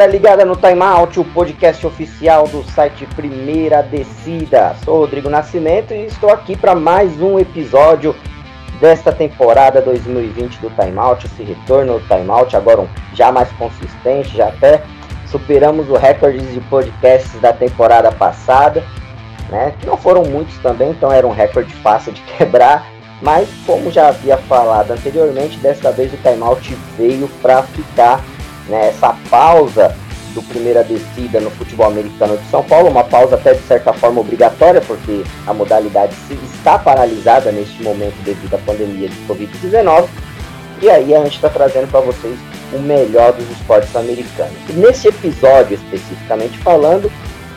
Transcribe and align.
Galera 0.00 0.16
ligada 0.16 0.44
no 0.46 0.56
Time 0.56 0.80
Out, 0.80 1.20
o 1.20 1.24
podcast 1.26 1.86
oficial 1.86 2.48
do 2.48 2.64
site 2.70 3.04
Primeira 3.14 3.82
Descida. 3.82 4.74
Sou 4.82 5.00
Rodrigo 5.00 5.28
Nascimento 5.28 5.92
e 5.92 6.06
estou 6.06 6.30
aqui 6.30 6.56
para 6.56 6.74
mais 6.74 7.20
um 7.20 7.38
episódio 7.38 8.16
desta 8.80 9.12
temporada 9.12 9.82
2020 9.82 10.56
do 10.56 10.70
Time 10.70 10.96
Out, 10.96 11.26
esse 11.26 11.42
retorno 11.42 11.98
do 11.98 12.08
Time 12.08 12.30
Out, 12.30 12.56
agora 12.56 12.80
um, 12.80 12.88
já 13.12 13.30
mais 13.30 13.52
consistente, 13.52 14.34
já 14.34 14.48
até 14.48 14.82
superamos 15.26 15.90
o 15.90 15.96
recorde 15.96 16.38
de 16.50 16.60
podcasts 16.62 17.38
da 17.38 17.52
temporada 17.52 18.10
passada, 18.10 18.82
né? 19.50 19.74
Que 19.78 19.86
não 19.86 19.98
foram 19.98 20.22
muitos 20.22 20.56
também, 20.60 20.92
então 20.92 21.12
era 21.12 21.26
um 21.26 21.32
recorde 21.32 21.74
fácil 21.74 22.14
de 22.14 22.22
quebrar, 22.38 22.86
mas 23.20 23.50
como 23.66 23.90
já 23.90 24.08
havia 24.08 24.38
falado 24.38 24.92
anteriormente, 24.92 25.58
desta 25.58 25.92
vez 25.92 26.10
o 26.10 26.16
Time 26.16 26.42
Out 26.42 26.74
veio 26.96 27.28
para 27.42 27.62
ficar 27.64 28.24
né, 28.70 28.88
essa 28.88 29.14
pausa 29.28 29.94
do 30.34 30.42
primeira 30.42 30.84
descida 30.84 31.40
no 31.40 31.50
futebol 31.50 31.88
americano 31.88 32.36
de 32.38 32.48
São 32.50 32.62
Paulo, 32.62 32.88
uma 32.88 33.04
pausa 33.04 33.34
até 33.34 33.54
de 33.54 33.62
certa 33.66 33.92
forma 33.92 34.20
obrigatória, 34.20 34.80
porque 34.80 35.24
a 35.46 35.52
modalidade 35.52 36.14
está 36.54 36.78
paralisada 36.78 37.50
neste 37.50 37.82
momento 37.82 38.14
devido 38.22 38.54
à 38.54 38.58
pandemia 38.58 39.08
de 39.08 39.16
Covid-19. 39.26 40.06
E 40.80 40.88
aí 40.88 41.14
a 41.14 41.24
gente 41.24 41.34
está 41.34 41.48
trazendo 41.48 41.90
para 41.90 42.00
vocês 42.00 42.38
o 42.72 42.78
melhor 42.78 43.32
dos 43.32 43.50
esportes 43.50 43.94
americanos. 43.96 44.54
E 44.68 44.72
nesse 44.72 45.08
episódio 45.08 45.74
especificamente 45.74 46.56
falando, 46.58 47.10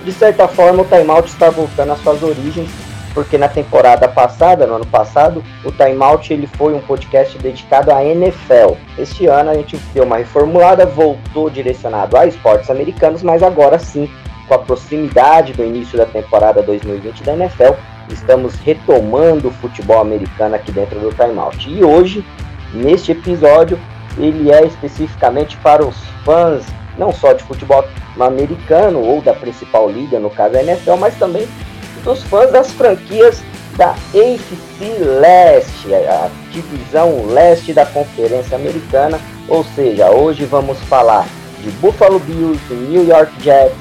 de 0.03 0.11
certa 0.11 0.47
forma 0.47 0.81
o 0.81 0.85
timeout 0.85 1.29
está 1.29 1.49
voltando 1.49 1.93
às 1.93 1.99
suas 2.01 2.21
origens 2.23 2.69
porque 3.13 3.37
na 3.37 3.47
temporada 3.47 4.07
passada, 4.07 4.65
no 4.65 4.75
ano 4.75 4.85
passado, 4.85 5.43
o 5.63 5.71
Time 5.71 6.01
Out 6.01 6.33
ele 6.33 6.47
foi 6.47 6.73
um 6.73 6.79
podcast 6.79 7.37
dedicado 7.37 7.91
à 7.91 8.03
NFL. 8.03 8.75
Este 8.97 9.27
ano 9.27 9.51
a 9.51 9.53
gente 9.53 9.77
deu 9.93 10.03
uma 10.03 10.17
reformulada, 10.17 10.85
voltou 10.85 11.49
direcionado 11.49 12.17
a 12.17 12.25
esportes 12.25 12.69
americanos, 12.69 13.21
mas 13.21 13.43
agora 13.43 13.77
sim, 13.77 14.09
com 14.47 14.55
a 14.55 14.59
proximidade 14.59 15.53
do 15.53 15.63
início 15.63 15.97
da 15.97 16.05
temporada 16.05 16.61
2020 16.63 17.23
da 17.23 17.33
NFL, 17.33 17.73
estamos 18.09 18.55
retomando 18.55 19.49
o 19.49 19.51
futebol 19.51 20.01
americano 20.01 20.55
aqui 20.55 20.71
dentro 20.71 20.99
do 20.99 21.13
Time 21.13 21.37
Out. 21.37 21.69
E 21.69 21.83
hoje, 21.83 22.25
neste 22.73 23.11
episódio, 23.11 23.79
ele 24.17 24.51
é 24.51 24.65
especificamente 24.65 25.55
para 25.57 25.85
os 25.85 25.97
fãs 26.25 26.65
não 26.97 27.11
só 27.11 27.33
de 27.33 27.43
futebol 27.43 27.83
americano 28.19 28.99
ou 28.99 29.21
da 29.21 29.33
principal 29.33 29.89
liga, 29.89 30.19
no 30.19 30.29
caso 30.29 30.57
a 30.57 30.63
NFL, 30.63 30.95
mas 30.97 31.17
também 31.17 31.47
dos 32.03 32.23
fãs 32.23 32.51
das 32.51 32.71
franquias 32.71 33.41
da 33.77 33.91
AFC 33.91 34.99
Leste, 35.19 35.93
a 35.93 36.29
divisão 36.51 37.25
leste 37.27 37.73
da 37.73 37.85
Conferência 37.85 38.55
Americana. 38.55 39.19
Ou 39.47 39.63
seja, 39.75 40.09
hoje 40.11 40.45
vamos 40.45 40.77
falar 40.81 41.27
de 41.61 41.71
Buffalo 41.71 42.19
Bills, 42.19 42.61
New 42.71 43.07
York 43.07 43.31
Jets, 43.41 43.75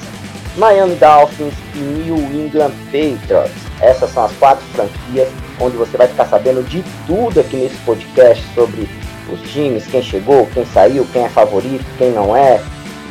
Miami 0.57 0.95
Dolphins 0.95 1.53
e 1.75 1.79
New 1.79 2.17
England 2.17 2.71
Patriots. 2.85 3.51
Essas 3.81 4.09
são 4.11 4.25
as 4.25 4.31
quatro 4.33 4.63
franquias 4.73 5.29
onde 5.59 5.77
você 5.77 5.97
vai 5.97 6.07
ficar 6.07 6.25
sabendo 6.25 6.63
de 6.63 6.83
tudo 7.05 7.39
aqui 7.39 7.57
nesse 7.57 7.75
podcast 7.85 8.43
sobre 8.55 8.87
os 9.31 9.41
times, 9.51 9.85
quem 9.87 10.01
chegou, 10.01 10.47
quem 10.53 10.65
saiu, 10.65 11.07
quem 11.11 11.23
é 11.23 11.29
favorito, 11.29 11.85
quem 11.97 12.11
não 12.11 12.35
é, 12.35 12.61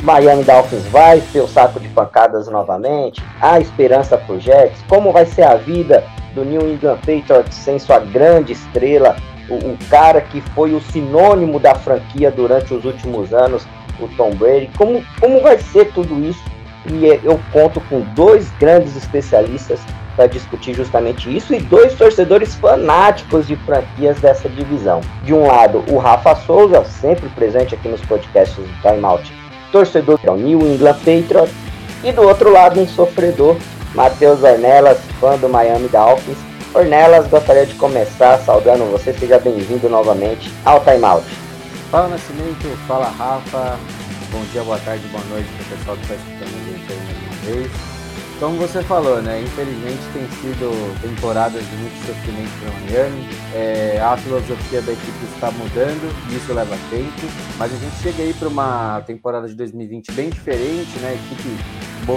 Miami 0.03 0.43
Dolphins 0.43 0.85
vai 0.87 1.21
ter 1.31 1.39
o 1.39 1.47
saco 1.47 1.79
de 1.79 1.87
pancadas 1.87 2.49
novamente? 2.49 3.23
Há 3.39 3.61
esperança 3.61 4.17
pro 4.17 4.37
Jets? 4.37 4.83
Como 4.89 5.13
vai 5.13 5.25
ser 5.25 5.43
a 5.43 5.55
vida 5.55 6.03
do 6.35 6.43
New 6.43 6.69
England 6.69 6.97
Patriots 6.97 7.55
sem 7.55 7.79
sua 7.79 7.99
grande 7.99 8.51
estrela, 8.51 9.15
o, 9.49 9.53
o 9.53 9.77
cara 9.89 10.19
que 10.19 10.41
foi 10.41 10.73
o 10.73 10.81
sinônimo 10.81 11.57
da 11.57 11.73
franquia 11.73 12.29
durante 12.29 12.73
os 12.73 12.83
últimos 12.83 13.33
anos, 13.33 13.65
o 13.97 14.09
Tom 14.17 14.31
Brady? 14.31 14.69
Como, 14.77 15.01
como 15.21 15.39
vai 15.39 15.57
ser 15.57 15.89
tudo 15.93 16.19
isso? 16.19 16.43
E 16.85 17.05
eu 17.23 17.39
conto 17.53 17.79
com 17.89 18.01
dois 18.13 18.51
grandes 18.59 18.97
especialistas 18.97 19.79
para 20.17 20.27
discutir 20.27 20.73
justamente 20.73 21.33
isso 21.33 21.53
e 21.53 21.59
dois 21.59 21.93
torcedores 21.93 22.55
fanáticos 22.55 23.47
de 23.47 23.55
franquias 23.55 24.19
dessa 24.19 24.49
divisão. 24.49 24.99
De 25.23 25.33
um 25.33 25.47
lado, 25.47 25.81
o 25.89 25.97
Rafa 25.97 26.35
Souza, 26.35 26.83
sempre 26.83 27.29
presente 27.29 27.73
aqui 27.73 27.87
nos 27.87 28.01
podcasts 28.01 28.57
do 28.57 28.81
Time 28.81 29.05
Out 29.05 29.42
torcedor 29.73 30.19
do 30.23 30.35
New 30.35 30.61
England 30.61 30.99
Patriots, 30.99 31.51
e 32.03 32.11
do 32.11 32.21
outro 32.21 32.51
lado 32.51 32.79
um 32.79 32.87
sofredor, 32.87 33.57
Matheus 33.95 34.43
Ornelas, 34.43 34.99
fã 35.19 35.35
do 35.37 35.49
Miami 35.49 35.89
Dolphins. 35.89 36.37
Ornelas, 36.73 37.27
gostaria 37.27 37.65
de 37.65 37.73
começar 37.75 38.37
saudando 38.39 38.89
você, 38.91 39.13
seja 39.13 39.39
bem-vindo 39.39 39.89
novamente 39.89 40.51
ao 40.63 40.79
Time 40.81 41.03
Out. 41.03 41.25
Fala 41.89 42.07
Nascimento, 42.09 42.67
fala 42.87 43.05
Rafa, 43.17 43.77
bom 44.31 44.43
dia, 44.51 44.63
boa 44.63 44.79
tarde, 44.79 45.07
boa 45.07 45.23
noite 45.25 45.49
para 45.49 45.75
o 45.75 45.77
pessoal 45.77 45.97
que 45.97 46.03
está 46.03 46.15
escutando 46.15 46.49
a 46.49 46.71
gente 46.71 46.91
aí 46.91 46.99
mais 47.05 47.17
uma 47.17 47.53
vez. 47.53 47.92
Como 48.39 48.57
você 48.57 48.81
falou, 48.83 49.21
né? 49.21 49.41
Infelizmente 49.41 50.01
tem 50.11 50.27
sido 50.41 51.01
temporadas 51.01 51.63
de 51.63 51.75
muito 51.77 52.05
sofrimento 52.05 52.51
para 52.59 52.71
Miami. 52.81 53.29
É, 53.53 54.01
a 54.03 54.17
filosofia 54.17 54.81
da 54.81 54.91
equipe 54.91 55.25
está 55.33 55.51
mudando, 55.51 56.31
e 56.31 56.35
isso 56.35 56.53
leva 56.53 56.75
tempo. 56.89 57.27
Mas 57.57 57.71
a 57.71 57.77
gente 57.77 57.95
chega 58.01 58.23
aí 58.23 58.33
para 58.33 58.47
uma 58.47 59.01
temporada 59.05 59.47
de 59.47 59.55
2020 59.55 60.11
bem 60.11 60.29
diferente, 60.29 60.99
né? 60.99 61.09
A 61.09 61.13
equipe 61.13 61.57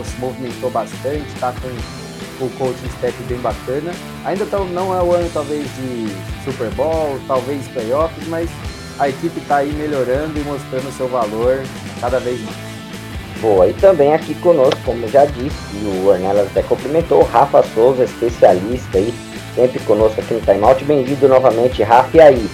se 0.04 0.20
movimentou 0.20 0.70
bastante, 0.70 1.26
está 1.28 1.52
com 1.52 2.44
o 2.44 2.50
coaching 2.58 2.86
staff 2.86 3.22
bem 3.24 3.38
bacana. 3.38 3.92
Ainda 4.24 4.44
tá, 4.46 4.58
não 4.58 4.92
é 4.98 5.02
o 5.02 5.12
ano 5.12 5.30
talvez 5.32 5.64
de 5.76 6.08
Super 6.44 6.70
Bowl, 6.70 7.20
talvez 7.26 7.66
playoffs, 7.68 8.26
mas 8.28 8.50
a 8.98 9.08
equipe 9.08 9.38
está 9.38 9.58
aí 9.58 9.72
melhorando 9.72 10.38
e 10.38 10.42
mostrando 10.42 10.90
seu 10.96 11.08
valor 11.08 11.62
cada 12.00 12.18
vez 12.18 12.40
mais. 12.42 12.65
Boa, 13.40 13.68
e 13.68 13.74
também 13.74 14.14
aqui 14.14 14.34
conosco, 14.36 14.80
como 14.84 15.06
já 15.08 15.26
disse, 15.26 15.56
e 15.74 15.84
o 15.84 16.08
Ornelas 16.08 16.46
até 16.46 16.62
cumprimentou, 16.62 17.22
Rafa 17.22 17.62
Souza, 17.62 18.04
especialista 18.04 18.96
aí, 18.96 19.12
sempre 19.54 19.78
conosco 19.80 20.20
aqui 20.20 20.34
no 20.34 20.40
Time 20.40 20.64
Out. 20.64 20.82
Bem-vindo 20.84 21.28
novamente, 21.28 21.82
Rafa. 21.82 22.16
E 22.16 22.20
aí, 22.20 22.50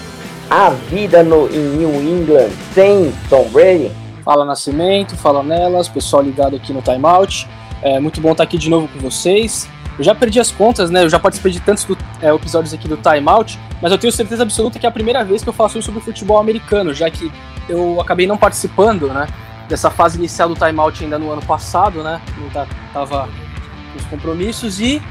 a 0.51 0.71
vida 0.71 1.23
no, 1.23 1.49
em 1.49 1.77
New 1.77 1.95
England 2.03 2.51
sem 2.75 3.13
Tom 3.31 3.49
Brady? 3.51 3.93
Fala 4.25 4.45
Nascimento, 4.45 5.17
fala 5.17 5.43
Nelas, 5.43 5.89
pessoal 5.89 6.23
ligado 6.23 6.57
aqui 6.57 6.73
no 6.73 6.83
Time 6.83 7.05
Out. 7.05 7.49
É 7.81 8.01
muito 8.01 8.21
bom 8.21 8.33
estar 8.33 8.43
aqui 8.43 8.59
de 8.59 8.69
novo 8.69 8.89
com 8.89 8.99
vocês. 8.99 9.69
Eu 9.97 10.05
já 10.05 10.15
perdi 10.15 10.41
as 10.41 10.51
contas, 10.51 10.91
né? 10.91 11.05
Eu 11.05 11.09
já 11.09 11.19
participei 11.19 11.53
de 11.53 11.61
tantos 11.61 11.85
do, 11.85 11.97
é, 12.21 12.35
episódios 12.35 12.75
aqui 12.75 12.89
do 12.89 12.97
Time 12.97 13.29
Out, 13.29 13.59
mas 13.81 13.93
eu 13.93 13.99
tenho 13.99 14.13
certeza 14.13 14.43
absoluta 14.43 14.81
que 14.81 14.87
é 14.87 14.89
a 14.89 14.93
primeira 14.93 15.25
vez 15.25 15.43
que 15.45 15.49
eu 15.49 15.53
faço 15.53 15.81
sobre 15.81 16.01
futebol 16.01 16.39
americano, 16.39 16.93
já 16.93 17.09
que 17.09 17.31
eu 17.69 18.01
acabei 18.01 18.27
não 18.27 18.37
participando, 18.37 19.07
né? 19.09 19.29
Dessa 19.69 19.91
fase 19.91 20.19
inicial 20.19 20.49
do 20.49 20.55
timeout 20.55 21.03
ainda 21.03 21.19
no 21.19 21.31
ano 21.31 21.43
passado, 21.43 22.03
né? 22.03 22.21
Ainda 22.39 22.67
tava 22.93 23.29
nos 23.95 24.05
compromissos 24.07 24.81
e 24.81 25.03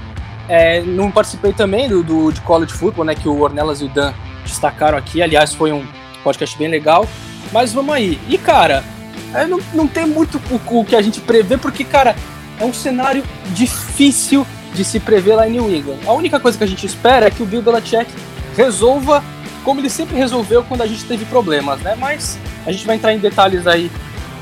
é, 0.47 0.81
não 0.81 1.11
participei 1.11 1.53
também 1.53 1.87
do, 1.87 2.03
do, 2.03 2.31
de 2.31 2.41
college 2.41 2.73
football, 2.73 3.05
né? 3.05 3.15
Que 3.15 3.27
o 3.27 3.39
Ornelas 3.39 3.81
e 3.81 3.85
o 3.85 3.89
Dan 3.89 4.13
destacaram 4.43 4.97
aqui. 4.97 5.21
Aliás, 5.21 5.53
foi 5.53 5.71
um 5.71 5.85
podcast 6.23 6.57
bem 6.57 6.67
legal. 6.67 7.07
Mas 7.51 7.73
vamos 7.73 7.93
aí. 7.93 8.19
E 8.27 8.37
cara, 8.37 8.83
é, 9.33 9.45
não, 9.45 9.59
não 9.73 9.87
tem 9.87 10.05
muito 10.05 10.41
o, 10.49 10.79
o 10.79 10.85
que 10.85 10.95
a 10.95 11.01
gente 11.01 11.19
prevê, 11.19 11.57
porque, 11.57 11.83
cara, 11.83 12.15
é 12.59 12.65
um 12.65 12.73
cenário 12.73 13.23
difícil 13.53 14.45
de 14.73 14.85
se 14.85 14.99
prever 14.99 15.35
lá 15.35 15.47
em 15.47 15.51
New 15.51 15.69
England. 15.73 15.97
A 16.05 16.13
única 16.13 16.39
coisa 16.39 16.57
que 16.57 16.63
a 16.63 16.67
gente 16.67 16.85
espera 16.85 17.27
é 17.27 17.31
que 17.31 17.43
o 17.43 17.45
Bill 17.45 17.61
Belichick 17.61 18.11
resolva 18.55 19.23
como 19.63 19.79
ele 19.79 19.89
sempre 19.89 20.15
resolveu 20.15 20.63
quando 20.63 20.81
a 20.81 20.87
gente 20.87 21.05
teve 21.05 21.25
problemas, 21.25 21.79
né? 21.81 21.95
Mas 21.97 22.37
a 22.65 22.71
gente 22.71 22.85
vai 22.85 22.95
entrar 22.95 23.13
em 23.13 23.19
detalhes 23.19 23.67
aí 23.67 23.91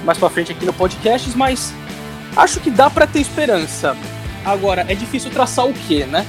mais 0.04 0.18
pra 0.18 0.30
frente 0.30 0.51
aqui 0.51 0.66
no 0.66 0.74
podcast, 0.74 1.30
mas 1.38 1.74
acho 2.36 2.60
que 2.60 2.69
dá 2.72 2.90
para 2.90 3.07
ter 3.07 3.19
esperança. 3.19 3.96
Agora, 4.46 4.86
é 4.88 4.96
difícil 4.96 5.31
traçar 5.31 5.66
o 5.66 5.74
que, 5.74 6.06
né? 6.06 6.25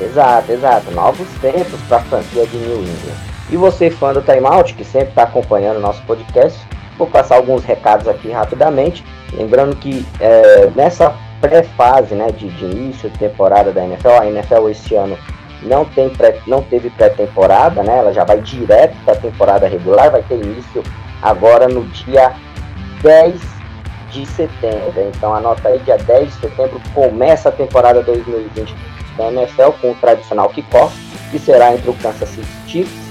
Exato, 0.00 0.52
exato. 0.52 0.90
Novos 0.90 1.28
tempos 1.40 1.80
para 1.88 1.98
a 1.98 2.02
franquia 2.02 2.46
de 2.46 2.56
New 2.56 2.78
England. 2.78 3.34
E 3.50 3.56
você, 3.56 3.90
fã 3.90 4.12
do 4.12 4.22
Time 4.22 4.46
Out, 4.46 4.74
que 4.74 4.84
sempre 4.84 5.10
está 5.10 5.24
acompanhando 5.24 5.76
o 5.76 5.80
nosso 5.80 6.02
podcast, 6.04 6.58
vou 6.98 7.06
passar 7.06 7.36
alguns 7.36 7.64
recados 7.64 8.08
aqui 8.08 8.30
rapidamente. 8.30 9.04
Lembrando 9.32 9.76
que 9.76 10.06
é, 10.20 10.70
nessa 10.74 11.14
pré-fase 11.40 12.14
né, 12.14 12.28
de, 12.32 12.48
de, 12.48 12.64
início 12.64 13.10
de 13.10 13.18
temporada 13.18 13.72
da 13.72 13.84
NFL, 13.84 14.08
a 14.08 14.26
NFL 14.26 14.68
este 14.70 14.94
ano 14.94 15.18
não, 15.62 15.84
tem 15.84 16.08
pré, 16.08 16.38
não 16.46 16.62
teve 16.62 16.90
pré-temporada, 16.90 17.82
né, 17.82 17.98
ela 17.98 18.12
já 18.12 18.24
vai 18.24 18.40
direto 18.40 18.96
para 19.04 19.14
a 19.14 19.16
temporada 19.16 19.68
regular, 19.68 20.10
vai 20.10 20.22
ter 20.22 20.36
início 20.36 20.82
agora 21.22 21.68
no 21.68 21.84
dia 21.84 22.32
10 23.04 23.38
de 24.10 24.26
setembro. 24.26 24.94
Então 25.14 25.34
anota 25.34 25.68
aí, 25.68 25.78
dia 25.80 25.98
10 25.98 26.26
de 26.26 26.40
setembro 26.40 26.80
começa 26.94 27.50
a 27.50 27.52
temporada 27.52 28.02
2020 28.02 28.74
da 29.18 29.30
NFL 29.30 29.70
com 29.80 29.90
o 29.90 29.94
tradicional 29.96 30.48
kickoff, 30.48 30.96
que 31.30 31.38
será 31.38 31.74
entre 31.74 31.90
o 31.90 31.94
Kansas 31.94 32.30
City 32.30 32.48
Chiefs 32.66 33.04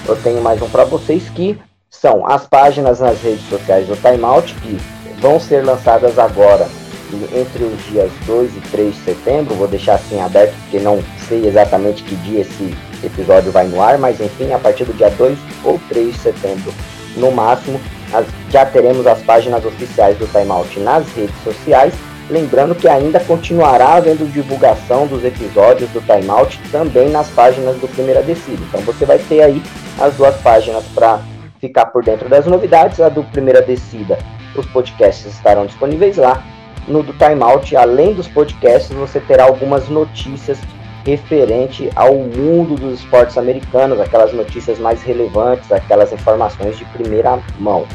eu 0.08 0.16
tenho 0.18 0.42
mais 0.42 0.62
um 0.62 0.70
para 0.70 0.84
vocês 0.84 1.30
que 1.30 1.60
são 1.90 2.28
as 2.28 2.46
páginas 2.48 3.00
nas 3.00 3.22
redes 3.22 3.48
sociais 3.48 3.88
do 3.88 3.96
Timeout, 3.96 4.54
que 4.56 4.78
vão 5.22 5.40
ser 5.40 5.64
lançadas 5.64 6.18
agora 6.20 6.68
entre 7.34 7.66
os 7.66 7.86
dias 7.86 8.12
2 8.26 8.58
e 8.58 8.60
3 8.72 8.96
de 8.96 9.02
setembro. 9.02 9.56
Vou 9.56 9.68
deixar 9.68 9.96
assim 9.96 10.20
aberto, 10.20 10.56
porque 10.64 10.80
não 10.80 11.04
sei 11.28 11.46
exatamente 11.46 12.04
que 12.04 12.16
dia 12.16 12.42
esse 12.42 12.76
episódio 13.04 13.52
vai 13.52 13.68
no 13.68 13.82
ar, 13.82 13.98
mas 14.00 14.20
enfim, 14.20 14.52
a 14.52 14.60
partir 14.60 14.86
do 14.86 14.94
dia 14.94 15.10
2 15.12 15.38
ou 15.64 15.80
3 15.90 16.14
de 16.14 16.20
setembro, 16.20 16.74
no 17.16 17.32
máximo, 17.32 17.80
já 18.50 18.66
teremos 18.66 19.06
as 19.06 19.22
páginas 19.22 19.64
oficiais 19.64 20.18
do 20.18 20.26
Timeout 20.28 20.80
nas 20.80 21.06
redes 21.14 21.36
sociais 21.44 21.94
Lembrando 22.32 22.74
que 22.74 22.88
ainda 22.88 23.20
continuará 23.20 23.96
havendo 23.96 24.26
divulgação 24.32 25.06
dos 25.06 25.26
episódios 25.26 25.90
do 25.90 26.00
Timeout 26.00 26.58
também 26.72 27.10
nas 27.10 27.28
páginas 27.28 27.76
do 27.76 27.90
Primeira 27.90 28.24
Descida. 28.24 28.64
Então 28.70 28.80
você 28.82 29.06
vai 29.06 29.20
ter 29.20 29.44
aí 29.44 29.62
as 30.00 30.16
duas 30.16 30.34
páginas 30.38 30.86
para 30.96 31.20
ficar 31.60 31.88
por 31.88 32.02
dentro 32.02 32.30
das 32.30 32.46
novidades. 32.46 33.02
A 33.02 33.10
do 33.10 33.22
Primeira 33.26 33.62
Descida, 33.62 34.18
os 34.56 34.66
podcasts 34.68 35.26
estarão 35.26 35.66
disponíveis 35.66 36.16
lá. 36.16 36.42
No 36.88 37.04
do 37.04 37.12
Timeout, 37.12 37.76
além 37.76 38.14
dos 38.14 38.30
podcasts, 38.30 38.96
você 38.96 39.20
terá 39.20 39.44
algumas 39.44 39.90
notícias 39.90 40.58
referente 41.06 41.90
ao 41.98 42.16
mundo 42.16 42.76
dos 42.76 43.02
esportes 43.02 43.38
americanos, 43.38 44.00
aquelas 44.00 44.32
notícias 44.32 44.80
mais 44.80 45.04
relevantes, 45.04 45.70
aquelas 45.70 46.14
informações 46.14 46.78
de 46.78 46.86
primeira 46.86 47.40
mão. 47.60 47.86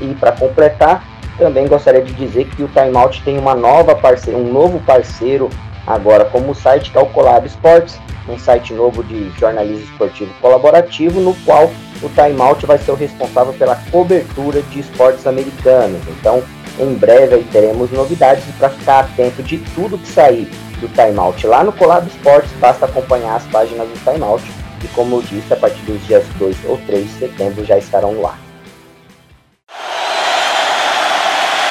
E 0.00 0.14
para 0.14 0.32
completar, 0.32 1.11
também 1.38 1.66
gostaria 1.66 2.02
de 2.02 2.12
dizer 2.12 2.46
que 2.46 2.62
o 2.62 2.68
Timeout 2.68 3.22
tem 3.22 3.38
uma 3.38 3.54
nova 3.54 3.94
parceira, 3.94 4.38
um 4.38 4.52
novo 4.52 4.80
parceiro 4.80 5.48
agora 5.86 6.24
como 6.24 6.52
o 6.52 6.54
site 6.54 6.90
Calculado 6.90 7.46
Esportes, 7.46 7.98
um 8.28 8.38
site 8.38 8.72
novo 8.72 9.02
de 9.02 9.30
jornalismo 9.38 9.84
esportivo 9.84 10.32
colaborativo, 10.40 11.20
no 11.20 11.34
qual 11.44 11.70
o 12.02 12.08
Timeout 12.08 12.64
vai 12.66 12.78
ser 12.78 12.92
o 12.92 12.96
responsável 12.96 13.52
pela 13.54 13.76
cobertura 13.90 14.62
de 14.62 14.80
esportes 14.80 15.26
americanos. 15.26 16.00
Então, 16.08 16.42
em 16.78 16.94
breve 16.94 17.34
aí 17.34 17.44
teremos 17.50 17.90
novidades 17.90 18.48
e 18.48 18.52
para 18.52 18.70
ficar 18.70 19.00
atento 19.00 19.42
de 19.42 19.58
tudo 19.74 19.98
que 19.98 20.08
sair 20.08 20.48
do 20.80 20.88
Timeout 20.88 21.46
lá 21.46 21.62
no 21.62 21.72
Colado 21.72 22.08
Esportes, 22.08 22.50
basta 22.60 22.86
acompanhar 22.86 23.36
as 23.36 23.46
páginas 23.46 23.88
do 23.88 24.04
Timeout 24.04 24.42
e 24.82 24.88
como 24.88 25.16
eu 25.16 25.22
disse, 25.22 25.52
a 25.52 25.56
partir 25.56 25.82
dos 25.82 26.04
dias 26.06 26.24
2 26.38 26.56
ou 26.66 26.78
3 26.86 27.04
de 27.04 27.18
setembro 27.18 27.64
já 27.64 27.78
estarão 27.78 28.12
no 28.12 28.26
ar. 28.26 28.51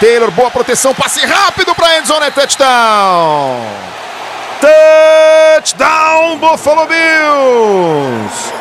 Taylor, 0.02 0.32
boa 0.32 0.50
proteção, 0.50 0.96
passe 0.96 1.24
rápido 1.24 1.76
para 1.76 2.00
endzone, 2.00 2.26
é 2.26 2.32
touchdown! 2.32 3.60
Touchdown 4.60 6.40
Buffalo 6.40 6.88
Bills! 6.88 8.52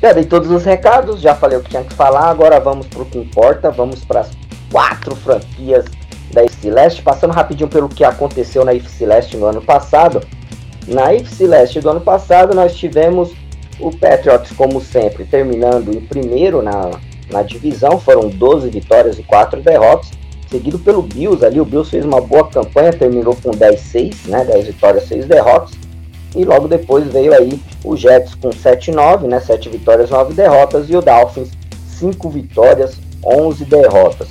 Já 0.00 0.12
dei 0.12 0.24
todos 0.26 0.48
os 0.48 0.64
recados, 0.64 1.20
já 1.20 1.34
falei 1.34 1.58
o 1.58 1.60
que 1.60 1.70
tinha 1.70 1.82
que 1.82 1.92
falar, 1.92 2.30
agora 2.30 2.60
vamos 2.60 2.86
para 2.86 3.02
o 3.02 3.04
que 3.04 3.18
importa, 3.18 3.68
vamos 3.68 4.04
para 4.04 4.20
as 4.20 4.30
quatro 4.70 5.16
franquias 5.16 5.86
da 6.32 6.44
FC 6.44 6.70
Leste, 6.70 7.02
passando 7.02 7.32
rapidinho 7.32 7.68
pelo 7.68 7.88
que 7.88 8.04
aconteceu 8.04 8.64
na 8.64 8.72
FC 8.72 9.06
Leste 9.06 9.36
no 9.36 9.46
ano 9.46 9.60
passado. 9.60 10.22
Na 10.86 11.12
FC 11.12 11.48
Leste 11.48 11.80
do 11.80 11.90
ano 11.90 12.00
passado 12.00 12.54
nós 12.54 12.76
tivemos 12.76 13.32
o 13.80 13.90
Patriots, 13.90 14.52
como 14.52 14.80
sempre, 14.80 15.24
terminando 15.24 15.92
em 15.92 16.00
primeiro 16.00 16.62
na 16.62 16.92
na 17.30 17.42
divisão, 17.42 17.98
foram 17.98 18.28
12 18.28 18.68
vitórias 18.70 19.18
e 19.18 19.22
4 19.22 19.60
derrotas, 19.60 20.10
seguido 20.50 20.78
pelo 20.78 21.02
Bills 21.02 21.44
ali, 21.44 21.60
o 21.60 21.64
Bills 21.64 21.90
fez 21.90 22.04
uma 22.04 22.20
boa 22.20 22.48
campanha, 22.48 22.92
terminou 22.92 23.36
com 23.36 23.50
10-6, 23.50 24.26
né, 24.26 24.44
10 24.44 24.66
vitórias, 24.66 25.04
6 25.04 25.26
derrotas, 25.26 25.70
e 26.34 26.44
logo 26.44 26.68
depois 26.68 27.06
veio 27.06 27.32
aí 27.34 27.60
o 27.84 27.96
Jets 27.96 28.34
com 28.34 28.50
7-9, 28.50 29.26
né, 29.26 29.40
7 29.40 29.68
vitórias, 29.68 30.10
9 30.10 30.34
derrotas, 30.34 30.90
e 30.90 30.96
o 30.96 31.00
Dolphins 31.00 31.50
5 31.86 32.28
vitórias, 32.30 32.96
11 33.24 33.64
derrotas. 33.64 34.28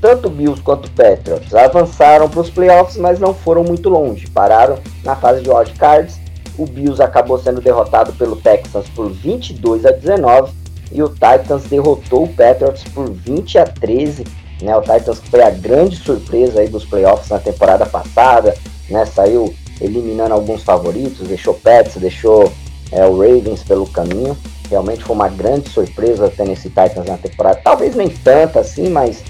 Tanto 0.00 0.28
Bills 0.28 0.60
quanto 0.60 0.90
Patriots 0.90 1.54
avançaram 1.54 2.28
para 2.28 2.40
os 2.40 2.50
playoffs, 2.50 2.98
mas 2.98 3.18
não 3.18 3.32
foram 3.32 3.64
muito 3.64 3.88
longe, 3.88 4.28
pararam 4.28 4.78
na 5.02 5.16
fase 5.16 5.42
de 5.42 5.48
wildcards. 5.48 6.20
O 6.58 6.66
Bills 6.66 7.02
acabou 7.02 7.38
sendo 7.38 7.60
derrotado 7.60 8.12
pelo 8.12 8.36
Texans 8.36 8.86
por 8.94 9.10
22 9.10 9.86
a 9.86 9.90
19 9.92 10.52
e 10.92 11.02
o 11.02 11.08
Titans 11.08 11.64
derrotou 11.64 12.24
o 12.24 12.28
Patriots 12.28 12.84
por 12.94 13.10
20 13.10 13.58
a 13.58 13.64
13. 13.64 14.24
Né? 14.62 14.76
O 14.76 14.80
Titans 14.80 15.20
foi 15.30 15.42
a 15.42 15.50
grande 15.50 15.96
surpresa 15.96 16.60
aí 16.60 16.68
dos 16.68 16.84
playoffs 16.84 17.28
na 17.28 17.38
temporada 17.38 17.84
passada, 17.86 18.54
né? 18.88 19.04
Saiu 19.06 19.54
eliminando 19.80 20.34
alguns 20.34 20.62
favoritos, 20.62 21.26
deixou 21.26 21.54
Pets, 21.54 21.96
deixou 21.96 22.52
é, 22.92 23.04
o 23.04 23.18
Ravens 23.18 23.62
pelo 23.62 23.86
caminho. 23.86 24.36
Realmente 24.70 25.04
foi 25.04 25.14
uma 25.14 25.28
grande 25.28 25.68
surpresa 25.68 26.28
ter 26.28 26.48
esse 26.48 26.68
Titans 26.68 27.06
na 27.06 27.16
temporada. 27.16 27.60
Talvez 27.62 27.94
nem 27.94 28.08
tanta 28.08 28.60
assim, 28.60 28.88
mas 28.88 29.22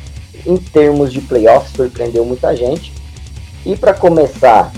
em 0.46 0.56
termos 0.56 1.12
de 1.12 1.20
playoffs 1.20 1.72
surpreendeu 1.74 2.24
muita 2.24 2.54
gente. 2.54 2.92
E 3.64 3.74
para 3.74 3.94
começar 3.94 4.70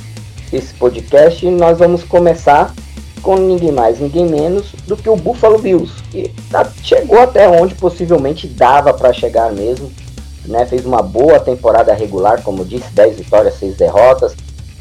esse 0.52 0.72
podcast, 0.74 1.44
nós 1.50 1.78
vamos 1.78 2.04
começar 2.04 2.72
com 3.22 3.36
ninguém 3.36 3.72
mais, 3.72 3.98
ninguém 3.98 4.26
menos 4.26 4.72
do 4.86 4.96
que 4.96 5.08
o 5.08 5.16
Buffalo 5.16 5.58
Bills, 5.58 5.92
que 6.10 6.32
tá, 6.50 6.70
chegou 6.82 7.20
até 7.20 7.48
onde 7.48 7.74
possivelmente 7.74 8.46
dava 8.46 8.92
para 8.94 9.12
chegar 9.12 9.52
mesmo. 9.52 9.90
Né? 10.44 10.64
Fez 10.64 10.86
uma 10.86 11.02
boa 11.02 11.40
temporada 11.40 11.92
regular, 11.92 12.42
como 12.42 12.64
disse, 12.64 12.90
10 12.92 13.16
vitórias, 13.18 13.54
6 13.54 13.76
derrotas. 13.76 14.36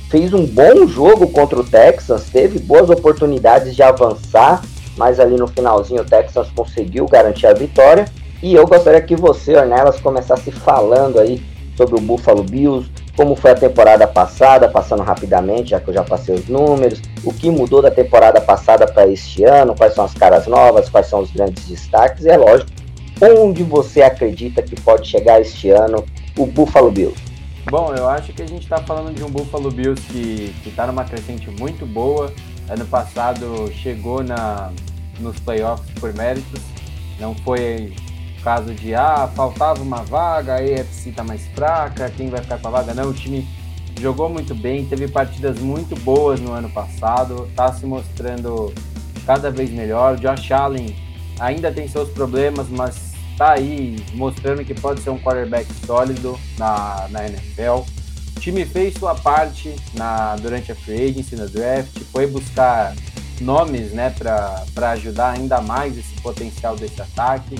Fez 0.09 0.33
um 0.33 0.45
bom 0.45 0.87
jogo 0.87 1.27
contra 1.27 1.59
o 1.59 1.63
Texans, 1.63 2.25
teve 2.31 2.59
boas 2.59 2.89
oportunidades 2.89 3.75
de 3.75 3.81
avançar, 3.81 4.61
mas 4.95 5.19
ali 5.19 5.35
no 5.35 5.47
finalzinho 5.47 6.01
o 6.01 6.05
Texans 6.05 6.47
conseguiu 6.55 7.07
garantir 7.07 7.47
a 7.47 7.53
vitória. 7.53 8.05
E 8.43 8.53
eu 8.53 8.67
gostaria 8.67 9.01
que 9.01 9.15
você, 9.15 9.55
Ornelas, 9.55 9.99
começasse 9.99 10.51
falando 10.51 11.19
aí 11.19 11.43
sobre 11.75 11.95
o 11.95 12.01
Buffalo 12.01 12.43
Bills, 12.43 12.89
como 13.15 13.35
foi 13.35 13.51
a 13.51 13.55
temporada 13.55 14.05
passada, 14.07 14.67
passando 14.67 15.01
rapidamente, 15.01 15.71
já 15.71 15.79
que 15.79 15.89
eu 15.89 15.93
já 15.93 16.03
passei 16.03 16.35
os 16.35 16.47
números, 16.47 17.01
o 17.23 17.33
que 17.33 17.49
mudou 17.49 17.81
da 17.81 17.89
temporada 17.89 18.41
passada 18.41 18.85
para 18.85 19.07
este 19.07 19.43
ano, 19.43 19.75
quais 19.75 19.93
são 19.93 20.03
as 20.03 20.13
caras 20.13 20.47
novas, 20.47 20.89
quais 20.89 21.07
são 21.07 21.21
os 21.21 21.31
grandes 21.31 21.65
destaques, 21.67 22.25
é 22.25 22.37
lógico, 22.37 22.69
onde 23.21 23.63
você 23.63 24.01
acredita 24.01 24.61
que 24.61 24.79
pode 24.81 25.07
chegar 25.07 25.39
este 25.39 25.69
ano 25.69 26.05
o 26.37 26.45
Buffalo 26.45 26.91
Bills? 26.91 27.17
Bom, 27.69 27.93
eu 27.95 28.07
acho 28.07 28.31
que 28.33 28.43
a 28.43 28.47
gente 28.47 28.63
está 28.63 28.77
falando 28.77 29.15
de 29.15 29.23
um 29.23 29.29
Buffalo 29.29 29.71
Bills 29.71 30.01
que 30.11 30.53
está 30.65 30.85
numa 30.85 31.03
crescente 31.03 31.49
muito 31.49 31.85
boa. 31.85 32.31
Ano 32.69 32.85
passado 32.85 33.71
chegou 33.71 34.23
na, 34.23 34.71
nos 35.19 35.39
playoffs 35.39 35.89
por 35.99 36.13
méritos, 36.13 36.61
não 37.19 37.33
foi 37.33 37.93
caso 38.45 38.75
de 38.75 38.93
ah, 38.93 39.27
faltava 39.35 39.81
uma 39.81 40.03
vaga, 40.03 40.57
a 40.57 40.63
EFC 40.63 41.11
tá 41.11 41.23
mais 41.23 41.47
fraca, 41.47 42.11
quem 42.15 42.29
vai 42.29 42.39
ficar 42.41 42.59
com 42.59 42.67
a 42.67 42.71
vaga? 42.71 42.93
Não, 42.93 43.09
o 43.09 43.13
time 43.13 43.45
jogou 43.99 44.29
muito 44.29 44.53
bem, 44.53 44.85
teve 44.85 45.07
partidas 45.07 45.57
muito 45.57 45.99
boas 46.01 46.39
no 46.39 46.51
ano 46.51 46.69
passado, 46.69 47.49
tá 47.55 47.73
se 47.73 47.87
mostrando 47.87 48.71
cada 49.25 49.49
vez 49.49 49.71
melhor. 49.71 50.13
O 50.13 50.17
Josh 50.17 50.51
Allen 50.51 50.95
ainda 51.39 51.71
tem 51.71 51.87
seus 51.87 52.07
problemas, 52.09 52.69
mas 52.69 53.13
tá 53.35 53.53
aí 53.53 53.97
mostrando 54.13 54.63
que 54.63 54.75
pode 54.75 55.01
ser 55.01 55.09
um 55.09 55.17
quarterback 55.17 55.67
sólido 55.83 56.39
na, 56.59 57.07
na 57.09 57.25
NFL. 57.25 57.83
O 58.37 58.39
time 58.39 58.63
fez 58.63 58.93
sua 58.93 59.15
parte 59.15 59.75
na, 59.95 60.35
durante 60.35 60.71
a 60.71 60.75
free 60.75 61.09
agency, 61.09 61.35
no 61.35 61.49
draft, 61.49 61.99
foi 62.11 62.27
buscar 62.27 62.93
nomes 63.41 63.91
né, 63.91 64.11
para 64.11 64.91
ajudar 64.91 65.31
ainda 65.31 65.59
mais 65.61 65.97
esse 65.97 66.13
potencial 66.21 66.75
desse 66.75 67.01
ataque. 67.01 67.55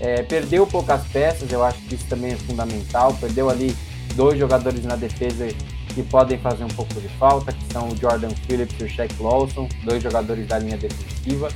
É, 0.00 0.22
perdeu 0.22 0.66
poucas 0.66 1.02
peças, 1.08 1.50
eu 1.50 1.64
acho 1.64 1.78
que 1.82 1.94
isso 1.94 2.06
também 2.06 2.32
é 2.32 2.36
fundamental. 2.36 3.14
Perdeu 3.20 3.50
ali 3.50 3.76
dois 4.14 4.38
jogadores 4.38 4.84
na 4.84 4.96
defesa 4.96 5.48
que 5.94 6.02
podem 6.02 6.38
fazer 6.38 6.64
um 6.64 6.68
pouco 6.68 6.94
de 6.94 7.08
falta, 7.18 7.52
que 7.52 7.72
são 7.72 7.88
o 7.88 7.96
Jordan 7.96 8.30
Phillips 8.46 8.80
e 8.80 8.84
o 8.84 8.88
Shaq 8.88 9.14
Lawson, 9.20 9.68
dois 9.84 10.02
jogadores 10.02 10.46
da 10.46 10.58
linha 10.58 10.76
defensiva. 10.76 11.48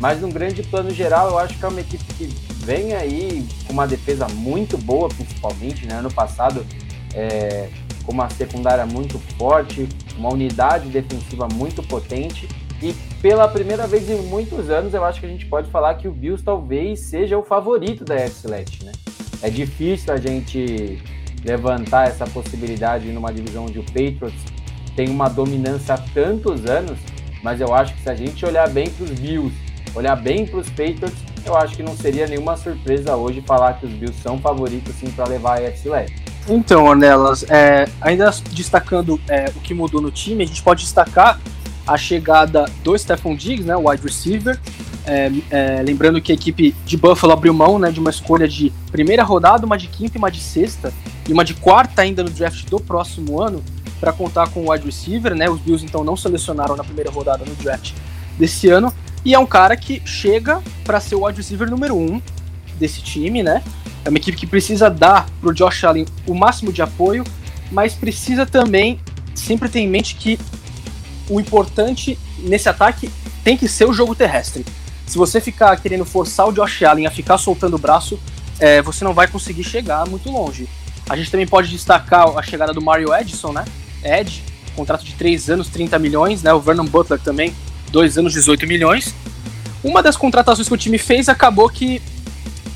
Mas 0.00 0.20
num 0.20 0.30
grande 0.30 0.62
plano 0.62 0.90
geral, 0.90 1.30
eu 1.30 1.38
acho 1.38 1.58
que 1.58 1.64
é 1.64 1.68
uma 1.68 1.80
equipe 1.80 2.04
que 2.14 2.26
vem 2.64 2.94
aí 2.94 3.46
com 3.66 3.72
uma 3.72 3.86
defesa 3.86 4.26
muito 4.28 4.78
boa, 4.78 5.08
principalmente. 5.08 5.86
Né? 5.86 5.94
Ano 5.94 6.10
passado, 6.10 6.64
é, 7.14 7.68
com 8.04 8.12
uma 8.12 8.30
secundária 8.30 8.86
muito 8.86 9.18
forte, 9.36 9.88
uma 10.16 10.32
unidade 10.32 10.88
defensiva 10.88 11.48
muito 11.52 11.82
potente. 11.82 12.48
E 12.80 12.94
pela 13.20 13.48
primeira 13.48 13.86
vez 13.86 14.08
em 14.08 14.22
muitos 14.22 14.70
anos, 14.70 14.94
eu 14.94 15.04
acho 15.04 15.20
que 15.20 15.26
a 15.26 15.28
gente 15.28 15.46
pode 15.46 15.70
falar 15.70 15.94
que 15.94 16.06
o 16.06 16.12
Bills 16.12 16.42
talvez 16.44 17.00
seja 17.00 17.36
o 17.36 17.42
favorito 17.42 18.04
da 18.04 18.14
FC 18.14 18.48
né? 18.48 18.92
É 19.42 19.50
difícil 19.50 20.12
a 20.12 20.16
gente 20.16 21.02
levantar 21.44 22.08
essa 22.08 22.26
possibilidade 22.26 23.06
numa 23.08 23.32
divisão 23.32 23.66
onde 23.66 23.78
o 23.78 23.84
Patriots 23.84 24.40
tem 24.94 25.08
uma 25.08 25.28
dominância 25.28 25.94
há 25.94 25.98
tantos 25.98 26.66
anos, 26.66 26.98
mas 27.42 27.60
eu 27.60 27.74
acho 27.74 27.94
que 27.94 28.02
se 28.02 28.10
a 28.10 28.14
gente 28.14 28.44
olhar 28.44 28.68
bem 28.68 28.90
para 28.90 29.04
os 29.04 29.10
Bills, 29.10 29.54
olhar 29.94 30.16
bem 30.16 30.46
para 30.46 30.58
os 30.58 30.68
Patriots, 30.68 31.16
eu 31.44 31.56
acho 31.56 31.76
que 31.76 31.82
não 31.82 31.96
seria 31.96 32.26
nenhuma 32.26 32.56
surpresa 32.56 33.16
hoje 33.16 33.40
falar 33.40 33.74
que 33.74 33.86
os 33.86 33.92
Bills 33.92 34.20
são 34.20 34.38
favoritos 34.38 34.94
sim 34.96 35.10
para 35.10 35.26
levar 35.28 35.58
a 35.58 35.68
AFC. 35.68 35.88
Então, 36.48 36.84
Ornelas, 36.84 37.44
é, 37.50 37.86
ainda 38.00 38.30
destacando 38.50 39.20
é, 39.28 39.46
o 39.54 39.60
que 39.60 39.74
mudou 39.74 40.00
no 40.00 40.10
time, 40.10 40.44
a 40.44 40.46
gente 40.46 40.62
pode 40.62 40.82
destacar 40.82 41.38
a 41.88 41.96
chegada 41.96 42.66
do 42.84 42.96
Stephon 42.96 43.34
Diggs, 43.34 43.66
né, 43.66 43.74
wide 43.74 44.02
receiver, 44.02 44.60
é, 45.06 45.32
é, 45.50 45.82
lembrando 45.82 46.20
que 46.20 46.30
a 46.30 46.34
equipe 46.34 46.76
de 46.84 46.96
Buffalo 46.98 47.32
abriu 47.32 47.54
mão 47.54 47.78
né, 47.78 47.90
de 47.90 47.98
uma 47.98 48.10
escolha 48.10 48.46
de 48.46 48.70
primeira 48.92 49.24
rodada, 49.24 49.64
uma 49.64 49.78
de 49.78 49.88
quinta 49.88 50.16
e 50.16 50.18
uma 50.18 50.30
de 50.30 50.38
sexta, 50.38 50.92
e 51.26 51.32
uma 51.32 51.42
de 51.42 51.54
quarta 51.54 52.02
ainda 52.02 52.22
no 52.22 52.28
draft 52.28 52.68
do 52.68 52.78
próximo 52.78 53.40
ano, 53.40 53.64
para 53.98 54.12
contar 54.12 54.50
com 54.50 54.66
o 54.66 54.70
wide 54.70 54.84
receiver. 54.84 55.34
Né? 55.34 55.48
Os 55.48 55.60
Bills 55.60 55.82
então 55.84 56.04
não 56.04 56.14
selecionaram 56.14 56.76
na 56.76 56.84
primeira 56.84 57.10
rodada 57.10 57.44
no 57.44 57.54
draft 57.54 57.92
desse 58.38 58.68
ano. 58.68 58.92
E 59.24 59.34
é 59.34 59.38
um 59.38 59.46
cara 59.46 59.76
que 59.76 60.02
chega 60.04 60.62
para 60.84 61.00
ser 61.00 61.14
o 61.14 61.24
wide 61.24 61.38
receiver 61.38 61.68
número 61.70 61.96
um 61.96 62.20
desse 62.78 63.02
time, 63.02 63.42
né? 63.42 63.62
É 64.04 64.08
uma 64.08 64.18
equipe 64.18 64.38
que 64.38 64.46
precisa 64.46 64.88
dar 64.88 65.26
pro 65.40 65.52
Josh 65.52 65.82
Allen 65.84 66.06
o 66.26 66.34
máximo 66.34 66.72
de 66.72 66.80
apoio, 66.80 67.24
mas 67.72 67.94
precisa 67.94 68.46
também 68.46 69.00
sempre 69.34 69.68
ter 69.68 69.80
em 69.80 69.88
mente 69.88 70.14
que 70.14 70.38
o 71.28 71.40
importante 71.40 72.18
nesse 72.38 72.68
ataque 72.68 73.10
tem 73.44 73.56
que 73.56 73.68
ser 73.68 73.86
o 73.86 73.92
jogo 73.92 74.14
terrestre 74.14 74.64
se 75.08 75.16
você 75.16 75.40
ficar 75.40 75.74
querendo 75.80 76.04
forçar 76.04 76.46
o 76.46 76.52
Josh 76.52 76.82
Allen 76.82 77.06
a 77.06 77.10
ficar 77.10 77.38
soltando 77.38 77.74
o 77.74 77.78
braço, 77.78 78.20
é, 78.60 78.82
você 78.82 79.04
não 79.04 79.14
vai 79.14 79.26
conseguir 79.26 79.64
chegar 79.64 80.06
muito 80.06 80.30
longe. 80.30 80.68
A 81.08 81.16
gente 81.16 81.30
também 81.30 81.46
pode 81.46 81.70
destacar 81.70 82.28
a 82.36 82.42
chegada 82.42 82.74
do 82.74 82.82
Mario 82.82 83.14
Edson, 83.14 83.52
né? 83.52 83.64
Ed, 84.04 84.44
contrato 84.76 85.04
de 85.04 85.14
3 85.14 85.48
anos, 85.48 85.68
30 85.68 85.98
milhões, 85.98 86.42
né? 86.42 86.52
O 86.52 86.60
Vernon 86.60 86.84
Butler 86.84 87.18
também, 87.18 87.54
2 87.90 88.18
anos, 88.18 88.34
18 88.34 88.66
milhões. 88.66 89.14
Uma 89.82 90.02
das 90.02 90.16
contratações 90.16 90.68
que 90.68 90.74
o 90.74 90.76
time 90.76 90.98
fez 90.98 91.28
acabou 91.28 91.70
que 91.70 92.02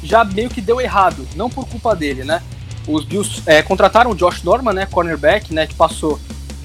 já 0.02 0.24
meio 0.24 0.48
que 0.48 0.62
deu 0.62 0.80
errado, 0.80 1.28
não 1.36 1.50
por 1.50 1.68
culpa 1.68 1.94
dele, 1.94 2.24
né? 2.24 2.42
Os 2.88 3.04
Bills 3.04 3.42
é, 3.44 3.60
contrataram 3.60 4.10
o 4.10 4.14
Josh 4.14 4.42
Norman, 4.42 4.72
né, 4.72 4.86
cornerback, 4.86 5.52
né, 5.54 5.68
que 5.68 5.74
passou 5.74 6.18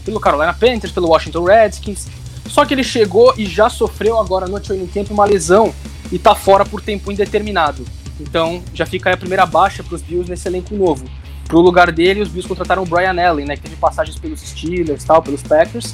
pelo 0.08 0.22
Carolina 0.22 0.54
Panthers, 0.54 0.94
pelo 0.94 1.10
Washington 1.10 1.44
Redskins, 1.44 2.08
só 2.48 2.64
que 2.66 2.74
ele 2.74 2.84
chegou 2.84 3.34
e 3.38 3.46
já 3.46 3.70
sofreu 3.70 4.18
agora 4.18 4.48
no 4.48 4.58
training 4.58 4.88
camp 4.88 5.12
uma 5.12 5.26
lesão 5.26 5.74
e 6.10 6.18
tá 6.18 6.34
fora 6.34 6.66
por 6.66 6.82
tempo 6.82 7.12
indeterminado. 7.12 7.86
Então 8.18 8.64
já 8.74 8.86
fica 8.86 9.10
aí 9.10 9.16
a 9.16 9.18
primeira 9.18 9.46
baixa 9.46 9.84
para 9.84 9.96
os 9.96 10.02
Bills 10.02 10.30
nesse 10.30 10.48
elenco 10.48 10.74
novo. 10.74 11.06
Pro 11.46 11.60
lugar 11.60 11.92
dele, 11.92 12.22
os 12.22 12.30
Bills 12.30 12.48
contrataram 12.48 12.84
o 12.84 12.86
Brian 12.86 13.22
Allen, 13.22 13.46
né, 13.46 13.58
que 13.58 13.64
teve 13.64 13.76
passagens 13.76 14.18
pelos 14.18 14.40
Steelers, 14.40 15.04
tal, 15.04 15.22
pelos 15.22 15.44
Packers. 15.44 15.94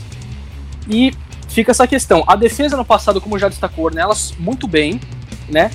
E 0.87 1.11
fica 1.47 1.71
essa 1.71 1.87
questão. 1.87 2.23
A 2.27 2.35
defesa 2.35 2.77
no 2.77 2.85
passado, 2.85 3.19
como 3.19 3.39
já 3.39 3.49
destacou 3.49 3.85
Ornelas, 3.85 4.33
muito 4.37 4.67
bem, 4.67 5.01
né? 5.49 5.71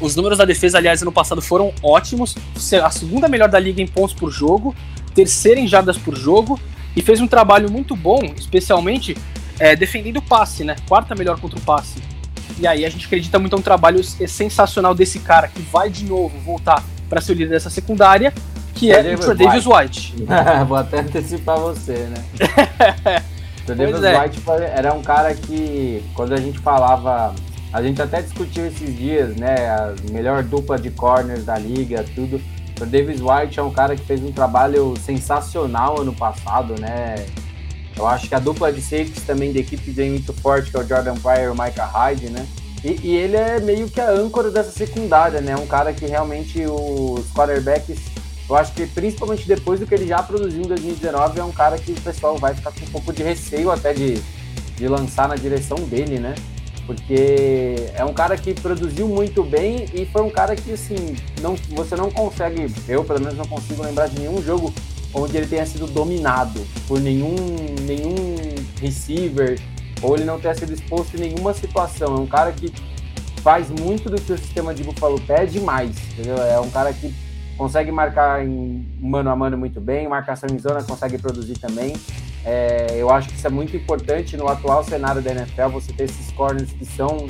Os 0.00 0.14
números 0.14 0.38
da 0.38 0.44
defesa, 0.44 0.78
aliás, 0.78 1.02
no 1.02 1.10
passado 1.10 1.42
foram 1.42 1.72
ótimos. 1.82 2.36
A 2.84 2.90
segunda 2.90 3.28
melhor 3.28 3.48
da 3.48 3.58
liga 3.58 3.82
em 3.82 3.86
pontos 3.86 4.14
por 4.14 4.30
jogo, 4.30 4.74
terceira 5.12 5.58
em 5.58 5.66
jardas 5.66 5.98
por 5.98 6.16
jogo, 6.16 6.58
e 6.98 7.00
fez 7.00 7.20
um 7.20 7.28
trabalho 7.28 7.70
muito 7.70 7.94
bom, 7.94 8.18
especialmente 8.36 9.16
é, 9.60 9.76
defendendo 9.76 10.16
o 10.16 10.22
passe, 10.22 10.64
né? 10.64 10.74
Quarta 10.88 11.14
melhor 11.14 11.38
contra 11.38 11.56
o 11.56 11.62
passe. 11.62 12.02
E 12.58 12.66
aí 12.66 12.84
a 12.84 12.90
gente 12.90 13.06
acredita 13.06 13.38
muito 13.38 13.54
em 13.54 13.60
um 13.60 13.62
trabalho 13.62 14.02
sensacional 14.02 14.96
desse 14.96 15.20
cara 15.20 15.46
que 15.46 15.62
vai 15.62 15.90
de 15.90 16.04
novo 16.04 16.36
voltar 16.40 16.82
para 17.08 17.20
ser 17.20 17.30
o 17.30 17.34
líder 17.36 17.50
dessa 17.50 17.70
secundária, 17.70 18.34
que 18.74 18.90
é 18.90 19.14
o 19.14 19.32
Davis 19.32 19.64
White. 19.64 20.16
Vou 20.66 20.76
até 20.76 20.98
antecipar 20.98 21.56
você, 21.60 21.92
né? 21.92 22.24
o 23.68 23.74
Davis 23.76 24.02
é. 24.02 24.20
White 24.20 24.42
era 24.74 24.92
um 24.92 25.02
cara 25.02 25.32
que, 25.34 26.02
quando 26.14 26.32
a 26.32 26.40
gente 26.40 26.58
falava, 26.58 27.32
a 27.72 27.80
gente 27.80 28.02
até 28.02 28.22
discutiu 28.22 28.66
esses 28.66 28.96
dias, 28.96 29.36
né? 29.36 29.54
A 29.70 29.94
melhor 30.10 30.42
dupla 30.42 30.76
de 30.76 30.90
corners 30.90 31.44
da 31.44 31.56
liga, 31.56 32.04
tudo. 32.12 32.40
O 32.80 32.86
Davis 32.86 33.20
White 33.20 33.58
é 33.58 33.62
um 33.62 33.72
cara 33.72 33.96
que 33.96 34.04
fez 34.04 34.22
um 34.22 34.30
trabalho 34.30 34.94
sensacional 35.04 36.00
ano 36.00 36.14
passado, 36.14 36.80
né? 36.80 37.26
Eu 37.96 38.06
acho 38.06 38.28
que 38.28 38.34
a 38.34 38.38
dupla 38.38 38.72
de 38.72 38.80
safeties 38.80 39.24
também 39.24 39.52
da 39.52 39.58
equipe 39.58 39.90
vem 39.90 40.10
muito 40.10 40.32
forte, 40.32 40.70
que 40.70 40.76
é 40.76 40.80
o 40.80 40.86
Jordan 40.86 41.16
Pryor 41.16 41.44
e 41.44 41.48
o 41.48 41.52
Micah 41.52 41.86
Hyde, 41.86 42.30
né? 42.30 42.46
E, 42.84 43.00
e, 43.02 43.16
ele 43.16 43.36
é 43.36 43.58
meio 43.58 43.88
que 43.88 44.00
a 44.00 44.08
âncora 44.08 44.52
dessa 44.52 44.70
secundária, 44.70 45.40
né? 45.40 45.56
Um 45.56 45.66
cara 45.66 45.92
que 45.92 46.06
realmente 46.06 46.64
os 46.64 47.26
quarterbacks, 47.32 47.98
eu 48.48 48.54
acho 48.54 48.72
que 48.72 48.86
principalmente 48.86 49.48
depois 49.48 49.80
do 49.80 49.86
que 49.86 49.94
ele 49.94 50.06
já 50.06 50.22
produziu 50.22 50.62
em 50.62 50.68
2019, 50.68 51.40
é 51.40 51.44
um 51.44 51.50
cara 51.50 51.76
que 51.76 51.90
o 51.90 52.00
pessoal 52.00 52.38
vai 52.38 52.54
ficar 52.54 52.70
com 52.70 52.84
um 52.84 52.90
pouco 52.90 53.12
de 53.12 53.24
receio 53.24 53.72
até 53.72 53.92
de, 53.92 54.22
de 54.76 54.86
lançar 54.86 55.26
na 55.26 55.34
direção 55.34 55.76
dele, 55.78 56.20
né? 56.20 56.36
Porque 56.88 57.90
é 57.92 58.02
um 58.02 58.14
cara 58.14 58.34
que 58.34 58.54
produziu 58.54 59.06
muito 59.06 59.44
bem 59.44 59.84
e 59.92 60.06
foi 60.06 60.22
um 60.22 60.30
cara 60.30 60.56
que, 60.56 60.72
assim, 60.72 61.14
não, 61.42 61.54
você 61.68 61.94
não 61.94 62.10
consegue, 62.10 62.74
eu 62.88 63.04
pelo 63.04 63.20
menos 63.20 63.36
não 63.36 63.44
consigo 63.44 63.82
lembrar 63.82 64.08
de 64.08 64.18
nenhum 64.18 64.42
jogo 64.42 64.72
onde 65.12 65.36
ele 65.36 65.46
tenha 65.46 65.66
sido 65.66 65.86
dominado 65.86 66.66
por 66.86 66.98
nenhum, 66.98 67.36
nenhum 67.82 68.14
receiver 68.80 69.60
ou 70.00 70.16
ele 70.16 70.24
não 70.24 70.40
tenha 70.40 70.54
sido 70.54 70.72
exposto 70.72 71.14
em 71.18 71.20
nenhuma 71.20 71.52
situação. 71.52 72.16
É 72.16 72.20
um 72.20 72.26
cara 72.26 72.52
que 72.52 72.72
faz 73.42 73.68
muito 73.68 74.08
do 74.08 74.18
que 74.18 74.32
o 74.32 74.38
sistema 74.38 74.72
de 74.72 74.82
Buffalo 74.82 75.20
pede 75.20 75.60
mais, 75.60 75.94
entendeu? 76.12 76.38
É 76.38 76.58
um 76.58 76.70
cara 76.70 76.90
que 76.94 77.14
consegue 77.58 77.90
marcar 77.90 78.46
em 78.46 78.86
mano 79.00 79.28
a 79.28 79.36
mano 79.36 79.58
muito 79.58 79.80
bem, 79.80 80.08
marcação 80.08 80.48
em 80.50 80.58
zona 80.58 80.82
consegue 80.82 81.18
produzir 81.18 81.58
também. 81.58 81.94
É, 82.44 82.94
eu 82.96 83.10
acho 83.10 83.28
que 83.28 83.34
isso 83.34 83.46
é 83.46 83.50
muito 83.50 83.76
importante 83.76 84.36
no 84.36 84.48
atual 84.48 84.84
cenário 84.84 85.20
da 85.20 85.32
NFL, 85.32 85.68
você 85.72 85.92
ter 85.92 86.04
esses 86.04 86.30
corners 86.32 86.70
que 86.72 86.86
são 86.86 87.26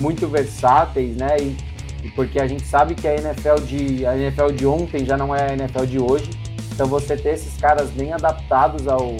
muito 0.00 0.26
versáteis, 0.26 1.16
né? 1.16 1.36
E, 1.38 1.56
e 2.02 2.10
porque 2.12 2.40
a 2.40 2.46
gente 2.48 2.64
sabe 2.64 2.94
que 2.94 3.06
a 3.06 3.14
NFL 3.14 3.60
de 3.66 4.06
a 4.06 4.16
NFL 4.16 4.52
de 4.52 4.66
ontem 4.66 5.04
já 5.04 5.16
não 5.16 5.34
é 5.34 5.50
a 5.50 5.52
NFL 5.52 5.84
de 5.84 5.98
hoje. 5.98 6.30
Então 6.72 6.86
você 6.86 7.16
ter 7.16 7.34
esses 7.34 7.56
caras 7.60 7.90
bem 7.90 8.12
adaptados 8.12 8.88
ao, 8.88 9.16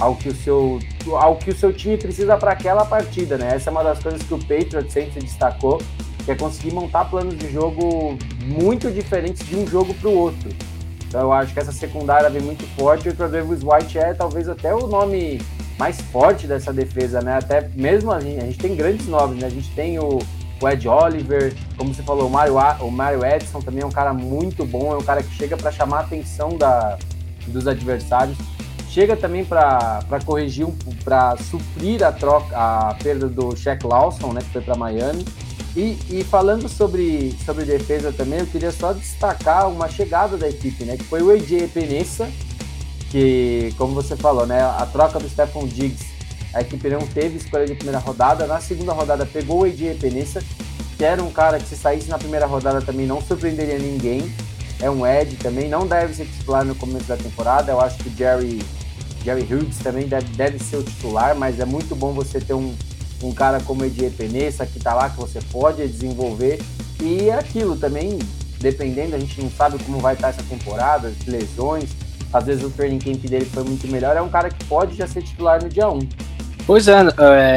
ao, 0.00 0.16
que, 0.16 0.30
o 0.30 0.34
seu, 0.34 0.80
ao 1.12 1.36
que 1.36 1.50
o 1.50 1.54
seu 1.54 1.72
time 1.72 1.96
precisa 1.96 2.36
para 2.36 2.52
aquela 2.52 2.84
partida, 2.86 3.36
né? 3.36 3.54
Essa 3.54 3.68
é 3.68 3.70
uma 3.70 3.84
das 3.84 4.02
coisas 4.02 4.22
que 4.22 4.32
o 4.34 4.38
Patriot 4.38 4.90
sempre 4.90 5.20
destacou, 5.20 5.80
que 6.24 6.30
é 6.30 6.34
conseguir 6.34 6.72
montar 6.72 7.06
planos 7.06 7.36
de 7.36 7.50
jogo 7.52 8.18
muito 8.40 8.90
diferentes 8.90 9.46
de 9.46 9.56
um 9.56 9.66
jogo 9.66 9.94
para 9.94 10.08
o 10.08 10.16
outro. 10.16 10.50
Então 11.06 11.22
eu 11.22 11.32
acho 11.32 11.52
que 11.52 11.58
essa 11.58 11.72
secundária 11.72 12.30
vem 12.30 12.42
muito 12.42 12.64
forte 12.76 13.08
e 13.08 13.10
o 13.10 13.14
Travis 13.14 13.62
White 13.62 13.98
é 13.98 14.14
talvez 14.14 14.48
até 14.48 14.74
o 14.74 14.86
nome 14.86 15.40
mais 15.78 16.00
forte 16.00 16.46
dessa 16.46 16.72
defesa, 16.72 17.20
né? 17.20 17.38
Até 17.38 17.68
mesmo 17.74 18.12
a 18.12 18.20
gente, 18.20 18.38
a 18.38 18.44
gente 18.44 18.58
tem 18.58 18.76
grandes 18.76 19.06
nomes, 19.06 19.40
né? 19.40 19.46
A 19.46 19.50
gente 19.50 19.70
tem 19.70 19.98
o 19.98 20.18
o 20.60 20.68
Ed 20.68 20.86
Oliver, 20.86 21.54
como 21.76 21.94
você 21.94 22.02
falou, 22.02 22.26
o 22.26 22.30
Mario, 22.30 22.54
o 22.80 22.90
Mario 22.90 23.24
Edson 23.24 23.60
também 23.60 23.82
é 23.82 23.86
um 23.86 23.90
cara 23.90 24.12
muito 24.12 24.64
bom, 24.64 24.92
é 24.92 24.96
um 24.96 25.02
cara 25.02 25.22
que 25.22 25.34
chega 25.34 25.56
para 25.56 25.72
chamar 25.72 25.98
a 25.98 26.00
atenção 26.00 26.50
da, 26.50 26.98
dos 27.46 27.66
adversários, 27.66 28.36
chega 28.90 29.16
também 29.16 29.44
para 29.44 30.02
corrigir, 30.24 30.66
para 31.02 31.36
suprir 31.38 32.04
a 32.04 32.12
troca, 32.12 32.54
a 32.54 32.94
perda 33.02 33.26
do 33.26 33.56
Shaq 33.56 33.86
Lawson, 33.86 34.34
né, 34.34 34.42
que 34.42 34.50
foi 34.50 34.60
para 34.60 34.76
Miami. 34.76 35.24
E, 35.76 35.98
e, 36.10 36.24
falando 36.24 36.68
sobre, 36.68 37.34
sobre 37.44 37.64
defesa 37.64 38.12
também, 38.12 38.40
eu 38.40 38.46
queria 38.46 38.72
só 38.72 38.92
destacar 38.92 39.68
uma 39.68 39.88
chegada 39.88 40.36
da 40.36 40.48
equipe, 40.48 40.84
né, 40.84 40.96
que 40.96 41.04
foi 41.04 41.22
o 41.22 41.30
AJ 41.30 41.70
Penessa, 41.72 42.28
que, 43.10 43.72
como 43.78 43.94
você 43.94 44.16
falou, 44.16 44.46
né, 44.46 44.60
a 44.60 44.84
troca 44.86 45.20
do 45.20 45.28
Stephon 45.28 45.66
Diggs 45.66 46.10
a 46.52 46.62
equipe 46.62 46.88
não 46.88 47.06
teve 47.06 47.36
escolha 47.36 47.66
de 47.66 47.74
primeira 47.74 47.98
rodada. 47.98 48.46
Na 48.46 48.60
segunda 48.60 48.92
rodada 48.92 49.24
pegou 49.24 49.60
o 49.60 49.66
Edir 49.66 49.96
Penissa, 49.96 50.42
que 50.96 51.04
era 51.04 51.22
um 51.22 51.30
cara 51.30 51.58
que 51.58 51.68
se 51.68 51.76
saísse 51.76 52.08
na 52.08 52.18
primeira 52.18 52.46
rodada 52.46 52.82
também 52.82 53.06
não 53.06 53.20
surpreenderia 53.20 53.78
ninguém. 53.78 54.32
é 54.80 54.90
um 54.90 55.06
Ed 55.06 55.36
também, 55.36 55.68
não 55.68 55.86
deve 55.86 56.14
ser 56.14 56.24
titular 56.24 56.64
no 56.64 56.74
começo 56.74 57.06
da 57.06 57.16
temporada. 57.16 57.70
Eu 57.70 57.80
acho 57.80 57.98
que 57.98 58.08
o 58.08 58.16
Jerry, 58.16 58.60
Jerry 59.24 59.42
Hughes 59.42 59.78
também 59.78 60.08
deve, 60.08 60.26
deve 60.34 60.58
ser 60.58 60.76
o 60.76 60.82
titular, 60.82 61.36
mas 61.36 61.60
é 61.60 61.64
muito 61.64 61.94
bom 61.94 62.12
você 62.12 62.40
ter 62.40 62.54
um, 62.54 62.74
um 63.22 63.32
cara 63.32 63.60
como 63.60 63.84
Edier 63.84 64.10
Penessa 64.10 64.64
que 64.66 64.78
tá 64.78 64.94
lá, 64.94 65.10
que 65.10 65.16
você 65.16 65.40
pode 65.52 65.86
desenvolver. 65.86 66.60
E 67.02 67.28
é 67.28 67.34
aquilo 67.34 67.76
também, 67.76 68.18
dependendo, 68.58 69.16
a 69.16 69.18
gente 69.18 69.40
não 69.40 69.50
sabe 69.50 69.78
como 69.84 69.98
vai 69.98 70.14
estar 70.14 70.28
essa 70.28 70.42
temporada, 70.42 71.12
lesões. 71.26 71.90
Às 72.32 72.44
vezes 72.44 72.64
o 72.64 72.70
training 72.70 72.98
camp 72.98 73.24
dele 73.24 73.44
foi 73.44 73.64
muito 73.64 73.88
melhor. 73.88 74.16
É 74.16 74.22
um 74.22 74.28
cara 74.28 74.50
que 74.50 74.64
pode 74.64 74.96
já 74.96 75.06
ser 75.06 75.22
titular 75.22 75.62
no 75.62 75.68
dia 75.68 75.88
1. 75.88 75.98
Pois 76.66 76.86
é, 76.86 77.02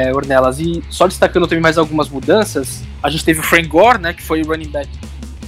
é, 0.08 0.12
Ornelas, 0.14 0.60
e 0.60 0.84
só 0.90 1.08
destacando 1.08 1.46
também 1.46 1.62
mais 1.62 1.78
algumas 1.78 2.10
mudanças, 2.10 2.84
a 3.02 3.10
gente 3.10 3.24
teve 3.24 3.42
o 3.42 3.44
Frank 3.44 3.68
Gore, 3.68 4.00
né, 4.00 4.14
que 4.14 4.24
foi 4.24 4.42
o 4.42 4.48
running 4.48 4.70
back 4.70 4.90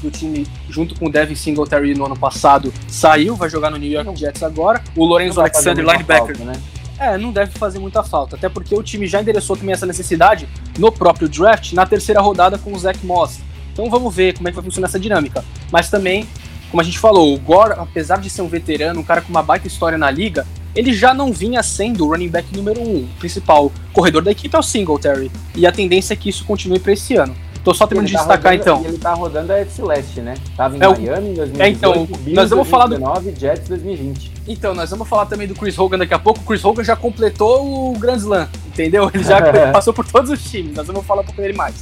do 0.01 0.11
time 0.11 0.45
junto 0.69 0.93
com 0.93 1.07
o 1.07 1.11
Devin 1.11 1.35
Singletary 1.35 1.95
no 1.95 2.05
ano 2.05 2.15
passado, 2.15 2.71
saiu, 2.87 3.35
vai 3.35 3.49
jogar 3.49 3.71
no 3.71 3.77
New 3.77 3.89
York 3.89 4.15
Jets 4.19 4.43
agora. 4.43 4.83
O 4.95 5.03
Lorenzo 5.03 5.39
Alexander, 5.39 5.83
linebacker. 5.83 6.37
Falta, 6.37 6.51
né? 6.51 6.61
É, 6.97 7.17
não 7.17 7.31
deve 7.31 7.51
fazer 7.57 7.79
muita 7.79 8.03
falta, 8.03 8.35
até 8.35 8.47
porque 8.47 8.73
o 8.73 8.81
time 8.81 9.05
já 9.07 9.21
endereçou 9.21 9.55
também 9.55 9.73
essa 9.73 9.85
necessidade 9.85 10.47
no 10.77 10.91
próprio 10.91 11.27
draft, 11.27 11.73
na 11.73 11.85
terceira 11.85 12.21
rodada 12.21 12.57
com 12.57 12.73
o 12.73 12.79
Zach 12.79 13.05
Moss. 13.05 13.39
Então 13.73 13.89
vamos 13.89 14.15
ver 14.15 14.33
como 14.35 14.47
é 14.47 14.51
que 14.51 14.55
vai 14.55 14.63
funcionar 14.63 14.87
essa 14.87 14.99
dinâmica. 14.99 15.43
Mas 15.71 15.89
também, 15.89 16.25
como 16.71 16.79
a 16.79 16.83
gente 16.83 16.97
falou, 16.97 17.33
o 17.33 17.37
Gore, 17.37 17.73
apesar 17.77 18.19
de 18.19 18.29
ser 18.29 18.41
um 18.41 18.47
veterano, 18.47 19.01
um 19.01 19.03
cara 19.03 19.21
com 19.21 19.29
uma 19.29 19.43
baita 19.43 19.67
história 19.67 19.97
na 19.97 20.09
liga, 20.09 20.47
ele 20.73 20.93
já 20.93 21.13
não 21.13 21.33
vinha 21.33 21.61
sendo 21.61 22.05
o 22.05 22.09
running 22.09 22.29
back 22.29 22.55
número 22.55 22.81
um. 22.81 23.03
O 23.03 23.09
principal 23.19 23.71
corredor 23.91 24.21
da 24.21 24.31
equipe 24.31 24.55
é 24.55 24.59
o 24.59 24.63
Singletary. 24.63 25.31
E 25.55 25.65
a 25.65 25.71
tendência 25.71 26.13
é 26.13 26.17
que 26.17 26.29
isso 26.29 26.45
continue 26.45 26.79
para 26.79 26.93
esse 26.93 27.15
ano. 27.15 27.35
Tô 27.65 27.73
só 27.73 27.87
terminando 27.87 28.09
de 28.09 28.13
tá 28.13 28.19
destacar 28.19 28.51
rodando, 28.51 28.61
então. 28.61 28.85
Ele 28.85 28.97
tá 28.99 29.13
rodando 29.15 29.51
a 29.51 29.57
FC 29.57 29.81
Leste, 29.81 30.21
né? 30.21 30.35
Tava 30.55 30.77
em 30.77 30.83
é, 30.83 30.87
Miami 30.87 31.29
em 31.31 31.33
2018, 31.33 31.61
é, 31.61 31.69
então, 31.69 32.05
Bills, 32.05 32.33
nós 32.35 32.49
vamos 32.51 32.69
2019, 32.69 32.99
falar 32.99 33.19
do 33.19 33.39
Jets 33.39 33.67
2020. 33.67 34.31
Então, 34.47 34.75
nós 34.75 34.91
vamos 34.91 35.09
falar 35.09 35.25
também 35.25 35.47
do 35.47 35.55
Chris 35.55 35.75
Hogan 35.75 35.97
daqui 35.97 36.13
a 36.13 36.19
pouco. 36.19 36.41
O 36.41 36.43
Chris 36.43 36.63
Hogan 36.63 36.83
já 36.83 36.95
completou 36.95 37.91
o 37.91 37.97
Grand 37.97 38.17
Slam, 38.17 38.47
entendeu? 38.67 39.09
Ele 39.11 39.23
já 39.23 39.41
passou 39.73 39.91
por 39.91 40.05
todos 40.05 40.29
os 40.29 40.43
times. 40.43 40.75
Nós 40.75 40.85
vamos 40.85 41.03
falar 41.07 41.23
um 41.23 41.25
pouco 41.25 41.41
dele 41.41 41.57
mais. 41.57 41.73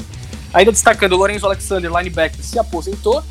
Ainda 0.53 0.71
destacando, 0.71 1.11
o 1.11 1.17
Lorenzo 1.17 1.45
Alexander, 1.45 1.91
linebacker, 1.91 2.41
se 2.41 2.57
aposentou. 2.57 3.21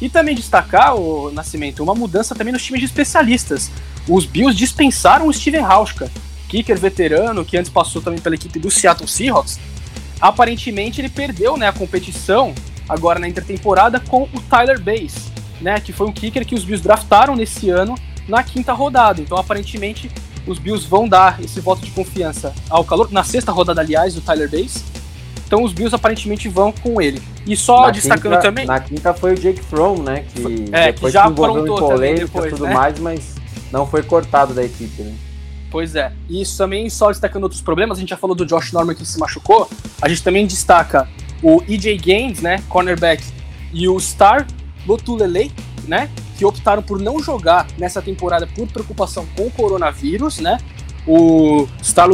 E 0.00 0.08
também 0.08 0.36
destacar, 0.36 0.94
o 0.94 1.32
Nascimento, 1.32 1.82
uma 1.82 1.94
mudança 1.94 2.36
também 2.36 2.52
nos 2.52 2.62
times 2.62 2.80
de 2.80 2.86
especialistas. 2.86 3.68
Os 4.08 4.24
Bills 4.26 4.56
dispensaram 4.56 5.26
o 5.26 5.32
Steven 5.32 5.64
Hauschka, 5.64 6.08
kicker 6.48 6.78
veterano, 6.78 7.44
que 7.44 7.56
antes 7.56 7.70
passou 7.70 8.00
também 8.00 8.20
pela 8.20 8.36
equipe 8.36 8.60
do 8.60 8.70
Seattle 8.70 9.08
Seahawks. 9.08 9.58
Aparentemente 10.20 11.00
ele 11.00 11.08
perdeu 11.08 11.56
né, 11.56 11.68
a 11.68 11.72
competição 11.72 12.54
agora 12.88 13.18
na 13.18 13.28
intertemporada 13.28 14.00
com 14.00 14.22
o 14.22 14.40
Tyler 14.48 14.80
Bass, 14.80 15.30
né, 15.60 15.80
que 15.80 15.92
foi 15.92 16.06
um 16.06 16.12
kicker 16.12 16.46
que 16.46 16.54
os 16.54 16.64
Bills 16.64 16.82
draftaram 16.82 17.34
nesse 17.34 17.68
ano 17.70 17.96
na 18.28 18.42
quinta 18.42 18.72
rodada. 18.72 19.20
Então 19.20 19.36
aparentemente 19.36 20.10
os 20.46 20.58
Bills 20.58 20.86
vão 20.88 21.08
dar 21.08 21.42
esse 21.42 21.60
voto 21.60 21.84
de 21.84 21.90
confiança 21.90 22.54
ao 22.70 22.84
calor, 22.84 23.10
na 23.10 23.24
sexta 23.24 23.52
rodada 23.52 23.80
aliás, 23.80 24.14
do 24.14 24.20
Tyler 24.20 24.50
Bass. 24.50 24.84
Então 25.46 25.62
os 25.62 25.72
Bills 25.72 25.94
aparentemente 25.94 26.48
vão 26.48 26.72
com 26.72 27.00
ele. 27.00 27.22
E 27.46 27.56
só 27.56 27.86
na 27.86 27.90
destacando 27.92 28.32
quinta, 28.32 28.42
também. 28.42 28.66
Na 28.66 28.80
quinta 28.80 29.14
foi 29.14 29.34
o 29.34 29.36
Jake 29.36 29.62
Fromm, 29.62 30.02
né? 30.02 30.24
Que 30.34 30.64
é, 30.72 30.92
depois 30.92 31.12
que 31.12 31.18
já 31.18 31.24
aprontou 31.24 31.88
também 31.88 32.16
depois, 32.16 32.52
tudo 32.52 32.64
né? 32.64 32.74
mais, 32.74 32.98
mas 32.98 33.34
não 33.70 33.86
foi 33.86 34.02
cortado 34.02 34.52
da 34.52 34.64
equipe, 34.64 35.02
né? 35.02 35.14
Pois 35.70 35.94
é. 35.94 36.12
E 36.28 36.42
isso 36.42 36.58
também, 36.58 36.88
só 36.90 37.08
destacando 37.10 37.44
outros 37.44 37.60
problemas, 37.60 37.98
a 37.98 38.00
gente 38.00 38.10
já 38.10 38.16
falou 38.16 38.34
do 38.34 38.44
Josh 38.44 38.72
Norman 38.72 38.94
que 38.94 39.04
se 39.04 39.18
machucou. 39.18 39.68
A 40.00 40.08
gente 40.08 40.22
também 40.22 40.46
destaca 40.46 41.08
o 41.42 41.62
EJ 41.68 42.00
Gaines, 42.00 42.40
né? 42.40 42.62
Cornerback, 42.68 43.22
e 43.72 43.88
o 43.88 43.98
Star 43.98 44.46
Lotulelei, 44.86 45.50
né? 45.86 46.10
Que 46.36 46.44
optaram 46.44 46.82
por 46.82 47.00
não 47.00 47.18
jogar 47.22 47.66
nessa 47.78 48.02
temporada 48.02 48.46
por 48.46 48.66
preocupação 48.68 49.26
com 49.36 49.46
o 49.46 49.50
coronavírus, 49.50 50.38
né? 50.38 50.58
O 51.06 51.66
Star 51.82 52.08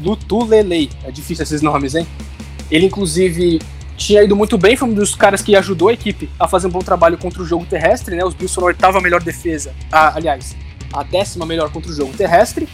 Lutulelei, 0.00 0.90
é 1.04 1.10
difícil 1.10 1.42
esses 1.42 1.62
nomes, 1.62 1.94
hein? 1.94 2.06
Ele, 2.70 2.86
inclusive, 2.86 3.60
tinha 3.96 4.22
ido 4.22 4.36
muito 4.36 4.56
bem, 4.56 4.76
foi 4.76 4.88
um 4.88 4.94
dos 4.94 5.14
caras 5.14 5.42
que 5.42 5.56
ajudou 5.56 5.88
a 5.88 5.92
equipe 5.92 6.30
a 6.38 6.46
fazer 6.46 6.68
um 6.68 6.70
bom 6.70 6.78
trabalho 6.78 7.18
contra 7.18 7.42
o 7.42 7.46
jogo 7.46 7.66
terrestre, 7.66 8.14
né? 8.14 8.24
Os 8.24 8.34
Bills 8.34 8.54
foram 8.54 8.68
a 8.68 8.70
oitava 8.70 9.00
melhor 9.00 9.22
defesa. 9.22 9.74
Aliás, 9.90 10.54
a 10.92 11.02
décima 11.02 11.44
melhor 11.44 11.70
contra 11.70 11.90
o 11.90 11.94
jogo 11.94 12.12
terrestre. 12.12 12.68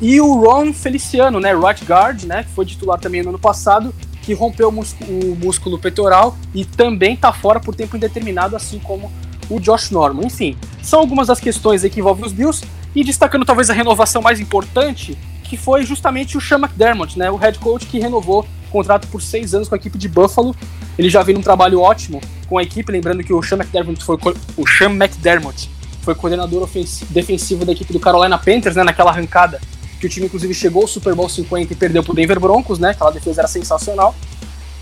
E 0.00 0.18
o 0.20 0.34
Ron 0.34 0.72
Feliciano, 0.72 1.38
né? 1.40 1.54
Right 1.54 1.84
guard, 1.84 2.24
né? 2.24 2.42
Que 2.44 2.50
foi 2.50 2.64
titular 2.64 2.98
também 2.98 3.22
no 3.22 3.28
ano 3.28 3.38
passado, 3.38 3.94
que 4.22 4.32
rompeu 4.32 4.68
o 4.68 4.72
músculo, 4.72 5.32
o 5.32 5.36
músculo 5.36 5.78
peitoral 5.78 6.36
e 6.54 6.64
também 6.64 7.16
tá 7.16 7.32
fora 7.32 7.60
por 7.60 7.74
tempo 7.74 7.96
indeterminado, 7.96 8.56
assim 8.56 8.78
como 8.78 9.12
o 9.50 9.60
Josh 9.60 9.90
Norman. 9.90 10.24
Enfim, 10.24 10.56
são 10.82 11.00
algumas 11.00 11.28
das 11.28 11.38
questões 11.38 11.82
que 11.82 12.00
envolvem 12.00 12.24
os 12.24 12.32
Bills. 12.32 12.64
E 12.94 13.04
destacando 13.04 13.44
talvez 13.44 13.70
a 13.70 13.72
renovação 13.72 14.20
mais 14.20 14.40
importante, 14.40 15.16
que 15.44 15.56
foi 15.56 15.84
justamente 15.84 16.36
o 16.36 16.40
Sean 16.40 16.58
McDermott, 16.58 17.18
né? 17.18 17.30
O 17.30 17.36
head 17.36 17.58
coach 17.58 17.86
que 17.86 18.00
renovou 18.00 18.46
contrato 18.70 19.06
por 19.08 19.20
seis 19.20 19.54
anos 19.54 19.68
com 19.68 19.74
a 19.74 19.78
equipe 19.78 19.98
de 19.98 20.08
Buffalo. 20.08 20.56
Ele 20.98 21.10
já 21.10 21.22
vem 21.22 21.34
num 21.34 21.42
trabalho 21.42 21.80
ótimo 21.80 22.20
com 22.48 22.58
a 22.58 22.62
equipe, 22.62 22.90
lembrando 22.90 23.22
que 23.22 23.32
o 23.32 23.42
Sean 23.42 23.58
McDermott 23.58 24.02
foi 24.02 24.16
o 24.56 24.66
Sean 24.66 24.90
McDermott 24.90 25.70
foi 26.02 26.14
coordenador 26.14 26.68
defensivo 27.10 27.64
da 27.64 27.72
equipe 27.72 27.92
do 27.92 28.00
Carolina 28.00 28.38
Panthers, 28.38 28.74
né, 28.74 28.82
naquela 28.82 29.10
arrancada 29.10 29.60
que 30.00 30.06
o 30.06 30.08
time 30.08 30.26
inclusive 30.26 30.54
chegou 30.54 30.82
ao 30.82 30.88
Super 30.88 31.14
Bowl 31.14 31.28
50 31.28 31.72
e 31.72 31.76
perdeu 31.76 32.02
pro 32.02 32.14
Denver 32.14 32.40
Broncos, 32.40 32.78
né? 32.78 32.90
Aquela 32.90 33.10
defesa 33.10 33.42
era 33.42 33.48
sensacional. 33.48 34.14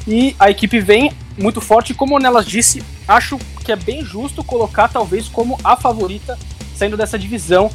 E 0.07 0.35
a 0.39 0.49
equipe 0.49 0.81
vem 0.81 1.13
muito 1.37 1.61
forte, 1.61 1.93
como 1.93 2.17
o 2.17 2.19
Nelas 2.19 2.47
disse, 2.47 2.83
acho 3.07 3.37
que 3.65 3.73
é 3.73 3.77
bem 3.77 4.05
justo 4.05 4.43
colocar 4.43 4.89
talvez 4.89 5.29
como 5.29 5.59
a 5.63 5.77
favorita 5.77 6.39
saindo 6.75 6.97
dessa 6.97 7.19
divisão, 7.19 7.71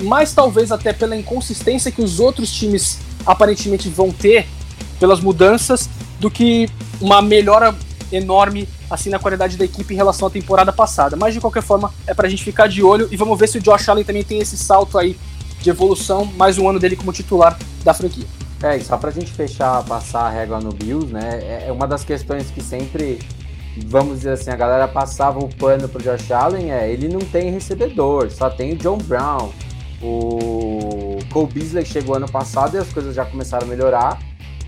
mas 0.00 0.32
talvez 0.34 0.72
até 0.72 0.92
pela 0.92 1.16
inconsistência 1.16 1.90
que 1.90 2.02
os 2.02 2.20
outros 2.20 2.52
times 2.52 2.98
aparentemente 3.24 3.88
vão 3.88 4.10
ter 4.10 4.46
pelas 4.98 5.20
mudanças 5.20 5.88
do 6.18 6.30
que 6.30 6.68
uma 7.00 7.22
melhora 7.22 7.74
enorme 8.10 8.68
assim 8.90 9.10
na 9.10 9.18
qualidade 9.18 9.56
da 9.56 9.64
equipe 9.64 9.94
em 9.94 9.96
relação 9.96 10.28
à 10.28 10.30
temporada 10.30 10.72
passada. 10.72 11.16
Mas 11.16 11.34
de 11.34 11.40
qualquer 11.40 11.62
forma, 11.62 11.92
é 12.06 12.14
pra 12.14 12.28
gente 12.28 12.42
ficar 12.42 12.66
de 12.66 12.82
olho 12.82 13.08
e 13.10 13.16
vamos 13.16 13.38
ver 13.38 13.48
se 13.48 13.58
o 13.58 13.60
Josh 13.60 13.88
Allen 13.88 14.04
também 14.04 14.24
tem 14.24 14.40
esse 14.40 14.56
salto 14.56 14.98
aí 14.98 15.16
de 15.60 15.70
evolução, 15.70 16.24
mais 16.24 16.58
um 16.58 16.68
ano 16.68 16.78
dele 16.78 16.96
como 16.96 17.12
titular 17.12 17.58
da 17.84 17.92
franquia. 17.92 18.26
É, 18.62 18.76
e 18.76 18.82
só 18.82 18.96
pra 18.96 19.10
gente 19.10 19.32
fechar, 19.32 19.84
passar 19.84 20.22
a 20.22 20.30
régua 20.30 20.60
no 20.60 20.72
Bills, 20.72 21.12
né? 21.12 21.40
É, 21.42 21.64
é 21.68 21.72
uma 21.72 21.86
das 21.86 22.04
questões 22.04 22.50
que 22.50 22.60
sempre, 22.60 23.20
vamos 23.86 24.18
dizer 24.18 24.32
assim, 24.32 24.50
a 24.50 24.56
galera 24.56 24.88
passava 24.88 25.38
o 25.38 25.48
pano 25.48 25.88
pro 25.88 26.02
Josh 26.02 26.30
Allen, 26.30 26.72
é, 26.72 26.90
ele 26.90 27.08
não 27.08 27.20
tem 27.20 27.50
recebedor, 27.52 28.30
só 28.30 28.50
tem 28.50 28.72
o 28.72 28.76
John 28.76 28.98
Brown. 28.98 29.50
O 30.02 31.18
Cole 31.32 31.52
Beasley 31.52 31.84
chegou 31.84 32.16
ano 32.16 32.28
passado 32.28 32.76
e 32.76 32.78
as 32.78 32.92
coisas 32.92 33.14
já 33.14 33.24
começaram 33.24 33.66
a 33.66 33.70
melhorar. 33.70 34.18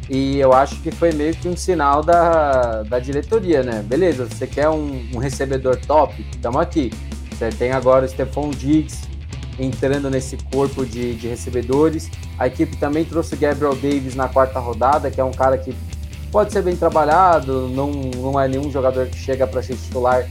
E 0.09 0.41
eu 0.41 0.53
acho 0.53 0.77
que 0.83 0.91
foi 0.91 1.13
meio 1.13 1.35
que 1.35 1.47
um 1.47 1.57
sinal 1.57 2.03
da, 2.03 2.83
da 2.83 2.99
diretoria, 2.99 3.63
né? 3.63 3.85
Beleza, 3.87 4.27
você 4.27 4.45
quer 4.45 4.69
um, 4.69 5.09
um 5.15 5.19
recebedor 5.19 5.77
top? 5.77 6.27
Estamos 6.33 6.61
aqui. 6.61 6.93
Você 7.31 7.51
tem 7.51 7.71
agora 7.71 8.05
o 8.05 8.09
Stephon 8.09 8.51
Diggs 8.51 9.10
entrando 9.61 10.11
nesse 10.11 10.37
corpo 10.53 10.85
de, 10.85 11.15
de 11.15 11.29
recebedores. 11.29 12.11
A 12.39 12.47
equipe 12.47 12.77
também 12.77 13.05
trouxe 13.05 13.35
o 13.35 13.39
Gabriel 13.39 13.75
Davis 13.75 14.15
na 14.15 14.29
quarta 14.29 14.59
rodada, 14.59 15.11
que 15.11 15.21
é 15.21 15.25
um 15.25 15.33
cara 15.33 15.59
que 15.59 15.75
pode 16.33 16.53
ser 16.53 16.63
bem 16.63 16.77
trabalhado, 16.77 17.69
não, 17.69 17.91
não 17.91 18.41
é 18.41 18.49
nenhum 18.49 18.71
jogador 18.71 19.07
que 19.07 19.19
chega 19.19 19.47
para 19.47 19.63
ser 19.63 19.77
titular, 19.77 20.27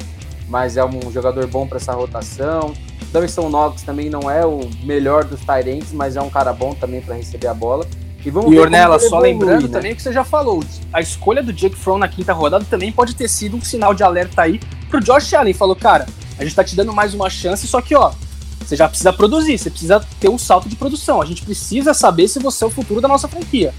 mas 0.48 0.78
é 0.78 0.84
um 0.84 1.12
jogador 1.12 1.46
bom 1.48 1.68
para 1.68 1.78
essa 1.78 1.94
rotação. 1.94 2.74
Davidson 3.12 3.50
Knox 3.50 3.84
também 3.84 4.10
não 4.10 4.30
é 4.30 4.46
o 4.46 4.62
melhor 4.84 5.24
dos 5.24 5.42
Tyrants, 5.42 5.92
mas 5.92 6.16
é 6.16 6.22
um 6.22 6.30
cara 6.30 6.54
bom 6.54 6.74
também 6.74 7.02
para 7.02 7.16
receber 7.16 7.48
a 7.48 7.54
bola. 7.54 7.86
E, 8.26 8.30
vamos 8.30 8.52
e 8.54 8.60
Ornella, 8.60 9.00
só 9.00 9.20
lembrando 9.20 9.68
né? 9.68 9.74
também 9.74 9.94
o 9.94 9.96
que 9.96 10.02
você 10.02 10.12
já 10.12 10.26
falou, 10.26 10.62
a 10.92 11.00
escolha 11.00 11.42
do 11.42 11.54
Jake 11.54 11.76
Fromm 11.76 12.00
na 12.00 12.08
quinta 12.08 12.34
rodada 12.34 12.66
também 12.70 12.92
pode 12.92 13.16
ter 13.16 13.30
sido 13.30 13.56
um 13.56 13.62
sinal 13.62 13.94
de 13.94 14.04
alerta 14.04 14.42
aí 14.42 14.60
pro 14.90 15.00
Josh 15.00 15.34
Allen. 15.34 15.54
Falou, 15.54 15.76
cara, 15.76 16.06
a 16.38 16.44
gente 16.44 16.56
tá 16.56 16.64
te 16.64 16.76
dando 16.76 16.92
mais 16.92 17.14
uma 17.14 17.30
chance, 17.30 17.66
só 17.66 17.82
que, 17.82 17.96
ó, 17.96 18.12
você 18.60 18.76
já 18.76 18.88
precisa 18.88 19.12
produzir, 19.14 19.58
você 19.58 19.70
precisa 19.70 20.00
ter 20.20 20.30
um 20.30 20.38
salto 20.38 20.70
de 20.70 20.76
produção. 20.76 21.22
A 21.22 21.26
gente 21.26 21.44
precisa 21.44 21.94
saber 21.94 22.28
se 22.28 22.40
você 22.40 22.64
é 22.64 22.68
o 22.68 22.70
futuro 22.70 23.02
da 23.02 23.08
nossa 23.08 23.28
franquia. 23.28 23.74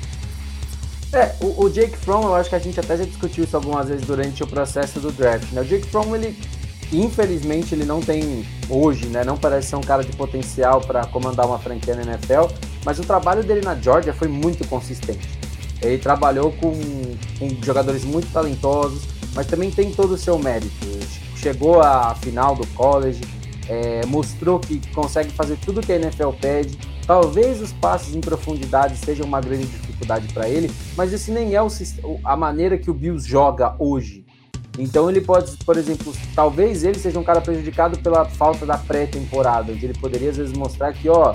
É, 1.12 1.34
o, 1.40 1.64
o 1.64 1.70
Jake 1.70 1.96
Fromm, 1.96 2.22
eu 2.22 2.34
acho 2.34 2.48
que 2.48 2.56
a 2.56 2.60
gente 2.60 2.78
até 2.78 2.96
já 2.96 3.04
discutiu 3.04 3.44
isso 3.44 3.56
algumas 3.56 3.88
vezes 3.88 4.06
durante 4.06 4.42
o 4.42 4.46
processo 4.46 5.00
do 5.00 5.10
draft, 5.10 5.50
né? 5.52 5.60
O 5.60 5.64
Jake 5.64 5.86
Fromm, 5.88 6.14
ele 6.14 6.36
Infelizmente 6.92 7.74
ele 7.74 7.84
não 7.84 8.00
tem 8.00 8.44
hoje, 8.68 9.06
né? 9.06 9.22
Não 9.22 9.36
parece 9.36 9.68
ser 9.68 9.76
um 9.76 9.80
cara 9.80 10.02
de 10.02 10.12
potencial 10.12 10.80
para 10.80 11.06
comandar 11.06 11.46
uma 11.46 11.58
franquia 11.58 11.94
na 11.94 12.02
NFL, 12.02 12.52
mas 12.84 12.98
o 12.98 13.02
trabalho 13.02 13.44
dele 13.44 13.60
na 13.60 13.76
Georgia 13.76 14.12
foi 14.12 14.26
muito 14.26 14.66
consistente. 14.66 15.28
Ele 15.80 15.98
trabalhou 15.98 16.52
com, 16.52 16.72
com 17.38 17.48
jogadores 17.64 18.04
muito 18.04 18.30
talentosos, 18.32 19.02
mas 19.34 19.46
também 19.46 19.70
tem 19.70 19.92
todo 19.92 20.14
o 20.14 20.18
seu 20.18 20.38
mérito. 20.38 20.70
Chegou 21.36 21.80
à 21.80 22.14
final 22.16 22.56
do 22.56 22.66
college, 22.68 23.20
é, 23.70 24.04
mostrou 24.06 24.58
que 24.58 24.80
consegue 24.92 25.30
fazer 25.30 25.56
tudo 25.64 25.80
que 25.80 25.92
a 25.92 25.96
NFL 25.96 26.30
pede. 26.40 26.76
Talvez 27.06 27.62
os 27.62 27.72
passes 27.72 28.16
em 28.16 28.20
profundidade 28.20 28.96
sejam 28.96 29.24
uma 29.24 29.40
grande 29.40 29.66
dificuldade 29.66 30.32
para 30.34 30.48
ele, 30.48 30.70
mas 30.96 31.12
esse 31.12 31.30
nem 31.30 31.54
é 31.54 31.62
o, 31.62 31.68
a 32.24 32.36
maneira 32.36 32.76
que 32.76 32.90
o 32.90 32.94
Bills 32.94 33.28
joga 33.28 33.76
hoje. 33.78 34.26
Então 34.76 35.08
ele 35.08 35.20
pode, 35.20 35.56
por 35.64 35.76
exemplo, 35.76 36.12
talvez 36.34 36.82
ele 36.82 36.98
seja 36.98 37.18
um 37.18 37.24
cara 37.24 37.40
prejudicado 37.40 37.98
pela 38.00 38.24
falta 38.24 38.66
da 38.66 38.76
pré-temporada, 38.76 39.72
onde 39.72 39.84
ele 39.84 39.98
poderia 39.98 40.30
às 40.30 40.36
vezes 40.36 40.52
mostrar 40.52 40.92
que, 40.92 41.08
ó, 41.08 41.32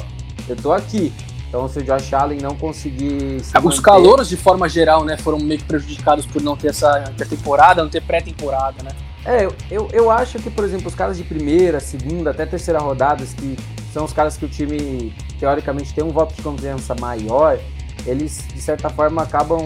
eu 0.48 0.56
tô 0.58 0.74
aqui. 0.74 1.14
Então 1.48 1.70
se 1.70 1.80
o 1.80 1.84
Josh 1.84 2.14
Allen 2.14 2.40
não 2.42 2.56
conseguir 2.56 3.38
Os 3.38 3.54
manter... 3.54 3.82
calouros 3.82 4.28
de 4.28 4.36
forma 4.36 4.68
geral, 4.68 5.06
né, 5.06 5.16
foram 5.18 5.40
meio 5.40 5.60
que 5.60 5.66
prejudicados 5.66 6.26
por 6.26 6.42
não 6.42 6.58
ter 6.58 6.70
essa 6.70 7.14
temporada, 7.30 7.82
não 7.82 7.90
ter 7.90 8.02
pré-temporada, 8.02 8.84
né? 8.84 8.92
É, 9.26 9.48
eu, 9.72 9.90
eu 9.92 10.12
acho 10.12 10.38
que, 10.38 10.52
por 10.52 10.64
exemplo, 10.64 10.88
os 10.88 10.94
caras 10.94 11.18
de 11.18 11.24
primeira, 11.24 11.80
segunda, 11.80 12.30
até 12.30 12.46
terceira 12.46 12.80
rodadas, 12.80 13.34
que 13.34 13.58
são 13.92 14.06
os 14.06 14.14
caras 14.14 14.38
que 14.38 14.46
o 14.46 14.50
time, 14.50 15.14
teoricamente, 15.40 15.94
tem 15.94 16.04
um 16.04 16.12
voto 16.12 16.36
de 16.36 16.42
confiança 16.44 16.94
maior, 17.00 17.60
eles, 18.06 18.46
de 18.54 18.62
certa 18.62 18.88
forma, 18.90 19.24
acabam 19.24 19.64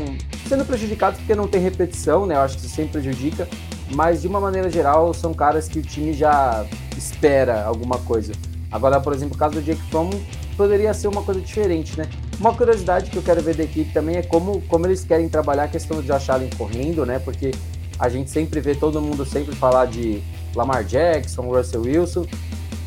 sendo 0.47 0.63
prejudicados 0.63 1.19
porque 1.19 1.35
não 1.35 1.47
tem 1.47 1.61
repetição, 1.61 2.25
né? 2.25 2.35
Eu 2.35 2.39
acho 2.39 2.57
que 2.57 2.65
isso 2.65 2.75
sempre 2.75 3.01
prejudica. 3.01 3.47
Mas, 3.93 4.21
de 4.21 4.27
uma 4.27 4.39
maneira 4.39 4.69
geral, 4.69 5.13
são 5.13 5.33
caras 5.33 5.67
que 5.67 5.79
o 5.79 5.81
time 5.81 6.13
já 6.13 6.65
espera 6.97 7.63
alguma 7.65 7.97
coisa. 7.99 8.31
Agora, 8.71 9.01
por 9.01 9.13
exemplo, 9.13 9.35
o 9.35 9.37
caso 9.37 9.55
do 9.55 9.61
Jake 9.61 9.81
Fromm 9.89 10.11
poderia 10.55 10.93
ser 10.93 11.07
uma 11.07 11.23
coisa 11.23 11.41
diferente, 11.41 11.97
né? 11.97 12.07
Uma 12.39 12.53
curiosidade 12.53 13.09
que 13.09 13.17
eu 13.17 13.23
quero 13.23 13.41
ver 13.41 13.55
da 13.55 13.63
equipe 13.63 13.91
também 13.91 14.17
é 14.17 14.21
como, 14.21 14.61
como 14.61 14.85
eles 14.85 15.03
querem 15.03 15.27
trabalhar 15.27 15.63
a 15.63 15.67
questão 15.67 15.97
do 15.97 16.03
Josh 16.03 16.29
Allen 16.29 16.49
correndo, 16.57 17.05
né? 17.05 17.19
Porque 17.19 17.51
a 17.99 18.07
gente 18.07 18.31
sempre 18.31 18.61
vê 18.61 18.73
todo 18.73 19.01
mundo 19.01 19.25
sempre 19.25 19.53
falar 19.55 19.85
de 19.85 20.23
Lamar 20.55 20.83
Jackson, 20.83 21.41
Russell 21.41 21.81
Wilson, 21.81 22.25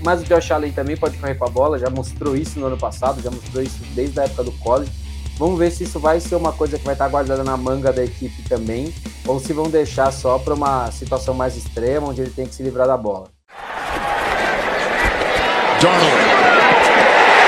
mas 0.02 0.22
o 0.22 0.24
Josh 0.24 0.50
Allen 0.50 0.72
também 0.72 0.96
pode 0.96 1.16
correr 1.18 1.34
com 1.34 1.44
a 1.44 1.48
bola, 1.48 1.78
já 1.78 1.90
mostrou 1.90 2.34
isso 2.34 2.58
no 2.58 2.66
ano 2.66 2.78
passado, 2.78 3.22
já 3.22 3.30
mostrou 3.30 3.62
isso 3.62 3.78
desde 3.94 4.18
a 4.18 4.24
época 4.24 4.44
do 4.44 4.52
college. 4.52 4.90
Vamos 5.38 5.58
ver 5.58 5.70
se 5.70 5.84
isso 5.84 5.98
vai 5.98 6.18
ser 6.20 6.34
uma 6.34 6.52
coisa 6.52 6.78
que 6.78 6.84
vai 6.84 6.94
estar 6.94 7.08
guardada 7.08 7.44
na 7.44 7.56
manga 7.56 7.92
da 7.92 8.04
equipe 8.04 8.42
também, 8.48 8.92
ou 9.26 9.38
se 9.38 9.52
vão 9.52 9.68
deixar 9.68 10.10
só 10.12 10.38
para 10.38 10.54
uma 10.54 10.90
situação 10.90 11.34
mais 11.34 11.56
extrema, 11.56 12.08
onde 12.08 12.20
ele 12.22 12.30
tem 12.30 12.46
que 12.46 12.54
se 12.54 12.62
livrar 12.62 12.86
da 12.86 12.96
bola. 12.96 13.28
Darnold, 15.80 16.22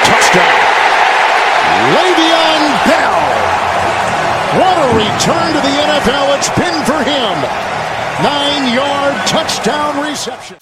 touchdown. 0.04 0.64
What 4.54 4.78
a 4.78 4.88
return 4.94 5.48
to 5.52 5.60
the 5.66 5.74
NFL 5.82 6.36
it's 6.36 6.48
been 6.50 6.78
for 6.86 7.02
him. 7.02 7.34
Nine-yard 8.22 9.26
touchdown 9.26 10.00
reception. 10.00 10.56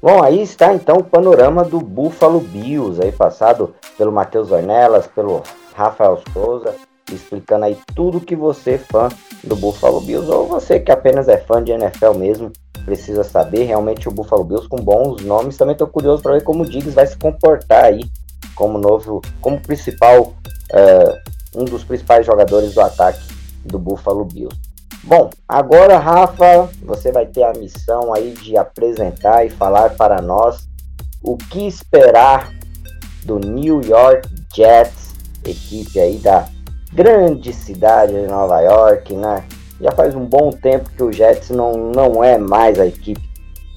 Bom, 0.00 0.22
aí 0.22 0.40
está 0.40 0.72
então 0.72 0.98
o 0.98 1.02
panorama 1.02 1.64
do 1.64 1.80
Buffalo 1.80 2.38
Bills, 2.38 3.02
aí 3.02 3.10
passado 3.10 3.74
pelo 3.98 4.12
Matheus 4.12 4.52
Ornelas, 4.52 5.08
pelo 5.08 5.42
Rafael 5.74 6.22
Souza, 6.32 6.76
explicando 7.12 7.64
aí 7.64 7.76
tudo 7.92 8.20
que 8.20 8.36
você, 8.36 8.78
fã 8.78 9.08
do 9.42 9.56
Buffalo 9.56 10.00
Bills, 10.00 10.30
ou 10.30 10.46
você 10.46 10.78
que 10.78 10.92
apenas 10.92 11.26
é 11.26 11.38
fã 11.38 11.60
de 11.60 11.72
NFL 11.72 12.14
mesmo, 12.14 12.52
precisa 12.84 13.24
saber. 13.24 13.64
Realmente 13.64 14.08
o 14.08 14.12
Buffalo 14.12 14.44
Bills 14.44 14.68
com 14.68 14.76
bons 14.76 15.24
nomes. 15.24 15.56
Também 15.56 15.72
estou 15.72 15.88
curioso 15.88 16.22
para 16.22 16.34
ver 16.34 16.44
como 16.44 16.62
o 16.62 16.68
Diggs 16.68 16.94
vai 16.94 17.04
se 17.08 17.18
comportar 17.18 17.86
aí 17.86 18.02
como 18.56 18.78
novo, 18.78 19.22
como 19.40 19.60
principal, 19.60 20.34
uh, 20.72 21.60
um 21.60 21.64
dos 21.64 21.84
principais 21.84 22.26
jogadores 22.26 22.74
do 22.74 22.80
ataque 22.80 23.20
do 23.64 23.78
Buffalo 23.78 24.24
Bills. 24.24 24.58
Bom, 25.04 25.30
agora 25.46 25.98
Rafa, 25.98 26.68
você 26.82 27.12
vai 27.12 27.26
ter 27.26 27.44
a 27.44 27.52
missão 27.52 28.12
aí 28.12 28.32
de 28.32 28.56
apresentar 28.56 29.46
e 29.46 29.50
falar 29.50 29.90
para 29.90 30.20
nós 30.20 30.66
o 31.22 31.36
que 31.36 31.66
esperar 31.66 32.52
do 33.24 33.38
New 33.38 33.82
York 33.82 34.28
Jets, 34.52 35.14
equipe 35.44 36.00
aí 36.00 36.16
da 36.18 36.48
grande 36.92 37.52
cidade 37.52 38.12
de 38.12 38.26
Nova 38.26 38.60
York, 38.60 39.14
né? 39.14 39.44
Já 39.80 39.92
faz 39.92 40.14
um 40.14 40.24
bom 40.24 40.50
tempo 40.50 40.90
que 40.90 41.02
o 41.02 41.12
Jets 41.12 41.50
não, 41.50 41.72
não 41.72 42.24
é 42.24 42.38
mais 42.38 42.80
a 42.80 42.86
equipe 42.86 43.26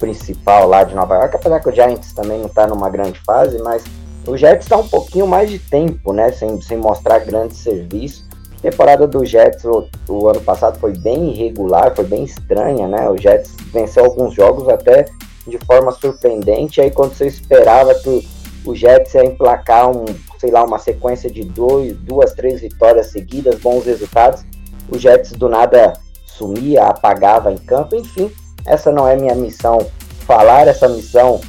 principal 0.00 0.66
lá 0.66 0.82
de 0.82 0.94
Nova 0.94 1.14
York, 1.14 1.36
apesar 1.36 1.60
que 1.60 1.68
o 1.68 1.72
Giants 1.72 2.12
também 2.12 2.38
não 2.38 2.46
está 2.46 2.66
numa 2.66 2.88
grande 2.88 3.20
fase, 3.20 3.62
mas 3.62 3.84
o 4.26 4.36
Jets 4.36 4.66
está 4.66 4.76
um 4.76 4.86
pouquinho 4.86 5.26
mais 5.26 5.50
de 5.50 5.58
tempo, 5.58 6.12
né? 6.12 6.30
Sem, 6.32 6.60
sem 6.60 6.76
mostrar 6.76 7.20
grande 7.20 7.54
serviço. 7.54 8.24
A 8.58 8.62
temporada 8.62 9.06
do 9.06 9.24
Jets 9.24 9.64
o, 9.64 9.88
o, 10.08 10.28
ano 10.28 10.40
passado 10.42 10.78
foi 10.78 10.92
bem 10.92 11.30
irregular, 11.30 11.94
foi 11.94 12.04
bem 12.04 12.24
estranha, 12.24 12.86
né? 12.86 13.08
O 13.08 13.16
Jets 13.16 13.54
venceu 13.72 14.04
alguns 14.04 14.34
jogos 14.34 14.68
até 14.68 15.06
de 15.46 15.58
forma 15.64 15.90
surpreendente. 15.92 16.80
Aí 16.80 16.90
quando 16.90 17.14
você 17.14 17.26
esperava 17.26 17.94
que 17.94 18.28
o, 18.66 18.74
Jets 18.74 19.14
ia 19.14 19.24
emplacar 19.24 19.90
um, 19.90 20.04
sei 20.38 20.50
lá, 20.50 20.62
uma 20.62 20.78
sequência 20.78 21.30
de 21.30 21.42
dois, 21.42 21.96
duas, 21.96 22.34
três 22.34 22.60
vitórias 22.60 23.06
seguidas, 23.06 23.58
bons 23.60 23.86
resultados, 23.86 24.44
o 24.90 24.98
Jets 24.98 25.32
do 25.32 25.48
nada 25.48 25.94
sumia, 26.26 26.84
apagava 26.84 27.50
em 27.50 27.56
campo. 27.56 27.96
Enfim, 27.96 28.30
essa 28.66 28.92
não 28.92 29.08
é 29.08 29.16
minha 29.16 29.34
missão 29.34 29.78
falar, 30.26 30.68
essa 30.68 30.88
missão 30.88 31.40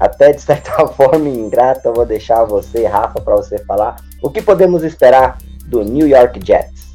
até 0.00 0.32
de 0.32 0.40
certa 0.40 0.86
forma 0.88 1.28
ingrata, 1.28 1.90
eu 1.90 1.92
vou 1.92 2.06
deixar 2.06 2.42
você, 2.44 2.86
Rafa, 2.86 3.20
para 3.20 3.36
você 3.36 3.58
falar. 3.58 3.96
O 4.22 4.30
que 4.30 4.40
podemos 4.40 4.82
esperar 4.82 5.36
do 5.66 5.82
New 5.82 6.08
York 6.08 6.40
Jets? 6.42 6.88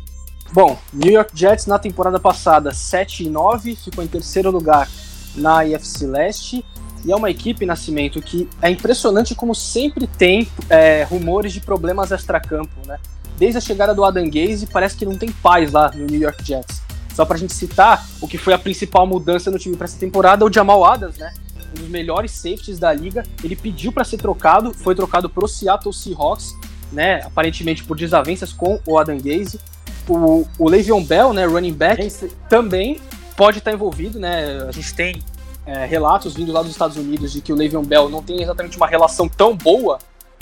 Bom, 0.51 0.75
New 0.91 1.13
York 1.13 1.31
Jets 1.35 1.67
na 1.67 1.77
temporada 1.77 2.19
passada 2.19 2.73
7 2.73 3.25
e 3.25 3.29
9, 3.29 3.75
ficou 3.75 4.03
em 4.03 4.07
terceiro 4.07 4.49
lugar 4.49 4.89
na 5.35 5.63
IFC 5.63 6.07
Leste. 6.07 6.65
E 7.05 7.11
é 7.11 7.15
uma 7.15 7.29
equipe, 7.29 7.67
Nascimento, 7.67 8.19
que 8.19 8.49
é 8.59 8.69
impressionante 8.71 9.35
como 9.35 9.53
sempre 9.53 10.07
tem 10.07 10.49
é, 10.67 11.03
rumores 11.03 11.53
de 11.53 11.61
problemas 11.61 12.11
extracampo, 12.11 12.73
né? 12.87 12.97
Desde 13.37 13.59
a 13.59 13.61
chegada 13.61 13.93
do 13.93 14.03
Adam 14.03 14.25
Gaze, 14.25 14.65
parece 14.65 14.95
que 14.95 15.05
não 15.05 15.15
tem 15.15 15.31
paz 15.31 15.71
lá 15.71 15.91
no 15.93 16.07
New 16.07 16.19
York 16.19 16.43
Jets. 16.43 16.81
Só 17.13 17.23
pra 17.23 17.37
gente 17.37 17.53
citar, 17.53 18.03
o 18.19 18.27
que 18.27 18.39
foi 18.39 18.53
a 18.53 18.57
principal 18.57 19.05
mudança 19.05 19.51
no 19.51 19.59
time 19.59 19.77
para 19.77 19.85
essa 19.85 19.99
temporada, 19.99 20.43
o 20.43 20.51
Jamal 20.51 20.83
Adams, 20.83 21.17
né? 21.17 21.31
Um 21.75 21.81
dos 21.81 21.89
melhores 21.89 22.31
safeties 22.31 22.79
da 22.79 22.93
liga. 22.93 23.23
Ele 23.43 23.55
pediu 23.55 23.91
para 23.91 24.03
ser 24.03 24.17
trocado, 24.17 24.73
foi 24.73 24.95
trocado 24.95 25.29
pro 25.29 25.47
Seattle 25.47 25.93
Seahawks, 25.93 26.55
né? 26.91 27.21
Aparentemente 27.23 27.83
por 27.83 27.97
desavenças 27.97 28.53
com 28.53 28.79
o 28.85 28.97
Adam 28.97 29.17
Gaze. 29.17 29.59
O, 30.07 30.47
o 30.57 30.69
Le'Veon 30.69 31.03
Bell, 31.03 31.33
né, 31.33 31.45
running 31.45 31.73
back, 31.73 32.01
Esse... 32.01 32.27
também 32.47 32.99
pode 33.35 33.57
estar 33.57 33.73
envolvido, 33.73 34.19
né? 34.19 34.63
A 34.67 34.71
gente 34.71 34.93
tem 34.93 35.21
é, 35.65 35.85
relatos 35.85 36.35
vindo 36.35 36.51
lá 36.51 36.61
dos 36.61 36.71
Estados 36.71 36.95
Unidos 36.95 37.31
de 37.31 37.41
que 37.41 37.51
o 37.51 37.55
Le'Veon 37.55 37.83
Bell 37.83 38.07
não 38.09 38.21
tem 38.21 38.41
exatamente 38.41 38.77
uma 38.77 38.87
relação 38.87 39.27
tão 39.27 39.55
boa 39.55 39.99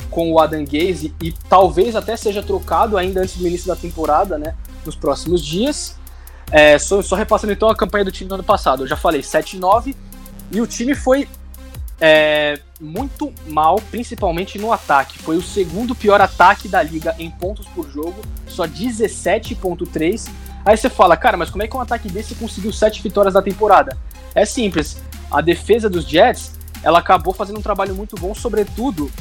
com 0.10 0.32
o 0.32 0.40
Adam 0.40 0.64
Gaze 0.64 1.14
e 1.22 1.32
talvez 1.50 1.96
até 1.96 2.16
seja 2.16 2.44
trocado 2.44 2.98
ainda 2.98 3.22
antes 3.22 3.38
do 3.38 3.48
início 3.48 3.68
da 3.68 3.76
temporada, 3.76 4.38
né? 4.38 4.54
Nos 4.86 4.96
próximos 4.96 5.44
dias. 5.44 5.96
É, 6.52 6.78
só, 6.78 7.02
só, 7.02 7.16
repassando 7.16 7.52
então 7.52 7.68
a 7.70 7.76
campanha 7.76 8.06
do 8.06 8.12
time 8.12 8.28
do 8.28 8.36
ano 8.36 8.44
passado. 8.44 8.84
Eu 8.84 8.88
já 8.88 8.96
falei 8.96 9.22
7-9, 9.22 9.96
e 10.52 10.62
o 10.62 10.68
time 10.68 10.96
foi 10.96 11.28
é, 12.00 12.60
muito 12.80 13.34
mal, 13.48 13.82
principalmente 13.90 14.60
no 14.60 14.72
ataque. 14.72 15.18
Foi 15.20 15.38
o 15.38 15.42
segundo 15.42 15.96
pior 15.96 16.20
ataque 16.20 16.68
da 16.68 16.84
liga 16.84 17.16
em 17.18 17.30
pontos 17.30 17.66
por 17.68 17.90
jogo, 17.90 18.22
só 18.48 18.68
17,3. 18.68 20.30
Aí 20.66 20.78
você 20.78 20.90
fala, 20.90 21.16
cara, 21.16 21.38
mas 21.38 21.50
como 21.50 21.64
é 21.64 21.68
que 21.68 21.76
um 21.76 21.82
ataque 21.82 22.10
desse 22.10 22.36
conseguiu 22.36 22.72
7 22.72 23.02
vitórias 23.02 23.34
da 23.34 23.42
temporada? 23.42 23.98
É 24.36 24.46
simples. 24.46 24.98
A 25.32 25.42
defesa 25.42 25.90
dos 25.90 26.06
Jets, 26.06 26.52
ela 26.84 27.00
acabou 27.00 27.34
fazendo 27.34 27.60
um 27.60 27.62
trabalho 27.62 27.96
muito 27.96 28.16
bom, 28.16 28.36
sobretudo 28.36 29.12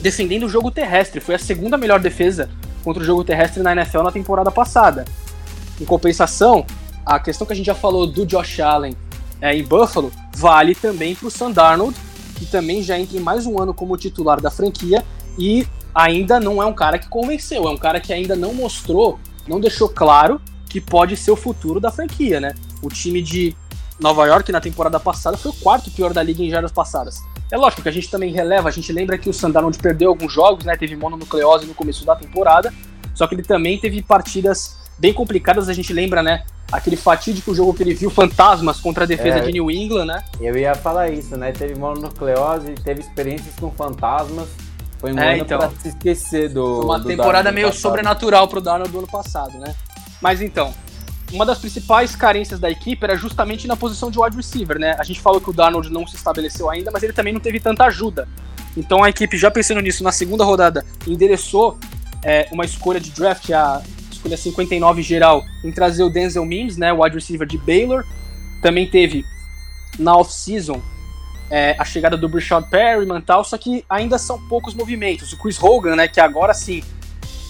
defendendo 0.00 0.44
o 0.44 0.48
jogo 0.48 0.70
terrestre. 0.70 1.20
Foi 1.20 1.34
a 1.34 1.38
segunda 1.38 1.76
melhor 1.76 2.00
defesa 2.00 2.50
contra 2.82 3.02
o 3.02 3.06
jogo 3.06 3.24
terrestre 3.24 3.62
na 3.62 3.72
NFL 3.72 4.02
na 4.02 4.12
temporada 4.12 4.50
passada. 4.50 5.04
Em 5.80 5.84
compensação, 5.84 6.64
a 7.04 7.18
questão 7.18 7.46
que 7.46 7.52
a 7.52 7.56
gente 7.56 7.66
já 7.66 7.74
falou 7.74 8.06
do 8.06 8.24
Josh 8.26 8.60
Allen 8.60 8.94
é, 9.40 9.56
em 9.56 9.62
Buffalo 9.62 10.12
vale 10.36 10.74
também 10.74 11.14
para 11.14 11.28
o 11.28 11.30
Sam 11.30 11.50
Darnold, 11.50 11.96
que 12.36 12.46
também 12.46 12.82
já 12.82 12.98
entra 12.98 13.16
em 13.16 13.20
mais 13.20 13.46
um 13.46 13.60
ano 13.60 13.72
como 13.72 13.96
titular 13.96 14.40
da 14.40 14.50
franquia 14.50 15.04
e 15.38 15.66
ainda 15.94 16.40
não 16.40 16.62
é 16.62 16.66
um 16.66 16.72
cara 16.72 16.98
que 16.98 17.08
convenceu, 17.08 17.66
é 17.66 17.70
um 17.70 17.76
cara 17.76 18.00
que 18.00 18.12
ainda 18.12 18.34
não 18.34 18.52
mostrou, 18.52 19.18
não 19.46 19.60
deixou 19.60 19.88
claro 19.88 20.40
que 20.68 20.80
pode 20.80 21.16
ser 21.16 21.30
o 21.30 21.36
futuro 21.36 21.78
da 21.78 21.90
franquia, 21.90 22.40
né? 22.40 22.54
O 22.82 22.88
time 22.88 23.22
de 23.22 23.56
Nova 24.00 24.26
York 24.26 24.50
na 24.50 24.60
temporada 24.60 24.98
passada 24.98 25.36
foi 25.36 25.52
o 25.52 25.54
quarto 25.54 25.90
pior 25.90 26.12
da 26.12 26.22
liga 26.22 26.42
em 26.42 26.50
jardas 26.50 26.72
passadas. 26.72 27.22
É 27.50 27.56
lógico 27.56 27.82
que 27.82 27.88
a 27.88 27.92
gente 27.92 28.10
também 28.10 28.32
releva, 28.32 28.68
a 28.68 28.72
gente 28.72 28.92
lembra 28.92 29.16
que 29.16 29.30
o 29.30 29.32
Sandarnold 29.32 29.78
perdeu 29.78 30.08
alguns 30.08 30.32
jogos, 30.32 30.64
né? 30.64 30.76
Teve 30.76 30.96
mononucleose 30.96 31.66
no 31.66 31.74
começo 31.74 32.04
da 32.04 32.16
temporada, 32.16 32.74
só 33.14 33.26
que 33.28 33.36
ele 33.36 33.44
também 33.44 33.78
teve 33.78 34.02
partidas 34.02 34.78
bem 34.98 35.12
complicadas, 35.12 35.68
a 35.68 35.72
gente 35.72 35.92
lembra, 35.92 36.22
né? 36.22 36.44
aquele 36.72 36.96
fatídico 36.96 37.54
jogo 37.54 37.72
que 37.72 37.82
ele 37.82 37.94
viu 37.94 38.10
fantasmas 38.10 38.80
contra 38.80 39.04
a 39.04 39.06
defesa 39.06 39.38
é, 39.38 39.40
de 39.42 39.52
New 39.52 39.70
England, 39.70 40.06
né? 40.06 40.24
Eu 40.40 40.56
ia 40.56 40.74
falar 40.74 41.08
isso, 41.08 41.36
né? 41.36 41.52
Teve 41.52 41.74
mononucleose, 41.76 42.72
teve 42.82 43.00
experiências 43.00 43.54
com 43.60 43.70
fantasmas. 43.70 44.48
Foi 44.98 45.12
um 45.12 45.18
é, 45.18 45.34
ano 45.34 45.42
então, 45.42 45.58
pra 45.58 45.70
se 45.78 45.88
esquecer 45.88 46.48
do. 46.48 46.76
Foi 46.76 46.84
uma 46.84 46.98
do 46.98 47.06
temporada 47.06 47.52
meio 47.52 47.68
passado. 47.68 47.82
sobrenatural 47.82 48.48
pro 48.48 48.60
Darnold 48.60 48.90
do 48.90 48.98
ano 48.98 49.06
passado, 49.06 49.58
né? 49.58 49.74
Mas 50.20 50.40
então, 50.40 50.74
uma 51.32 51.44
das 51.44 51.58
principais 51.58 52.16
carências 52.16 52.58
da 52.58 52.70
equipe 52.70 53.04
era 53.04 53.14
justamente 53.14 53.68
na 53.68 53.76
posição 53.76 54.10
de 54.10 54.18
wide 54.18 54.36
receiver, 54.36 54.78
né? 54.78 54.96
A 54.98 55.04
gente 55.04 55.20
falou 55.20 55.40
que 55.40 55.50
o 55.50 55.52
Darnold 55.52 55.92
não 55.92 56.06
se 56.06 56.16
estabeleceu 56.16 56.70
ainda, 56.70 56.90
mas 56.90 57.02
ele 57.02 57.12
também 57.12 57.32
não 57.32 57.40
teve 57.40 57.60
tanta 57.60 57.84
ajuda. 57.84 58.26
Então 58.76 59.04
a 59.04 59.10
equipe, 59.10 59.36
já 59.36 59.50
pensando 59.50 59.80
nisso, 59.80 60.02
na 60.02 60.10
segunda 60.10 60.42
rodada, 60.42 60.84
endereçou 61.06 61.78
é, 62.24 62.48
uma 62.50 62.64
escolha 62.64 62.98
de 62.98 63.10
draft, 63.10 63.50
a 63.50 63.80
escolha 64.24 64.36
59 64.36 65.02
geral 65.02 65.44
em 65.62 65.70
trazer 65.70 66.02
o 66.02 66.08
Denzel 66.08 66.44
Mims, 66.44 66.76
né, 66.76 66.92
wide 66.92 67.14
receiver 67.14 67.46
de 67.46 67.58
Baylor. 67.58 68.04
Também 68.62 68.88
teve 68.88 69.24
na 69.98 70.16
off-season 70.16 70.80
é, 71.50 71.76
a 71.78 71.84
chegada 71.84 72.16
do 72.16 72.28
Brashad 72.28 72.64
Perryman 72.68 73.18
e 73.18 73.22
tal, 73.22 73.44
só 73.44 73.58
que 73.58 73.84
ainda 73.88 74.16
são 74.18 74.40
poucos 74.48 74.74
movimentos. 74.74 75.32
O 75.32 75.36
Chris 75.36 75.62
Hogan, 75.62 75.96
né, 75.96 76.08
que 76.08 76.20
agora 76.20 76.54
sim 76.54 76.82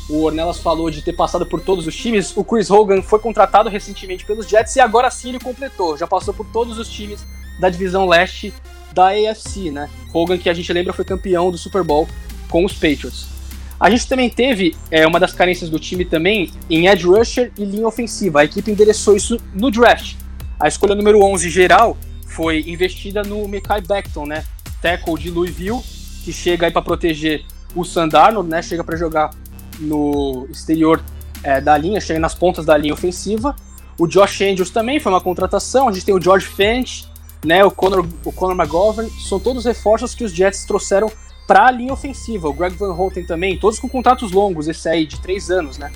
o 0.08 0.22
Ornelas 0.22 0.58
falou 0.58 0.90
de 0.90 1.00
ter 1.00 1.14
passado 1.14 1.46
por 1.46 1.60
todos 1.60 1.86
os 1.86 1.96
times, 1.96 2.36
o 2.36 2.44
Chris 2.44 2.70
Hogan 2.70 3.00
foi 3.00 3.18
contratado 3.18 3.70
recentemente 3.70 4.24
pelos 4.26 4.46
Jets 4.46 4.76
e 4.76 4.80
agora 4.80 5.10
sim 5.10 5.30
ele 5.30 5.40
completou, 5.40 5.96
já 5.96 6.06
passou 6.06 6.34
por 6.34 6.46
todos 6.46 6.76
os 6.76 6.88
times 6.90 7.24
da 7.58 7.70
divisão 7.70 8.06
leste 8.06 8.52
da 8.92 9.08
AFC, 9.08 9.70
né? 9.70 9.88
Hogan, 10.12 10.36
que 10.36 10.50
a 10.50 10.54
gente 10.54 10.70
lembra, 10.72 10.92
foi 10.92 11.04
campeão 11.04 11.50
do 11.50 11.56
Super 11.56 11.82
Bowl 11.82 12.06
com 12.50 12.64
os 12.64 12.74
Patriots. 12.74 13.33
A 13.78 13.90
gente 13.90 14.06
também 14.08 14.30
teve 14.30 14.74
é, 14.90 15.06
uma 15.06 15.18
das 15.18 15.32
carências 15.32 15.68
do 15.68 15.78
time 15.78 16.04
também 16.04 16.50
em 16.70 16.86
edge 16.86 17.06
rusher 17.06 17.52
e 17.58 17.64
linha 17.64 17.86
ofensiva. 17.86 18.40
A 18.40 18.44
equipe 18.44 18.70
endereçou 18.70 19.16
isso 19.16 19.38
no 19.54 19.70
draft. 19.70 20.14
A 20.58 20.68
escolha 20.68 20.94
número 20.94 21.22
11 21.22 21.50
geral 21.50 21.96
foi 22.26 22.64
investida 22.66 23.22
no 23.22 23.46
Mekai 23.48 23.80
Beckton, 23.80 24.26
né? 24.26 24.44
Tackle 24.80 25.18
de 25.18 25.30
Louisville, 25.30 25.80
que 26.24 26.32
chega 26.32 26.66
aí 26.66 26.72
para 26.72 26.82
proteger 26.82 27.44
o 27.74 27.84
Sandarno, 27.84 28.42
né? 28.42 28.62
Chega 28.62 28.84
para 28.84 28.96
jogar 28.96 29.30
no 29.78 30.46
exterior 30.50 31.02
é, 31.42 31.60
da 31.60 31.76
linha, 31.76 32.00
chega 32.00 32.20
nas 32.20 32.34
pontas 32.34 32.64
da 32.64 32.76
linha 32.76 32.94
ofensiva. 32.94 33.54
O 33.98 34.06
Josh 34.06 34.40
Andrews 34.40 34.70
também 34.70 34.98
foi 35.00 35.12
uma 35.12 35.20
contratação. 35.20 35.88
A 35.88 35.92
gente 35.92 36.06
tem 36.06 36.14
o 36.14 36.20
George 36.20 36.46
Fent, 36.46 37.04
né? 37.44 37.64
O 37.64 37.70
Conor, 37.70 38.06
o 38.24 38.32
Conor 38.32 38.56
McGovern. 38.56 39.10
São 39.28 39.38
todos 39.38 39.64
reforços 39.64 40.14
que 40.14 40.24
os 40.24 40.32
Jets 40.32 40.64
trouxeram 40.64 41.10
para 41.46 41.66
a 41.66 41.70
linha 41.70 41.92
ofensiva. 41.92 42.48
O 42.48 42.52
Greg 42.52 42.74
Van 42.76 42.92
Houten 42.92 43.24
também, 43.24 43.58
todos 43.58 43.78
com 43.78 43.88
contratos 43.88 44.32
longos, 44.32 44.68
esse 44.68 44.88
aí 44.88 45.06
de 45.06 45.20
três 45.20 45.50
anos, 45.50 45.78
né? 45.78 45.90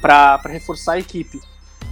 Para 0.00 0.40
reforçar 0.46 0.92
a 0.92 0.98
equipe. 0.98 1.40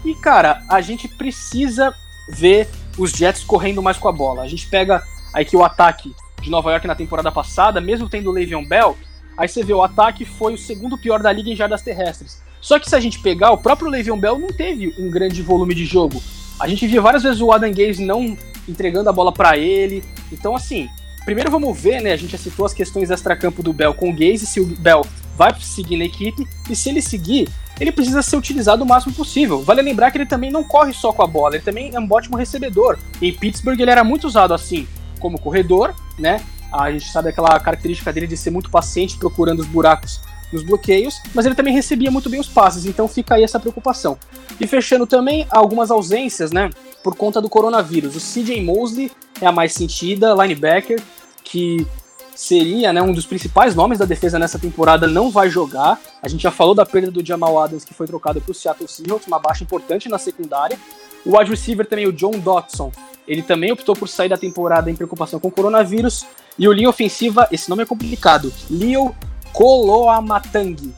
E, 0.05 0.15
cara, 0.15 0.63
a 0.69 0.81
gente 0.81 1.09
precisa 1.09 1.95
ver 2.29 2.69
os 2.99 3.11
Jets 3.11 3.45
correndo 3.45 3.83
mais 3.83 3.97
com 3.97 4.09
a 4.09 4.13
bola. 4.13 4.43
A 4.43 4.49
gente 4.49 4.69
pega 4.69 5.03
aí 5.33 5.45
que 5.45 5.57
o 5.57 5.65
ataque 5.65 6.15
de 6.41 6.51
Nova 6.51 6.71
York 6.71 6.87
na 6.87 6.95
temporada 6.95 7.31
passada, 7.33 7.81
mesmo 7.81 8.09
tendo 8.09 8.31
o 8.31 8.33
Le'Veon 8.33 8.65
Bell, 8.65 8.97
aí 9.37 9.49
você 9.49 9.63
vê 9.63 9.73
o 9.73 9.83
ataque 9.83 10.25
foi 10.25 10.55
o 10.55 10.59
segundo 10.59 10.97
pior 10.97 11.21
da 11.23 11.33
liga 11.33 11.51
em 11.51 11.57
jardas 11.57 11.83
terrestres. 11.83 12.41
Só 12.61 12.79
que 12.79 12.89
se 12.89 12.97
a 12.97 13.01
gente 13.01 13.21
pegar, 13.21 13.53
o 13.53 13.59
próprio 13.59 13.91
Le'Veon 13.91 14.19
Bell 14.19 14.39
não 14.39 14.49
teve 14.49 14.95
um 14.99 15.11
grande 15.11 15.43
volume 15.43 15.75
de 15.75 15.85
jogo. 15.85 16.23
A 16.59 16.67
gente 16.67 16.87
via 16.87 17.01
várias 17.01 17.23
vezes 17.23 17.41
o 17.41 17.53
Adam 17.53 17.71
Gaze 17.71 18.05
não 18.05 18.37
entregando 18.69 19.11
a 19.11 19.13
bola 19.13 19.33
para 19.33 19.57
ele. 19.59 20.03
Então, 20.33 20.57
assim, 20.57 20.89
Primeiro 21.27 21.51
vamos 21.51 21.77
ver, 21.77 22.01
né? 22.01 22.13
A 22.13 22.17
gente 22.17 22.31
já 22.31 22.39
citou 22.39 22.65
as 22.65 22.73
questões 22.73 23.11
extra-campo 23.11 23.61
do 23.61 23.73
Bell 23.73 23.93
com 23.93 24.11
o 24.11 24.13
Gaze, 24.13 24.47
se 24.47 24.61
o 24.61 24.65
Bell 24.65 25.05
vai 25.37 25.53
seguir 25.61 25.97
na 25.97 26.05
equipe, 26.05 26.47
e 26.71 26.77
se 26.77 26.89
ele 26.89 27.03
seguir, 27.03 27.49
ele 27.81 27.91
precisa 27.91 28.23
ser 28.23 28.37
utilizado 28.37 28.85
o 28.85 28.87
máximo 28.87 29.13
possível. 29.13 29.61
Vale 29.61 29.83
lembrar 29.83 30.13
que 30.13 30.19
ele 30.19 30.25
também 30.25 30.53
não 30.53 30.63
corre 30.63 30.93
só 30.93 31.13
com 31.13 31.25
a 31.25 31.27
bola, 31.27 31.57
ele 31.57 31.65
também 31.65 31.91
é 31.93 31.99
um 31.99 32.07
ótimo 32.09 32.37
recebedor. 32.37 32.97
Em 33.21 33.33
Pittsburgh 33.33 33.79
ele 33.81 33.91
era 33.91 34.05
muito 34.05 34.25
usado 34.25 34.55
assim, 34.55 34.87
como 35.19 35.37
corredor, 35.37 35.93
né? 36.17 36.41
A 36.73 36.93
gente 36.93 37.11
sabe 37.11 37.31
aquela 37.31 37.59
característica 37.59 38.13
dele 38.13 38.29
de 38.29 38.37
ser 38.37 38.51
muito 38.51 38.71
paciente, 38.71 39.19
procurando 39.19 39.59
os 39.59 39.67
buracos 39.67 40.21
nos 40.53 40.63
bloqueios, 40.63 41.21
mas 41.35 41.45
ele 41.45 41.57
também 41.57 41.75
recebia 41.75 42.09
muito 42.09 42.31
bem 42.31 42.39
os 42.39 42.49
passes, 42.49 42.87
então 42.87 43.09
fica 43.09 43.35
aí 43.35 43.43
essa 43.43 43.59
preocupação. 43.59 44.17
E 44.61 44.67
fechando 44.67 45.09
também 45.09 45.45
algumas 45.51 45.91
ausências, 45.91 46.53
né? 46.53 46.71
Por 47.03 47.17
conta 47.17 47.41
do 47.43 47.49
coronavírus. 47.49 48.15
O 48.15 48.21
CJ 48.21 48.63
Mosley 48.63 49.11
é 49.41 49.47
a 49.47 49.53
mais 49.53 49.73
sentida, 49.73 50.33
linebacker, 50.35 51.03
que 51.47 51.87
seria 52.35 52.93
né, 52.93 53.01
um 53.01 53.13
dos 53.13 53.25
principais 53.25 53.75
nomes 53.75 53.99
da 53.99 54.05
defesa 54.05 54.39
nessa 54.39 54.59
temporada, 54.59 55.07
não 55.07 55.31
vai 55.31 55.49
jogar. 55.49 55.99
A 56.21 56.29
gente 56.29 56.43
já 56.43 56.51
falou 56.51 56.75
da 56.75 56.85
perda 56.85 57.11
do 57.11 57.25
Jamal 57.25 57.59
Adams, 57.59 57.85
que 57.85 57.95
foi 57.95 58.07
trocado 58.07 58.41
para 58.41 58.51
o 58.51 58.55
Seattle 58.55 58.89
Seahawks, 58.89 59.27
uma 59.27 59.39
baixa 59.39 59.65
importante 59.65 60.09
na 60.09 60.19
secundária. 60.19 60.79
O 61.25 61.39
wide 61.39 61.51
receiver 61.51 61.87
também, 61.87 62.07
o 62.07 62.13
John 62.13 62.33
Dotson, 62.33 62.93
ele 63.27 63.43
também 63.43 63.73
optou 63.73 63.95
por 63.95 64.09
sair 64.09 64.29
da 64.29 64.37
temporada 64.37 64.91
em 64.91 64.95
preocupação 64.95 65.41
com 65.41 65.49
o 65.49 65.51
coronavírus. 65.51 66.27
E 66.59 66.69
o 66.69 66.73
linha 66.73 66.91
ofensiva, 66.91 67.49
esse 67.51 67.71
nome 67.71 67.85
é 67.85 67.87
complicado, 67.87 68.53
Leo 68.69 69.15
Koloamatang, 69.53 70.93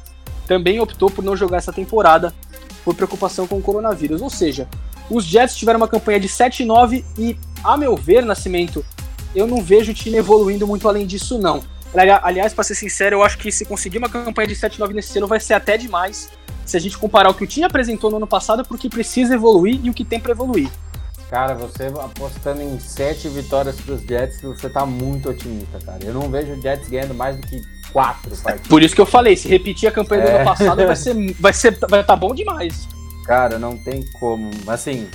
também 0.46 0.80
optou 0.80 1.11
por 1.11 1.22
não 1.22 1.37
jogar 1.37 1.58
essa 1.58 1.72
temporada 1.72 2.34
por 2.84 2.94
preocupação 2.94 3.46
com 3.46 3.58
o 3.58 3.62
coronavírus. 3.62 4.22
Ou 4.22 4.30
seja, 4.30 4.66
os 5.11 5.24
Jets 5.24 5.56
tiveram 5.56 5.78
uma 5.78 5.88
campanha 5.88 6.18
de 6.18 6.28
7-9 6.28 7.04
e, 7.18 7.37
a 7.62 7.76
meu 7.76 7.96
ver, 7.96 8.24
Nascimento, 8.24 8.84
eu 9.35 9.47
não 9.47 9.62
vejo 9.62 9.93
o 9.93 9.95
time 9.95 10.17
evoluindo 10.17 10.67
muito 10.67 10.88
além 10.88 11.07
disso, 11.07 11.38
não. 11.38 11.62
Aliás, 12.23 12.53
para 12.53 12.64
ser 12.64 12.75
sincero, 12.75 13.17
eu 13.17 13.23
acho 13.23 13.38
que 13.38 13.51
se 13.51 13.64
conseguir 13.64 13.99
uma 13.99 14.09
campanha 14.09 14.49
de 14.49 14.55
7-9 14.55 14.93
nesse 14.93 15.17
ano 15.17 15.27
vai 15.27 15.41
ser 15.41 15.55
até 15.55 15.77
demais 15.77 16.29
se 16.64 16.77
a 16.77 16.81
gente 16.81 16.99
comparar 16.99 17.31
o 17.31 17.35
que 17.35 17.45
o 17.45 17.47
time 17.47 17.64
apresentou 17.64 18.11
no 18.11 18.19
ano 18.19 18.27
passado 18.27 18.62
porque 18.64 18.91
precisa 18.91 19.35
evoluir 19.35 19.81
e 19.83 19.88
o 19.88 19.95
que 19.95 20.05
tem 20.05 20.21
para 20.21 20.33
evoluir. 20.33 20.69
Cara, 21.31 21.55
você 21.55 21.87
apostando 21.87 22.62
em 22.62 22.79
sete 22.79 23.29
vitórias 23.29 23.77
para 23.77 23.95
os 23.95 24.03
Jets, 24.03 24.41
você 24.41 24.69
tá 24.69 24.87
muito 24.87 25.29
otimista, 25.29 25.79
cara. 25.85 25.99
Eu 26.03 26.14
não 26.14 26.31
vejo 26.31 26.53
o 26.53 26.61
Jets 26.61 26.88
ganhando 26.88 27.14
mais 27.14 27.37
do 27.37 27.47
que 27.47 27.61
quatro 27.93 28.35
partidas. 28.37 28.67
Por 28.67 28.83
isso 28.83 28.95
que 28.95 29.01
eu 29.01 29.07
falei, 29.07 29.37
se 29.37 29.47
repetir 29.47 29.88
a 29.88 29.93
campanha 29.93 30.23
do 30.23 30.29
é. 30.29 30.37
ano 30.37 30.45
passado, 30.45 30.87
vai 30.87 30.97
ser, 30.97 31.33
vai 31.38 31.53
ser, 31.53 31.79
vai 31.81 32.01
estar 32.01 32.14
tá 32.14 32.17
bom 32.17 32.35
demais. 32.35 32.88
Cara, 33.27 33.59
não 33.59 33.77
tem 33.77 34.03
como. 34.19 34.51
Assim, 34.67 35.07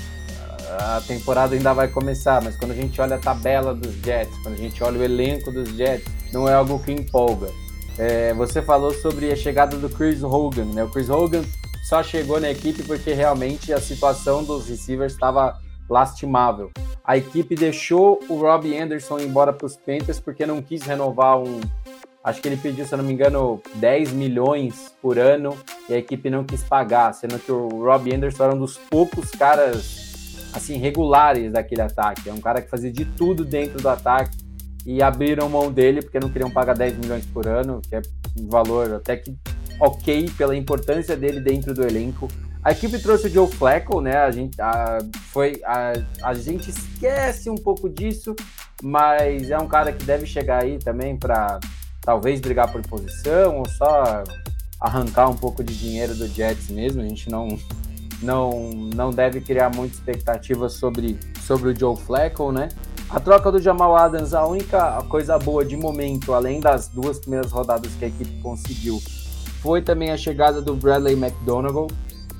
a 0.80 1.02
temporada 1.02 1.56
ainda 1.56 1.74
vai 1.74 1.88
começar, 1.88 2.42
mas 2.42 2.56
quando 2.56 2.72
a 2.72 2.76
gente 2.76 3.00
olha 3.00 3.16
a 3.16 3.20
tabela 3.20 3.74
dos 3.74 3.94
Jets, 4.04 4.38
quando 4.42 4.56
a 4.56 4.58
gente 4.58 4.84
olha 4.84 5.00
o 5.00 5.04
elenco 5.04 5.52
dos 5.52 5.70
Jets, 5.70 6.06
não 6.32 6.48
é 6.48 6.54
algo 6.54 6.80
que 6.80 6.92
empolga. 6.92 7.50
É, 7.98 8.34
você 8.34 8.62
falou 8.62 8.92
sobre 8.94 9.32
a 9.32 9.36
chegada 9.36 9.78
do 9.78 9.90
Chris 9.90 10.24
Hogan, 10.24 10.66
né? 10.66 10.84
O 10.84 10.90
Chris 10.90 11.10
Hogan 11.10 11.44
só 11.84 12.02
chegou 12.02 12.40
na 12.40 12.50
equipe 12.50 12.82
porque 12.84 13.14
realmente 13.14 13.72
a 13.72 13.80
situação 13.80 14.44
dos 14.44 14.68
receivers 14.68 15.14
estava 15.14 15.60
lastimável. 15.90 16.72
A 17.04 17.18
equipe 17.18 17.56
deixou 17.56 18.20
o 18.30 18.38
Robbie 18.38 18.78
Anderson 18.78 19.20
embora 19.20 19.52
para 19.52 19.66
os 19.66 19.76
Panthers 19.76 20.20
porque 20.20 20.46
não 20.46 20.62
quis 20.62 20.84
renovar 20.84 21.38
um. 21.38 21.60
Acho 22.24 22.42
que 22.42 22.48
ele 22.48 22.56
pediu, 22.56 22.86
se 22.86 22.94
eu 22.94 22.98
não 22.98 23.04
me 23.04 23.12
engano, 23.12 23.62
10 23.76 24.14
milhões 24.14 24.96
por 25.02 25.20
ano 25.20 25.58
e 25.90 25.94
a 25.94 25.98
equipe 25.98 26.30
não 26.30 26.46
quis 26.46 26.64
pagar, 26.64 27.14
sendo 27.14 27.38
que 27.38 27.52
o 27.52 27.68
Robbie 27.84 28.16
Anderson 28.16 28.46
era 28.46 28.56
um 28.56 28.60
dos 28.60 28.78
poucos 28.78 29.32
caras 29.32 30.03
assim, 30.54 30.78
regulares 30.78 31.52
daquele 31.52 31.82
ataque. 31.82 32.30
É 32.30 32.34
um 32.34 32.40
cara 32.40 32.62
que 32.62 32.70
fazia 32.70 32.92
de 32.92 33.06
tudo 33.06 33.44
dentro 33.44 33.82
do 33.82 33.90
ataque 33.90 34.38
e 34.86 35.02
abriram 35.02 35.50
mão 35.50 35.72
dele 35.72 36.02
porque 36.02 36.20
não 36.20 36.30
queriam 36.30 36.52
pagar 36.52 36.76
10 36.76 36.98
milhões 36.98 37.26
por 37.26 37.48
ano, 37.48 37.82
que 37.82 37.96
é 37.96 38.02
um 38.38 38.48
valor 38.48 38.94
até 38.96 39.18
que 39.18 39.36
ok 39.80 40.30
pela 40.38 40.56
importância 40.56 41.16
dele 41.16 41.40
dentro 41.40 41.74
do 41.74 41.84
elenco. 41.84 42.28
A 42.64 42.72
equipe 42.72 42.98
trouxe 43.00 43.28
o 43.28 43.30
Joe 43.30 43.48
Flacco, 43.48 44.00
né? 44.00 44.18
A 44.18 44.32
gente, 44.32 44.62
a, 44.62 45.00
foi, 45.32 45.62
a, 45.66 45.94
a 46.24 46.34
gente 46.34 46.70
esquece 46.70 47.50
um 47.50 47.56
pouco 47.56 47.90
disso, 47.90 48.34
mas 48.82 49.50
é 49.50 49.58
um 49.58 49.68
cara 49.68 49.92
que 49.92 50.06
deve 50.06 50.26
chegar 50.26 50.64
aí 50.64 50.80
também 50.80 51.18
para 51.18 51.60
talvez 52.00 52.40
brigar 52.40 52.72
por 52.72 52.82
posição 52.82 53.60
ou 53.60 53.68
só 53.68 54.24
arrancar 54.80 55.30
um 55.30 55.36
pouco 55.36 55.64
de 55.64 55.78
dinheiro 55.78 56.16
do 56.16 56.26
Jets 56.28 56.70
mesmo. 56.70 57.02
A 57.02 57.08
gente 57.08 57.30
não, 57.30 57.48
não, 58.24 58.72
não 58.96 59.12
deve 59.12 59.42
criar 59.42 59.70
muita 59.70 59.96
expectativa 59.96 60.70
sobre, 60.70 61.20
sobre 61.42 61.70
o 61.70 61.80
Joe 61.80 61.96
Flacco, 61.96 62.52
né? 62.52 62.70
A 63.10 63.20
troca 63.20 63.52
do 63.52 63.62
Jamal 63.62 63.96
Adams, 63.96 64.34
a 64.34 64.46
única 64.46 65.04
coisa 65.04 65.38
boa 65.38 65.64
de 65.64 65.78
momento, 65.78 66.34
além 66.34 66.60
das 66.60 66.88
duas 66.88 67.20
primeiras 67.20 67.52
rodadas 67.52 67.92
que 67.94 68.06
a 68.06 68.08
equipe 68.08 68.42
conseguiu, 68.42 69.00
foi 69.62 69.82
também 69.82 70.12
a 70.12 70.18
chegada 70.18 70.62
do 70.62 70.76
Bradley 70.76 71.14
McDonough, 71.14 71.88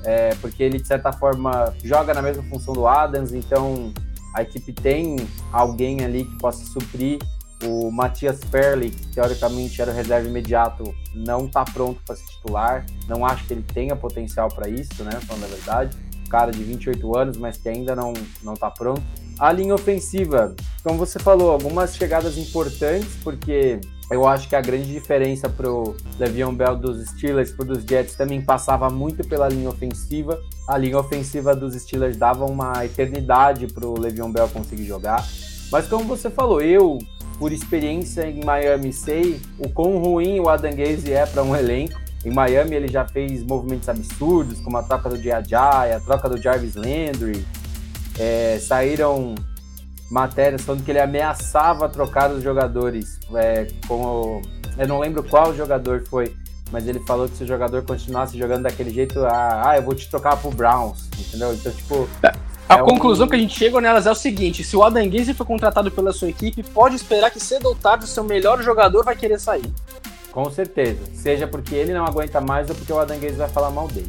é, 0.02 0.34
porque 0.40 0.62
ele, 0.62 0.80
de 0.80 0.86
certa 0.86 1.12
forma, 1.12 1.72
joga 1.82 2.12
na 2.12 2.20
mesma 2.20 2.42
função 2.44 2.74
do 2.74 2.86
Adams, 2.86 3.32
então 3.32 3.92
a 4.34 4.42
equipe 4.42 4.72
tem 4.72 5.16
alguém 5.52 6.04
ali 6.04 6.24
que 6.24 6.38
possa 6.38 6.64
suprir 6.64 7.18
o 7.66 7.90
Matias 7.90 8.40
Perley, 8.50 8.90
que 8.90 9.06
teoricamente 9.08 9.80
era 9.80 9.90
o 9.90 9.94
reserva 9.94 10.28
imediato, 10.28 10.94
não 11.14 11.46
está 11.46 11.64
pronto 11.64 12.00
para 12.06 12.16
ser 12.16 12.26
titular. 12.26 12.86
Não 13.08 13.24
acho 13.24 13.46
que 13.46 13.52
ele 13.52 13.62
tenha 13.62 13.96
potencial 13.96 14.48
para 14.48 14.68
isso, 14.68 15.02
né? 15.04 15.12
Falando 15.26 15.44
a 15.44 15.48
verdade. 15.48 15.96
Cara 16.28 16.50
de 16.50 16.62
28 16.62 17.16
anos, 17.16 17.36
mas 17.36 17.56
que 17.56 17.68
ainda 17.68 17.94
não 17.94 18.12
não 18.42 18.54
está 18.54 18.70
pronto. 18.70 19.02
A 19.38 19.52
linha 19.52 19.74
ofensiva, 19.74 20.54
como 20.82 20.98
você 20.98 21.18
falou, 21.18 21.50
algumas 21.50 21.96
chegadas 21.96 22.38
importantes, 22.38 23.16
porque 23.22 23.80
eu 24.10 24.26
acho 24.28 24.48
que 24.48 24.54
a 24.54 24.60
grande 24.60 24.92
diferença 24.92 25.48
para 25.48 25.68
o 25.70 25.96
Le'Veon 26.18 26.54
Bell 26.54 26.76
dos 26.76 27.04
Steelers 27.08 27.50
para 27.52 27.66
dos 27.66 27.84
Jets 27.84 28.14
também 28.14 28.40
passava 28.40 28.90
muito 28.90 29.26
pela 29.26 29.48
linha 29.48 29.68
ofensiva. 29.68 30.40
A 30.68 30.76
linha 30.76 30.98
ofensiva 30.98 31.54
dos 31.54 31.74
Steelers 31.74 32.16
dava 32.16 32.44
uma 32.44 32.84
eternidade 32.84 33.66
para 33.66 33.86
o 33.86 33.98
Le'Veon 33.98 34.30
Bell 34.30 34.48
conseguir 34.48 34.84
jogar. 34.84 35.26
Mas 35.72 35.88
como 35.88 36.04
você 36.04 36.30
falou, 36.30 36.60
eu 36.60 36.98
por 37.38 37.52
experiência 37.52 38.28
em 38.28 38.44
Miami, 38.44 38.92
sei 38.92 39.40
o 39.58 39.68
quão 39.68 39.98
ruim 39.98 40.40
o 40.40 40.48
Adam 40.48 40.74
Gaze 40.74 41.12
é 41.12 41.26
para 41.26 41.42
um 41.42 41.54
elenco. 41.54 42.00
Em 42.24 42.32
Miami 42.32 42.74
ele 42.74 42.88
já 42.88 43.06
fez 43.06 43.42
movimentos 43.42 43.88
absurdos, 43.88 44.60
como 44.60 44.76
a 44.78 44.82
troca 44.82 45.10
do 45.10 45.18
Diajay, 45.18 45.92
a 45.92 46.00
troca 46.00 46.28
do 46.28 46.40
Jarvis 46.40 46.74
Landry. 46.74 47.44
É, 48.18 48.58
saíram 48.60 49.34
matérias 50.10 50.62
falando 50.62 50.84
que 50.84 50.90
ele 50.90 51.00
ameaçava 51.00 51.88
trocar 51.88 52.30
os 52.30 52.42
jogadores. 52.42 53.18
É, 53.34 53.66
com 53.86 54.00
o, 54.02 54.42
eu 54.78 54.88
não 54.88 54.98
lembro 54.98 55.22
qual 55.22 55.54
jogador 55.54 56.02
foi, 56.08 56.34
mas 56.70 56.86
ele 56.86 57.00
falou 57.00 57.28
que 57.28 57.36
se 57.36 57.44
o 57.44 57.46
jogador 57.46 57.82
continuasse 57.82 58.38
jogando 58.38 58.62
daquele 58.62 58.90
jeito, 58.90 59.20
ah, 59.24 59.70
ah 59.70 59.76
eu 59.76 59.82
vou 59.82 59.94
te 59.94 60.08
trocar 60.08 60.36
pro 60.36 60.50
Browns, 60.50 61.08
entendeu? 61.18 61.52
Então, 61.52 61.72
tipo. 61.72 62.08
A 62.68 62.78
é 62.78 62.82
conclusão 62.82 63.26
um... 63.26 63.28
que 63.28 63.36
a 63.36 63.38
gente 63.38 63.56
chega 63.56 63.80
nelas 63.80 64.06
é 64.06 64.10
o 64.10 64.14
seguinte: 64.14 64.64
se 64.64 64.76
o 64.76 64.82
Adam 64.82 65.08
Gaze 65.08 65.34
for 65.34 65.46
contratado 65.46 65.90
pela 65.90 66.12
sua 66.12 66.28
equipe, 66.28 66.62
pode 66.62 66.96
esperar 66.96 67.30
que 67.30 67.40
cedo 67.40 67.66
ou 67.66 67.74
tarde 67.74 68.04
o 68.04 68.08
seu 68.08 68.24
melhor 68.24 68.62
jogador 68.62 69.04
vai 69.04 69.16
querer 69.16 69.38
sair. 69.38 69.70
Com 70.32 70.50
certeza. 70.50 71.00
Seja 71.14 71.46
porque 71.46 71.74
ele 71.74 71.94
não 71.94 72.04
aguenta 72.04 72.40
mais 72.40 72.68
ou 72.68 72.74
porque 72.74 72.92
o 72.92 72.98
Adam 72.98 73.18
Gaze 73.18 73.36
vai 73.36 73.48
falar 73.48 73.70
mal 73.70 73.86
dele. 73.86 74.08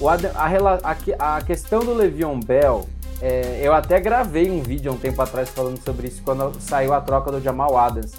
O 0.00 0.08
Adam, 0.08 0.32
a, 0.34 0.96
a, 1.18 1.36
a, 1.36 1.42
questão 1.42 1.84
do 1.84 1.94
Le'Veon 1.94 2.40
Bell, 2.40 2.88
é, 3.20 3.60
eu 3.62 3.72
até 3.72 4.00
gravei 4.00 4.50
um 4.50 4.60
vídeo 4.60 4.90
há 4.90 4.94
um 4.94 4.98
tempo 4.98 5.22
atrás 5.22 5.48
falando 5.50 5.78
sobre 5.84 6.08
isso 6.08 6.20
quando 6.24 6.60
saiu 6.60 6.92
a 6.92 7.00
troca 7.00 7.30
do 7.30 7.40
Jamal 7.40 7.78
Adams. 7.78 8.12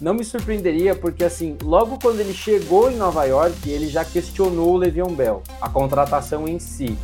Não 0.00 0.14
me 0.14 0.24
surpreenderia 0.24 0.96
porque, 0.96 1.22
assim, 1.22 1.56
logo 1.62 1.98
quando 2.02 2.18
ele 2.18 2.32
chegou 2.32 2.90
em 2.90 2.96
Nova 2.96 3.24
York, 3.26 3.70
ele 3.70 3.86
já 3.86 4.04
questionou 4.04 4.72
o 4.72 4.76
Le'Veon 4.76 5.14
Bell, 5.14 5.42
a 5.60 5.68
contratação 5.68 6.48
em 6.48 6.58
si. 6.58 6.98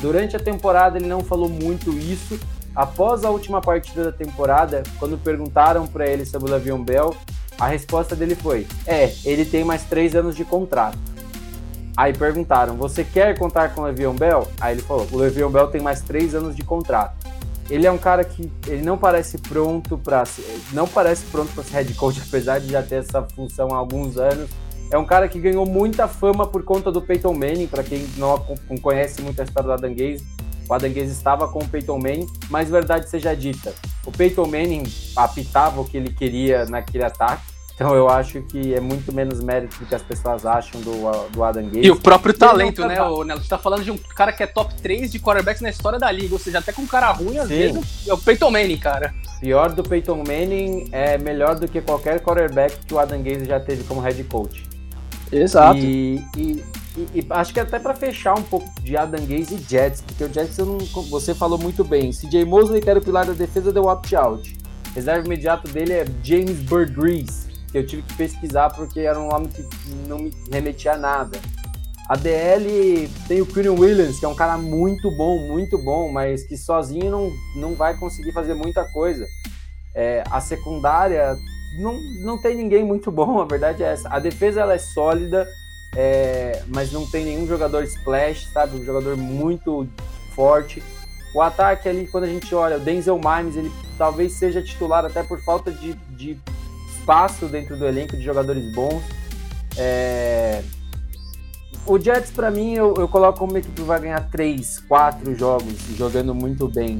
Durante 0.00 0.34
a 0.34 0.40
temporada 0.40 0.98
ele 0.98 1.06
não 1.06 1.20
falou 1.20 1.48
muito 1.48 1.90
isso. 1.98 2.38
Após 2.74 3.24
a 3.24 3.30
última 3.30 3.60
partida 3.60 4.04
da 4.04 4.12
temporada, 4.12 4.82
quando 4.98 5.18
perguntaram 5.18 5.86
para 5.86 6.06
ele 6.06 6.24
sobre 6.24 6.50
o 6.50 6.54
Le'Veon 6.54 6.82
Bell, 6.82 7.14
a 7.58 7.66
resposta 7.66 8.16
dele 8.16 8.34
foi: 8.34 8.66
é, 8.86 9.12
ele 9.24 9.44
tem 9.44 9.64
mais 9.64 9.84
três 9.84 10.14
anos 10.14 10.34
de 10.34 10.44
contrato. 10.44 10.98
Aí 11.96 12.12
perguntaram: 12.12 12.76
você 12.76 13.04
quer 13.04 13.36
contar 13.38 13.74
com 13.74 13.82
o 13.82 13.84
Le'Veon 13.84 14.14
Bell? 14.14 14.48
Aí 14.60 14.74
ele 14.74 14.82
falou: 14.82 15.06
o 15.10 15.16
Le'Veon 15.18 15.50
Bell 15.50 15.68
tem 15.68 15.80
mais 15.80 16.00
três 16.00 16.34
anos 16.34 16.56
de 16.56 16.62
contrato. 16.62 17.14
Ele 17.68 17.86
é 17.86 17.90
um 17.90 17.98
cara 17.98 18.24
que 18.24 18.50
ele 18.66 18.82
não 18.82 18.96
parece 18.96 19.38
pronto 19.38 19.96
para 19.98 20.24
não 20.72 20.88
parece 20.88 21.24
pronto 21.26 21.52
para 21.52 21.62
ser 21.62 21.74
head 21.74 21.94
coach, 21.94 22.20
apesar 22.26 22.58
de 22.58 22.70
já 22.70 22.82
ter 22.82 22.96
essa 22.96 23.22
função 23.22 23.68
há 23.72 23.76
alguns 23.76 24.16
anos 24.16 24.48
é 24.90 24.98
um 24.98 25.04
cara 25.04 25.28
que 25.28 25.38
ganhou 25.38 25.64
muita 25.64 26.08
fama 26.08 26.46
por 26.46 26.64
conta 26.64 26.90
do 26.90 27.00
Peyton 27.00 27.32
Manning, 27.32 27.66
para 27.66 27.82
quem 27.82 28.06
não 28.16 28.38
conhece 28.82 29.22
muito 29.22 29.40
a 29.40 29.44
história 29.44 29.68
do 29.68 29.72
Adam 29.72 29.94
Gaze. 29.94 30.26
O 30.68 30.74
Adam 30.74 30.92
Gaze 30.92 31.12
estava 31.12 31.48
com 31.48 31.60
o 31.60 31.68
Peyton 31.68 31.98
Manning, 31.98 32.26
mas 32.48 32.70
verdade 32.70 33.08
seja 33.08 33.34
dita, 33.34 33.72
o 34.06 34.12
Peyton 34.12 34.46
Manning 34.46 34.84
apitava 35.16 35.80
o 35.80 35.84
que 35.84 35.96
ele 35.96 36.12
queria 36.12 36.64
naquele 36.66 37.04
ataque, 37.04 37.42
então 37.80 37.94
eu 37.94 38.10
acho 38.10 38.42
que 38.42 38.74
é 38.74 38.78
muito 38.78 39.10
menos 39.10 39.42
mérito 39.42 39.78
do 39.78 39.86
que 39.86 39.94
as 39.94 40.02
pessoas 40.02 40.44
acham 40.44 40.78
do, 40.82 40.92
do 41.30 41.42
Adam. 41.42 41.70
E 41.72 41.90
o 41.90 41.96
próprio 41.96 42.34
talento, 42.34 42.86
né, 42.86 43.00
o 43.00 43.24
Nelo? 43.24 43.40
Você 43.40 43.48
tá 43.48 43.56
falando 43.56 43.82
de 43.82 43.90
um 43.90 43.96
cara 43.96 44.34
que 44.34 44.42
é 44.42 44.46
top 44.46 44.74
3 44.74 45.10
de 45.10 45.18
quarterbacks 45.18 45.62
na 45.62 45.70
história 45.70 45.98
da 45.98 46.12
liga, 46.12 46.34
ou 46.34 46.38
seja, 46.38 46.58
até 46.58 46.72
com 46.72 46.82
um 46.82 46.86
cara 46.86 47.10
ruim, 47.10 47.38
às 47.38 47.48
Sim. 47.48 47.56
vezes, 47.56 48.06
é 48.06 48.12
o 48.12 48.18
Peyton 48.18 48.50
Manning, 48.50 48.76
cara. 48.76 49.14
Pior 49.40 49.72
do 49.72 49.82
Peyton 49.82 50.18
Manning 50.18 50.90
é 50.92 51.16
melhor 51.16 51.58
do 51.58 51.66
que 51.66 51.80
qualquer 51.80 52.20
quarterback 52.20 52.84
que 52.84 52.92
o 52.92 52.98
Adam 52.98 53.22
já 53.46 53.58
teve 53.58 53.82
como 53.84 54.02
head 54.02 54.22
coach. 54.24 54.69
Exato. 55.32 55.78
E, 55.78 56.24
e, 56.36 56.64
e, 56.96 57.20
e 57.20 57.26
acho 57.30 57.52
que 57.52 57.60
até 57.60 57.78
para 57.78 57.94
fechar 57.94 58.34
um 58.34 58.42
pouco 58.42 58.68
de 58.80 58.96
Adam 58.96 59.20
Gaze 59.20 59.54
e 59.54 59.58
Jets, 59.58 60.00
porque 60.00 60.24
o 60.24 60.32
Jets 60.32 60.56
você 61.08 61.34
falou 61.34 61.58
muito 61.58 61.84
bem. 61.84 62.10
CJ 62.10 62.44
Mosley, 62.44 62.80
que 62.80 62.90
era 62.90 62.98
o 62.98 63.02
pilar 63.02 63.26
da 63.26 63.32
defesa, 63.32 63.72
deu 63.72 63.84
opt-out. 63.84 64.56
Reserva 64.94 65.24
imediato 65.24 65.70
dele 65.70 65.92
é 65.92 66.04
James 66.22 66.58
Burgrees, 66.62 67.46
que 67.70 67.78
eu 67.78 67.86
tive 67.86 68.02
que 68.02 68.14
pesquisar 68.14 68.70
porque 68.70 69.00
era 69.00 69.18
um 69.18 69.28
nome 69.28 69.48
que 69.48 69.64
não 70.08 70.18
me 70.18 70.32
remetia 70.50 70.94
a 70.94 70.98
nada. 70.98 71.38
A 72.08 72.16
DL 72.16 73.08
tem 73.28 73.40
o 73.40 73.46
Quinn 73.46 73.68
Williams, 73.68 74.18
que 74.18 74.24
é 74.24 74.28
um 74.28 74.34
cara 74.34 74.58
muito 74.58 75.08
bom, 75.16 75.46
muito 75.46 75.78
bom, 75.78 76.10
mas 76.10 76.42
que 76.42 76.56
sozinho 76.56 77.08
não, 77.08 77.32
não 77.54 77.74
vai 77.76 77.96
conseguir 77.96 78.32
fazer 78.32 78.54
muita 78.54 78.84
coisa. 78.86 79.24
É, 79.94 80.24
a 80.28 80.40
secundária 80.40 81.36
não, 81.78 82.00
não 82.20 82.38
tem 82.38 82.56
ninguém 82.56 82.84
muito 82.84 83.10
bom, 83.10 83.40
a 83.40 83.44
verdade 83.44 83.82
é 83.82 83.92
essa. 83.92 84.08
A 84.08 84.18
defesa 84.18 84.60
ela 84.60 84.74
é 84.74 84.78
sólida, 84.78 85.48
é, 85.96 86.62
mas 86.68 86.92
não 86.92 87.06
tem 87.06 87.24
nenhum 87.24 87.46
jogador 87.46 87.84
splash, 87.84 88.48
sabe? 88.52 88.76
Um 88.76 88.84
jogador 88.84 89.16
muito 89.16 89.88
forte. 90.34 90.82
O 91.34 91.40
ataque 91.40 91.88
ali, 91.88 92.08
quando 92.08 92.24
a 92.24 92.28
gente 92.28 92.52
olha, 92.54 92.76
o 92.76 92.80
Denzel 92.80 93.18
Mimes, 93.18 93.56
ele 93.56 93.70
talvez 93.96 94.32
seja 94.32 94.60
titular 94.62 95.04
até 95.04 95.22
por 95.22 95.40
falta 95.42 95.70
de, 95.70 95.94
de 96.16 96.36
espaço 96.98 97.46
dentro 97.46 97.76
do 97.76 97.86
elenco 97.86 98.16
de 98.16 98.22
jogadores 98.22 98.72
bons. 98.74 99.02
É... 99.76 100.62
O 101.86 101.98
Jets, 101.98 102.30
para 102.30 102.50
mim, 102.50 102.74
eu, 102.74 102.94
eu 102.98 103.08
coloco 103.08 103.38
como 103.38 103.56
equipe 103.56 103.74
que 103.74 103.82
vai 103.82 104.00
ganhar 104.00 104.28
3, 104.30 104.80
4 104.80 105.34
jogos, 105.34 105.74
jogando 105.96 106.34
muito 106.34 106.68
bem 106.68 106.98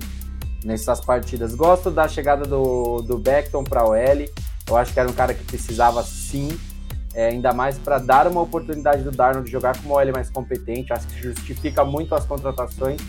nessas 0.64 1.00
partidas. 1.00 1.54
Gosto 1.54 1.90
da 1.90 2.08
chegada 2.08 2.44
do, 2.44 3.02
do 3.02 3.18
Beckton 3.18 3.62
para 3.62 3.86
o 3.86 3.94
L. 3.94 4.30
Eu 4.70 4.76
acho 4.76 4.92
que 4.92 5.00
era 5.00 5.08
um 5.08 5.12
cara 5.12 5.34
que 5.34 5.44
precisava 5.44 6.02
sim, 6.02 6.58
é, 7.12 7.28
ainda 7.28 7.52
mais 7.52 7.76
para 7.76 7.98
dar 7.98 8.28
uma 8.28 8.40
oportunidade 8.40 9.02
do 9.02 9.10
Darnold 9.10 9.44
de 9.44 9.52
jogar 9.52 9.76
com 9.76 9.88
uma 9.88 9.96
OL 9.96 10.12
mais 10.12 10.30
competente. 10.30 10.92
Acho 10.92 11.06
que 11.08 11.20
justifica 11.20 11.84
muito 11.84 12.14
as 12.14 12.24
contratações. 12.24 13.00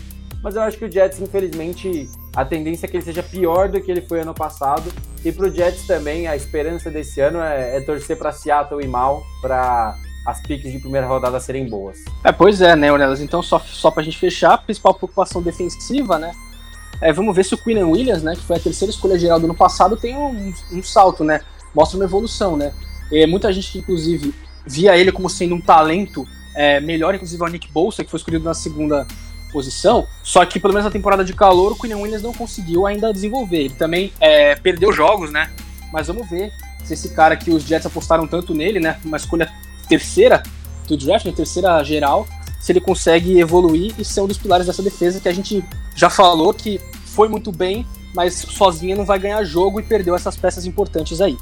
Mas 0.42 0.56
eu 0.56 0.62
acho 0.62 0.76
que 0.76 0.84
o 0.84 0.90
Jets, 0.90 1.20
infelizmente, 1.20 2.10
a 2.34 2.44
tendência 2.44 2.86
é 2.86 2.88
que 2.88 2.96
ele 2.96 3.04
seja 3.04 3.22
pior 3.22 3.68
do 3.68 3.80
que 3.80 3.90
ele 3.90 4.02
foi 4.02 4.20
ano 4.20 4.34
passado. 4.34 4.92
E 5.24 5.30
para 5.30 5.46
o 5.46 5.50
Jets 5.50 5.86
também, 5.86 6.26
a 6.26 6.34
esperança 6.34 6.90
desse 6.90 7.20
ano 7.20 7.38
é, 7.38 7.76
é 7.76 7.80
torcer 7.80 8.18
para 8.18 8.32
Seattle 8.32 8.82
e 8.84 8.88
mal, 8.88 9.22
para 9.40 9.94
as 10.26 10.42
piques 10.42 10.72
de 10.72 10.80
primeira 10.80 11.06
rodada 11.06 11.38
serem 11.38 11.68
boas. 11.68 11.98
É, 12.24 12.32
pois 12.32 12.60
é, 12.60 12.74
né, 12.74 12.92
Ornelas? 12.92 13.20
Então, 13.20 13.40
só, 13.40 13.60
só 13.60 13.88
para 13.90 14.02
a 14.02 14.04
gente 14.04 14.18
fechar, 14.18 14.54
a 14.54 14.58
principal 14.58 14.94
preocupação 14.94 15.40
defensiva, 15.40 16.18
né? 16.18 16.32
É, 17.02 17.12
vamos 17.12 17.34
ver 17.36 17.44
se 17.44 17.54
o 17.54 17.58
Quinn 17.58 17.82
Williams, 17.82 18.22
né, 18.22 18.34
que 18.34 18.42
foi 18.42 18.56
a 18.56 18.60
terceira 18.60 18.90
escolha 18.90 19.18
geral 19.18 19.38
do 19.38 19.44
ano 19.44 19.54
passado, 19.54 19.96
tem 19.96 20.16
um, 20.16 20.54
um 20.72 20.82
salto, 20.82 21.22
né? 21.22 21.40
mostra 21.74 21.98
uma 21.98 22.04
evolução, 22.04 22.56
né? 22.56 22.72
E 23.10 23.26
muita 23.26 23.52
gente, 23.52 23.78
inclusive, 23.78 24.34
via 24.66 24.96
ele 24.96 25.12
como 25.12 25.28
sendo 25.28 25.54
um 25.54 25.60
talento 25.60 26.26
é, 26.54 26.80
melhor, 26.80 27.14
inclusive 27.14 27.42
o 27.42 27.46
Nick 27.46 27.70
Bolsa, 27.70 28.04
que 28.04 28.10
foi 28.10 28.18
escolhido 28.18 28.44
na 28.44 28.54
segunda 28.54 29.06
posição, 29.52 30.06
só 30.22 30.44
que 30.46 30.58
pelo 30.58 30.72
menos 30.72 30.86
na 30.86 30.90
temporada 30.90 31.22
de 31.22 31.34
calor 31.34 31.72
o 31.72 31.76
Quinn 31.76 31.94
Williams 31.94 32.22
não 32.22 32.32
conseguiu 32.32 32.86
ainda 32.86 33.12
desenvolver. 33.12 33.64
Ele 33.64 33.74
também 33.74 34.12
é, 34.18 34.54
perdeu 34.54 34.92
jogos, 34.92 35.30
né? 35.30 35.50
Mas 35.92 36.06
vamos 36.06 36.28
ver 36.28 36.50
se 36.84 36.94
esse 36.94 37.10
cara 37.10 37.36
que 37.36 37.50
os 37.50 37.62
Jets 37.64 37.84
apostaram 37.84 38.26
tanto 38.26 38.54
nele, 38.54 38.80
né? 38.80 38.98
Uma 39.04 39.18
escolha 39.18 39.52
terceira 39.88 40.42
do 40.88 40.96
draft, 40.96 41.26
né, 41.26 41.32
terceira 41.32 41.82
geral, 41.84 42.26
se 42.62 42.70
ele 42.70 42.80
consegue 42.80 43.40
evoluir 43.40 43.92
e 43.98 44.04
ser 44.04 44.20
um 44.20 44.28
dos 44.28 44.38
pilares 44.38 44.68
dessa 44.68 44.82
defesa 44.82 45.18
que 45.18 45.28
a 45.28 45.34
gente 45.34 45.64
já 45.96 46.08
falou 46.08 46.54
que 46.54 46.80
foi 47.06 47.28
muito 47.28 47.50
bem, 47.50 47.84
mas 48.14 48.34
sozinha 48.34 48.94
não 48.94 49.04
vai 49.04 49.18
ganhar 49.18 49.42
jogo 49.42 49.80
e 49.80 49.82
perdeu 49.82 50.14
essas 50.14 50.36
peças 50.36 50.64
importantes 50.64 51.20
aí. 51.20 51.36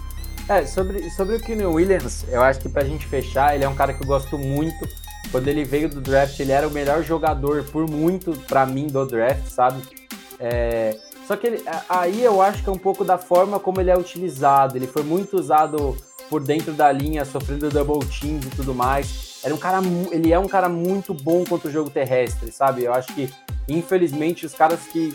É, 0.49 0.65
sobre, 0.65 1.11
sobre 1.11 1.37
o 1.37 1.41
Kenny 1.41 1.67
Williams, 1.67 2.25
eu 2.29 2.43
acho 2.43 2.59
que 2.61 2.71
pra 2.71 2.85
gente 2.85 3.07
fechar, 3.07 3.55
ele 3.55 3.65
é 3.65 3.69
um 3.69 3.75
cara 3.75 3.93
que 3.93 4.03
eu 4.03 4.07
gosto 4.07 4.39
muito. 4.39 4.89
Quando 5.31 5.47
ele 5.47 5.63
veio 5.63 5.91
do 5.91 6.01
draft, 6.01 6.41
ele 6.41 6.53
era 6.53 6.67
o 6.67 6.71
melhor 6.71 7.05
jogador 7.05 7.65
por 7.65 7.89
muito 7.89 8.33
para 8.49 8.65
mim 8.65 8.87
do 8.87 9.05
draft, 9.05 9.47
sabe? 9.47 9.83
É, 10.41 10.97
só 11.29 11.37
que 11.37 11.47
ele, 11.47 11.63
aí 11.89 12.25
eu 12.25 12.41
acho 12.41 12.65
que 12.65 12.69
é 12.69 12.73
um 12.73 12.79
pouco 12.79 13.05
da 13.05 13.19
forma 13.19 13.61
como 13.61 13.81
ele 13.81 13.91
é 13.91 13.97
utilizado. 13.97 14.77
Ele 14.77 14.87
foi 14.87 15.03
muito 15.03 15.37
usado 15.37 15.97
por 16.31 16.41
dentro 16.41 16.73
da 16.73 16.91
linha, 16.93 17.25
sofrendo 17.25 17.69
double 17.69 18.09
teams 18.09 18.47
e 18.47 18.51
tudo 18.51 18.73
mais. 18.73 19.41
Era 19.43 19.53
um 19.53 19.59
cara, 19.59 19.81
ele 20.13 20.33
é 20.33 20.39
um 20.39 20.47
cara 20.47 20.69
muito 20.69 21.13
bom 21.13 21.45
contra 21.45 21.69
o 21.69 21.73
jogo 21.73 21.91
terrestre, 21.91 22.53
sabe? 22.53 22.85
Eu 22.85 22.95
acho 22.95 23.13
que 23.13 23.29
infelizmente 23.69 24.47
os 24.47 24.55
caras 24.55 24.81
que 24.93 25.15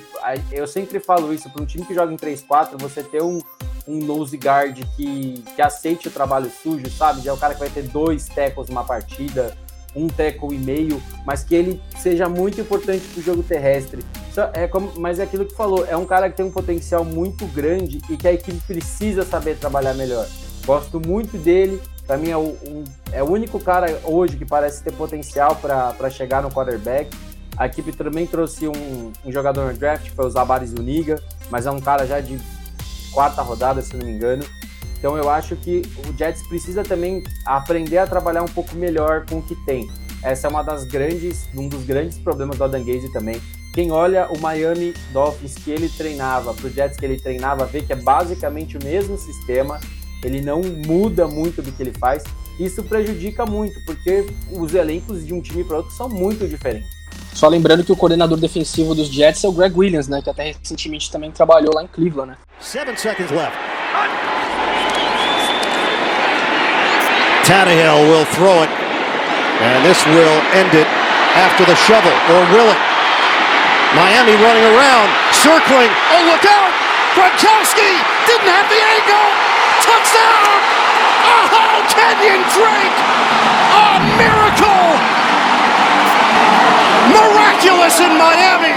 eu 0.52 0.68
sempre 0.68 1.00
falo 1.00 1.34
isso, 1.34 1.50
para 1.50 1.64
um 1.64 1.66
time 1.66 1.86
que 1.86 1.94
joga 1.94 2.12
em 2.12 2.18
3-4, 2.18 2.78
você 2.78 3.02
ter 3.02 3.22
um, 3.22 3.40
um 3.88 4.00
nose 4.00 4.36
guard 4.36 4.78
que, 4.96 5.44
que 5.56 5.62
aceite 5.62 6.08
o 6.10 6.12
trabalho 6.12 6.52
sujo, 6.62 6.90
sabe? 6.90 7.22
Já 7.22 7.32
é 7.32 7.34
o 7.34 7.38
cara 7.38 7.54
que 7.54 7.60
vai 7.60 7.70
ter 7.70 7.84
dois 7.84 8.28
tackles 8.28 8.68
numa 8.68 8.84
partida, 8.84 9.56
um 9.96 10.08
tackle 10.08 10.54
e 10.54 10.58
meio, 10.58 11.02
mas 11.26 11.44
que 11.44 11.56
ele 11.56 11.82
seja 11.98 12.28
muito 12.28 12.60
importante 12.60 13.08
para 13.08 13.20
o 13.20 13.24
jogo 13.24 13.42
terrestre. 13.42 14.04
É 14.54 14.68
como, 14.68 14.92
mas 14.98 15.20
é 15.20 15.24
aquilo 15.24 15.46
que 15.46 15.56
falou, 15.56 15.86
é 15.86 15.96
um 15.96 16.06
cara 16.06 16.30
que 16.30 16.36
tem 16.36 16.46
um 16.46 16.52
potencial 16.52 17.06
muito 17.06 17.46
grande 17.48 18.02
e 18.10 18.18
que 18.18 18.28
a 18.28 18.34
equipe 18.34 18.60
precisa 18.68 19.24
saber 19.24 19.58
trabalhar 19.58 19.94
melhor. 19.94 20.28
Gosto 20.66 21.00
muito 21.00 21.38
dele, 21.38 21.82
para 22.08 22.18
mim 22.18 22.30
é 22.30 22.38
o, 22.38 22.58
um, 22.68 22.84
é 23.12 23.24
o 23.24 23.30
único 23.30 23.60
cara 23.60 24.00
hoje 24.04 24.36
que 24.36 24.46
parece 24.46 24.84
ter 24.84 24.94
potencial 24.94 25.56
para 25.56 26.10
chegar 26.10 26.42
no 26.42 26.50
quarterback. 26.50 27.16
A 27.58 27.68
equipe 27.68 27.92
também 27.94 28.28
trouxe 28.28 28.68
um, 28.68 29.14
um 29.24 29.32
jogador 29.32 29.72
no 29.72 29.78
draft, 29.78 30.10
foi 30.10 30.26
o 30.26 30.30
Zabaris 30.30 30.74
Uniga, 30.74 31.22
mas 31.50 31.66
é 31.66 31.72
um 31.72 31.80
cara 31.80 32.06
já 32.06 32.20
de 32.20 32.38
quarta 33.14 33.42
rodada, 33.42 33.82
se 33.82 33.96
não 33.96 34.06
me 34.06 34.12
engano. 34.12 34.44
Então 34.98 35.16
eu 35.18 35.30
acho 35.30 35.56
que 35.56 35.84
o 36.08 36.18
Jets 36.18 36.46
precisa 36.48 36.84
também 36.84 37.24
aprender 37.46 38.00
a 38.00 38.08
trabalhar 38.08 38.44
um 38.44 38.48
pouco 38.48 38.76
melhor 38.76 39.26
com 39.26 39.38
o 39.38 39.42
que 39.42 39.56
tem. 39.66 39.90
Essa 40.22 40.48
é 40.48 40.50
uma 40.50 40.64
das 40.64 40.84
grandes, 40.86 41.48
um 41.56 41.70
dos 41.70 41.84
grandes 41.84 42.18
problemas 42.18 42.58
do 42.58 42.64
Adam 42.64 42.84
Gaze 42.84 43.12
também. 43.14 43.40
Quem 43.74 43.92
olha 43.92 44.28
o 44.32 44.40
Miami 44.40 44.94
Dolphins 45.12 45.56
que 45.56 45.70
ele 45.70 45.90
treinava, 45.90 46.54
pro 46.54 46.70
Jets 46.70 46.98
que 46.98 47.06
ele 47.06 47.20
treinava, 47.20 47.66
vê 47.66 47.82
que 47.82 47.94
é 47.94 47.96
basicamente 47.96 48.78
o 48.78 48.84
mesmo 48.84 49.18
sistema. 49.18 49.80
Ele 50.26 50.42
não 50.42 50.60
muda 50.88 51.28
muito 51.28 51.62
do 51.62 51.72
que 51.72 51.84
ele 51.84 51.94
faz. 52.00 52.24
Isso 52.60 52.82
prejudica 52.84 53.46
muito, 53.46 53.80
porque 53.86 54.26
os 54.52 54.74
elencos 54.74 55.24
de 55.24 55.36
um 55.36 55.42
time 55.42 55.64
para 55.64 55.78
outro 55.78 55.92
são 55.92 56.10
muito 56.10 56.48
diferentes. 56.48 56.90
Só 57.32 57.48
lembrando 57.48 57.84
que 57.84 57.92
o 57.92 57.96
coordenador 57.96 58.38
defensivo 58.40 58.96
dos 58.96 59.08
Jets 59.08 59.44
é 59.44 59.48
o 59.48 59.52
Greg 59.52 59.78
Williams, 59.78 60.08
né? 60.08 60.22
Que 60.24 60.30
até 60.32 60.46
recentemente 60.46 61.12
também 61.12 61.30
trabalhou 61.30 61.76
lá 61.76 61.84
em 61.84 61.88
Cleveland, 61.88 62.32
né? 62.32 62.38
Seven 62.60 62.98
seconds 62.98 63.30
left. 63.30 63.56
Tannehill 67.46 68.10
will 68.10 68.26
throw 68.34 68.64
it. 68.64 68.72
And 69.62 69.84
this 69.84 70.04
will 70.08 70.42
end 70.58 70.74
it 70.76 70.88
after 71.36 71.66
the 71.66 71.76
shovel, 71.76 72.12
or 72.34 72.42
will 72.52 72.72
it? 72.72 72.80
Miami 73.94 74.34
running 74.42 74.66
around, 74.74 75.08
circling. 75.32 75.92
Oh, 76.10 76.24
look 76.26 76.44
out! 76.50 76.74
Gronkowski 77.14 78.02
didn't 78.26 78.50
have 78.50 78.68
the 78.68 78.82
angle. 78.82 79.45
Touchdown! 79.84 80.60
Oh, 81.26 81.82
Kenyon 81.90 82.42
Drake! 82.54 82.98
A 83.74 84.00
miracle! 84.18 84.96
Miraculous 87.12 88.00
in 88.00 88.18
Miami! 88.18 88.76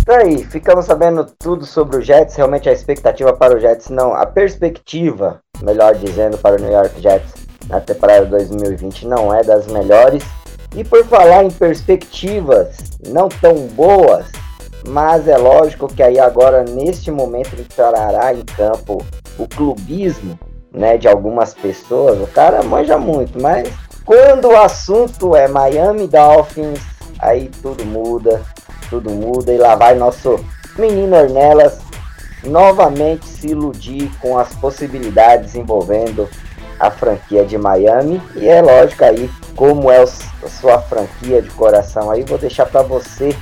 Isso 0.00 0.12
aí, 0.12 0.44
ficamos 0.44 0.86
sabendo 0.86 1.24
tudo 1.38 1.64
sobre 1.64 1.98
o 1.98 2.00
Jets. 2.00 2.34
Realmente 2.34 2.68
a 2.68 2.72
expectativa 2.72 3.32
para 3.32 3.56
o 3.56 3.60
Jets, 3.60 3.90
não, 3.90 4.12
a 4.12 4.26
perspectiva, 4.26 5.40
melhor 5.62 5.94
dizendo, 5.94 6.36
para 6.38 6.56
o 6.56 6.58
New 6.58 6.72
York 6.72 7.00
Jets 7.00 7.34
na 7.68 7.80
temporada 7.80 8.26
2020 8.26 9.06
não 9.06 9.32
é 9.32 9.42
das 9.44 9.66
melhores. 9.68 10.24
E 10.76 10.84
por 10.84 11.04
falar 11.04 11.44
em 11.44 11.50
perspectivas 11.50 12.76
não 13.06 13.28
tão 13.28 13.66
boas, 13.68 14.26
mas 14.88 15.28
é 15.28 15.36
lógico 15.36 15.88
que 15.88 16.02
aí 16.02 16.18
agora 16.18 16.64
neste 16.64 17.10
momento 17.10 17.54
entrará 17.58 18.32
em 18.34 18.42
campo 18.44 19.04
o 19.38 19.46
clubismo, 19.46 20.38
né, 20.72 20.96
de 20.96 21.08
algumas 21.08 21.54
pessoas. 21.54 22.20
O 22.20 22.26
cara 22.26 22.62
manja 22.62 22.96
muito, 22.98 23.40
mas 23.40 23.68
quando 24.04 24.48
o 24.48 24.56
assunto 24.56 25.36
é 25.36 25.48
Miami 25.48 26.06
Dolphins, 26.06 26.80
aí 27.18 27.50
tudo 27.62 27.84
muda 27.84 28.40
tudo 28.90 29.10
muda. 29.10 29.52
E 29.52 29.56
lá 29.56 29.76
vai 29.76 29.94
nosso 29.94 30.44
menino 30.76 31.16
Ornelas 31.16 31.78
novamente 32.44 33.26
se 33.26 33.48
iludir 33.48 34.10
com 34.20 34.36
as 34.36 34.54
possibilidades 34.56 35.54
envolvendo 35.54 36.28
a 36.78 36.90
franquia 36.90 37.44
de 37.44 37.56
Miami. 37.56 38.20
E 38.34 38.48
é 38.48 38.60
lógico 38.60 39.04
aí 39.04 39.30
como 39.54 39.90
é 39.90 40.02
a 40.02 40.06
sua 40.48 40.80
franquia 40.82 41.40
de 41.40 41.50
coração 41.50 42.10
aí. 42.10 42.24
Vou 42.24 42.38
deixar 42.38 42.66
para 42.66 42.82
você 42.82 43.34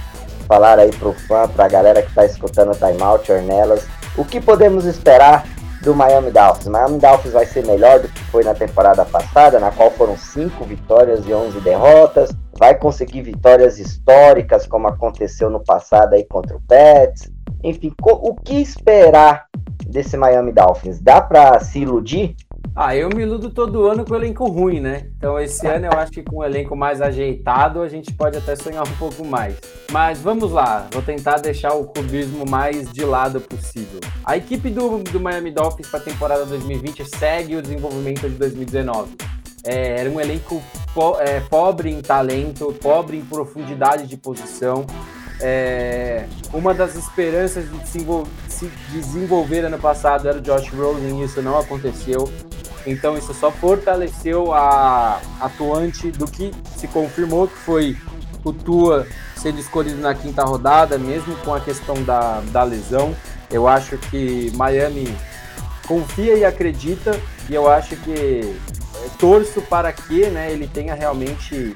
falar 0.48 0.78
aí 0.78 0.90
pro 0.90 1.12
fã, 1.12 1.46
pra 1.46 1.68
galera 1.68 2.02
que 2.02 2.12
tá 2.12 2.24
escutando 2.24 2.72
o 2.72 2.74
Timeout 2.74 3.30
Ornelas, 3.30 3.86
o 4.16 4.24
que 4.24 4.40
podemos 4.40 4.86
esperar 4.86 5.44
do 5.82 5.94
Miami 5.94 6.30
Dolphins. 6.30 6.66
Miami 6.66 6.98
Dolphins 6.98 7.32
vai 7.32 7.46
ser 7.46 7.64
melhor 7.64 8.00
do 8.00 8.08
que 8.08 8.24
foi 8.24 8.42
na 8.42 8.54
temporada 8.54 9.04
passada, 9.04 9.60
na 9.60 9.70
qual 9.70 9.90
foram 9.90 10.16
5 10.16 10.64
vitórias 10.64 11.24
e 11.26 11.32
11 11.32 11.60
derrotas. 11.60 12.30
Vai 12.58 12.74
conseguir 12.74 13.22
vitórias 13.22 13.78
históricas, 13.78 14.66
como 14.66 14.88
aconteceu 14.88 15.48
no 15.48 15.60
passado 15.60 16.14
aí 16.14 16.24
contra 16.24 16.56
o 16.56 16.60
Pets. 16.62 17.30
Enfim, 17.62 17.92
o 18.02 18.34
que 18.34 18.60
esperar 18.60 19.46
desse 19.86 20.16
Miami 20.16 20.52
Dolphins? 20.52 21.00
Dá 21.00 21.20
para 21.20 21.60
se 21.60 21.80
iludir? 21.80 22.34
Ah, 22.74 22.94
eu 22.94 23.08
me 23.08 23.22
iludo 23.22 23.50
todo 23.50 23.86
ano 23.86 24.04
com 24.04 24.12
o 24.12 24.16
elenco 24.16 24.46
ruim, 24.46 24.80
né? 24.80 25.08
Então 25.16 25.38
esse 25.38 25.66
ano 25.66 25.86
eu 25.86 25.92
acho 25.92 26.12
que 26.12 26.22
com 26.22 26.36
o 26.36 26.44
elenco 26.44 26.76
mais 26.76 27.00
ajeitado 27.02 27.82
a 27.82 27.88
gente 27.88 28.12
pode 28.12 28.36
até 28.36 28.54
sonhar 28.54 28.86
um 28.86 28.96
pouco 28.96 29.24
mais. 29.24 29.56
Mas 29.90 30.20
vamos 30.20 30.52
lá, 30.52 30.86
vou 30.92 31.02
tentar 31.02 31.36
deixar 31.36 31.74
o 31.74 31.86
clubismo 31.86 32.44
mais 32.48 32.90
de 32.92 33.04
lado 33.04 33.40
possível. 33.40 34.00
A 34.24 34.36
equipe 34.36 34.70
do, 34.70 34.98
do 34.98 35.18
Miami 35.18 35.50
Dolphins 35.50 35.88
para 35.88 36.00
a 36.00 36.02
temporada 36.02 36.44
2020 36.46 37.04
segue 37.04 37.56
o 37.56 37.62
desenvolvimento 37.62 38.28
de 38.28 38.36
2019. 38.36 39.16
É, 39.64 40.00
era 40.00 40.10
um 40.10 40.20
elenco 40.20 40.62
po 40.94 41.18
é, 41.20 41.40
pobre 41.40 41.90
em 41.90 42.00
talento, 42.00 42.72
pobre 42.80 43.16
em 43.16 43.24
profundidade 43.24 44.06
de 44.06 44.16
posição. 44.16 44.86
É, 45.40 46.26
uma 46.52 46.74
das 46.74 46.96
esperanças 46.96 47.64
de 47.70 47.88
se 48.48 48.66
desenvolver 48.90 49.64
ano 49.64 49.78
passado 49.78 50.28
era 50.28 50.38
o 50.38 50.40
Josh 50.40 50.68
Rosen, 50.70 51.22
isso 51.22 51.40
não 51.40 51.58
aconteceu. 51.58 52.30
Então 52.86 53.16
isso 53.16 53.34
só 53.34 53.50
fortaleceu 53.50 54.52
a 54.52 55.20
atuante 55.40 56.10
do 56.10 56.26
que 56.26 56.52
se 56.76 56.88
confirmou 56.88 57.46
que 57.46 57.56
foi 57.56 57.96
o 58.44 58.52
Tua 58.52 59.06
sendo 59.36 59.60
escolhido 59.60 60.00
na 60.00 60.14
quinta 60.14 60.42
rodada, 60.42 60.98
mesmo 60.98 61.36
com 61.36 61.54
a 61.54 61.60
questão 61.60 62.02
da, 62.02 62.40
da 62.50 62.62
lesão. 62.64 63.14
Eu 63.50 63.68
acho 63.68 63.96
que 63.96 64.50
Miami 64.56 65.14
confia 65.86 66.34
e 66.34 66.44
acredita, 66.44 67.18
e 67.48 67.54
eu 67.54 67.70
acho 67.70 67.96
que 67.96 68.12
é, 68.12 69.08
torço 69.18 69.62
para 69.62 69.92
que 69.92 70.26
né, 70.26 70.52
ele 70.52 70.66
tenha 70.66 70.94
realmente 70.94 71.74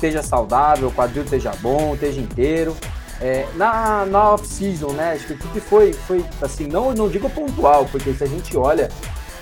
esteja 0.00 0.22
saudável, 0.22 0.88
o 0.88 0.92
quadril 0.92 1.24
esteja 1.24 1.52
bom, 1.60 1.94
esteja 1.94 2.20
inteiro. 2.20 2.76
É, 3.20 3.46
na 3.54 4.06
na 4.06 4.32
off-season, 4.32 4.92
né? 4.92 5.12
Acho 5.12 5.26
que 5.26 5.34
tudo 5.34 5.60
foi, 5.60 5.92
foi 5.92 6.24
assim, 6.40 6.66
não, 6.66 6.94
não 6.94 7.06
digo 7.06 7.28
pontual, 7.28 7.84
porque 7.92 8.14
se 8.14 8.24
a 8.24 8.26
gente 8.26 8.56
olha 8.56 8.88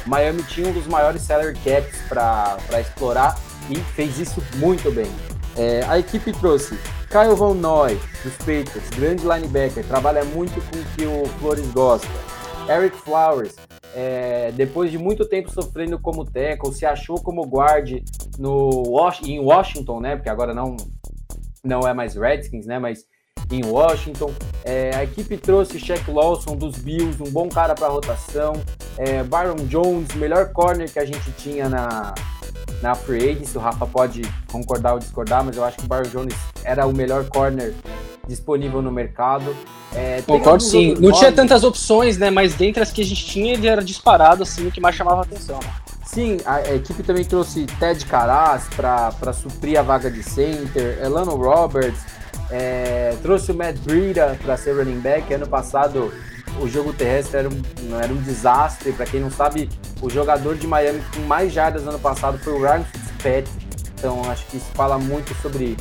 Miami 0.05 0.43
tinha 0.43 0.67
um 0.67 0.73
dos 0.73 0.87
maiores 0.87 1.23
salary 1.23 1.57
caps 1.65 1.97
para 2.09 2.81
explorar 2.81 3.39
e 3.71 3.77
fez 3.77 4.19
isso 4.19 4.43
muito 4.57 4.91
bem. 4.91 5.11
É, 5.57 5.85
a 5.87 5.99
equipe 5.99 6.33
trouxe 6.33 6.79
Kyle 7.09 7.35
Van 7.37 7.55
Noy, 7.55 7.99
dos 8.25 8.37
Patriots, 8.39 8.91
grande 8.97 9.23
linebacker, 9.23 9.85
trabalha 9.85 10.25
muito 10.25 10.55
com 10.71 10.79
o 10.79 10.85
que 10.97 11.07
o 11.07 11.27
Flores 11.39 11.67
gosta. 11.73 12.09
Eric 12.69 12.97
Flowers, 12.99 13.55
é, 13.95 14.53
depois 14.55 14.91
de 14.91 14.99
muito 14.99 15.25
tempo 15.25 15.51
sofrendo 15.51 15.99
como 15.99 16.25
tackle, 16.25 16.73
se 16.73 16.85
achou 16.85 17.21
como 17.21 17.47
guard 17.47 18.03
no, 18.39 18.83
em 19.25 19.41
Washington, 19.41 20.01
né? 20.01 20.17
Porque 20.17 20.29
agora 20.29 20.55
não, 20.55 20.77
não 21.65 21.81
é 21.81 21.93
mais 21.93 22.15
Redskins, 22.15 22.67
né? 22.67 22.79
Mas 22.79 23.05
em 23.51 23.65
Washington. 23.65 24.33
É, 24.65 24.95
a 24.95 25.05
equipe 25.05 25.37
trouxe 25.37 25.79
Shaq 25.79 26.11
Lawson 26.11 26.57
dos 26.57 26.77
Bills, 26.77 27.23
um 27.23 27.31
bom 27.31 27.49
cara 27.49 27.75
para 27.75 27.89
rotação. 27.89 28.53
É, 28.97 29.23
Byron 29.23 29.67
Jones, 29.67 30.15
melhor 30.15 30.53
corner 30.53 30.91
que 30.91 30.99
a 30.99 31.05
gente 31.05 31.31
tinha 31.33 31.69
na, 31.69 32.15
na 32.83 32.95
Free 32.95 33.31
Agency. 33.31 33.57
O 33.57 33.61
Rafa 33.61 33.87
pode 33.87 34.23
concordar 34.51 34.95
ou 34.95 34.99
discordar, 34.99 35.45
mas 35.45 35.57
eu 35.57 35.65
acho 35.65 35.79
que 35.79 35.85
o 35.85 35.89
Byron 35.89 36.11
Jones 36.11 36.35
era 36.65 36.87
o 36.87 36.93
melhor 36.93 37.25
corner 37.29 37.75
disponível 38.27 38.83
no 38.83 38.93
mercado. 38.93 39.57
É, 39.95 40.21
Concordo 40.23 40.63
sim. 40.63 40.95
Não 40.95 41.03
nomes. 41.03 41.19
tinha 41.19 41.33
tantas 41.33 41.65
opções, 41.65 42.19
né? 42.19 42.31
Mas 42.31 42.55
dentre 42.55 42.83
as 42.83 42.93
que 42.93 43.01
a 43.01 43.05
gente 43.05 43.25
tinha, 43.25 43.55
ele 43.55 43.67
era 43.67 43.83
disparado, 43.83 44.43
assim, 44.43 44.67
o 44.67 44.71
que 44.71 44.81
mais 44.81 44.95
chamava 44.95 45.23
atenção. 45.23 45.59
Né? 45.59 45.88
Sim, 46.13 46.39
a, 46.47 46.55
a, 46.55 46.75
equipe 46.75 47.03
também 47.03 47.23
trouxe 47.23 47.67
Ted 47.79 48.07
Caraz 48.07 48.67
para 48.75 49.33
suprir 49.35 49.79
a 49.79 49.83
vaga 49.83 50.11
de 50.11 50.23
center, 50.23 50.99
Elano 51.05 51.37
Roberts, 51.37 52.01
é, 52.51 53.15
trouxe 53.21 53.53
o 53.53 53.55
Matt 53.55 53.77
Breida 53.81 54.35
para 54.43 54.57
ser 54.57 54.73
running 54.73 55.01
back. 55.01 55.33
Ano 55.35 55.47
passado 55.47 56.11
o 56.63 56.67
jogo 56.67 56.95
terrestre 56.95 57.41
era 57.41 57.49
um, 57.51 58.01
era 58.01 58.11
um 58.11 58.23
desastre. 58.23 58.91
Para 58.93 59.05
quem 59.05 59.21
não 59.21 59.31
sabe, 59.31 59.69
o 60.01 60.09
jogador 60.09 60.57
de 60.57 60.67
Miami 60.67 61.03
com 61.15 61.21
mais 61.27 61.53
jardas 61.53 61.87
ano 61.87 61.99
passado 61.99 62.39
foi 62.39 62.55
o 62.55 62.59
Ryan 62.59 62.85
Fitzpatrick. 62.85 63.51
Então 63.99 64.23
acho 64.31 64.47
que 64.47 64.57
isso 64.57 64.71
fala 64.73 64.99
muito 64.99 65.35
sobre 65.43 65.77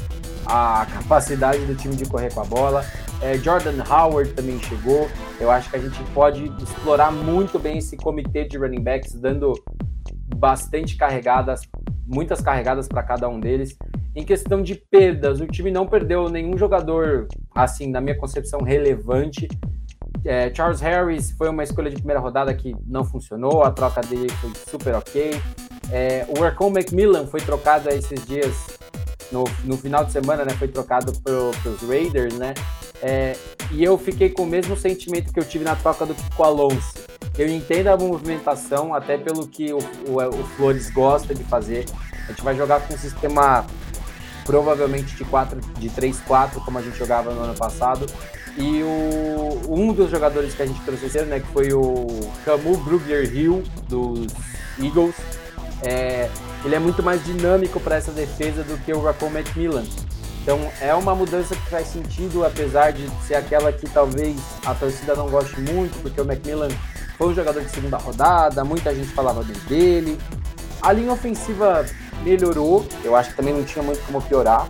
a 0.45 0.86
capacidade 0.93 1.65
do 1.65 1.73
time 1.73 1.95
de 1.95 2.03
correr 2.03 2.34
com 2.34 2.41
a 2.41 2.45
bola. 2.45 2.86
É, 3.21 3.38
Jordan 3.38 3.82
Howard 3.89 4.34
também 4.34 4.59
chegou. 4.59 5.09
Eu 5.39 5.49
acho 5.49 5.69
que 5.69 5.78
a 5.78 5.80
gente 5.80 5.97
pode 6.13 6.51
explorar 6.61 7.13
muito 7.13 7.57
bem 7.57 7.78
esse 7.78 7.95
comitê 7.95 8.43
de 8.43 8.57
running 8.57 8.84
backs, 8.84 9.13
dando 9.13 9.53
bastante 10.36 10.95
carregadas, 10.95 11.61
muitas 12.05 12.41
carregadas 12.41 12.88
para 12.88 13.03
cada 13.03 13.28
um 13.30 13.39
deles. 13.39 13.78
Em 14.15 14.23
questão 14.23 14.61
de 14.61 14.75
perdas, 14.75 15.39
o 15.39 15.47
time 15.47 15.71
não 15.71 15.86
perdeu 15.86 16.30
nenhum 16.30 16.57
jogador, 16.57 17.28
assim, 17.53 17.89
na 17.89 18.01
minha 18.01 18.17
concepção, 18.17 18.61
relevante. 18.61 19.47
É, 20.25 20.53
Charles 20.53 20.82
Harris 20.82 21.32
foi 21.32 21.49
uma 21.49 21.63
escolha 21.63 21.89
de 21.89 21.97
primeira 21.97 22.19
rodada 22.19 22.53
que 22.53 22.75
não 22.86 23.03
funcionou, 23.03 23.63
a 23.63 23.71
troca 23.71 24.01
dele 24.01 24.30
foi 24.30 24.51
super 24.69 24.95
ok. 24.95 25.32
É, 25.91 26.25
o 26.38 26.43
Ercon 26.43 26.69
Macmillan 26.69 27.25
foi 27.28 27.39
trocado 27.39 27.89
esses 27.89 28.25
dias, 28.25 28.78
no, 29.32 29.43
no 29.63 29.78
final 29.78 30.03
de 30.03 30.11
semana, 30.11 30.43
né? 30.43 30.53
Foi 30.53 30.67
trocado 30.67 31.13
para 31.21 31.34
os 31.34 31.82
Raiders, 31.88 32.34
né? 32.36 32.53
É, 33.01 33.36
e 33.71 33.84
eu 33.84 33.97
fiquei 33.97 34.30
com 34.30 34.43
o 34.43 34.47
mesmo 34.47 34.75
sentimento 34.75 35.32
que 35.32 35.39
eu 35.39 35.45
tive 35.45 35.63
na 35.63 35.75
troca 35.75 36.05
do 36.05 36.15
Kiko 36.15 36.43
Alonso. 36.43 37.07
Eu 37.38 37.48
entendo 37.48 37.88
a 37.88 37.98
movimentação, 37.98 38.94
até 38.94 39.18
pelo 39.18 39.48
que 39.48 39.72
o, 39.72 39.78
o, 40.08 40.18
o 40.18 40.44
Flores 40.56 40.90
gosta 40.90 41.36
de 41.36 41.44
fazer. 41.44 41.86
A 42.26 42.32
gente 42.32 42.42
vai 42.42 42.56
jogar 42.56 42.82
com 42.82 42.94
um 42.94 42.98
sistema 42.98 43.66
provavelmente 44.44 45.16
de 45.16 45.26
4, 45.26 45.60
de 45.78 45.90
3-4, 45.90 46.64
como 46.64 46.80
a 46.80 46.82
gente 46.82 46.98
jogava 46.98 47.32
no 47.32 47.42
ano 47.42 47.54
passado. 47.54 48.08
E 48.58 48.82
o, 48.82 49.62
um 49.70 49.94
dos 49.94 50.10
jogadores 50.10 50.56
que 50.56 50.64
a 50.64 50.66
gente 50.66 50.82
trouxe 50.82 51.22
né, 51.26 51.40
que 51.40 51.48
foi 51.48 51.72
o 51.74 52.08
Camus 52.44 52.80
Brugger 52.80 53.32
Hill, 53.32 53.64
dos 53.88 54.34
Eagles, 54.82 55.16
é, 55.84 56.30
ele 56.66 56.74
é 56.74 56.80
muito 56.80 57.04
mais 57.04 57.24
dinâmico 57.24 57.80
para 57.80 57.98
essa 57.98 58.12
defesa 58.12 58.64
do 58.64 58.78
que 58.84 58.92
o 58.92 59.00
Racon 59.00 59.30
Macmillan. 59.30 59.84
Então 60.42 60.60
é 60.82 60.94
uma 60.96 61.14
mudança 61.14 61.56
que 61.56 61.70
faz 61.70 61.88
sentido, 61.88 62.44
apesar 62.46 62.92
de 62.92 63.08
ser 63.28 63.36
aquela 63.36 63.72
que 63.72 63.88
talvez 63.88 64.36
a 64.66 64.74
torcida 64.74 65.14
não 65.14 65.30
goste 65.30 65.60
muito, 65.60 66.02
porque 66.02 66.20
o 66.20 66.26
Macmillan 66.26 66.70
foi 67.18 67.28
um 67.28 67.34
jogador 67.34 67.61
de 67.61 67.70
segunda 67.70 67.97
rodada, 67.97 68.63
muita 68.63 68.93
gente 68.93 69.09
falava 69.09 69.43
bem 69.43 69.57
dele. 69.68 70.20
A 70.82 70.91
linha 70.91 71.11
ofensiva 71.11 71.86
melhorou, 72.24 72.86
eu 73.03 73.15
acho 73.15 73.32
que 73.32 73.36
também 73.38 73.53
não 73.53 73.63
tinha 73.63 73.84
muito 73.84 74.05
como 74.05 74.22
piorar. 74.22 74.68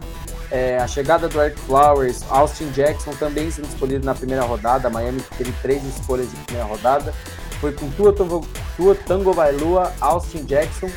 É, 0.50 0.78
a 0.78 0.88
chegada 0.88 1.28
do 1.28 1.42
Eric 1.42 1.60
Flowers, 1.60 2.24
Austin 2.30 2.70
Jackson 2.72 3.12
também 3.12 3.52
sendo 3.52 3.68
escolhido 3.68 4.06
na 4.06 4.16
primeira 4.16 4.44
rodada. 4.44 4.90
Miami 4.90 5.22
teve 5.38 5.52
três 5.62 5.84
escolhas 5.84 6.30
de 6.30 6.38
primeira 6.38 6.68
rodada. 6.68 7.14
Foi 7.60 7.74
com 7.74 7.90
Tua 7.92 8.14
Tua 8.14 8.96
Tagovailoa, 8.96 9.92
Austin 10.00 10.46
Jackson. 10.46 10.90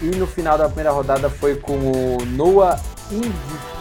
E 0.00 0.06
no 0.06 0.26
final 0.26 0.56
da 0.56 0.66
primeira 0.66 0.92
rodada 0.92 1.28
foi 1.28 1.56
com 1.56 1.72
o 1.72 2.24
Noah 2.24 2.80
Ing... 3.10 3.32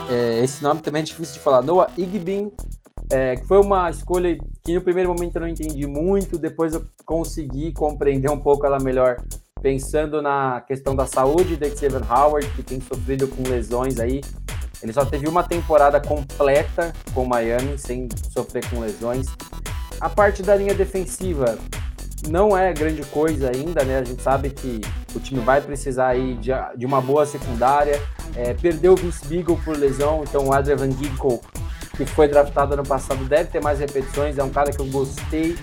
É, 0.09 0.43
esse 0.43 0.63
nome 0.63 0.81
também 0.81 1.01
é 1.01 1.05
difícil 1.05 1.35
de 1.35 1.39
falar. 1.41 1.61
Noah 1.61 1.91
Igbin, 1.97 2.51
é, 3.13 3.37
foi 3.47 3.59
uma 3.59 3.91
escolha 3.91 4.35
que 4.63 4.73
no 4.73 4.81
primeiro 4.81 5.09
momento 5.09 5.35
eu 5.35 5.41
não 5.41 5.47
entendi 5.47 5.85
muito, 5.85 6.35
depois 6.39 6.73
eu 6.73 6.83
consegui 7.05 7.71
compreender 7.71 8.31
um 8.31 8.39
pouco 8.39 8.65
ela 8.65 8.79
melhor, 8.79 9.17
pensando 9.61 10.19
na 10.19 10.61
questão 10.61 10.95
da 10.95 11.05
saúde 11.05 11.55
de 11.55 11.69
Xavier 11.69 12.01
Howard, 12.11 12.47
que 12.55 12.63
tem 12.63 12.81
sofrido 12.81 13.27
com 13.27 13.43
lesões 13.47 13.99
aí. 13.99 14.19
Ele 14.81 14.91
só 14.91 15.05
teve 15.05 15.27
uma 15.27 15.43
temporada 15.43 16.01
completa 16.01 16.91
com 17.13 17.23
Miami, 17.23 17.77
sem 17.77 18.09
sofrer 18.31 18.67
com 18.67 18.79
lesões. 18.79 19.27
A 20.01 20.09
parte 20.09 20.41
da 20.41 20.55
linha 20.55 20.73
defensiva 20.73 21.59
não 22.27 22.57
é 22.57 22.73
grande 22.73 23.03
coisa 23.03 23.51
ainda, 23.53 23.83
né? 23.85 23.99
A 23.99 24.03
gente 24.03 24.23
sabe 24.23 24.49
que 24.49 24.81
o 25.15 25.19
time 25.19 25.39
vai 25.39 25.61
precisar 25.61 26.07
aí 26.07 26.33
de, 26.37 26.49
de 26.75 26.85
uma 26.85 26.99
boa 26.99 27.27
secundária. 27.27 28.01
É, 28.35 28.55
perdeu 28.55 28.93
o 28.93 28.95
Vince 28.95 29.23
Beagle 29.27 29.59
por 29.63 29.77
lesão, 29.77 30.23
então 30.23 30.47
o 30.47 30.53
Adrian 30.53 30.77
Van 30.77 30.91
Ginkel, 30.91 31.39
que 31.95 32.05
foi 32.05 32.27
draftado 32.27 32.73
ano 32.73 32.83
passado, 32.83 33.23
deve 33.25 33.49
ter 33.49 33.61
mais 33.61 33.79
repetições. 33.79 34.37
É 34.37 34.43
um 34.43 34.49
cara 34.49 34.71
que 34.71 34.79
eu 34.79 34.85
gostei, 34.87 35.55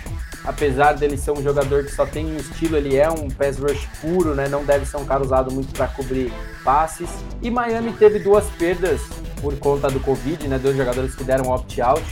apesar 0.45 0.93
dele 0.93 1.17
ser 1.17 1.33
um 1.33 1.43
jogador 1.43 1.85
que 1.85 1.93
só 1.93 2.07
tem 2.07 2.27
um 2.27 2.37
estilo, 2.37 2.77
ele 2.77 2.97
é 2.97 3.11
um 3.11 3.29
pass 3.29 3.59
rush 3.59 3.89
puro, 4.01 4.35
né? 4.35 4.49
Não 4.49 4.65
deve 4.65 4.87
ser 4.87 4.97
um 4.97 5.05
cara 5.05 5.23
usado 5.23 5.53
muito 5.53 5.73
para 5.73 5.89
cobrir 5.89 6.33
passes. 6.63 7.11
E 7.43 7.51
Miami 7.51 7.93
teve 7.93 8.21
duas 8.21 8.47
perdas 8.51 9.01
por 9.41 9.57
conta 9.59 9.89
do 9.89 9.99
Covid, 10.01 10.47
né? 10.47 10.59
Dois 10.59 10.77
jogadores 10.77 11.15
que 11.15 11.25
deram 11.25 11.51
opt-out. 11.51 12.05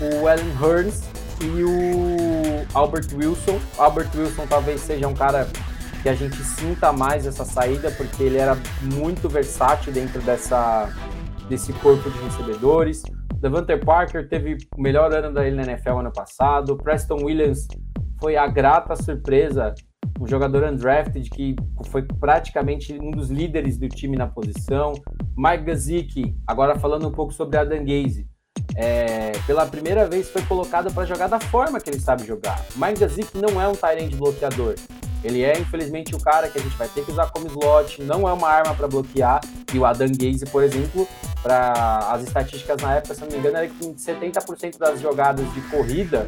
O 0.00 0.26
Allen 0.26 0.52
Hearns 0.60 1.02
e 1.42 1.62
o 1.62 2.66
Albert 2.72 3.08
Wilson. 3.14 3.60
O 3.76 3.82
Albert 3.82 4.10
Wilson 4.14 4.46
talvez 4.46 4.80
seja 4.80 5.06
um 5.06 5.14
cara 5.14 5.46
que 6.02 6.08
a 6.08 6.14
gente 6.14 6.36
sinta 6.42 6.92
mais 6.92 7.26
essa 7.26 7.44
saída, 7.44 7.90
porque 7.90 8.22
ele 8.22 8.38
era 8.38 8.56
muito 8.80 9.28
versátil 9.28 9.92
dentro 9.92 10.22
dessa, 10.22 10.88
desse 11.48 11.72
corpo 11.74 12.08
de 12.08 12.18
recebedores. 12.20 13.02
Devontae 13.36 13.78
Parker 13.78 14.28
teve 14.28 14.58
o 14.76 14.80
melhor 14.80 15.12
ano 15.12 15.30
na 15.30 15.46
NFL 15.46 15.98
ano 15.98 16.12
passado. 16.12 16.76
Preston 16.76 17.24
Williams 17.24 17.66
foi 18.20 18.36
a 18.36 18.46
grata 18.46 18.96
surpresa, 18.96 19.74
um 20.20 20.26
jogador 20.26 20.64
undrafted 20.64 21.30
que 21.30 21.54
foi 21.86 22.02
praticamente 22.02 22.98
um 23.00 23.10
dos 23.10 23.30
líderes 23.30 23.78
do 23.78 23.88
time 23.88 24.16
na 24.16 24.26
posição. 24.26 24.94
Mike 25.36 25.64
Gazicki, 25.64 26.36
agora 26.46 26.78
falando 26.78 27.06
um 27.06 27.12
pouco 27.12 27.32
sobre 27.32 27.56
Adam 27.56 27.84
Gaze, 27.84 28.28
é, 28.74 29.32
pela 29.46 29.66
primeira 29.66 30.06
vez 30.06 30.28
foi 30.30 30.42
colocado 30.42 30.92
para 30.92 31.04
jogar 31.04 31.28
da 31.28 31.38
forma 31.38 31.80
que 31.80 31.90
ele 31.90 32.00
sabe 32.00 32.26
jogar. 32.26 32.60
Mike 32.76 33.00
Gazicki 33.00 33.38
não 33.38 33.60
é 33.60 33.68
um 33.68 33.74
Tyrant 33.74 34.14
bloqueador. 34.16 34.74
Ele 35.24 35.42
é, 35.42 35.58
infelizmente, 35.58 36.14
o 36.14 36.20
cara 36.20 36.48
que 36.48 36.58
a 36.58 36.60
gente 36.60 36.76
vai 36.76 36.86
ter 36.88 37.04
que 37.04 37.10
usar 37.10 37.30
como 37.30 37.46
slot, 37.48 38.02
não 38.02 38.28
é 38.28 38.32
uma 38.32 38.48
arma 38.48 38.74
para 38.74 38.86
bloquear. 38.86 39.40
E 39.74 39.78
o 39.78 39.84
Adam 39.84 40.08
Gaze, 40.08 40.46
por 40.46 40.62
exemplo, 40.62 41.08
para 41.42 41.98
as 42.12 42.22
estatísticas 42.22 42.80
na 42.82 42.94
época, 42.94 43.14
se 43.14 43.20
não 43.20 43.28
me 43.28 43.38
engano, 43.38 43.56
era 43.56 43.68
que 43.68 43.74
70% 43.74 44.78
das 44.78 45.00
jogadas 45.00 45.52
de 45.54 45.60
corrida, 45.62 46.26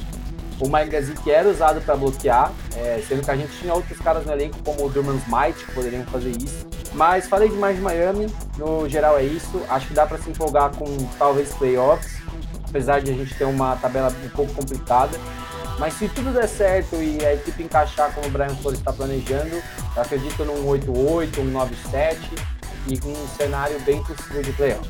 o 0.60 0.68
Mike 0.68 0.90
Gazicki 0.90 1.30
era 1.30 1.48
usado 1.48 1.80
para 1.80 1.96
bloquear, 1.96 2.52
é, 2.76 3.02
sendo 3.06 3.22
que 3.22 3.30
a 3.30 3.36
gente 3.36 3.50
tinha 3.58 3.72
outros 3.72 3.98
caras 3.98 4.26
no 4.26 4.32
elenco, 4.32 4.58
como 4.62 4.84
o 4.84 4.90
Durman 4.90 5.16
Smite, 5.16 5.64
que 5.64 5.72
poderiam 5.72 6.04
fazer 6.04 6.30
isso. 6.30 6.66
Mas 6.92 7.26
falei 7.26 7.48
demais 7.48 7.76
de 7.76 7.82
Miami, 7.82 8.26
no 8.58 8.88
geral 8.88 9.18
é 9.18 9.24
isso. 9.24 9.62
Acho 9.68 9.88
que 9.88 9.94
dá 9.94 10.06
para 10.06 10.18
se 10.18 10.28
empolgar 10.28 10.70
com 10.76 10.84
talvez 11.18 11.54
playoffs, 11.54 12.20
apesar 12.68 13.00
de 13.00 13.10
a 13.10 13.14
gente 13.14 13.34
ter 13.34 13.44
uma 13.44 13.74
tabela 13.76 14.14
um 14.24 14.28
pouco 14.30 14.52
complicada. 14.52 15.18
Mas 15.78 15.94
se 15.94 16.08
tudo 16.08 16.30
der 16.30 16.46
certo 16.46 16.96
e 16.96 17.24
a 17.24 17.32
equipe 17.32 17.62
encaixar 17.62 18.12
como 18.12 18.26
o 18.26 18.30
Brian 18.30 18.54
Flores 18.56 18.78
está 18.78 18.92
planejando, 18.92 19.62
acredito 19.96 20.44
num 20.44 20.66
8-8, 20.66 21.38
um 21.38 21.52
9-7 21.52 22.59
e 22.86 22.98
com 22.98 23.10
um 23.10 23.28
cenário 23.36 23.78
bem 23.80 24.02
possível 24.02 24.42
de 24.42 24.52
playoff. 24.52 24.88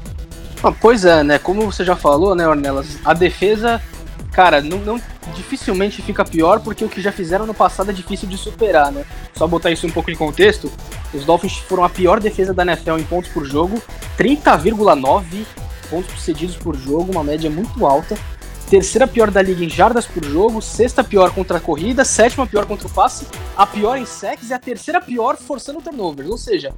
Ah, 0.63 0.73
pois 0.73 1.05
é, 1.05 1.23
né? 1.23 1.39
Como 1.39 1.63
você 1.63 1.85
já 1.85 1.97
falou, 1.97 2.35
né, 2.35 2.47
Ornelas? 2.47 2.99
A 3.05 3.15
defesa, 3.15 3.83
cara, 4.33 4.61
não, 4.61 4.79
não, 4.79 5.01
dificilmente 5.35 6.03
fica 6.03 6.25
pior 6.25 6.61
porque 6.61 6.85
o 6.85 6.89
que 6.89 7.01
já 7.01 7.11
fizeram 7.11 7.47
no 7.47 7.55
passado 7.55 7.91
é 7.91 7.95
difícil 7.95 8.29
de 8.29 8.37
superar, 8.37 8.93
né? 8.93 9.05
Só 9.35 9.47
botar 9.47 9.71
isso 9.71 9.87
um 9.87 9.91
pouco 9.91 10.11
em 10.11 10.17
contexto, 10.17 10.71
os 11.15 11.25
Dolphins 11.25 11.57
foram 11.57 11.85
a 11.85 11.89
pior 11.89 12.21
defesa 12.21 12.53
da 12.53 12.63
NFL 12.63 12.99
em 12.99 13.05
pontos 13.05 13.31
por 13.31 13.45
jogo, 13.45 13.83
30,9 14.19 15.47
pontos 15.89 16.23
cedidos 16.23 16.57
por 16.57 16.77
jogo, 16.77 17.11
uma 17.11 17.25
média 17.25 17.51
muito 17.51 17.87
alta 17.87 18.17
terceira 18.71 19.09
pior 19.09 19.33
da 19.33 19.43
liga 19.43 19.65
em 19.65 19.69
jardas 19.69 20.07
por 20.07 20.25
jogo, 20.25 20.63
sexta 20.63 21.03
pior 21.03 21.33
contra 21.33 21.59
a 21.59 21.61
corrida, 21.61 22.05
sétima 22.05 22.47
pior 22.47 22.65
contra 22.67 22.87
o 22.87 22.91
passe, 22.91 23.27
a 23.57 23.67
pior 23.67 23.99
em 23.99 24.07
sacks 24.07 24.49
e 24.49 24.55
a 24.55 24.61
terceira 24.61 25.01
pior 25.01 25.37
forçando 25.37 25.83
turnovers. 25.83 26.31
Ou 26.31 26.39
seja, 26.39 26.73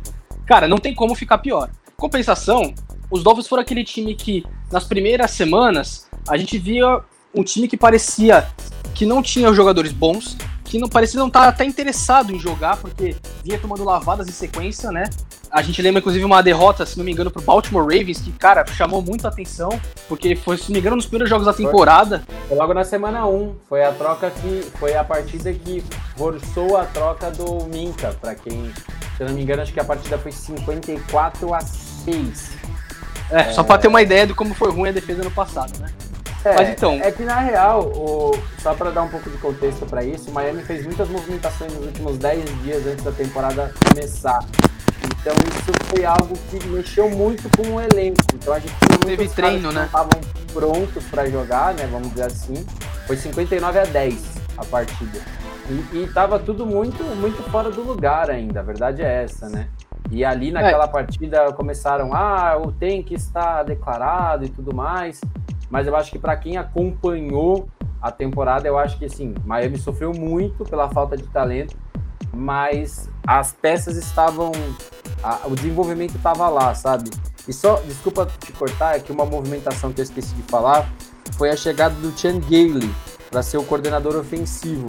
cara, 0.46 0.68
não 0.68 0.78
tem 0.78 0.94
como 0.94 1.14
ficar 1.14 1.38
pior. 1.38 1.70
Compensação, 1.96 2.74
os 3.10 3.22
Dolphins 3.22 3.46
foram 3.46 3.62
aquele 3.62 3.84
time 3.84 4.14
que 4.14 4.44
nas 4.70 4.84
primeiras 4.84 5.30
semanas 5.30 6.08
a 6.28 6.36
gente 6.36 6.58
via 6.58 7.00
um 7.34 7.42
time 7.42 7.68
que 7.68 7.76
parecia 7.76 8.46
que 8.94 9.06
não 9.06 9.22
tinha 9.22 9.52
jogadores 9.52 9.92
bons, 9.92 10.36
que 10.64 10.78
não 10.78 10.88
parecia 10.88 11.20
não 11.20 11.28
estar 11.28 11.48
até 11.48 11.64
interessado 11.64 12.32
em 12.32 12.38
jogar, 12.38 12.76
porque 12.78 13.14
vinha 13.44 13.58
tomando 13.58 13.84
lavadas 13.84 14.28
em 14.28 14.32
sequência, 14.32 14.90
né? 14.90 15.04
A 15.50 15.60
gente 15.60 15.82
lembra, 15.82 16.00
inclusive, 16.00 16.24
uma 16.24 16.42
derrota, 16.42 16.86
se 16.86 16.96
não 16.96 17.04
me 17.04 17.12
engano, 17.12 17.30
pro 17.30 17.42
Baltimore 17.42 17.82
Ravens, 17.82 18.22
que, 18.22 18.32
cara, 18.32 18.64
chamou 18.66 19.02
muito 19.02 19.26
a 19.26 19.28
atenção, 19.28 19.68
porque 20.08 20.34
foi, 20.34 20.56
se 20.56 20.70
não 20.70 20.72
me 20.72 20.78
engano, 20.78 20.96
nos 20.96 21.04
primeiros 21.04 21.28
jogos 21.28 21.44
da 21.44 21.52
temporada. 21.52 22.24
Foi 22.48 22.56
logo 22.56 22.72
na 22.72 22.84
semana 22.84 23.26
1. 23.26 23.56
Foi 23.68 23.84
a 23.84 23.92
troca 23.92 24.30
que. 24.30 24.62
Foi 24.78 24.96
a 24.96 25.04
partida 25.04 25.52
que 25.52 25.84
forçou 26.16 26.78
a 26.78 26.86
troca 26.86 27.30
do 27.30 27.66
Minka, 27.66 28.16
para 28.18 28.34
quem. 28.34 28.72
Se 29.16 29.22
eu 29.22 29.28
não 29.28 29.34
me 29.34 29.42
engano, 29.42 29.62
acho 29.62 29.72
que 29.72 29.80
a 29.80 29.84
partida 29.84 30.18
foi 30.18 30.32
54 30.32 31.54
a 31.54 31.60
6. 31.60 32.50
É, 33.30 33.40
é... 33.40 33.52
só 33.52 33.62
pra 33.62 33.78
ter 33.78 33.88
uma 33.88 34.02
ideia 34.02 34.26
de 34.26 34.34
como 34.34 34.54
foi 34.54 34.70
ruim 34.70 34.88
a 34.88 34.92
defesa 34.92 35.22
no 35.22 35.30
passado, 35.30 35.78
né? 35.78 35.88
É, 36.44 36.56
Mas 36.56 36.68
então. 36.70 36.94
É 36.94 37.10
que 37.12 37.22
na 37.22 37.38
real, 37.38 37.82
o, 37.82 38.36
só 38.58 38.74
para 38.74 38.90
dar 38.90 39.02
um 39.02 39.08
pouco 39.08 39.30
de 39.30 39.38
contexto 39.38 39.86
para 39.86 40.04
isso, 40.04 40.30
o 40.30 40.32
Miami 40.32 40.62
fez 40.64 40.84
muitas 40.84 41.08
movimentações 41.08 41.72
nos 41.72 41.86
últimos 41.86 42.18
10 42.18 42.62
dias 42.62 42.86
antes 42.86 43.04
da 43.04 43.12
temporada 43.12 43.72
começar. 43.88 44.40
Então 45.20 45.34
isso 45.34 45.72
foi 45.88 46.04
algo 46.04 46.36
que 46.50 46.66
mexeu 46.66 47.08
muito 47.08 47.48
com 47.56 47.74
o 47.74 47.80
elenco. 47.80 48.20
Então 48.34 48.52
a 48.52 48.58
gente 48.58 48.74
teve 49.06 49.28
treino, 49.28 49.70
né? 49.70 49.84
estavam 49.86 50.20
prontos 50.52 51.04
para 51.04 51.30
jogar, 51.30 51.74
né? 51.74 51.88
Vamos 51.90 52.10
dizer 52.10 52.24
assim. 52.24 52.66
Foi 53.06 53.16
59 53.16 53.78
a 53.78 53.84
10 53.84 54.14
a 54.58 54.64
partida. 54.64 55.20
E, 55.68 55.98
e 55.98 56.10
tava 56.12 56.38
tudo 56.38 56.66
muito, 56.66 57.02
muito 57.16 57.42
fora 57.50 57.70
do 57.70 57.82
lugar 57.82 58.30
ainda. 58.30 58.60
A 58.60 58.62
verdade 58.62 59.02
é 59.02 59.24
essa, 59.24 59.48
né? 59.48 59.68
E 60.10 60.24
ali 60.24 60.50
naquela 60.50 60.84
é. 60.84 60.88
partida 60.88 61.52
começaram, 61.52 62.12
ah, 62.12 62.58
o 62.58 62.72
tank 62.72 63.12
está 63.12 63.62
declarado 63.62 64.44
e 64.44 64.48
tudo 64.48 64.74
mais. 64.74 65.20
Mas 65.70 65.86
eu 65.86 65.96
acho 65.96 66.10
que 66.10 66.18
para 66.18 66.36
quem 66.36 66.58
acompanhou 66.58 67.68
a 68.00 68.10
temporada, 68.10 68.66
eu 68.68 68.76
acho 68.76 68.98
que 68.98 69.04
assim, 69.04 69.34
Miami 69.44 69.78
sofreu 69.78 70.12
muito 70.12 70.64
pela 70.64 70.90
falta 70.90 71.16
de 71.16 71.26
talento, 71.28 71.76
mas 72.34 73.08
as 73.26 73.52
peças 73.52 73.96
estavam. 73.96 74.52
A, 75.22 75.46
o 75.46 75.54
desenvolvimento 75.54 76.16
estava 76.16 76.48
lá, 76.48 76.74
sabe? 76.74 77.08
E 77.46 77.52
só, 77.52 77.76
desculpa 77.80 78.26
te 78.26 78.52
cortar, 78.52 78.96
é 78.96 79.00
que 79.00 79.10
uma 79.10 79.24
movimentação 79.24 79.92
que 79.92 80.00
eu 80.00 80.04
esqueci 80.04 80.34
de 80.34 80.42
falar 80.42 80.88
foi 81.38 81.50
a 81.50 81.56
chegada 81.56 81.94
do 81.96 82.16
Chan 82.18 82.38
Gailey 82.40 82.90
para 83.30 83.42
ser 83.42 83.56
o 83.56 83.64
coordenador 83.64 84.16
ofensivo. 84.16 84.86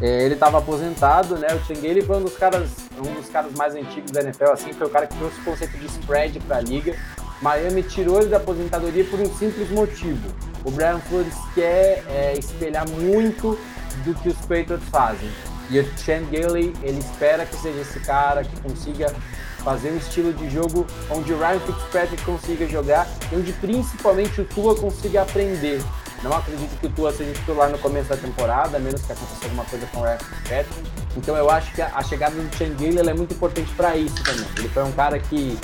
É, 0.00 0.24
ele 0.24 0.34
estava 0.34 0.58
aposentado, 0.58 1.36
né? 1.38 1.48
O 1.54 1.64
Chan 1.64 1.80
Gailey 1.80 2.02
foi 2.02 2.16
um 2.18 2.22
dos 2.22 2.36
caras, 2.36 2.68
um 2.98 3.14
dos 3.14 3.28
caras 3.28 3.52
mais 3.52 3.74
antigos 3.74 4.10
da 4.10 4.20
NFL, 4.20 4.50
assim, 4.52 4.72
foi 4.72 4.86
o 4.86 4.90
cara 4.90 5.06
que 5.06 5.16
trouxe 5.16 5.40
o 5.40 5.44
conceito 5.44 5.78
de 5.78 5.86
spread 5.86 6.38
para 6.40 6.58
a 6.58 6.60
liga. 6.60 6.96
Miami 7.40 7.82
tirou 7.82 8.20
ele 8.20 8.28
da 8.28 8.38
aposentadoria 8.38 9.04
por 9.04 9.20
um 9.20 9.34
simples 9.36 9.70
motivo. 9.70 10.28
O 10.64 10.70
Brian 10.70 10.98
Flores 11.00 11.34
quer 11.54 12.04
é, 12.08 12.34
espelhar 12.38 12.88
muito 12.88 13.58
do 14.04 14.14
que 14.14 14.28
os 14.28 14.36
Patriots 14.38 14.88
fazem. 14.90 15.30
E 15.70 15.80
o 15.80 15.98
Chan 15.98 16.24
Gailey, 16.30 16.74
ele 16.82 16.98
espera 16.98 17.44
que 17.44 17.56
seja 17.56 17.80
esse 17.80 18.00
cara 18.00 18.44
que 18.44 18.60
consiga 18.60 19.12
fazer 19.58 19.90
um 19.90 19.96
estilo 19.96 20.32
de 20.32 20.48
jogo 20.48 20.86
onde 21.10 21.32
o 21.32 21.38
Ryan 21.38 21.58
Fitzpatrick 21.58 22.22
consiga 22.24 22.68
jogar 22.68 23.08
e 23.32 23.36
onde 23.36 23.52
principalmente 23.54 24.40
o 24.40 24.44
Tua 24.44 24.76
consiga 24.76 25.22
aprender. 25.22 25.82
Não 26.22 26.32
acredito 26.32 26.78
que 26.80 26.86
o 26.86 26.90
Tua 26.90 27.12
seja 27.12 27.32
titular 27.32 27.70
no 27.70 27.78
começo 27.78 28.08
da 28.08 28.16
temporada, 28.16 28.76
a 28.76 28.80
menos 28.80 29.02
que 29.02 29.12
aconteça 29.12 29.44
alguma 29.44 29.64
coisa 29.64 29.86
com 29.86 30.00
o 30.00 30.04
Fitzpatrick. 30.04 30.90
Então 31.16 31.36
eu 31.36 31.50
acho 31.50 31.72
que 31.72 31.82
a 31.82 32.02
chegada 32.02 32.34
do 32.34 32.56
Chan 32.56 32.74
Gailey 32.74 33.08
é 33.08 33.14
muito 33.14 33.34
importante 33.34 33.72
para 33.74 33.96
isso 33.96 34.22
também. 34.24 34.46
Ele 34.58 34.68
foi 34.68 34.84
um 34.84 34.92
cara 34.92 35.18
que 35.18 35.58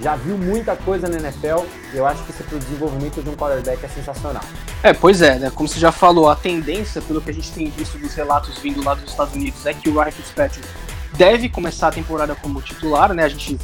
já 0.00 0.16
viu 0.16 0.36
muita 0.36 0.76
coisa 0.76 1.08
na 1.08 1.16
NFL 1.18 1.64
eu 1.94 2.06
acho 2.06 2.22
que 2.24 2.32
isso 2.32 2.42
para 2.42 2.56
o 2.56 2.58
desenvolvimento 2.58 3.22
de 3.22 3.28
um 3.28 3.36
quarterback 3.36 3.84
é 3.84 3.88
sensacional. 3.88 4.42
É, 4.82 4.92
pois 4.92 5.22
é, 5.22 5.38
né? 5.38 5.50
Como 5.54 5.68
você 5.68 5.78
já 5.78 5.92
falou, 5.92 6.28
a 6.28 6.34
tendência, 6.34 7.00
pelo 7.00 7.20
que 7.20 7.30
a 7.30 7.34
gente 7.34 7.50
tem 7.52 7.70
visto 7.70 7.96
dos 7.98 8.14
relatos 8.14 8.58
vindo 8.58 8.82
lá 8.82 8.94
dos 8.94 9.10
Estados 9.10 9.34
Unidos, 9.34 9.64
é 9.64 9.72
que 9.72 9.88
o 9.88 9.92
Ryan 9.92 10.10
Fitzpatrick 10.10 10.66
deve 11.12 11.48
começar 11.48 11.88
a 11.88 11.92
temporada 11.92 12.34
como 12.34 12.60
titular, 12.60 13.14
né? 13.14 13.24
A 13.24 13.28
gente, 13.28 13.58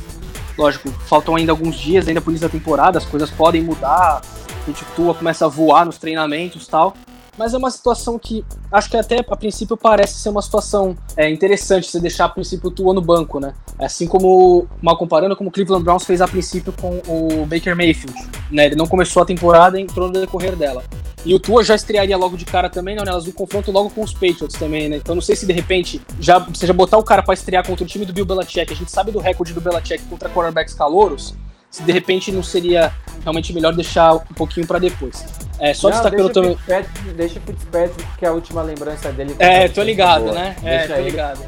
lógico, 0.56 0.90
faltam 1.06 1.34
ainda 1.34 1.50
alguns 1.50 1.76
dias 1.76 2.06
ainda 2.06 2.20
por 2.20 2.30
início 2.30 2.46
da 2.46 2.52
temporada, 2.52 2.98
as 2.98 3.04
coisas 3.04 3.30
podem 3.30 3.62
mudar, 3.62 4.22
gente 4.70 4.84
tua 4.96 5.14
começa 5.14 5.44
a 5.44 5.48
voar 5.48 5.84
nos 5.84 5.98
treinamentos 5.98 6.66
tal. 6.66 6.94
mas 7.36 7.54
é 7.54 7.58
uma 7.58 7.70
situação 7.70 8.18
que 8.18 8.44
acho 8.70 8.90
que 8.90 8.96
até 8.96 9.18
a 9.18 9.36
princípio 9.36 9.76
parece 9.76 10.14
ser 10.20 10.28
uma 10.28 10.42
situação 10.42 10.96
é, 11.16 11.30
interessante 11.30 11.88
você 11.88 12.00
deixar 12.00 12.26
a 12.26 12.28
princípio 12.28 12.70
Tua 12.70 12.92
no 12.92 13.00
banco, 13.00 13.40
né? 13.40 13.54
Assim 13.78 14.06
como, 14.06 14.68
mal 14.82 14.96
comparando, 14.96 15.34
como 15.34 15.48
o 15.48 15.52
Cleveland 15.52 15.84
Browns 15.84 16.04
fez 16.04 16.20
a 16.20 16.28
princípio 16.28 16.72
com 16.72 17.00
o 17.06 17.46
Baker 17.46 17.74
Mayfield, 17.74 18.14
né? 18.50 18.66
Ele 18.66 18.76
não 18.76 18.86
começou 18.86 19.22
a 19.22 19.26
temporada 19.26 19.78
e 19.78 19.82
entrou 19.82 20.08
no 20.08 20.12
decorrer 20.12 20.54
dela. 20.54 20.82
E 21.24 21.34
o 21.34 21.38
Tua 21.38 21.62
já 21.62 21.74
estrearia 21.74 22.16
logo 22.16 22.36
de 22.36 22.44
cara 22.44 22.70
também, 22.70 22.96
né? 22.96 23.02
Elas 23.06 23.24
do 23.24 23.32
confronto 23.32 23.70
logo 23.70 23.90
com 23.90 24.02
os 24.02 24.12
Patriots 24.12 24.58
também, 24.58 24.88
né? 24.88 24.96
Então 24.96 25.14
não 25.14 25.22
sei 25.22 25.36
se 25.36 25.46
de 25.46 25.52
repente 25.52 26.00
já 26.18 26.38
você 26.38 26.66
já 26.66 26.72
botar 26.72 26.96
o 26.96 27.02
cara 27.02 27.22
para 27.22 27.34
estrear 27.34 27.66
contra 27.66 27.84
o 27.84 27.86
time 27.86 28.06
do 28.06 28.12
Bill 28.12 28.24
Belichick. 28.24 28.72
A 28.72 28.76
gente 28.76 28.90
sabe 28.90 29.10
do 29.10 29.18
recorde 29.18 29.52
do 29.52 29.60
Belichick 29.60 30.04
contra 30.04 30.30
quarterbacks 30.30 30.74
calouros. 30.74 31.34
Se 31.70 31.82
de 31.82 31.92
repente 31.92 32.32
não 32.32 32.42
seria 32.42 32.92
realmente 33.22 33.52
melhor 33.52 33.72
deixar 33.74 34.14
um 34.14 34.34
pouquinho 34.34 34.66
para 34.66 34.78
depois. 34.78 35.24
É, 35.58 35.72
só 35.74 35.88
Não, 35.88 35.94
destacando 35.94 36.32
deixa 36.32 36.32
também. 36.32 36.56
Fitzpatrick- 36.56 37.10
Deixa 37.14 37.38
o 37.38 37.42
Fitzpatrick, 37.42 38.16
que 38.18 38.24
é 38.24 38.28
a 38.28 38.32
última 38.32 38.62
lembrança 38.62 39.12
dele. 39.12 39.36
É, 39.38 39.68
tô 39.68 39.82
ligado, 39.82 40.22
Boa. 40.24 40.34
né? 40.34 40.56
É, 40.62 40.78
Deixa 40.78 40.94
tô 40.94 41.00
ele. 41.00 41.10
ligado. 41.10 41.40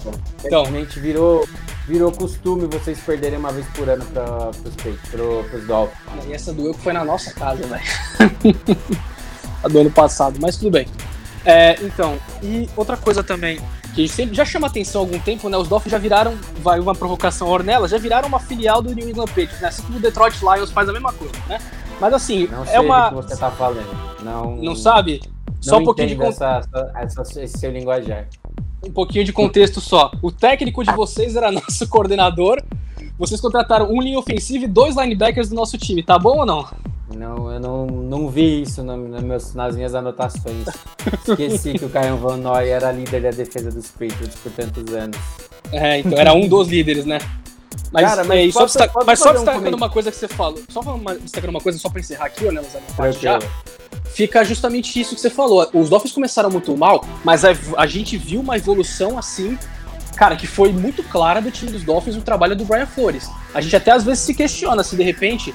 Então. 0.45 0.63
Infelizmente 0.63 1.01
virou, 1.01 1.49
virou 1.89 2.13
costume 2.13 2.67
vocês 2.71 2.99
perderem 3.01 3.39
uma 3.39 3.51
vez 3.51 3.67
por 3.75 3.89
ano 3.89 4.05
pros, 4.05 4.75
Patriots, 4.77 5.09
pro, 5.11 5.45
pros 5.51 5.67
Dolphins. 5.67 6.27
E 6.29 6.33
essa 6.35 6.53
doeu 6.53 6.75
que 6.75 6.81
foi 6.81 6.93
na 6.93 7.05
nossa 7.05 7.33
casa, 7.33 7.63
velho. 7.67 7.83
a 9.65 9.69
do 9.69 9.81
ano 9.81 9.91
passado, 9.91 10.39
mas 10.41 10.57
tudo 10.57 10.71
bem. 10.73 10.87
É, 11.45 11.77
então, 11.83 12.19
e 12.43 12.69
outra 12.77 12.97
coisa 12.97 13.23
também, 13.25 13.59
que 13.95 14.09
sempre 14.09 14.35
já 14.35 14.45
chama 14.45 14.67
atenção 14.67 15.03
há 15.03 15.05
algum 15.05 15.19
tempo, 15.19 15.49
né? 15.49 15.57
Os 15.57 15.69
Dolphins 15.69 15.93
já 15.93 15.99
viraram, 15.99 16.35
vai 16.63 16.81
uma 16.81 16.95
provocação 16.95 17.49
ornela, 17.49 17.87
já 17.89 17.99
viraram 17.99 18.29
uma 18.29 18.41
filial 18.41 18.81
do 18.81 18.95
New 18.95 19.09
England 19.09 19.27
Patriots, 19.27 19.61
né? 19.61 19.69
Assim 19.69 19.83
como 19.83 19.99
o 19.99 20.01
Detroit 20.01 20.39
Lions 20.41 20.71
faz 20.71 20.89
a 20.89 20.93
mesma 20.93 21.13
coisa, 21.13 21.35
né? 21.49 21.59
Mas 22.01 22.15
assim, 22.15 22.47
Não 22.49 22.63
é 22.63 22.67
sei 22.67 22.79
uma. 22.81 23.09
que 23.11 23.15
você 23.17 23.37
tá 23.37 23.51
falando. 23.51 24.23
Não, 24.23 24.57
Não 24.57 24.75
sabe? 24.75 25.21
Só 25.61 25.73
não 25.77 25.83
um 25.83 25.85
pouquinho 25.85 26.17
de 26.17 26.23
essa, 26.25 26.61
essa- 26.97 27.23
esse 27.43 27.59
seu 27.59 27.71
linguajar. 27.71 28.27
Um 28.85 28.91
pouquinho 28.91 29.25
de 29.25 29.33
contexto 29.33 29.81
só. 29.81 30.11
O 30.23 30.31
técnico 30.33 30.85
de 30.85 30.93
vocês 30.93 31.37
era 31.37 31.51
nosso 31.53 31.89
coordenador. 31.89 32.63
Vocês 33.19 33.41
contrataram 33.41 33.91
um 33.91 34.01
linha 34.01 34.19
ofensiva 34.19 34.65
e 34.65 34.69
dois 34.69 34.97
linebackers 34.97 35.49
do 35.49 35.55
nosso 35.55 35.77
time, 35.79 36.03
tá 36.03 36.19
bom 36.19 36.39
ou 36.39 36.47
não? 36.47 36.67
Não, 37.15 37.53
eu 37.53 37.61
não, 37.61 37.87
não 37.87 38.29
vi 38.29 38.63
isso 38.63 38.83
no- 38.83 38.97
no 38.97 39.21
meus- 39.23 39.55
nas 39.55 39.77
minhas 39.77 39.95
anotações. 39.95 40.67
Esqueci 41.29 41.75
que 41.79 41.85
o 41.85 41.91
Caio 41.91 42.17
Van 42.17 42.39
Noy 42.39 42.69
era 42.71 42.91
líder 42.91 43.21
da 43.23 43.31
defesa 43.31 43.71
dos 43.71 43.89
Patriots 43.89 44.35
por 44.43 44.51
tantos 44.53 44.95
anos. 44.95 45.19
É, 45.71 45.99
então 45.99 46.19
era 46.19 46.33
um 46.33 46.49
dos 46.49 46.69
líderes, 46.69 47.05
né? 47.05 47.19
Mas, 47.93 48.07
Cara, 48.09 48.25
mas 48.25 48.49
é, 48.49 48.51
só, 48.53 48.65
destaca- 48.65 48.93
posso 48.93 49.07
mas 49.07 49.19
só 49.19 49.25
um 49.31 49.33
destacando 49.35 49.55
comentário? 49.55 49.77
uma 49.77 49.91
coisa 49.91 50.11
que 50.11 50.17
você 50.17 50.29
falou, 50.29 50.63
só 50.71 50.81
uma- 50.81 51.15
destacando 51.15 51.51
uma 51.51 51.61
coisa 51.61 51.79
só 51.79 51.91
pra 51.91 52.01
encerrar 52.01 52.25
aqui, 52.27 52.45
né, 52.51 52.63
já, 53.21 53.39
fica 54.15 54.43
justamente 54.45 54.99
isso 54.99 55.15
que 55.15 55.21
você 55.21 55.29
falou. 55.31 55.69
Os 55.75 55.89
Dolphins 55.91 56.13
começaram 56.13 56.51
muito 56.51 56.75
mal, 56.77 57.05
mas 57.25 57.45
a, 57.45 57.51
a 57.77 57.87
gente 57.87 58.17
viu 58.17 58.41
uma 58.41 58.57
evolução 58.57 59.19
assim, 59.19 59.59
cara, 60.17 60.37
que 60.37 60.47
foi 60.47 60.73
muito 60.73 61.03
clara 61.03 61.41
do 61.43 61.51
time 61.51 61.71
dos 61.71 61.83
Dolphins 61.83 62.17
no 62.17 62.23
trabalho 62.23 62.57
do 62.57 62.65
Brian 62.65 62.87
Flores. 62.87 63.29
A 63.55 63.61
gente 63.61 63.77
até 63.77 63.91
às 63.91 64.05
vezes 64.05 64.21
se 64.25 64.35
questiona 64.35 64.83
se 64.83 64.97
de 64.97 65.03
repente 65.03 65.55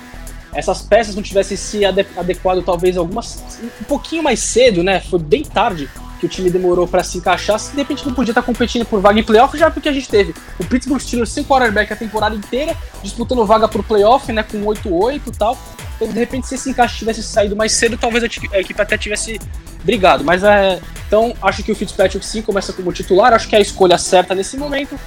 essas 0.54 0.82
peças 0.82 1.16
não 1.16 1.22
tivessem 1.24 1.58
se 1.58 1.84
ade- 1.86 2.08
adequado 2.16 2.64
talvez 2.64 2.98
algumas 2.98 3.44
um 3.82 3.84
pouquinho 3.86 4.24
mais 4.24 4.40
cedo, 4.40 4.84
né? 4.84 5.00
Foi 5.02 5.20
bem 5.20 5.44
tarde 5.44 5.90
que 6.20 6.26
o 6.26 6.30
time 6.30 6.49
demorou 6.49 6.88
pra 6.88 7.03
se 7.03 7.18
encaixar, 7.18 7.59
se 7.59 7.72
de 7.72 7.78
repente 7.78 8.05
não 8.05 8.13
podia 8.13 8.32
estar 8.32 8.41
competindo 8.41 8.86
por 8.86 8.99
vaga 8.99 9.20
em 9.20 9.24
playoff, 9.24 9.57
já 9.57 9.70
porque 9.70 9.89
a 9.89 9.93
gente 9.93 10.09
teve 10.09 10.34
o 10.59 10.65
Pittsburgh 10.65 10.99
Steelers 10.99 11.32
sem 11.32 11.43
quarterback 11.43 11.91
a 11.93 11.95
temporada 11.95 12.36
inteira, 12.36 12.76
disputando 13.03 13.45
vaga 13.45 13.68
pro 13.68 13.84
playoff, 13.84 14.32
né, 14.32 14.43
com 14.43 14.63
8-8 14.63 15.22
e 15.28 15.32
tal. 15.32 15.57
Então, 15.95 16.07
de 16.07 16.20
repente, 16.20 16.47
se 16.47 16.55
esse 16.55 16.70
encaixe 16.70 16.97
tivesse 16.97 17.24
saído 17.24 17.55
mais 17.55 17.72
cedo, 17.72 17.97
talvez 17.97 18.24
a, 18.24 18.28
equipe 18.28 18.82
até 18.82 18.97
tivesse 18.97 19.39
brigado. 19.84 20.24
Mas 20.24 20.43
é. 20.43 20.80
Então, 21.07 21.34
acho 21.41 21.63
que 21.63 21.72
o 21.72 21.76
Fitzpatrick 21.76 22.24
sim 22.26 22.41
começa 22.41 22.72
como 22.74 22.91
titular, 22.91 23.34
acho 23.34 23.47
que 23.47 23.55
é 23.55 23.59
a 23.59 23.61
escolha 23.61 23.97
certa 23.97 24.36
nesse 24.36 24.57
momento. 24.57 24.99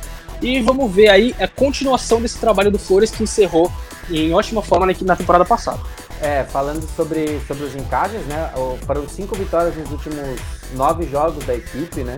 E 0.42 0.60
vamos 0.62 0.90
ver 0.90 1.08
aí 1.08 1.34
a 1.38 1.46
continuação 1.46 2.20
desse 2.20 2.38
trabalho 2.38 2.70
do 2.70 2.78
Flores 2.78 3.10
que 3.10 3.22
encerrou 3.22 3.70
em 4.10 4.32
ótima 4.32 4.62
forma 4.62 4.86
na, 4.86 4.94
na 5.02 5.14
temporada 5.14 5.44
passada. 5.44 5.80
É, 6.20 6.44
falando 6.44 6.86
sobre, 6.96 7.40
sobre 7.46 7.64
os 7.64 7.74
encaixes, 7.74 8.24
né? 8.26 8.50
Foram 8.86 9.08
cinco 9.08 9.36
vitórias 9.36 9.76
nos 9.76 9.90
últimos 9.90 10.59
nove 10.74 11.06
jogos 11.06 11.44
da 11.44 11.54
equipe, 11.54 12.02
né? 12.02 12.16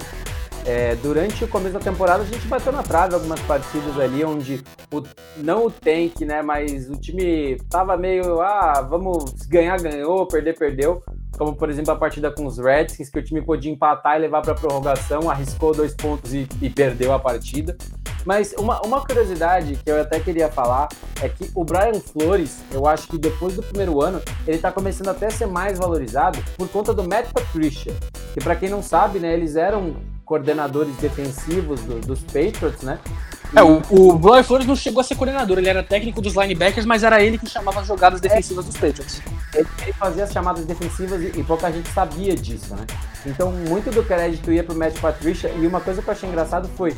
É, 0.64 0.94
durante 0.96 1.42
o 1.42 1.48
começo 1.48 1.74
da 1.74 1.80
temporada 1.80 2.22
a 2.22 2.26
gente 2.26 2.46
bateu 2.46 2.72
na 2.72 2.84
trave 2.84 3.14
algumas 3.14 3.40
partidas 3.40 3.98
ali 3.98 4.24
onde 4.24 4.62
o, 4.92 5.02
não 5.38 5.66
o 5.66 5.70
tank, 5.70 6.20
né? 6.20 6.40
Mas 6.40 6.88
o 6.88 6.92
time 6.92 7.56
tava 7.68 7.96
meio, 7.96 8.40
ah, 8.40 8.80
vamos 8.88 9.32
ganhar, 9.48 9.80
ganhou, 9.80 10.26
perder, 10.26 10.56
perdeu. 10.56 11.02
Como 11.36 11.56
por 11.56 11.68
exemplo 11.68 11.92
a 11.92 11.96
partida 11.96 12.30
com 12.30 12.46
os 12.46 12.58
Redskins, 12.58 13.10
que 13.10 13.18
o 13.18 13.24
time 13.24 13.42
podia 13.42 13.72
empatar 13.72 14.16
e 14.16 14.20
levar 14.20 14.42
para 14.42 14.54
prorrogação, 14.54 15.28
arriscou 15.28 15.74
dois 15.74 15.94
pontos 15.94 16.32
e, 16.32 16.46
e 16.60 16.70
perdeu 16.70 17.12
a 17.12 17.18
partida. 17.18 17.76
Mas 18.24 18.54
uma, 18.58 18.80
uma 18.82 19.00
curiosidade 19.04 19.78
que 19.84 19.90
eu 19.90 20.00
até 20.00 20.20
queria 20.20 20.48
falar 20.48 20.88
é 21.20 21.28
que 21.28 21.50
o 21.54 21.64
Brian 21.64 22.00
Flores, 22.00 22.58
eu 22.70 22.86
acho 22.86 23.08
que 23.08 23.18
depois 23.18 23.54
do 23.54 23.62
primeiro 23.62 24.00
ano, 24.00 24.20
ele 24.46 24.58
tá 24.58 24.70
começando 24.70 25.08
até 25.08 25.26
a 25.26 25.30
ser 25.30 25.46
mais 25.46 25.78
valorizado 25.78 26.38
por 26.56 26.68
conta 26.68 26.92
do 26.94 27.02
Matt 27.02 27.26
Patricia. 27.32 27.94
Que 28.34 28.40
para 28.42 28.54
quem 28.56 28.68
não 28.68 28.82
sabe, 28.82 29.18
né, 29.18 29.32
eles 29.32 29.56
eram 29.56 29.96
coordenadores 30.24 30.94
defensivos 30.96 31.80
do- 31.82 32.00
dos 32.00 32.20
Patriots, 32.20 32.82
né? 32.82 32.98
E- 33.52 33.58
É, 33.58 33.62
o, 33.62 33.82
o 33.90 34.14
Brian 34.18 34.42
Flores 34.42 34.66
não 34.66 34.74
chegou 34.76 35.00
a 35.00 35.04
ser 35.04 35.14
coordenador, 35.16 35.58
ele 35.58 35.68
era 35.68 35.82
técnico 35.82 36.22
dos 36.22 36.34
linebackers, 36.34 36.86
mas 36.86 37.02
era 37.02 37.22
ele 37.22 37.36
que 37.36 37.46
chamava 37.50 37.80
as 37.80 37.86
jogadas 37.86 38.18
defensivas 38.20 38.64
dos 38.64 38.76
Patriots. 38.76 39.20
ele, 39.54 39.68
ele 39.82 39.92
fazia 39.92 40.24
as 40.24 40.32
chamadas 40.32 40.64
defensivas 40.64 41.20
e, 41.20 41.38
e 41.38 41.44
pouca 41.44 41.70
gente 41.70 41.88
sabia 41.90 42.34
disso, 42.34 42.74
né? 42.74 42.86
Então, 43.24 43.52
muito 43.52 43.90
do 43.90 44.02
crédito 44.02 44.50
ia 44.52 44.64
pro 44.64 44.74
Matt 44.74 44.98
Patricia. 45.00 45.48
E 45.50 45.66
uma 45.66 45.80
coisa 45.80 46.02
que 46.02 46.08
eu 46.08 46.12
achei 46.12 46.28
engraçado 46.28 46.68
foi, 46.76 46.94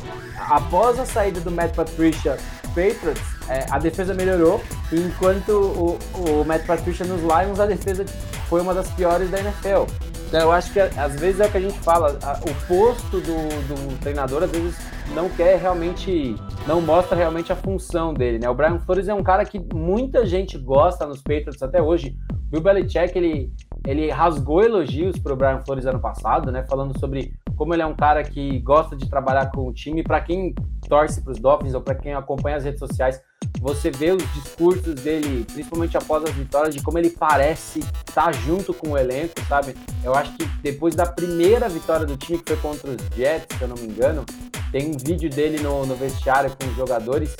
após 0.49 0.99
a 0.99 1.05
saída 1.05 1.39
do 1.39 1.51
Matt 1.51 1.75
Patricia 1.75 2.37
Patriots, 2.69 3.21
é, 3.47 3.65
a 3.69 3.77
defesa 3.77 4.13
melhorou, 4.13 4.61
enquanto 4.91 5.49
o, 5.51 5.99
o 6.41 6.43
Matt 6.45 6.65
Patricia 6.65 7.05
nos 7.05 7.21
Lions, 7.21 7.59
a 7.59 7.65
defesa 7.65 8.03
foi 8.49 8.61
uma 8.61 8.73
das 8.73 8.89
piores 8.91 9.29
da 9.29 9.39
NFL. 9.39 9.85
Então, 10.27 10.39
eu 10.41 10.51
acho 10.51 10.73
que 10.73 10.79
às 10.79 11.15
vezes 11.19 11.39
é 11.39 11.45
o 11.45 11.51
que 11.51 11.57
a 11.57 11.61
gente 11.61 11.79
fala, 11.79 12.17
a- 12.23 12.39
o 12.41 12.67
posto 12.67 13.19
do, 13.21 13.35
do 13.67 13.99
treinador 13.99 14.41
às 14.43 14.49
vezes 14.51 14.75
não 15.13 15.29
quer 15.29 15.59
realmente, 15.59 16.35
não 16.67 16.81
mostra 16.81 17.15
realmente 17.15 17.53
a 17.53 17.55
função 17.55 18.11
dele, 18.13 18.39
né? 18.39 18.49
O 18.49 18.55
Brian 18.55 18.79
Flores 18.79 19.07
é 19.07 19.13
um 19.13 19.21
cara 19.21 19.45
que 19.45 19.59
muita 19.73 20.25
gente 20.25 20.57
gosta 20.57 21.05
nos 21.05 21.21
Patriots 21.21 21.61
até 21.61 21.79
hoje. 21.81 22.15
Bill 22.49 22.61
Belichick, 22.61 23.15
ele, 23.15 23.51
ele 23.85 24.09
rasgou 24.09 24.63
elogios 24.63 25.17
pro 25.17 25.35
Brian 25.35 25.61
Flores 25.63 25.85
ano 25.85 25.99
passado, 25.99 26.51
né? 26.51 26.65
Falando 26.67 26.97
sobre 26.99 27.33
como 27.55 27.73
ele 27.73 27.83
é 27.83 27.85
um 27.85 27.95
cara 27.95 28.23
que 28.23 28.59
gosta 28.59 28.95
de 28.95 29.09
trabalhar 29.09 29.51
com 29.51 29.67
o 29.67 29.73
time. 29.73 30.03
Para 30.03 30.19
quem 30.21 30.53
torce 30.87 31.21
para 31.21 31.31
os 31.31 31.39
Dolphins 31.39 31.73
ou 31.73 31.81
para 31.81 31.95
quem 31.95 32.13
acompanha 32.13 32.57
as 32.57 32.63
redes 32.63 32.79
sociais, 32.79 33.21
você 33.59 33.89
vê 33.89 34.11
os 34.11 34.33
discursos 34.33 34.95
dele, 34.95 35.45
principalmente 35.45 35.95
após 35.97 36.23
as 36.23 36.31
vitórias, 36.31 36.75
de 36.75 36.81
como 36.81 36.97
ele 36.97 37.09
parece 37.09 37.79
estar 38.07 38.33
junto 38.33 38.73
com 38.73 38.91
o 38.91 38.97
elenco, 38.97 39.33
sabe? 39.47 39.75
Eu 40.03 40.13
acho 40.13 40.35
que 40.35 40.45
depois 40.61 40.95
da 40.95 41.05
primeira 41.05 41.69
vitória 41.69 42.05
do 42.05 42.17
time, 42.17 42.39
que 42.39 42.53
foi 42.53 42.57
contra 42.57 42.89
os 42.89 42.97
Jets, 43.15 43.57
se 43.57 43.63
eu 43.63 43.67
não 43.67 43.77
me 43.77 43.87
engano, 43.87 44.25
tem 44.71 44.89
um 44.89 44.97
vídeo 44.97 45.29
dele 45.29 45.61
no, 45.61 45.85
no 45.85 45.95
vestiário 45.95 46.51
com 46.59 46.67
os 46.67 46.75
jogadores, 46.75 47.35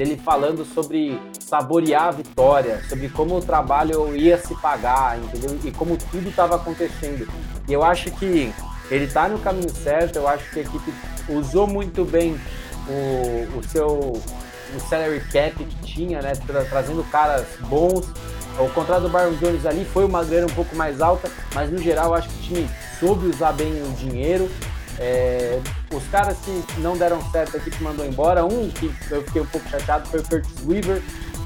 dele 0.00 0.16
falando 0.24 0.64
sobre 0.64 1.20
saborear 1.38 2.04
a 2.04 2.10
vitória, 2.10 2.82
sobre 2.88 3.10
como 3.10 3.36
o 3.36 3.40
trabalho 3.42 4.16
ia 4.16 4.38
se 4.38 4.54
pagar, 4.54 5.18
entendeu? 5.18 5.58
E 5.62 5.70
como 5.70 5.94
tudo 6.10 6.26
estava 6.30 6.56
acontecendo. 6.56 7.28
E 7.68 7.72
eu 7.72 7.84
acho 7.84 8.10
que 8.12 8.50
ele 8.90 9.06
tá 9.06 9.28
no 9.28 9.38
caminho 9.40 9.68
certo, 9.68 10.16
eu 10.16 10.26
acho 10.26 10.48
que 10.52 10.60
a 10.60 10.62
equipe 10.62 10.90
usou 11.28 11.66
muito 11.66 12.02
bem 12.02 12.40
o, 12.88 13.58
o 13.58 13.62
seu 13.62 13.88
o 14.74 14.78
salary 14.88 15.20
cap 15.32 15.52
que 15.64 15.76
tinha, 15.84 16.22
né? 16.22 16.32
tra- 16.46 16.64
trazendo 16.64 17.04
caras 17.10 17.44
bons. 17.68 18.06
O 18.58 18.68
contrato 18.70 19.02
do 19.02 19.08
Byron 19.10 19.34
Jones 19.34 19.66
ali 19.66 19.84
foi 19.84 20.04
uma 20.04 20.24
grana 20.24 20.46
um 20.46 20.54
pouco 20.54 20.74
mais 20.76 21.00
alta, 21.02 21.30
mas 21.54 21.70
no 21.70 21.78
geral 21.78 22.14
acho 22.14 22.28
que 22.28 22.34
o 22.36 22.42
time 22.42 22.70
soube 22.98 23.26
usar 23.26 23.52
bem 23.52 23.82
o 23.82 23.92
dinheiro. 23.96 24.48
É, 24.98 25.60
os 25.92 26.06
caras 26.08 26.36
que 26.38 26.80
não 26.80 26.96
deram 26.96 27.20
certo, 27.30 27.56
a 27.56 27.58
equipe 27.58 27.82
mandou 27.82 28.06
embora. 28.06 28.44
Um 28.44 28.68
que 28.70 28.92
eu 29.10 29.22
fiquei 29.24 29.42
um 29.42 29.46
pouco 29.46 29.68
chateado 29.68 30.08
foi 30.08 30.20
o 30.20 30.22
Curtis 30.22 30.64
Weaver, 30.66 31.02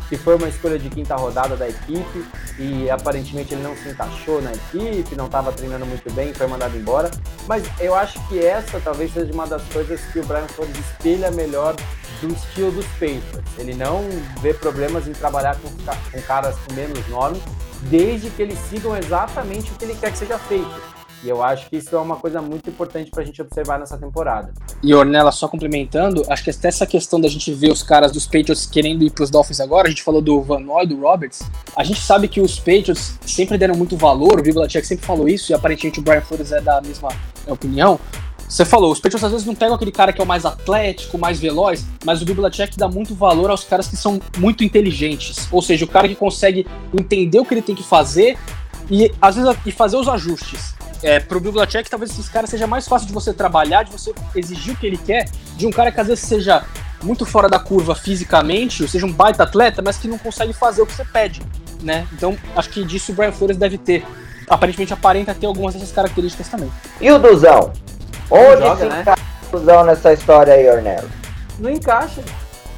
que 0.09 0.17
foi 0.17 0.37
uma 0.37 0.49
escolha 0.49 0.79
de 0.79 0.91
quinta 0.91 1.17
rodada 1.17 1.57
da 1.57 1.69
equipe 1.69 2.25
e 2.59 2.91
aparentemente 2.91 3.55
ele 3.55 3.63
não 3.63 3.75
se 3.77 3.89
encaixou 3.89 4.41
na 4.43 4.53
equipe, 4.53 5.17
não 5.17 5.27
estava 5.27 5.51
treinando 5.51 5.87
muito 5.87 6.13
bem, 6.13 6.33
foi 6.35 6.47
mandado 6.47 6.77
embora. 6.77 7.11
Mas 7.47 7.65
eu 7.81 7.95
acho 7.95 8.21
que 8.29 8.45
essa 8.45 8.81
talvez 8.81 9.13
seja 9.13 9.33
uma 9.33 9.47
das 9.47 9.63
coisas 9.65 10.01
que 10.13 10.21
o 10.21 10.25
Brian 10.25 10.47
Flores 10.49 10.77
espelha 10.79 11.31
melhor 11.31 11.75
do 12.21 12.29
estilo 12.29 12.71
dos 12.71 12.87
Patriots. 12.93 13.59
Ele 13.59 13.75
não 13.75 14.03
vê 14.41 14.53
problemas 14.53 15.09
em 15.09 15.13
trabalhar 15.13 15.57
com, 15.57 15.71
com 15.71 16.23
caras 16.23 16.55
com 16.67 16.75
menos 16.75 17.07
nome, 17.09 17.43
desde 17.83 18.31
que 18.31 18.43
eles 18.43 18.59
sigam 18.71 18.97
exatamente 18.97 19.73
o 19.73 19.75
que 19.75 19.85
ele 19.85 19.95
quer 19.95 20.13
que 20.13 20.19
seja 20.19 20.39
feito. 20.39 20.94
E 21.25 21.29
eu 21.31 21.43
acho 21.43 21.71
que 21.71 21.77
isso 21.77 21.97
é 21.97 21.99
uma 21.99 22.17
coisa 22.17 22.43
muito 22.43 22.69
importante 22.69 23.11
para 23.11 23.23
a 23.23 23.25
gente 23.25 23.41
observar 23.41 23.79
nessa 23.79 23.97
temporada. 23.97 24.53
E 24.83 24.95
Ornella, 24.95 25.33
só 25.33 25.49
complementando, 25.49 26.23
acho 26.29 26.45
que 26.45 26.51
até 26.51 26.69
essa 26.69 26.87
questão 26.87 27.19
da 27.19 27.29
gente 27.29 27.51
ver 27.55 27.73
os 27.73 27.83
caras 27.83 28.13
dos 28.13 28.27
Patriots 28.27 28.67
querendo 28.67 29.03
ir 29.03 29.11
para 29.11 29.25
os 29.25 29.31
Dolphins 29.31 29.59
agora, 29.59 29.87
a 29.87 29.91
gente 29.91 30.03
falou 30.03 30.21
do 30.21 30.43
Van 30.43 30.61
Noy, 30.61 30.87
do 30.87 31.01
Roberts, 31.01 31.41
a 31.75 31.83
gente 31.83 32.01
sabe 32.01 32.29
que 32.29 32.43
os 32.43 32.59
Patriots 32.59 33.19
sempre 33.25 33.57
deram 33.57 33.75
muito 33.75 33.97
valor, 33.97 34.39
o 34.39 34.43
Belichick 34.43 34.87
sempre 34.87 35.07
falou 35.07 35.27
isso, 35.27 35.51
e 35.51 35.55
aparentemente 35.55 35.99
o 35.99 36.03
Brian 36.03 36.21
Flores 36.21 36.53
é 36.53 36.61
da 36.61 36.83
mesma 36.83 37.09
opinião, 37.47 37.99
você 38.47 38.67
falou, 38.67 38.93
os 38.93 39.01
Patriots 39.01 39.25
às 39.25 39.33
vezes 39.33 39.47
não 39.47 39.55
pegam 39.55 39.75
aquele 39.75 39.91
cara 39.91 40.13
que 40.13 40.21
é 40.21 40.25
o 40.25 40.27
mais 40.27 40.45
atlético, 40.45 41.17
mais 41.17 41.41
veloz, 41.41 41.87
mas 42.05 42.21
o 42.21 42.27
Bill 42.27 42.35
Belichick 42.35 42.77
dá 42.77 42.87
muito 42.87 43.15
valor 43.15 43.51
aos 43.51 43.65
caras 43.65 43.89
que 43.89 43.97
são 43.97 44.21
muito 44.37 44.63
inteligentes. 44.63 45.49
Ou 45.51 45.63
seja, 45.63 45.87
o 45.87 45.89
cara 45.89 46.07
que 46.07 46.15
consegue 46.15 46.67
entender 46.93 47.39
o 47.41 47.45
que 47.45 47.55
ele 47.55 47.63
tem 47.63 47.75
que 47.75 47.83
fazer 47.83 48.37
e 48.91 49.11
às 49.21 49.37
vezes 49.37 49.57
e 49.65 49.73
fazer 49.73 49.97
os 49.97 50.09
ajustes. 50.09 50.75
É, 51.05 51.21
pro 51.21 51.39
Bill 51.39 51.53
Belichick, 51.53 51.91
talvez 51.91 52.11
esses 52.11 52.31
caras 52.31 52.49
seja 52.49 52.67
mais 52.67 52.89
fácil 52.89 53.07
de 53.07 53.13
você 53.13 53.31
trabalhar, 53.31 53.83
de 53.83 53.93
você 53.93 54.15
exigir 54.35 54.73
o 54.73 54.77
que 54.79 54.87
ele 54.87 54.97
quer, 54.97 55.29
de 55.55 55.67
um 55.67 55.71
cara 55.71 55.93
que 55.93 56.01
às 56.01 56.07
vezes 56.07 56.25
seja 56.25 56.65
muito 57.03 57.27
fora 57.27 57.47
da 57.47 57.59
curva 57.59 57.95
fisicamente, 57.95 58.83
ou 58.83 58.89
seja, 58.89 59.05
um 59.05 59.13
baita 59.13 59.43
atleta, 59.43 59.83
mas 59.83 59.99
que 59.99 60.09
não 60.09 60.17
consegue 60.17 60.55
fazer 60.55 60.81
o 60.81 60.87
que 60.87 60.95
você 60.95 61.05
pede, 61.05 61.43
né? 61.83 62.09
Então, 62.11 62.35
acho 62.57 62.71
que 62.71 62.83
disso 62.87 63.13
o 63.13 63.15
Brian 63.15 63.33
Flores 63.33 63.59
deve 63.59 63.77
ter. 63.77 64.03
Aparentemente 64.49 64.95
aparenta 64.95 65.35
ter 65.35 65.45
algumas 65.45 65.75
dessas 65.75 65.93
características 65.93 66.49
também. 66.49 66.73
E 66.99 67.11
o 67.13 67.19
Duzão? 67.19 67.71
Onde 68.31 68.63
joga, 68.63 68.77
se 68.77 68.89
né? 68.89 69.01
encaixa 69.03 69.23
o 69.53 69.59
Duzão 69.59 69.85
nessa 69.85 70.13
história 70.15 70.55
aí, 70.55 70.71
Ornello? 70.71 71.11
Não 71.59 71.71
encaixa. 71.71 72.23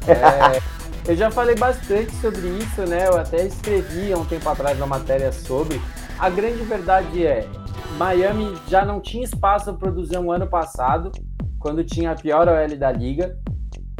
É, 0.07 0.61
eu 1.05 1.17
já 1.17 1.29
falei 1.29 1.53
bastante 1.55 2.13
sobre 2.21 2.47
isso, 2.47 2.81
né? 2.87 3.07
Eu 3.07 3.17
até 3.17 3.45
escrevi 3.45 4.13
há 4.13 4.17
um 4.17 4.23
tempo 4.23 4.47
atrás 4.47 4.77
uma 4.77 4.87
matéria 4.87 5.33
sobre. 5.33 5.81
A 6.17 6.29
grande 6.29 6.63
verdade 6.63 7.25
é, 7.25 7.45
Miami 7.97 8.53
já 8.67 8.85
não 8.85 8.99
tinha 8.99 9.23
espaço 9.23 9.65
para 9.65 9.73
produzir 9.73 10.17
um 10.17 10.31
ano 10.31 10.47
passado, 10.47 11.11
quando 11.59 11.83
tinha 11.83 12.11
a 12.11 12.15
pior 12.15 12.47
OL 12.47 12.77
da 12.77 12.91
liga. 12.91 13.37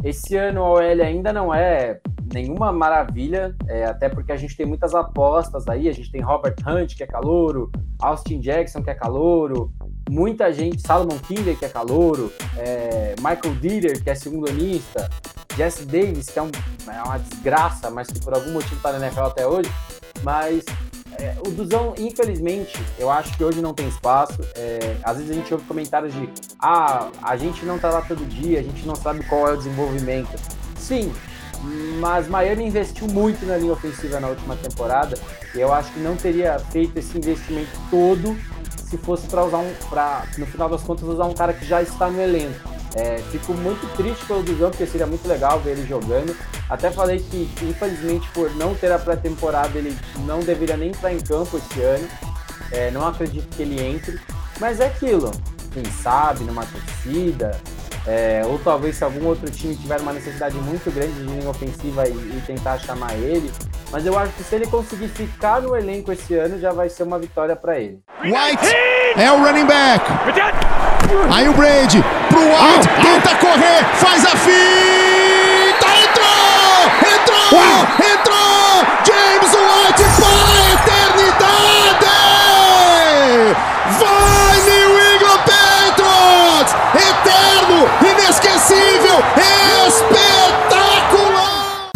Esse 0.04 0.36
ano 0.36 0.64
a 0.64 0.70
OL 0.70 1.02
ainda 1.02 1.34
não 1.34 1.54
é 1.54 2.00
nenhuma 2.34 2.72
maravilha, 2.72 3.56
é, 3.68 3.86
até 3.86 4.10
porque 4.10 4.32
a 4.32 4.36
gente 4.36 4.56
tem 4.56 4.66
muitas 4.66 4.94
apostas 4.94 5.68
aí. 5.68 5.90
A 5.90 5.94
gente 5.94 6.12
tem 6.12 6.22
Robert 6.22 6.56
Hunt, 6.66 6.96
que 6.96 7.04
é 7.04 7.08
calouro, 7.08 7.72
Austin 8.00 8.40
Jackson, 8.40 8.84
que 8.84 8.90
é 8.90 8.94
calouro, 8.94 9.74
muita 10.10 10.52
gente, 10.52 10.82
Salomon 10.82 11.18
Kinder, 11.20 11.58
que 11.58 11.66
é 11.66 11.70
calouro, 11.70 12.32
é, 12.58 13.16
Michael 13.18 13.56
Dieter, 13.60 14.04
que 14.04 14.10
é 14.10 14.16
segundo 14.16 14.50
anista, 14.50 15.10
Jesse 15.56 15.86
Davis, 15.86 16.30
que 16.30 16.40
é, 16.40 16.42
um, 16.44 16.52
é, 16.88 17.04
uma 17.04 17.18
desgraça, 17.18 17.90
mas 17.90 18.08
que 18.08 18.20
por 18.20 18.34
algum 18.34 18.52
motivo 18.52 18.76
está 18.76 18.92
na 18.92 19.08
NFL 19.08 19.22
até 19.22 19.48
hoje. 19.48 19.72
Mas 20.24 20.64
é, 21.20 21.36
o 21.46 21.52
Duzão, 21.52 21.94
infelizmente, 21.98 22.80
eu 22.98 23.10
acho 23.10 23.36
que 23.38 23.44
hoje 23.44 23.62
não 23.62 23.74
tem 23.74 23.88
espaço. 23.88 24.40
É, 24.56 24.98
às 25.04 25.18
vezes 25.18 25.32
a 25.32 25.34
gente 25.34 25.54
ouve 25.54 25.66
comentários 25.66 26.14
de 26.14 26.30
ah, 26.60 27.10
a 27.22 27.36
gente 27.36 27.66
não 27.66 27.80
tá 27.80 27.90
lá 27.90 28.02
todo 28.02 28.26
dia, 28.28 28.60
a 28.60 28.64
gente 28.64 28.86
não 28.86 28.96
sabe 28.96 29.24
qual 29.26 29.48
é 29.48 29.54
o 29.54 29.58
desenvolvimento. 29.58 30.30
Sim, 30.78 31.12
mas 32.00 32.28
Miami 32.28 32.66
investiu 32.66 33.08
muito 33.08 33.46
na 33.46 33.58
linha 33.58 33.74
ofensiva 33.74 34.20
na 34.20 34.28
última 34.28 34.56
temporada 34.56 35.18
e 35.56 35.60
eu 35.60 35.74
acho 35.74 35.92
que 35.92 36.00
não 36.00 36.16
teria 36.16 36.60
feito 36.60 36.98
esse 36.98 37.18
investimento 37.18 37.72
todo 37.90 38.38
se 38.90 38.98
fosse 38.98 39.28
para 39.28 39.44
usar 39.44 39.58
um, 39.58 39.74
para 39.90 40.26
no 40.38 40.46
final 40.46 40.70
das 40.70 40.82
contas 40.82 41.08
usar 41.08 41.26
um 41.26 41.34
cara 41.34 41.54
que 41.54 41.66
já 41.66 41.82
está 41.82 42.10
no 42.10 42.22
elenco. 42.22 42.77
É, 42.96 43.18
fico 43.32 43.54
muito 43.54 43.86
triste 43.96 44.26
pelo 44.26 44.42
Duzão, 44.42 44.70
porque 44.70 44.86
seria 44.86 45.06
muito 45.06 45.28
legal 45.28 45.60
ver 45.60 45.72
ele 45.72 45.88
jogando. 45.88 46.36
Até 46.70 46.92
falei 46.92 47.20
que, 47.20 47.50
infelizmente, 47.62 48.28
por 48.34 48.54
não 48.56 48.74
ter 48.76 48.92
a 48.92 49.00
pré-temporada, 49.00 49.78
ele 49.78 49.98
não 50.26 50.40
deveria 50.40 50.78
nem 50.78 50.90
entrar 50.90 51.14
em 51.14 51.20
campo 51.20 51.58
esse 51.58 51.82
ano. 51.82 52.08
É, 52.72 52.92
não 52.92 53.08
acredito 53.08 53.48
que 53.56 53.62
ele 53.62 53.82
entre. 53.82 54.20
Mas 54.60 54.80
é 54.80 54.88
aquilo. 54.88 55.32
Quem 55.74 55.86
sabe, 55.86 56.44
numa 56.44 56.66
torcida, 56.66 57.60
é, 58.08 58.42
ou 58.46 58.58
talvez 58.58 58.96
se 58.96 59.04
algum 59.04 59.28
outro 59.28 59.50
time 59.52 59.76
tiver 59.76 60.00
uma 60.00 60.14
necessidade 60.14 60.56
muito 60.56 60.90
grande 60.92 61.14
de 61.14 61.24
linha 61.24 61.50
ofensiva 61.50 62.08
e, 62.08 62.12
e, 62.12 62.44
tentar 62.48 62.80
chamar 62.80 63.14
ele. 63.16 63.52
Mas 63.92 64.06
eu 64.06 64.18
acho 64.18 64.32
que 64.34 64.44
se 64.44 64.56
ele 64.56 64.66
conseguir 64.66 65.10
ficar 65.10 65.62
no 65.62 65.76
elenco 65.76 66.12
esse 66.12 66.34
ano, 66.34 66.60
já 66.60 66.72
vai 66.72 66.90
ser 66.90 67.04
uma 67.04 67.20
vitória 67.20 67.56
para 67.56 67.78
ele. 67.80 68.00
White 68.24 68.76
é 69.18 69.32
o 69.32 69.38
running 69.38 69.66
back. 69.66 70.06
Aí 71.32 71.48
o 71.48 71.54
Brady 71.54 72.02
pro 72.38 72.46
White, 72.46 72.86
tenta 73.02 73.34
correr, 73.38 73.84
faz 73.96 74.24
a 74.26 74.36
fita, 74.38 75.88
entrou! 76.04 76.92
Entrou! 77.16 77.48
Entrou! 78.14 78.86
James 79.04 79.52
White 79.56 80.04
para 80.20 80.46
a 80.46 80.58
eternidade! 80.74 82.06
Vai 83.98 84.58
New 84.70 84.92
England 85.16 85.42
Patriots! 85.48 86.72
Eterno, 86.94 87.80
inesquecível, 88.02 89.18
espetacular! 89.88 91.90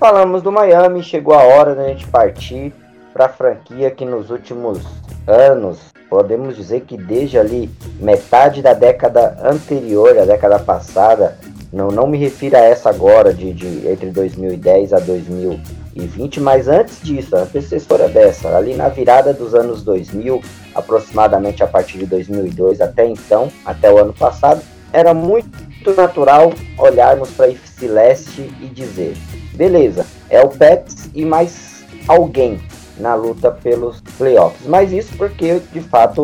Falamos 0.00 0.42
do 0.42 0.50
Miami, 0.50 1.04
chegou 1.04 1.34
a 1.34 1.42
hora 1.42 1.76
da 1.76 1.84
gente 1.84 2.08
partir 2.08 2.72
para 3.12 3.26
a 3.26 3.28
franquia 3.28 3.90
que 3.90 4.04
nos 4.04 4.30
últimos 4.30 4.80
anos, 5.26 5.92
podemos 6.08 6.56
dizer 6.56 6.82
que 6.82 6.96
desde 6.96 7.38
ali 7.38 7.70
metade 8.00 8.62
da 8.62 8.72
década 8.72 9.36
anterior, 9.44 10.18
a 10.18 10.24
década 10.24 10.58
passada, 10.58 11.36
não, 11.72 11.88
não 11.88 12.06
me 12.06 12.16
refiro 12.16 12.56
a 12.56 12.60
essa 12.60 12.88
agora, 12.88 13.32
de, 13.32 13.52
de 13.52 13.88
entre 13.88 14.10
2010 14.10 14.92
a 14.92 14.98
2020, 14.98 16.40
mas 16.40 16.66
antes 16.66 17.00
disso, 17.02 17.36
a 17.36 17.40
antecessora 17.40 18.08
dessa, 18.08 18.56
ali 18.56 18.74
na 18.74 18.88
virada 18.88 19.34
dos 19.34 19.54
anos 19.54 19.82
2000, 19.82 20.40
aproximadamente 20.74 21.62
a 21.62 21.66
partir 21.66 21.98
de 21.98 22.06
2002 22.06 22.80
até 22.80 23.06
então, 23.06 23.52
até 23.64 23.92
o 23.92 23.98
ano 23.98 24.14
passado, 24.14 24.62
era 24.92 25.12
muito 25.12 25.94
natural 25.94 26.52
olharmos 26.78 27.30
para 27.30 27.46
a 27.46 27.54
Leste 27.82 28.50
e 28.60 28.66
dizer: 28.66 29.14
beleza, 29.54 30.06
é 30.30 30.40
o 30.40 30.48
Pets 30.48 31.10
e 31.14 31.24
mais 31.24 31.84
alguém 32.06 32.58
na 32.98 33.14
luta 33.14 33.50
pelos 33.50 34.00
playoffs. 34.16 34.66
Mas 34.66 34.92
isso 34.92 35.16
porque, 35.16 35.60
de 35.72 35.80
fato, 35.80 36.22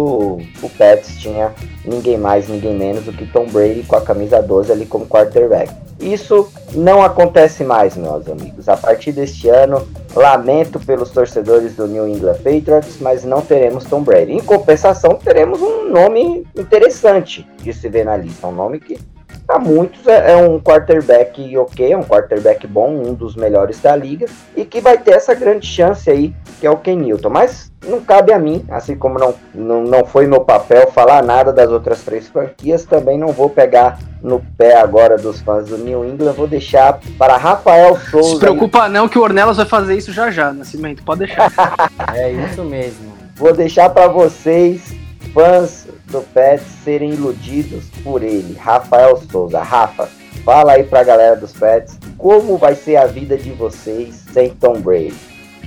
o 0.62 0.70
Pets 0.76 1.18
tinha 1.18 1.52
ninguém 1.84 2.18
mais, 2.18 2.48
ninguém 2.48 2.74
menos 2.76 3.04
do 3.04 3.12
que 3.12 3.26
Tom 3.26 3.46
Brady 3.46 3.82
com 3.82 3.96
a 3.96 4.00
camisa 4.00 4.42
12 4.42 4.72
ali 4.72 4.86
como 4.86 5.06
quarterback. 5.06 5.72
Isso 6.00 6.50
não 6.74 7.02
acontece 7.02 7.62
mais, 7.64 7.96
meus 7.96 8.28
amigos. 8.28 8.68
A 8.68 8.76
partir 8.76 9.12
deste 9.12 9.48
ano, 9.48 9.86
lamento 10.14 10.78
pelos 10.80 11.10
torcedores 11.10 11.76
do 11.76 11.86
New 11.86 12.08
England 12.08 12.38
Patriots, 12.42 12.98
mas 13.00 13.24
não 13.24 13.40
teremos 13.40 13.84
Tom 13.84 14.02
Brady. 14.02 14.32
Em 14.32 14.40
compensação, 14.40 15.14
teremos 15.14 15.62
um 15.62 15.88
nome 15.90 16.44
interessante 16.56 17.46
de 17.62 17.72
se 17.72 17.88
ver 17.88 18.04
na 18.04 18.16
lista. 18.16 18.46
Um 18.46 18.52
nome 18.52 18.80
que 18.80 18.98
para 19.46 19.58
muitos 19.58 20.06
é, 20.06 20.32
é, 20.32 20.36
um 20.36 20.60
quarterback 20.60 21.56
ok, 21.56 21.92
é 21.92 21.96
um 21.96 22.02
quarterback 22.02 22.66
bom, 22.66 22.90
um 22.90 23.14
dos 23.14 23.36
melhores 23.36 23.80
da 23.80 23.94
liga, 23.94 24.26
e 24.56 24.64
que 24.64 24.80
vai 24.80 24.98
ter 24.98 25.12
essa 25.12 25.34
grande 25.34 25.66
chance 25.66 26.10
aí, 26.10 26.34
que 26.60 26.66
é 26.66 26.70
o 26.70 26.76
Ken 26.76 26.96
Newton. 26.96 27.30
Mas 27.30 27.72
não 27.86 28.00
cabe 28.00 28.32
a 28.32 28.38
mim, 28.38 28.64
assim 28.70 28.96
como 28.96 29.18
não, 29.18 29.34
não, 29.54 29.82
não 29.82 30.04
foi 30.04 30.26
meu 30.26 30.40
papel 30.40 30.90
falar 30.90 31.22
nada 31.22 31.52
das 31.52 31.70
outras 31.70 32.02
três 32.02 32.28
franquias, 32.28 32.84
também 32.84 33.18
não 33.18 33.28
vou 33.28 33.50
pegar 33.50 33.98
no 34.22 34.40
pé 34.56 34.76
agora 34.76 35.18
dos 35.18 35.40
fãs 35.42 35.68
do 35.68 35.76
New 35.76 36.04
England, 36.04 36.32
vou 36.32 36.46
deixar 36.46 36.98
para 37.18 37.36
Rafael 37.36 37.98
Souza. 38.10 38.30
Se 38.30 38.38
preocupa 38.38 38.88
não 38.88 39.08
que 39.08 39.18
o 39.18 39.22
Ornelas 39.22 39.58
vai 39.58 39.66
fazer 39.66 39.96
isso 39.96 40.12
já 40.12 40.30
já, 40.30 40.52
Nascimento, 40.52 41.02
pode 41.02 41.26
deixar. 41.26 41.52
é 42.14 42.32
isso 42.32 42.64
mesmo. 42.64 43.12
Vou 43.36 43.52
deixar 43.52 43.90
para 43.90 44.08
vocês, 44.08 44.94
fãs 45.34 45.88
do 46.06 46.22
Pets 46.22 46.64
serem 46.84 47.12
iludidos 47.12 47.86
por 48.04 48.22
ele, 48.22 48.56
Rafael 48.56 49.20
Souza. 49.30 49.60
Rafa, 49.60 50.08
fala 50.44 50.72
aí 50.72 50.84
pra 50.84 51.02
galera 51.02 51.36
dos 51.36 51.52
Pets 51.52 51.98
como 52.16 52.56
vai 52.56 52.74
ser 52.74 52.96
a 52.96 53.06
vida 53.06 53.36
de 53.36 53.50
vocês 53.50 54.24
sem 54.32 54.50
Tom 54.50 54.80
Brady. 54.80 55.12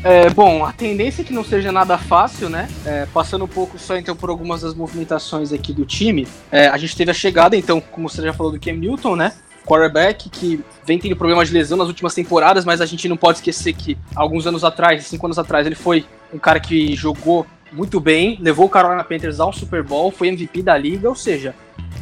É, 0.04 0.30
bom, 0.30 0.64
a 0.64 0.72
tendência 0.72 1.22
é 1.22 1.26
que 1.26 1.34
não 1.34 1.44
seja 1.44 1.72
nada 1.72 1.98
fácil, 1.98 2.50
né? 2.50 2.70
É, 2.86 3.06
passando 3.14 3.44
um 3.46 3.48
pouco 3.48 3.78
só 3.78 3.98
então 3.98 4.16
por 4.16 4.30
algumas 4.30 4.62
das 4.62 4.74
movimentações 4.74 5.52
aqui 5.52 5.74
do 5.74 5.86
time, 5.86 6.28
é, 6.52 6.68
a 6.68 6.78
gente 6.78 6.96
teve 6.96 7.12
a 7.12 7.14
chegada, 7.14 7.58
então, 7.58 7.82
como 7.82 8.08
você 8.08 8.22
já 8.22 8.32
falou, 8.32 8.52
do 8.52 8.60
Cam 8.60 8.74
Newton, 8.74 9.16
né? 9.16 9.34
Quarterback 9.66 10.30
que 10.30 10.64
vem 10.86 10.98
tendo 10.98 11.18
problemas 11.18 11.50
de 11.50 11.54
lesão 11.54 11.78
nas 11.78 11.88
últimas 11.88 12.14
temporadas, 12.14 12.64
mas 12.64 12.80
a 12.80 12.86
gente 12.86 13.10
não 13.10 13.18
pode 13.18 13.40
esquecer 13.40 13.74
que 13.74 13.98
alguns 14.16 14.48
anos 14.48 14.64
atrás, 14.64 15.06
cinco 15.06 15.26
anos 15.26 15.38
atrás, 15.38 15.66
ele 15.66 15.76
foi 15.76 16.06
um 16.34 16.40
cara 16.40 16.60
que 16.60 16.96
jogou 16.96 17.46
muito 17.72 18.00
bem, 18.00 18.38
levou 18.40 18.66
o 18.66 18.70
Carolina 18.70 19.04
Panthers 19.04 19.40
ao 19.40 19.52
Super 19.52 19.84
Bowl, 19.84 20.12
foi 20.12 20.30
MVP 20.30 20.62
da 20.62 20.78
liga, 20.78 21.10
ou 21.10 21.16
seja, 21.16 21.56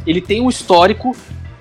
ele 0.06 0.20
tem 0.20 0.40
um 0.40 0.48
histórico 0.48 1.14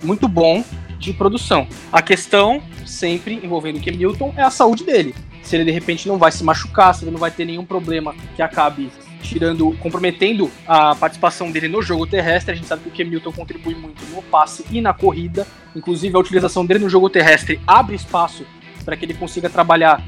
muito 0.03 0.27
bom 0.27 0.63
de 0.99 1.13
produção. 1.13 1.67
A 1.91 2.01
questão, 2.01 2.61
sempre 2.85 3.39
envolvendo 3.43 3.77
o 3.77 3.83
Cam 3.83 3.91
Newton, 3.91 4.33
é 4.37 4.41
a 4.41 4.49
saúde 4.49 4.83
dele. 4.83 5.13
Se 5.41 5.55
ele 5.55 5.65
de 5.65 5.71
repente 5.71 6.07
não 6.07 6.17
vai 6.17 6.31
se 6.31 6.43
machucar, 6.43 6.93
se 6.95 7.03
ele 7.03 7.11
não 7.11 7.19
vai 7.19 7.31
ter 7.31 7.45
nenhum 7.45 7.65
problema 7.65 8.15
que 8.35 8.41
acabe 8.41 8.89
tirando, 9.21 9.75
comprometendo 9.79 10.49
a 10.67 10.95
participação 10.95 11.51
dele 11.51 11.67
no 11.67 11.81
jogo 11.81 12.05
terrestre. 12.05 12.51
A 12.51 12.55
gente 12.55 12.67
sabe 12.67 12.83
que 12.83 12.89
o 12.89 12.91
Cam 12.91 13.09
Newton 13.09 13.31
contribui 13.31 13.75
muito 13.75 14.03
no 14.05 14.21
passe 14.21 14.63
e 14.71 14.79
na 14.79 14.93
corrida. 14.93 15.45
Inclusive, 15.75 16.15
a 16.15 16.19
utilização 16.19 16.65
dele 16.65 16.79
no 16.79 16.89
jogo 16.89 17.09
terrestre 17.09 17.59
abre 17.65 17.95
espaço 17.95 18.45
para 18.83 18.95
que 18.95 19.05
ele 19.05 19.13
consiga 19.13 19.49
trabalhar 19.49 20.03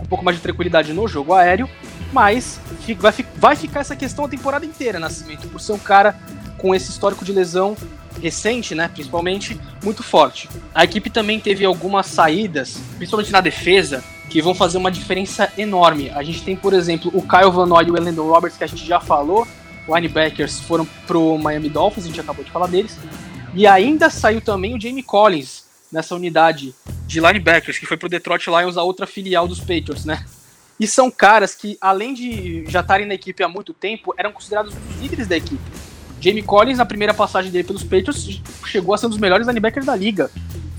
um 0.00 0.06
pouco 0.06 0.24
mais 0.24 0.36
de 0.36 0.42
tranquilidade 0.42 0.92
no 0.92 1.06
jogo 1.06 1.34
aéreo. 1.34 1.68
Mas 2.12 2.60
vai, 3.38 3.56
ficar 3.56 3.80
essa 3.80 3.96
questão 3.96 4.26
a 4.26 4.28
temporada 4.28 4.66
inteira, 4.66 5.00
Nascimento, 5.00 5.48
por 5.48 5.60
ser 5.60 5.72
um 5.72 5.78
cara 5.78 6.14
com 6.58 6.74
esse 6.74 6.90
histórico 6.90 7.24
de 7.24 7.32
lesão 7.32 7.76
recente, 8.20 8.74
né, 8.74 8.88
principalmente, 8.88 9.58
muito 9.82 10.02
forte. 10.02 10.48
A 10.74 10.84
equipe 10.84 11.08
também 11.08 11.40
teve 11.40 11.64
algumas 11.64 12.06
saídas, 12.06 12.78
principalmente 12.96 13.32
na 13.32 13.40
defesa, 13.40 14.04
que 14.28 14.42
vão 14.42 14.54
fazer 14.54 14.78
uma 14.78 14.90
diferença 14.90 15.50
enorme. 15.56 16.10
A 16.10 16.22
gente 16.22 16.42
tem, 16.42 16.54
por 16.54 16.72
exemplo, 16.72 17.10
o 17.14 17.22
Kyle 17.22 17.50
Van 17.50 17.66
Noy 17.66 17.86
e 17.86 17.90
o 17.90 17.96
Elendon 17.96 18.28
Roberts, 18.28 18.56
que 18.56 18.64
a 18.64 18.66
gente 18.66 18.86
já 18.86 19.00
falou, 19.00 19.46
linebackers 19.88 20.60
foram 20.60 20.86
pro 21.06 21.36
Miami 21.38 21.68
Dolphins, 21.68 22.04
a 22.04 22.08
gente 22.08 22.20
acabou 22.20 22.44
de 22.44 22.50
falar 22.50 22.66
deles. 22.66 22.96
E 23.54 23.66
ainda 23.66 24.08
saiu 24.08 24.40
também 24.40 24.74
o 24.74 24.80
Jamie 24.80 25.02
Collins 25.02 25.64
nessa 25.90 26.14
unidade 26.14 26.74
de 27.06 27.20
linebackers, 27.20 27.78
que 27.78 27.86
foi 27.86 27.96
pro 27.96 28.08
Detroit 28.08 28.46
Lions, 28.46 28.76
a 28.76 28.82
outra 28.82 29.06
filial 29.06 29.46
dos 29.46 29.60
Patriots, 29.60 30.04
né? 30.04 30.24
E 30.82 30.86
são 30.88 31.12
caras 31.12 31.54
que, 31.54 31.78
além 31.80 32.12
de 32.12 32.64
já 32.66 32.80
estarem 32.80 33.06
na 33.06 33.14
equipe 33.14 33.40
há 33.44 33.48
muito 33.48 33.72
tempo, 33.72 34.12
eram 34.18 34.32
considerados 34.32 34.74
os 34.74 35.00
líderes 35.00 35.28
da 35.28 35.36
equipe. 35.36 35.62
Jamie 36.20 36.42
Collins, 36.42 36.76
na 36.76 36.84
primeira 36.84 37.14
passagem 37.14 37.52
dele 37.52 37.62
pelos 37.62 37.84
Patriots, 37.84 38.42
chegou 38.66 38.92
a 38.92 38.98
ser 38.98 39.06
um 39.06 39.10
dos 39.10 39.18
melhores 39.18 39.46
linebackers 39.46 39.86
da 39.86 39.94
liga. 39.94 40.28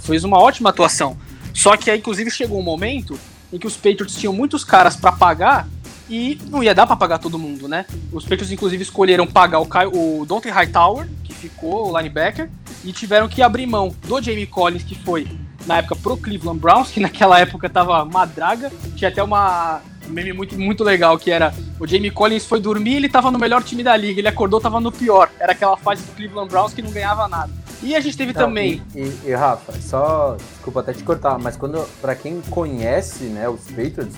Fez 0.01 0.25
uma 0.25 0.37
ótima 0.37 0.71
atuação. 0.71 1.17
Só 1.53 1.77
que 1.77 1.89
aí, 1.89 1.99
inclusive, 1.99 2.29
chegou 2.29 2.59
um 2.59 2.61
momento 2.61 3.17
em 3.53 3.57
que 3.57 3.65
os 3.65 3.77
Patriots 3.77 4.17
tinham 4.17 4.33
muitos 4.33 4.65
caras 4.65 4.97
para 4.97 5.13
pagar 5.13 5.69
e 6.09 6.37
não 6.49 6.61
ia 6.61 6.75
dar 6.75 6.85
para 6.85 6.97
pagar 6.97 7.19
todo 7.19 7.39
mundo, 7.39 7.69
né? 7.69 7.85
Os 8.11 8.23
Patriots, 8.23 8.51
inclusive, 8.51 8.83
escolheram 8.83 9.25
pagar 9.25 9.59
o, 9.59 9.65
Kyle, 9.65 9.89
o 9.93 10.25
Dante 10.25 10.49
Hightower, 10.49 11.07
que 11.23 11.33
ficou 11.33 11.89
o 11.89 11.97
linebacker, 11.97 12.49
e 12.83 12.91
tiveram 12.91 13.29
que 13.29 13.41
abrir 13.41 13.65
mão 13.65 13.95
do 14.05 14.21
Jamie 14.21 14.47
Collins, 14.47 14.83
que 14.83 14.95
foi 14.95 15.29
na 15.65 15.77
época 15.77 15.95
pro 15.95 16.17
Cleveland 16.17 16.59
Browns, 16.59 16.91
que 16.91 16.99
naquela 16.99 17.39
época 17.39 17.69
tava 17.69 18.03
madraga, 18.03 18.69
tinha 18.97 19.09
até 19.09 19.23
uma 19.23 19.79
um 19.79 19.92
meme 20.13 20.33
muito, 20.33 20.57
muito 20.57 20.83
legal 20.83 21.17
que 21.17 21.31
era 21.31 21.53
o 21.79 21.87
Jamie 21.87 22.11
Collins 22.11 22.45
foi 22.45 22.59
dormir, 22.59 22.95
ele 22.95 23.09
tava 23.09 23.31
no 23.31 23.39
melhor 23.39 23.63
time 23.63 23.83
da 23.83 23.95
liga, 23.97 24.19
ele 24.19 24.27
acordou, 24.27 24.61
tava 24.61 24.79
no 24.79 24.91
pior. 24.91 25.29
Era 25.39 25.51
aquela 25.51 25.75
fase 25.75 26.03
do 26.03 26.11
Cleveland 26.13 26.49
Browns 26.49 26.73
que 26.73 26.81
não 26.81 26.91
ganhava 26.91 27.27
nada. 27.27 27.51
E 27.81 27.95
a 27.95 27.99
gente 27.99 28.15
teve 28.15 28.31
não, 28.31 28.41
também. 28.41 28.81
E, 28.95 28.99
e, 28.99 29.19
e, 29.25 29.33
Rafa, 29.33 29.73
só 29.81 30.37
desculpa 30.37 30.79
até 30.79 30.93
te 30.93 31.03
cortar, 31.03 31.37
mas 31.37 31.57
quando 31.57 31.85
para 31.99 32.15
quem 32.15 32.39
conhece, 32.49 33.25
né, 33.25 33.49
os 33.49 33.65
Patriots, 33.65 34.15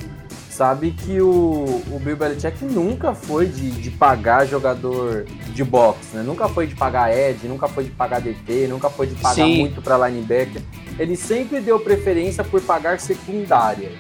sabe 0.55 0.91
que 0.91 1.19
o, 1.19 1.81
o 1.91 1.99
Bill 1.99 2.15
Belichick 2.15 2.63
nunca 2.63 3.13
foi 3.13 3.47
de, 3.47 3.71
de 3.71 3.91
pagar 3.91 4.45
jogador 4.45 5.25
de 5.53 5.63
boxe, 5.63 6.15
né? 6.15 6.23
Nunca 6.23 6.47
foi 6.47 6.65
de 6.65 6.75
pagar 6.75 7.11
Ed, 7.11 7.45
nunca 7.47 7.67
foi 7.67 7.83
de 7.83 7.89
pagar 7.89 8.21
DT, 8.21 8.67
nunca 8.67 8.89
foi 8.89 9.07
de 9.07 9.15
pagar 9.15 9.35
Sim. 9.35 9.59
muito 9.59 9.81
para 9.81 10.07
linebacker. 10.07 10.61
Ele 10.97 11.17
sempre 11.17 11.59
deu 11.59 11.77
preferência 11.79 12.43
por 12.43 12.61
pagar 12.61 12.99
secundária. 13.01 13.91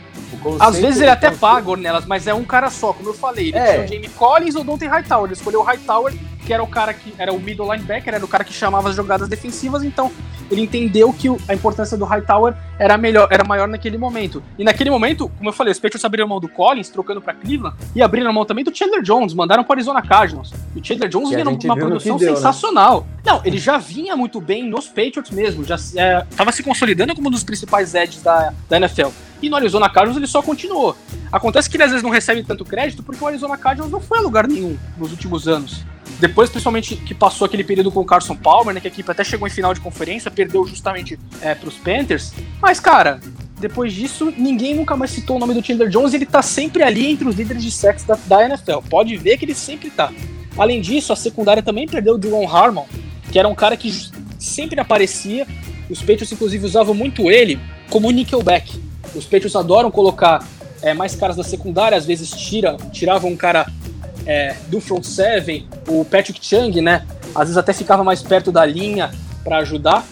Às 0.59 0.79
vezes 0.79 1.01
ele 1.01 1.09
até 1.09 1.31
paga, 1.31 1.69
Ornelas, 1.69 2.05
mas 2.05 2.27
é 2.27 2.33
um 2.33 2.43
cara 2.43 2.69
só, 2.69 2.93
como 2.93 3.09
eu 3.09 3.13
falei. 3.13 3.49
Ele 3.49 3.57
é. 3.57 3.73
tinha 3.73 3.85
o 3.85 3.87
Jamie 3.87 4.09
Collins 4.09 4.55
ou 4.55 4.61
o 4.61 4.63
Dante 4.63 4.85
Hightower. 4.85 5.25
Ele 5.25 5.33
escolheu 5.33 5.61
o 5.61 5.63
Hightower, 5.63 6.13
que 6.45 6.53
era 6.53 6.63
o 6.63 6.67
cara 6.67 6.93
que 6.93 7.13
era 7.17 7.33
o 7.33 7.39
middle 7.39 7.71
linebacker, 7.71 8.13
era 8.13 8.23
o 8.23 8.27
cara 8.27 8.43
que 8.43 8.53
chamava 8.53 8.89
as 8.89 8.95
jogadas 8.95 9.27
defensivas, 9.27 9.83
então 9.83 10.11
ele 10.49 10.61
entendeu 10.61 11.11
que 11.11 11.27
a 11.47 11.53
importância 11.53 11.97
do 11.97 12.05
Hightower 12.05 12.53
era 12.77 12.97
melhor, 12.97 13.27
era 13.31 13.43
maior 13.43 13.67
naquele 13.67 13.97
momento. 13.97 14.43
E 14.57 14.63
naquele 14.63 14.89
momento, 14.89 15.29
como 15.37 15.49
eu 15.49 15.53
falei, 15.53 15.71
os 15.71 15.79
Patriots 15.79 16.05
abriram 16.05 16.27
mão 16.27 16.39
do 16.39 16.47
Collins, 16.47 16.89
trocando 16.89 17.21
para 17.21 17.33
Cleveland, 17.33 17.75
e 17.95 18.01
abriram 18.01 18.31
mão 18.31 18.45
também 18.45 18.63
do 18.63 18.75
Chandler 18.75 19.01
Jones, 19.01 19.33
mandaram 19.33 19.63
para 19.63 19.75
Arizona 19.75 20.01
Cardinals. 20.01 20.53
E 20.75 20.79
o 20.79 20.85
Chandler 20.85 21.09
Jones 21.09 21.29
vinha 21.29 21.43
numa 21.43 21.75
produção 21.75 22.17
deu, 22.17 22.29
né? 22.29 22.35
sensacional. 22.35 23.01
Né? 23.01 23.23
Não, 23.25 23.41
ele 23.43 23.57
já 23.57 23.77
vinha 23.77 24.15
muito 24.15 24.39
bem 24.39 24.69
nos 24.69 24.87
Patriots 24.87 25.31
mesmo, 25.31 25.63
já 25.63 25.75
estava 25.75 26.49
é, 26.49 26.53
se 26.53 26.61
consolidando 26.61 27.15
como 27.15 27.27
um 27.27 27.31
dos 27.31 27.43
principais 27.43 27.95
edges 27.95 28.21
da, 28.21 28.53
da 28.69 28.77
NFL. 28.77 29.09
E 29.45 29.49
no 29.49 29.55
Arizona 29.55 29.87
Cardinals 29.87 30.17
ele 30.17 30.25
só 30.25 30.41
continuou. 30.41 30.97
Acontece 31.31 31.69
que 31.69 31.77
ele 31.77 31.83
às 31.83 31.91
vezes 31.91 32.03
não 32.03 32.09
recebe 32.09 32.41
tanto 32.41 32.65
crédito 32.65 33.03
porque 33.03 33.23
o 33.23 33.27
Arizona 33.27 33.55
Cardinals 33.55 33.91
não 33.91 34.01
foi 34.01 34.17
a 34.17 34.21
lugar 34.21 34.47
nenhum 34.47 34.75
nos 34.97 35.11
últimos 35.11 35.47
anos. 35.47 35.85
Depois, 36.19 36.49
principalmente, 36.49 36.95
que 36.95 37.13
passou 37.13 37.45
aquele 37.45 37.63
período 37.63 37.91
com 37.91 37.99
o 37.99 38.05
Carson 38.05 38.35
Palmer, 38.35 38.73
né? 38.73 38.81
Que 38.81 38.87
a 38.87 38.91
equipe 38.91 39.11
até 39.11 39.23
chegou 39.23 39.47
em 39.47 39.51
final 39.51 39.71
de 39.71 39.81
conferência, 39.81 40.31
perdeu 40.31 40.65
justamente 40.65 41.19
é, 41.41 41.53
pros 41.53 41.75
Panthers. 41.75 42.33
Mas, 42.59 42.79
cara, 42.79 43.19
depois 43.59 43.93
disso, 43.93 44.33
ninguém 44.35 44.73
nunca 44.73 44.97
mais 44.97 45.11
citou 45.11 45.35
o 45.35 45.39
nome 45.39 45.53
do 45.53 45.63
Chandler 45.63 45.89
Jones 45.89 46.13
ele 46.15 46.25
tá 46.25 46.41
sempre 46.41 46.81
ali 46.81 47.11
entre 47.11 47.27
os 47.27 47.35
líderes 47.35 47.63
de 47.63 47.69
sexo 47.69 48.07
da, 48.07 48.17
da 48.25 48.45
NFL. 48.45 48.79
Pode 48.89 49.15
ver 49.15 49.37
que 49.37 49.45
ele 49.45 49.53
sempre 49.53 49.91
tá. 49.91 50.11
Além 50.57 50.81
disso, 50.81 51.13
a 51.13 51.15
secundária 51.15 51.61
também 51.61 51.87
perdeu 51.87 52.15
o 52.15 52.17
Dylan 52.17 52.47
Harmon, 52.47 52.85
que 53.31 53.37
era 53.37 53.47
um 53.47 53.55
cara 53.55 53.77
que 53.77 53.93
sempre 54.39 54.79
aparecia. 54.79 55.45
Os 55.87 55.99
Patriots, 55.99 56.31
inclusive, 56.31 56.65
usavam 56.65 56.95
muito 56.95 57.29
ele 57.29 57.59
como 57.89 58.09
nickelback. 58.09 58.85
Os 59.15 59.25
Patriots 59.25 59.55
adoram 59.55 59.89
colocar 59.89 60.45
é, 60.81 60.93
mais 60.93 61.15
caras 61.15 61.35
da 61.35 61.43
secundária, 61.43 61.97
às 61.97 62.05
vezes 62.05 62.29
tira, 62.29 62.77
tiravam 62.91 63.31
um 63.31 63.35
cara 63.35 63.65
é, 64.25 64.55
do 64.67 64.79
front 64.79 65.03
seven, 65.03 65.67
o 65.87 66.03
Patrick 66.05 66.39
Chung, 66.45 66.81
né? 66.81 67.05
Às 67.33 67.43
vezes 67.43 67.57
até 67.57 67.73
ficava 67.73 68.03
mais 68.03 68.21
perto 68.21 68.51
da 68.51 68.65
linha 68.65 69.11
para 69.43 69.57
ajudar. 69.57 70.05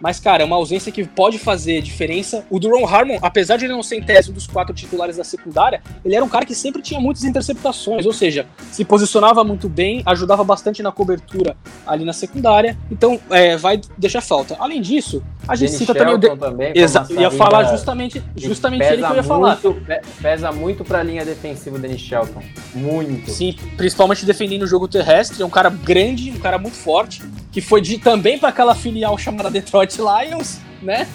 Mas, 0.00 0.20
cara, 0.20 0.42
é 0.42 0.46
uma 0.46 0.56
ausência 0.56 0.90
que 0.92 1.04
pode 1.04 1.38
fazer 1.38 1.82
diferença. 1.82 2.44
O 2.50 2.58
Duron 2.58 2.86
Harmon, 2.86 3.18
apesar 3.22 3.56
de 3.56 3.64
ele 3.64 3.72
não 3.72 3.82
ser 3.82 3.96
em 3.96 4.02
tese 4.02 4.30
um 4.30 4.34
dos 4.34 4.46
quatro 4.46 4.74
titulares 4.74 5.16
da 5.16 5.24
secundária, 5.24 5.82
ele 6.04 6.14
era 6.14 6.24
um 6.24 6.28
cara 6.28 6.46
que 6.46 6.54
sempre 6.54 6.82
tinha 6.82 7.00
muitas 7.00 7.24
interceptações, 7.24 8.06
ou 8.06 8.12
seja, 8.12 8.46
se 8.70 8.84
posicionava 8.84 9.42
muito 9.44 9.68
bem, 9.68 10.02
ajudava 10.06 10.44
bastante 10.44 10.82
na 10.82 10.92
cobertura 10.92 11.56
ali 11.86 12.04
na 12.04 12.12
secundária, 12.12 12.76
então 12.90 13.20
é, 13.30 13.56
vai 13.56 13.80
deixar 13.96 14.20
falta. 14.20 14.56
Além 14.58 14.80
disso, 14.80 15.22
a 15.46 15.56
gente 15.56 15.70
Jenny 15.70 15.78
cita 15.78 15.92
Shelton 15.94 16.18
também 16.18 16.30
o. 16.30 16.36
De... 16.36 16.40
Também, 16.40 16.72
Exato, 16.74 17.12
ia 17.14 17.30
falar 17.30 17.64
justamente, 17.64 18.22
justamente 18.36 18.84
ele 18.84 19.02
que 19.02 19.12
eu 19.12 19.16
ia 19.16 19.22
falar. 19.22 19.58
Muito, 19.62 19.82
pesa 20.20 20.52
muito 20.52 20.84
pra 20.84 21.02
linha 21.02 21.24
defensiva 21.24 21.76
o 21.76 21.78
Dennis 21.78 22.00
Shelton. 22.00 22.42
Muito. 22.74 23.30
Sim, 23.30 23.56
principalmente 23.76 24.24
defendendo 24.26 24.62
o 24.62 24.66
jogo 24.66 24.86
terrestre. 24.86 25.42
É 25.42 25.46
um 25.46 25.50
cara 25.50 25.70
grande, 25.70 26.30
um 26.30 26.38
cara 26.38 26.58
muito 26.58 26.76
forte, 26.76 27.22
que 27.58 27.60
foi 27.60 27.80
de, 27.80 27.98
também 27.98 28.38
para 28.38 28.50
aquela 28.50 28.72
filial 28.72 29.18
chamada 29.18 29.50
Detroit 29.50 29.96
Lions, 29.98 30.60
né? 30.80 31.08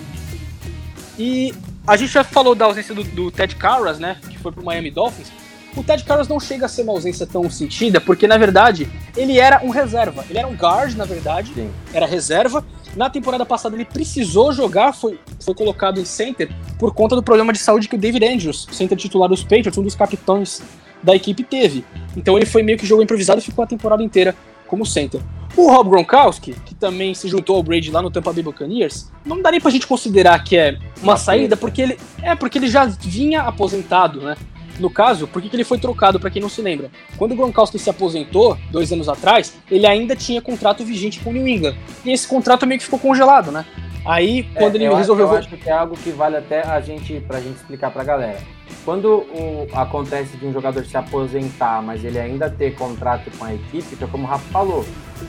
E 1.17 1.53
a 1.87 1.95
gente 1.95 2.11
já 2.11 2.21
falou 2.21 2.53
da 2.53 2.65
ausência 2.65 2.93
do, 2.93 3.01
do 3.01 3.31
Ted 3.31 3.55
Carras, 3.55 3.97
né? 3.97 4.17
Que 4.29 4.37
foi 4.37 4.51
pro 4.51 4.61
Miami 4.61 4.91
Dolphins. 4.91 5.31
O 5.73 5.81
Ted 5.81 6.03
Carras 6.03 6.27
não 6.27 6.41
chega 6.41 6.65
a 6.65 6.69
ser 6.69 6.81
uma 6.81 6.91
ausência 6.91 7.25
tão 7.25 7.49
sentida, 7.49 8.01
porque 8.01 8.27
na 8.27 8.37
verdade 8.37 8.89
ele 9.15 9.39
era 9.39 9.63
um 9.63 9.69
reserva. 9.69 10.25
Ele 10.29 10.37
era 10.37 10.45
um 10.45 10.53
guard, 10.53 10.95
na 10.95 11.05
verdade, 11.05 11.53
Sim. 11.53 11.71
era 11.93 12.05
reserva. 12.05 12.65
Na 12.93 13.09
temporada 13.09 13.45
passada 13.45 13.77
ele 13.77 13.85
precisou 13.85 14.51
jogar, 14.51 14.91
foi, 14.91 15.17
foi 15.39 15.55
colocado 15.55 16.01
em 16.01 16.05
center 16.05 16.49
por 16.77 16.93
conta 16.93 17.15
do 17.15 17.23
problema 17.23 17.53
de 17.53 17.59
saúde 17.59 17.87
que 17.87 17.95
o 17.95 17.97
David 17.97 18.25
Andrews, 18.25 18.67
center 18.69 18.97
titular 18.97 19.29
dos 19.29 19.43
Patriots, 19.43 19.77
um 19.77 19.83
dos 19.83 19.95
capitães 19.95 20.61
da 21.01 21.15
equipe, 21.15 21.41
teve. 21.41 21.85
Então 22.17 22.35
ele 22.35 22.45
foi 22.45 22.63
meio 22.63 22.77
que 22.77 22.85
jogo 22.85 23.01
improvisado 23.01 23.39
e 23.39 23.43
ficou 23.43 23.63
a 23.63 23.67
temporada 23.67 24.03
inteira 24.03 24.35
como 24.67 24.85
center. 24.85 25.21
O 25.55 25.71
Rob 25.71 25.89
Gronkowski, 25.89 26.55
que 26.65 26.73
também 26.73 27.13
se 27.13 27.27
juntou 27.27 27.55
ao 27.55 27.63
Brady 27.63 27.91
lá 27.91 28.01
no 28.01 28.09
Tampa 28.09 28.33
Bay 28.33 28.41
Buccaneers, 28.41 29.11
não 29.23 29.41
dá 29.41 29.51
nem 29.51 29.61
pra 29.61 29.69
gente 29.69 29.85
considerar 29.85 30.43
que 30.43 30.57
é 30.57 30.77
uma 31.01 31.15
saída, 31.15 31.55
porque 31.55 31.81
ele 31.81 31.99
é 32.21 32.33
porque 32.35 32.57
ele 32.57 32.67
já 32.67 32.85
vinha 32.85 33.41
aposentado, 33.41 34.21
né? 34.21 34.35
No 34.79 34.89
caso, 34.89 35.27
por 35.27 35.39
que, 35.41 35.49
que 35.49 35.55
ele 35.55 35.63
foi 35.63 35.77
trocado, 35.77 36.19
para 36.19 36.31
quem 36.31 36.41
não 36.41 36.49
se 36.49 36.61
lembra? 36.61 36.89
Quando 37.17 37.33
o 37.33 37.35
Gronkowski 37.35 37.77
se 37.77 37.89
aposentou, 37.89 38.57
dois 38.71 38.91
anos 38.91 39.07
atrás, 39.07 39.55
ele 39.69 39.85
ainda 39.85 40.15
tinha 40.15 40.41
contrato 40.41 40.83
vigente 40.83 41.19
com 41.19 41.29
o 41.29 41.33
New 41.33 41.47
England. 41.47 41.75
E 42.03 42.11
esse 42.11 42.27
contrato 42.27 42.65
meio 42.65 42.79
que 42.79 42.85
ficou 42.85 42.97
congelado, 42.97 43.51
né? 43.51 43.65
Aí, 44.03 44.43
quando 44.55 44.75
é, 44.75 44.79
ele 44.79 44.95
resolveu... 44.95 45.27
Acho, 45.27 45.35
eu 45.35 45.39
acho 45.39 45.57
que 45.57 45.69
é 45.69 45.71
algo 45.71 45.95
que 45.95 46.09
vale 46.09 46.37
até 46.37 46.65
a 46.65 46.81
gente, 46.81 47.19
pra 47.21 47.39
gente 47.39 47.55
explicar 47.57 47.91
pra 47.91 48.03
galera. 48.03 48.39
Quando 48.85 49.07
o, 49.07 49.67
acontece 49.73 50.35
de 50.37 50.45
um 50.45 50.51
jogador 50.51 50.85
se 50.85 50.97
aposentar, 50.97 51.81
mas 51.81 52.03
ele 52.03 52.19
ainda 52.19 52.49
ter 52.49 52.75
contrato 52.75 53.31
com 53.37 53.45
a 53.45 53.53
equipe, 53.53 53.95
que 53.95 54.03
é 54.03 54.07
como 54.07 54.25
o 54.25 54.27
Rafa 54.27 54.49
falou, 54.51 54.85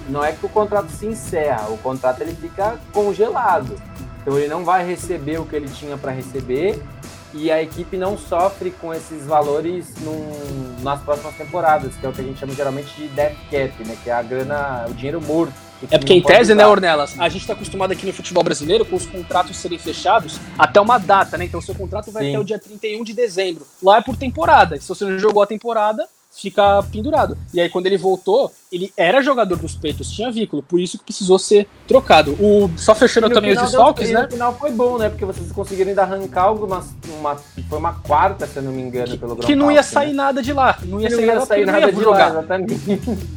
não 0.09 0.25
é 0.25 0.33
que 0.33 0.45
o 0.45 0.49
contrato 0.49 0.91
se 0.91 1.07
encerra, 1.07 1.69
o 1.69 1.79
contrato 1.79 2.21
ele 2.21 2.35
fica 2.35 2.79
congelado. 2.93 3.77
Então 4.21 4.39
ele 4.39 4.49
não 4.49 4.65
vai 4.65 4.87
receber 4.87 5.39
o 5.39 5.45
que 5.45 5.55
ele 5.55 5.69
tinha 5.69 5.97
para 5.97 6.11
receber 6.11 6.83
e 7.35 7.51
a 7.51 7.61
equipe 7.61 7.97
não 7.97 8.17
sofre 8.17 8.71
com 8.71 8.95
esses 8.95 9.27
valores 9.27 9.93
num, 10.01 10.83
nas 10.83 11.01
próximas 11.03 11.37
temporadas, 11.37 11.95
que 11.97 12.07
é 12.07 12.09
o 12.09 12.13
que 12.13 12.21
a 12.21 12.25
gente 12.25 12.39
chama 12.39 12.55
geralmente 12.55 12.95
de 12.95 13.09
death 13.09 13.35
cap, 13.51 13.85
né? 13.85 13.97
Que 14.03 14.11
é 14.11 14.13
a 14.13 14.23
grana, 14.23 14.87
o 14.89 14.95
dinheiro 14.95 15.21
morto. 15.21 15.64
É 15.91 15.99
porque 15.99 16.15
em 16.15 16.23
tese, 16.23 16.55
né, 16.55 16.67
Ornelas, 16.67 17.19
a 17.19 17.29
gente 17.29 17.43
está 17.43 17.53
acostumado 17.53 17.93
aqui 17.93 18.07
no 18.07 18.13
futebol 18.13 18.43
brasileiro 18.43 18.85
com 18.85 18.97
os 18.97 19.07
contratos 19.07 19.57
serem 19.57 19.79
fechados 19.79 20.41
até 20.59 20.81
uma 20.81 20.99
data, 20.99 21.37
né? 21.37 21.45
Então 21.45 21.61
seu 21.61 21.75
contrato 21.75 22.11
vai 22.11 22.25
Sim. 22.25 22.31
até 22.31 22.39
o 22.39 22.45
dia 22.45 22.59
31 22.59 23.05
de 23.05 23.13
dezembro. 23.13 23.67
Lá 23.83 23.99
é 23.99 24.01
por 24.01 24.17
temporada. 24.17 24.81
Se 24.81 24.89
você 24.89 25.05
não 25.05 25.19
jogou 25.19 25.43
a 25.43 25.47
temporada, 25.47 26.09
fica 26.35 26.83
pendurado. 26.91 27.39
E 27.53 27.61
aí, 27.61 27.69
quando 27.69 27.87
ele 27.87 27.97
voltou, 27.97 28.53
ele 28.71 28.93
era 28.97 29.23
jogador 29.23 29.57
dos 29.57 29.75
peitos, 29.75 30.11
tinha 30.11 30.31
vínculo, 30.31 30.63
por 30.63 30.81
isso 30.81 30.99
que 30.99 31.05
precisou 31.05 31.39
ser 31.39 31.69
trocado. 31.87 32.33
O, 32.33 32.71
só 32.77 32.95
fechando 32.95 33.31
também 33.31 33.53
os 33.53 33.63
desfalques, 33.63 34.11
né? 34.11 34.23
No 34.23 34.31
final 34.31 34.55
foi 34.59 34.71
bom, 34.73 34.99
né? 34.99 35.09
Porque 35.09 35.25
vocês 35.25 35.51
conseguiram 35.53 35.91
ainda 35.91 36.03
arrancar 36.03 36.43
algumas. 36.43 36.93
Uma, 37.19 37.37
foi 37.37 37.79
uma 37.79 37.95
quarta, 38.01 38.47
se 38.47 38.57
eu 38.57 38.63
não 38.63 38.73
me 38.73 38.83
engano, 38.83 39.13
que, 39.13 39.17
pelo 39.17 39.37
Que 39.37 39.55
não 39.55 39.71
ia 39.71 39.83
sair 39.83 40.09
né? 40.09 40.15
nada 40.15 40.43
de 40.43 40.53
lá. 40.53 40.79
Não 40.85 41.01
ia, 41.01 41.09
sair, 41.09 41.27
nada, 41.27 41.47
sair 41.47 41.67
nada 41.67 41.93
de 41.93 42.03
jogar. 42.03 42.33
lá, 42.33 42.39
exatamente. 42.39 42.75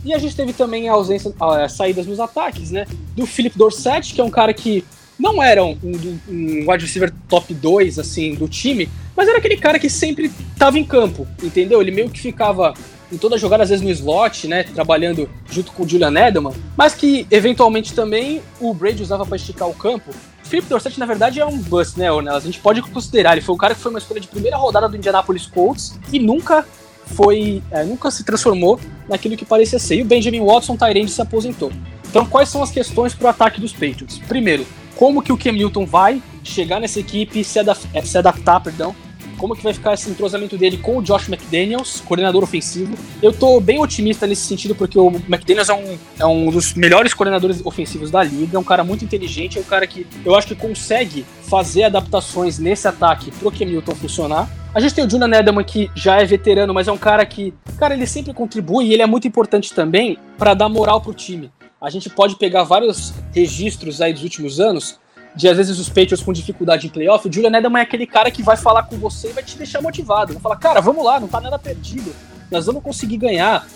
E 0.03 0.13
a 0.13 0.17
gente 0.17 0.35
teve 0.35 0.53
também 0.53 0.89
a 0.89 0.93
ausência, 0.93 1.33
a, 1.39 1.69
saídas 1.69 2.07
nos 2.07 2.19
ataques, 2.19 2.71
né? 2.71 2.87
Do 3.15 3.25
Philip 3.25 3.57
Dorsett, 3.57 4.13
que 4.13 4.21
é 4.21 4.23
um 4.23 4.31
cara 4.31 4.53
que 4.53 4.83
não 5.19 5.41
era 5.41 5.63
um, 5.63 5.77
um, 5.83 6.19
um 6.29 6.71
wide 6.71 6.85
receiver 6.85 7.11
top 7.27 7.53
2, 7.53 7.99
assim, 7.99 8.35
do 8.35 8.47
time, 8.47 8.89
mas 9.15 9.27
era 9.27 9.37
aquele 9.37 9.57
cara 9.57 9.79
que 9.79 9.89
sempre 9.89 10.31
estava 10.51 10.77
em 10.77 10.83
campo, 10.83 11.27
entendeu? 11.41 11.81
Ele 11.81 11.91
meio 11.91 12.09
que 12.09 12.19
ficava 12.19 12.73
em 13.11 13.17
toda 13.17 13.37
jogada, 13.37 13.63
às 13.63 13.69
vezes 13.69 13.83
no 13.83 13.89
slot, 13.89 14.47
né, 14.47 14.63
trabalhando 14.63 15.29
junto 15.49 15.71
com 15.71 15.83
o 15.83 15.87
Julian 15.87 16.13
Edelman, 16.13 16.53
mas 16.75 16.93
que 16.93 17.25
eventualmente 17.31 17.93
também 17.93 18.41
o 18.59 18.73
Brady 18.73 19.01
usava 19.01 19.25
para 19.25 19.37
esticar 19.37 19.67
o 19.67 19.73
campo. 19.73 20.11
Philip 20.43 20.67
Dorsett, 20.67 20.99
na 20.99 21.05
verdade, 21.05 21.39
é 21.39 21.45
um 21.45 21.57
bust, 21.57 21.97
né, 21.97 22.11
Ornelas? 22.11 22.43
A 22.43 22.45
gente 22.45 22.59
pode 22.59 22.81
considerar, 22.81 23.33
ele 23.33 23.41
foi 23.41 23.55
um 23.55 23.57
cara 23.57 23.75
que 23.75 23.81
foi 23.81 23.91
uma 23.91 23.99
escolha 23.99 24.19
de 24.19 24.27
primeira 24.27 24.57
rodada 24.57 24.87
do 24.87 24.95
Indianapolis 24.95 25.45
Colts 25.45 25.97
e 26.11 26.19
nunca 26.19 26.65
foi, 27.05 27.61
é, 27.71 27.83
nunca 27.83 28.11
se 28.11 28.23
transformou 28.23 28.79
naquilo 29.07 29.37
que 29.37 29.45
parecia 29.45 29.79
ser. 29.79 29.95
E 29.95 30.01
o 30.01 30.05
Benjamin 30.05 30.45
Watson, 30.45 30.75
Tyrande, 30.75 31.11
se 31.11 31.21
aposentou. 31.21 31.71
Então, 32.09 32.25
quais 32.25 32.49
são 32.49 32.61
as 32.63 32.71
questões 32.71 33.13
para 33.13 33.27
o 33.27 33.29
ataque 33.29 33.59
dos 33.59 33.73
Patriots? 33.73 34.19
Primeiro, 34.27 34.65
como 34.97 35.21
que 35.21 35.31
o 35.31 35.37
Cam 35.37 35.53
Newton 35.53 35.85
vai 35.85 36.21
chegar 36.43 36.79
nessa 36.79 36.99
equipe, 36.99 37.43
se, 37.43 37.59
adap 37.59 37.79
é, 37.93 38.01
se 38.01 38.17
adaptar, 38.17 38.59
perdão, 38.59 38.95
como 39.37 39.55
que 39.55 39.63
vai 39.63 39.71
ficar 39.71 39.93
esse 39.93 40.09
entrosamento 40.09 40.57
dele 40.57 40.77
com 40.77 40.97
o 40.97 41.01
Josh 41.01 41.29
McDaniels, 41.29 42.01
coordenador 42.01 42.43
ofensivo. 42.43 42.97
Eu 43.21 43.31
tô 43.31 43.59
bem 43.59 43.79
otimista 43.79 44.25
nesse 44.25 44.47
sentido, 44.47 44.73
porque 44.73 44.97
o 44.97 45.07
McDaniels 45.07 45.69
é 45.69 45.73
um, 45.73 45.97
é 46.19 46.25
um 46.25 46.49
dos 46.49 46.73
melhores 46.73 47.13
coordenadores 47.13 47.63
ofensivos 47.63 48.09
da 48.09 48.23
liga, 48.23 48.57
é 48.57 48.59
um 48.59 48.63
cara 48.63 48.83
muito 48.83 49.05
inteligente, 49.05 49.59
é 49.59 49.61
um 49.61 49.65
cara 49.65 49.85
que 49.85 50.07
eu 50.25 50.35
acho 50.35 50.47
que 50.47 50.55
consegue 50.55 51.23
fazer 51.43 51.83
adaptações 51.83 52.57
nesse 52.57 52.87
ataque 52.87 53.31
pro 53.31 53.51
Cam 53.51 53.65
Newton 53.65 53.93
funcionar. 53.95 54.49
A 54.73 54.79
gente 54.79 54.95
tem 54.95 55.05
o 55.05 55.09
Julian 55.09 55.31
Edelman 55.37 55.63
que 55.63 55.89
já 55.95 56.19
é 56.19 56.25
veterano, 56.25 56.73
mas 56.73 56.87
é 56.87 56.91
um 56.91 56.97
cara 56.97 57.25
que, 57.25 57.53
cara, 57.77 57.93
ele 57.93 58.07
sempre 58.07 58.33
contribui 58.33 58.87
e 58.87 58.93
ele 58.93 59.03
é 59.03 59.07
muito 59.07 59.27
importante 59.27 59.73
também 59.73 60.17
para 60.37 60.53
dar 60.55 60.69
moral 60.69 60.99
pro 61.01 61.13
time. 61.13 61.51
A 61.79 61.89
gente 61.89 62.09
pode 62.09 62.35
pegar 62.35 62.63
vários 62.63 63.13
registros 63.33 64.01
aí 64.01 64.11
dos 64.11 64.23
últimos 64.23 64.59
anos 64.59 64.99
de 65.35 65.47
às 65.47 65.55
vezes 65.55 65.77
os 65.77 65.87
Patriots 65.87 66.23
com 66.23 66.33
dificuldade 66.33 66.87
em 66.87 66.89
playoff, 66.89 67.27
o 67.27 67.31
Julian 67.31 67.55
Edelman 67.55 67.79
é 67.79 67.83
aquele 67.83 68.07
cara 68.07 68.31
que 68.31 68.41
vai 68.41 68.57
falar 68.57 68.83
com 68.83 68.97
você 68.97 69.29
e 69.29 69.33
vai 69.33 69.43
te 69.43 69.55
deixar 69.55 69.81
motivado. 69.81 70.33
Vai 70.33 70.41
falar, 70.41 70.55
cara, 70.55 70.81
vamos 70.81 71.05
lá, 71.05 71.19
não 71.19 71.27
tá 71.27 71.39
nada 71.39 71.59
perdido. 71.59 72.11
Nós 72.49 72.65
vamos 72.65 72.81
conseguir 72.81 73.17
ganhar. 73.17 73.67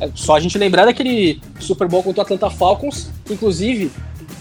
É 0.00 0.10
só 0.14 0.36
a 0.36 0.40
gente 0.40 0.56
lembrar 0.56 0.86
daquele 0.86 1.42
Super 1.58 1.86
Bowl 1.86 2.02
contra 2.02 2.20
o 2.20 2.22
Atlanta 2.22 2.48
Falcons, 2.48 3.10
inclusive 3.28 3.92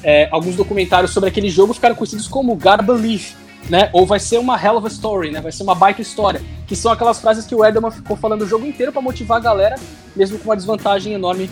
é, 0.02 0.30
alguns 0.32 0.56
documentários 0.56 1.12
sobre 1.12 1.30
aquele 1.30 1.50
jogo 1.50 1.74
ficaram 1.74 1.96
conhecidos 1.96 2.30
como 2.30 2.56
God 2.56 2.82
Believe, 2.84 3.34
né? 3.70 3.90
Ou 3.92 4.06
vai 4.06 4.20
ser 4.20 4.38
uma 4.38 4.58
hell 4.64 4.78
of 4.78 4.86
a 4.86 4.90
story, 4.90 5.32
né? 5.32 5.42
Vai 5.42 5.52
ser 5.52 5.64
uma 5.64 5.76
baita 5.76 6.02
história. 6.02 6.42
Que 6.66 6.78
são 6.78 6.92
aquelas 6.92 7.20
frases 7.20 7.46
que 7.46 7.54
o 7.54 7.66
Edelman 7.66 7.92
ficou 7.92 8.16
falando 8.16 8.44
o 8.44 8.48
jogo 8.48 8.66
inteiro 8.66 8.94
para 8.94 9.02
motivar 9.02 9.40
a 9.40 9.42
galera, 9.42 9.76
mesmo 10.16 10.40
com 10.40 10.46
uma 10.46 10.56
desvantagem 10.56 11.12
enorme 11.12 11.50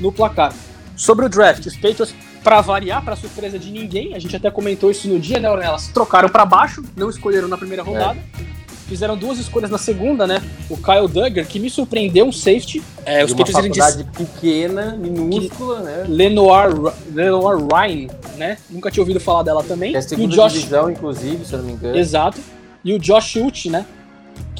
no 0.00 0.10
placar. 0.10 0.54
Sobre 1.00 1.24
o 1.24 1.30
draft, 1.30 1.64
os 1.64 1.74
Patriots 1.76 2.14
para 2.44 2.60
variar, 2.60 3.02
para 3.02 3.16
surpresa 3.16 3.58
de 3.58 3.70
ninguém, 3.70 4.14
a 4.14 4.18
gente 4.18 4.36
até 4.36 4.50
comentou 4.50 4.90
isso 4.90 5.08
no 5.08 5.18
dia, 5.18 5.40
né, 5.40 5.48
Elas 5.48 5.88
trocaram 5.88 6.28
para 6.28 6.44
baixo, 6.44 6.84
não 6.94 7.08
escolheram 7.08 7.48
na 7.48 7.56
primeira 7.56 7.82
rodada. 7.82 8.18
É. 8.38 8.60
Fizeram 8.86 9.16
duas 9.16 9.38
escolhas 9.38 9.70
na 9.70 9.78
segunda, 9.78 10.26
né? 10.26 10.42
O 10.68 10.76
Kyle 10.76 11.08
Duggar, 11.08 11.46
que 11.46 11.58
me 11.58 11.70
surpreendeu, 11.70 12.26
um 12.26 12.32
safety. 12.32 12.82
É, 13.06 13.24
os 13.24 13.32
uma 13.32 13.46
faculdade 13.46 14.02
de... 14.02 14.10
pequena, 14.10 14.94
minúscula, 14.94 15.78
que... 15.78 15.84
né? 15.84 16.04
Lenoir, 16.06 16.70
Lenoir 17.14 17.58
Ryan, 17.66 18.08
né? 18.36 18.58
Nunca 18.68 18.90
tinha 18.90 19.00
ouvido 19.00 19.20
falar 19.20 19.42
dela 19.42 19.62
também. 19.62 19.96
É 19.96 20.02
segunda 20.02 20.34
e 20.34 20.38
o 20.38 20.42
Josh... 20.42 20.52
divisão, 20.52 20.90
inclusive, 20.90 21.46
se 21.46 21.54
eu 21.54 21.60
não 21.60 21.66
me 21.66 21.72
engano. 21.72 21.96
Exato. 21.96 22.38
E 22.84 22.92
o 22.92 22.98
Josh 22.98 23.36
Uchi, 23.36 23.70
né? 23.70 23.86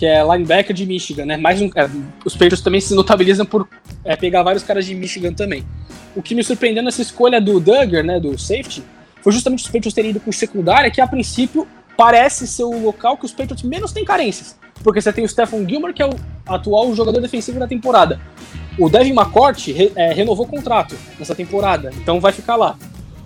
Que 0.01 0.07
é 0.07 0.25
linebacker 0.25 0.75
de 0.75 0.87
Michigan, 0.87 1.27
né? 1.27 1.37
Mais 1.37 1.61
um, 1.61 1.67
é, 1.77 1.89
os 2.25 2.33
Patriots 2.33 2.63
também 2.63 2.81
se 2.81 2.95
notabilizam 2.95 3.45
por 3.45 3.69
é, 4.03 4.17
pegar 4.17 4.43
vários 4.43 4.63
caras 4.63 4.87
de 4.87 4.95
Michigan 4.95 5.35
também 5.35 5.63
o 6.15 6.23
que 6.23 6.35
me 6.35 6.43
surpreendeu 6.43 6.83
nessa 6.83 7.03
escolha 7.03 7.41
do 7.41 7.61
Duggar, 7.61 8.05
né, 8.05 8.19
do 8.19 8.37
safety, 8.39 8.83
foi 9.23 9.33
justamente 9.33 9.61
os 9.61 9.67
Patriots 9.67 9.95
terem 9.95 10.11
ido 10.11 10.21
com 10.21 10.33
secundária, 10.33 10.91
que 10.91 11.01
a 11.01 11.07
princípio 11.07 11.67
parece 11.97 12.47
ser 12.47 12.65
o 12.65 12.83
local 12.83 13.17
que 13.17 13.27
os 13.27 13.33
Patriots 13.33 13.63
menos 13.63 13.93
têm 13.93 14.05
carências. 14.05 14.59
Porque 14.83 15.01
você 15.01 15.13
tem 15.13 15.25
o 15.25 15.29
Stephen 15.29 15.69
Gilmore, 15.69 15.93
que 15.93 16.03
é 16.03 16.07
o 16.07 16.17
atual 16.47 16.95
jogador 16.95 17.21
defensivo 17.21 17.59
da 17.59 17.69
temporada. 17.69 18.19
O 18.79 18.89
Devin 18.89 19.11
McCourt 19.11 19.67
re, 19.67 19.93
é, 19.95 20.13
renovou 20.13 20.47
o 20.47 20.49
contrato 20.49 20.97
nessa 21.19 21.35
temporada, 21.35 21.93
então 21.99 22.19
vai 22.19 22.33
ficar 22.33 22.57
lá. 22.57 22.79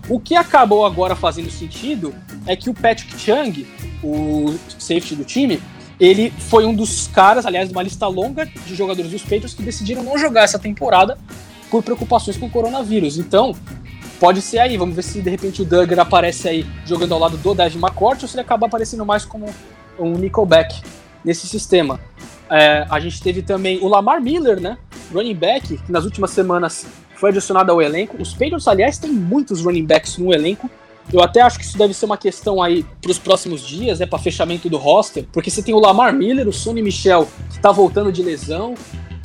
O 0.09 0.19
que 0.19 0.35
acabou 0.35 0.85
agora 0.85 1.15
fazendo 1.15 1.49
sentido 1.49 2.13
é 2.45 2.55
que 2.55 2.69
o 2.69 2.73
Patrick 2.73 3.17
Chung, 3.17 3.65
o 4.03 4.53
safety 4.77 5.15
do 5.15 5.23
time, 5.23 5.59
ele 5.99 6.31
foi 6.31 6.65
um 6.65 6.73
dos 6.73 7.07
caras, 7.07 7.45
aliás, 7.45 7.69
de 7.69 7.73
uma 7.73 7.83
lista 7.83 8.07
longa 8.07 8.45
de 8.45 8.75
jogadores 8.75 9.11
dos 9.11 9.21
Patriots 9.21 9.53
que 9.53 9.63
decidiram 9.63 10.03
não 10.03 10.17
jogar 10.17 10.43
essa 10.43 10.59
temporada 10.59 11.17
por 11.69 11.83
preocupações 11.83 12.37
com 12.37 12.47
o 12.47 12.49
coronavírus. 12.49 13.17
Então, 13.17 13.55
pode 14.19 14.41
ser 14.41 14.59
aí. 14.59 14.77
Vamos 14.77 14.95
ver 14.95 15.03
se 15.03 15.21
de 15.21 15.29
repente 15.29 15.61
o 15.61 15.65
Duggar 15.65 15.99
aparece 15.99 16.47
aí 16.47 16.65
jogando 16.85 17.13
ao 17.13 17.19
lado 17.19 17.37
do 17.37 17.53
Devin 17.55 17.79
McCourt 17.79 18.21
ou 18.21 18.27
se 18.27 18.35
ele 18.35 18.41
acaba 18.41 18.67
aparecendo 18.67 19.05
mais 19.05 19.25
como 19.25 19.45
um 19.97 20.11
Nickelback 20.13 20.81
nesse 21.23 21.47
sistema. 21.47 21.99
É, 22.49 22.85
a 22.89 22.99
gente 22.99 23.21
teve 23.21 23.41
também 23.41 23.79
o 23.79 23.87
Lamar 23.87 24.21
Miller, 24.21 24.59
né? 24.59 24.77
Running 25.13 25.35
back, 25.35 25.77
que 25.77 25.91
nas 25.91 26.03
últimas 26.03 26.31
semanas 26.31 26.85
foi 27.15 27.29
adicionado 27.29 27.71
ao 27.71 27.81
elenco. 27.81 28.21
Os 28.21 28.33
Patriots, 28.33 28.67
aliás, 28.67 28.97
têm 28.97 29.11
muitos 29.11 29.61
running 29.61 29.85
backs 29.85 30.17
no 30.17 30.33
elenco. 30.33 30.69
Eu 31.13 31.21
até 31.21 31.41
acho 31.41 31.59
que 31.59 31.65
isso 31.65 31.77
deve 31.77 31.93
ser 31.93 32.05
uma 32.05 32.17
questão 32.17 32.61
aí 32.61 32.83
para 33.01 33.11
os 33.11 33.19
próximos 33.19 33.65
dias, 33.65 33.99
né, 33.99 34.05
para 34.05 34.17
fechamento 34.17 34.69
do 34.69 34.77
roster, 34.77 35.25
porque 35.31 35.49
você 35.49 35.61
tem 35.61 35.73
o 35.73 35.79
Lamar 35.79 36.13
Miller, 36.13 36.47
o 36.47 36.53
Sonny 36.53 36.81
Michel, 36.81 37.27
que 37.49 37.57
está 37.57 37.71
voltando 37.71 38.11
de 38.11 38.23
lesão, 38.23 38.73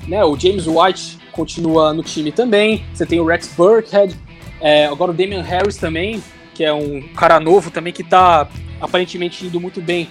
né, 0.06 0.24
o 0.24 0.38
James 0.38 0.66
White 0.66 1.18
continua 1.32 1.94
no 1.94 2.02
time 2.02 2.30
também. 2.30 2.84
Você 2.92 3.06
tem 3.06 3.18
o 3.18 3.24
Rex 3.24 3.54
Burkhead, 3.56 4.14
é, 4.60 4.86
agora 4.86 5.10
o 5.10 5.14
Damian 5.14 5.42
Harris 5.42 5.76
também, 5.76 6.22
que 6.54 6.64
é 6.64 6.72
um 6.72 7.00
cara 7.16 7.40
novo 7.40 7.70
também 7.70 7.92
que 7.92 8.02
está 8.02 8.48
aparentemente 8.80 9.46
indo 9.46 9.60
muito 9.60 9.80
bem 9.80 10.08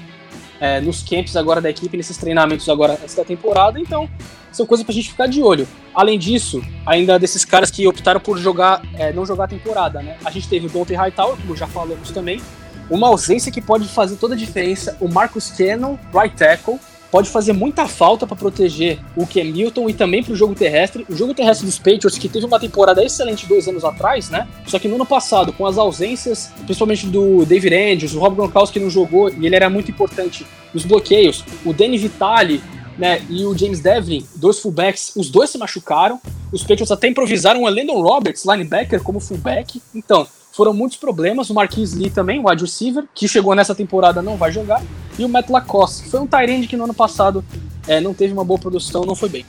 é, 0.60 0.82
nos 0.82 1.01
camps 1.01 1.36
agora 1.36 1.62
da 1.62 1.70
equipe, 1.70 1.95
nesses 1.95 2.18
treinamentos 2.18 2.68
agora 2.70 2.97
essa 3.03 3.24
temporada. 3.24 3.80
Então, 3.80 4.10
são 4.51 4.66
coisas 4.66 4.84
para 4.84 4.91
a 4.91 4.95
gente 4.95 5.10
ficar 5.12 5.28
de 5.28 5.41
olho. 5.41 5.68
Além 5.93 6.18
disso, 6.18 6.62
ainda 6.86 7.20
desses 7.20 7.45
caras 7.45 7.70
que 7.70 7.88
optaram 7.88 8.20
por 8.20 8.38
jogar, 8.38 8.82
é, 8.95 9.14
não 9.14 9.26
jogar 9.26 9.45
a 9.45 9.47
temporada, 9.47 10.01
né? 10.01 10.18
A 10.26 10.32
gente 10.32 10.47
teve 10.47 10.68
o 10.68 10.70
Dante 10.70 10.93
Hightower, 10.93 11.38
como 11.38 11.55
já 11.55 11.68
falamos 11.68 12.12
também, 12.12 12.41
uma 12.89 13.07
ausência 13.07 13.51
que 13.51 13.62
pode 13.62 13.88
fazer 13.88 14.16
toda 14.18 14.34
a 14.34 14.38
diferença. 14.38 14.97
O 14.99 15.07
Marcus 15.07 15.51
Cannon, 15.51 15.97
right 16.14 16.36
tackle, 16.36 16.80
pode 17.12 17.30
fazer 17.30 17.53
muita 17.53 17.88
falta 17.88 18.26
para 18.28 18.36
proteger 18.36 18.99
o 19.16 19.26
Cam 19.26 19.43
Newton 19.43 19.89
e 19.89 19.93
também 19.93 20.24
para 20.24 20.34
o 20.34 20.36
jogo 20.36 20.53
terrestre. 20.55 21.05
O 21.10 21.16
jogo 21.16 21.34
terrestre 21.34 21.66
dos 21.66 21.78
Patriots, 21.78 22.18
que 22.18 22.30
teve 22.30 22.45
uma 22.45 22.60
temporada 22.60 23.03
excelente 23.03 23.47
dois 23.47 23.68
anos 23.68 23.84
atrás, 23.84 24.30
né? 24.30 24.47
Só 24.68 24.78
que 24.80 24.88
no 24.88 24.95
ano 24.95 25.05
passado, 25.05 25.51
com 25.53 25.66
as 25.66 25.78
ausências, 25.78 26.51
principalmente 26.66 27.07
do 27.07 27.45
David 27.45 27.76
Andrews, 27.76 28.14
o 28.14 28.20
Rob 28.20 28.36
Gronkowski 28.36 28.80
não 28.80 28.89
jogou 28.89 29.30
e 29.30 29.45
ele 29.45 29.55
era 29.55 29.70
muito 29.70 29.89
importante 29.91 30.45
nos 30.74 30.86
bloqueios. 30.86 31.43
O 31.66 31.74
Danny 31.74 31.97
Vitale 31.97 32.62
né, 32.97 33.22
e 33.30 33.45
o 33.45 33.57
James 33.57 33.80
Devlin, 33.80 34.26
dois 34.36 34.60
fullbacks, 34.60 35.14
os 35.16 35.30
dois 35.30 35.49
se 35.49 35.57
machucaram. 35.57 36.20
Os 36.51 36.62
Patriots 36.62 36.91
até 36.91 37.07
improvisaram 37.07 37.64
o 37.64 37.70
Landon 37.70 38.01
Roberts, 38.01 38.43
linebacker, 38.45 39.01
como 39.01 39.20
fullback. 39.20 39.82
Então, 39.95 40.28
foram 40.51 40.74
muitos 40.74 40.97
problemas. 40.97 41.49
O 41.49 41.53
Marquis 41.53 41.93
Lee 41.93 42.10
também, 42.10 42.39
o 42.39 42.49
wide 42.49 42.64
receiver, 42.64 43.05
que 43.16 43.28
chegou 43.28 43.55
nessa 43.55 43.74
temporada, 43.74 44.22
não 44.22 44.36
vai 44.36 44.51
jogar. 44.51 44.84
E 45.20 45.26
o 45.26 45.30
Matt 45.30 45.49
Lacoste, 45.49 46.03
que 46.03 46.09
foi 46.09 46.22
um 46.22 46.26
Tyrande 46.26 46.65
que 46.65 46.78
no 46.78 46.86
ano 46.86 46.93
passado 46.93 47.43
é, 47.86 47.99
não 47.99 48.13
teve 48.13 48.32
uma 48.32 48.45
boa 48.45 48.57
produção, 48.57 49.03
não 49.03 49.15
foi 49.15 49.28
bem. 49.28 49.45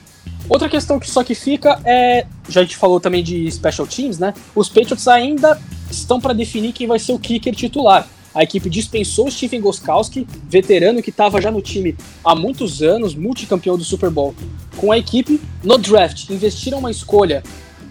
Outra 0.49 0.67
questão 0.67 0.99
que 0.99 1.09
só 1.09 1.23
que 1.23 1.33
fica 1.33 1.79
é, 1.85 2.27
já 2.49 2.59
a 2.59 2.63
gente 2.63 2.75
falou 2.75 2.99
também 2.99 3.23
de 3.23 3.49
special 3.49 3.87
teams, 3.87 4.19
né? 4.19 4.33
Os 4.53 4.67
Patriots 4.67 5.07
ainda 5.07 5.57
estão 5.89 6.19
para 6.19 6.33
definir 6.33 6.73
quem 6.73 6.87
vai 6.87 6.99
ser 6.99 7.13
o 7.13 7.19
kicker 7.19 7.55
titular. 7.55 8.05
A 8.35 8.43
equipe 8.43 8.69
dispensou 8.69 9.27
o 9.27 9.31
Stephen 9.31 9.61
Goskowski, 9.61 10.27
veterano 10.49 11.01
que 11.01 11.09
estava 11.09 11.41
já 11.41 11.49
no 11.49 11.61
time 11.61 11.95
há 12.23 12.35
muitos 12.35 12.81
anos, 12.81 13.15
multicampeão 13.15 13.77
do 13.77 13.83
Super 13.85 14.09
Bowl. 14.09 14.35
Com 14.75 14.91
a 14.91 14.97
equipe, 14.97 15.39
no 15.63 15.77
draft, 15.77 16.29
investiram 16.29 16.79
uma 16.79 16.91
escolha 16.91 17.43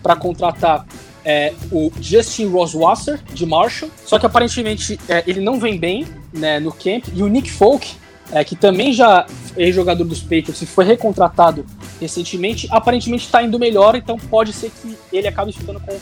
para 0.03 0.17
contratar 0.17 0.87
é, 1.25 1.53
o 1.71 1.93
Justin 2.01 2.47
Roswasser, 2.49 3.21
de 3.33 3.45
Marshall, 3.47 3.91
só 4.05 4.19
que 4.19 4.27
aparentemente 4.27 4.99
é, 5.09 5.23
ele 5.27 5.41
não 5.41 5.59
vem 5.59 5.79
bem 5.79 6.07
né, 6.33 6.59
no 6.61 6.73
camp, 6.73 7.07
e 7.15 7.23
o 7.23 7.29
Nick 7.29 7.51
Folk, 7.51 7.95
é, 8.33 8.45
que 8.45 8.55
também 8.55 8.93
já 8.93 9.27
é 9.57 9.73
jogador 9.73 10.05
dos 10.05 10.21
Patriots 10.21 10.63
e 10.63 10.67
foi 10.67 10.85
recontratado 10.85 11.67
recentemente, 12.01 12.69
aparentemente 12.71 13.25
está 13.25 13.43
indo 13.43 13.59
melhor, 13.59 13.97
então 13.97 14.17
pode 14.17 14.53
ser 14.53 14.71
que 14.71 14.97
ele 15.13 15.27
acabe 15.27 15.53
ficando 15.53 15.81
com 15.81 15.99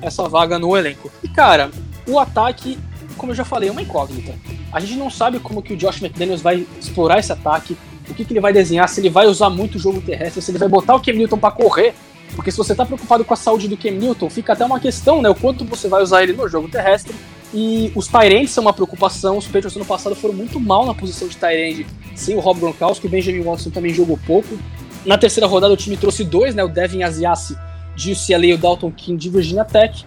essa 0.00 0.28
vaga 0.28 0.58
no 0.58 0.76
elenco. 0.76 1.10
E 1.22 1.28
cara, 1.28 1.70
o 2.06 2.18
ataque, 2.18 2.78
como 3.16 3.32
eu 3.32 3.36
já 3.36 3.44
falei, 3.44 3.68
é 3.68 3.72
uma 3.72 3.82
incógnita. 3.82 4.34
A 4.72 4.80
gente 4.80 4.96
não 4.96 5.10
sabe 5.10 5.38
como 5.38 5.62
que 5.62 5.74
o 5.74 5.76
Josh 5.76 6.00
McDaniels 6.00 6.40
vai 6.40 6.66
explorar 6.80 7.18
esse 7.18 7.32
ataque, 7.32 7.76
o 8.08 8.14
que, 8.14 8.24
que 8.24 8.32
ele 8.32 8.40
vai 8.40 8.52
desenhar, 8.52 8.88
se 8.88 9.00
ele 9.00 9.10
vai 9.10 9.26
usar 9.26 9.50
muito 9.50 9.76
o 9.76 9.78
jogo 9.78 10.00
terrestre, 10.00 10.40
se 10.40 10.50
ele 10.50 10.58
vai 10.58 10.68
botar 10.68 10.94
o 10.94 11.00
Cam 11.00 11.12
Newton 11.12 11.38
para 11.38 11.50
correr 11.50 11.94
porque 12.34 12.50
se 12.50 12.58
você 12.58 12.72
está 12.72 12.84
preocupado 12.84 13.24
com 13.24 13.32
a 13.32 13.36
saúde 13.36 13.68
do 13.68 13.76
Cam 13.76 13.92
Newton, 13.92 14.28
fica 14.28 14.52
até 14.52 14.64
uma 14.64 14.80
questão, 14.80 15.22
né? 15.22 15.28
O 15.28 15.34
quanto 15.34 15.64
você 15.64 15.88
vai 15.88 16.02
usar 16.02 16.22
ele 16.22 16.32
no 16.32 16.48
jogo 16.48 16.68
terrestre. 16.68 17.14
E 17.52 17.92
os 17.94 18.08
Tyrants 18.08 18.50
são 18.50 18.62
uma 18.62 18.72
preocupação. 18.72 19.38
Os 19.38 19.46
Patriots 19.46 19.76
no 19.76 19.84
passado 19.84 20.16
foram 20.16 20.34
muito 20.34 20.58
mal 20.58 20.84
na 20.84 20.92
posição 20.92 21.28
de 21.28 21.36
Tyrande 21.36 21.86
sem 22.14 22.36
o 22.36 22.40
Rob 22.40 22.60
Gronkowski. 22.60 23.06
O 23.06 23.10
Benjamin 23.10 23.42
Watson 23.42 23.70
também 23.70 23.94
jogou 23.94 24.18
pouco. 24.26 24.58
Na 25.06 25.16
terceira 25.16 25.46
rodada 25.46 25.72
o 25.72 25.76
time 25.76 25.96
trouxe 25.96 26.24
dois, 26.24 26.54
né? 26.54 26.64
O 26.64 26.68
Devin 26.68 27.02
Asiasi 27.02 27.56
de 27.94 28.12
UCLA 28.12 28.46
e 28.46 28.54
o 28.54 28.58
Dalton 28.58 28.90
King 28.90 29.16
de 29.16 29.30
Virginia 29.30 29.64
Tech. 29.64 30.04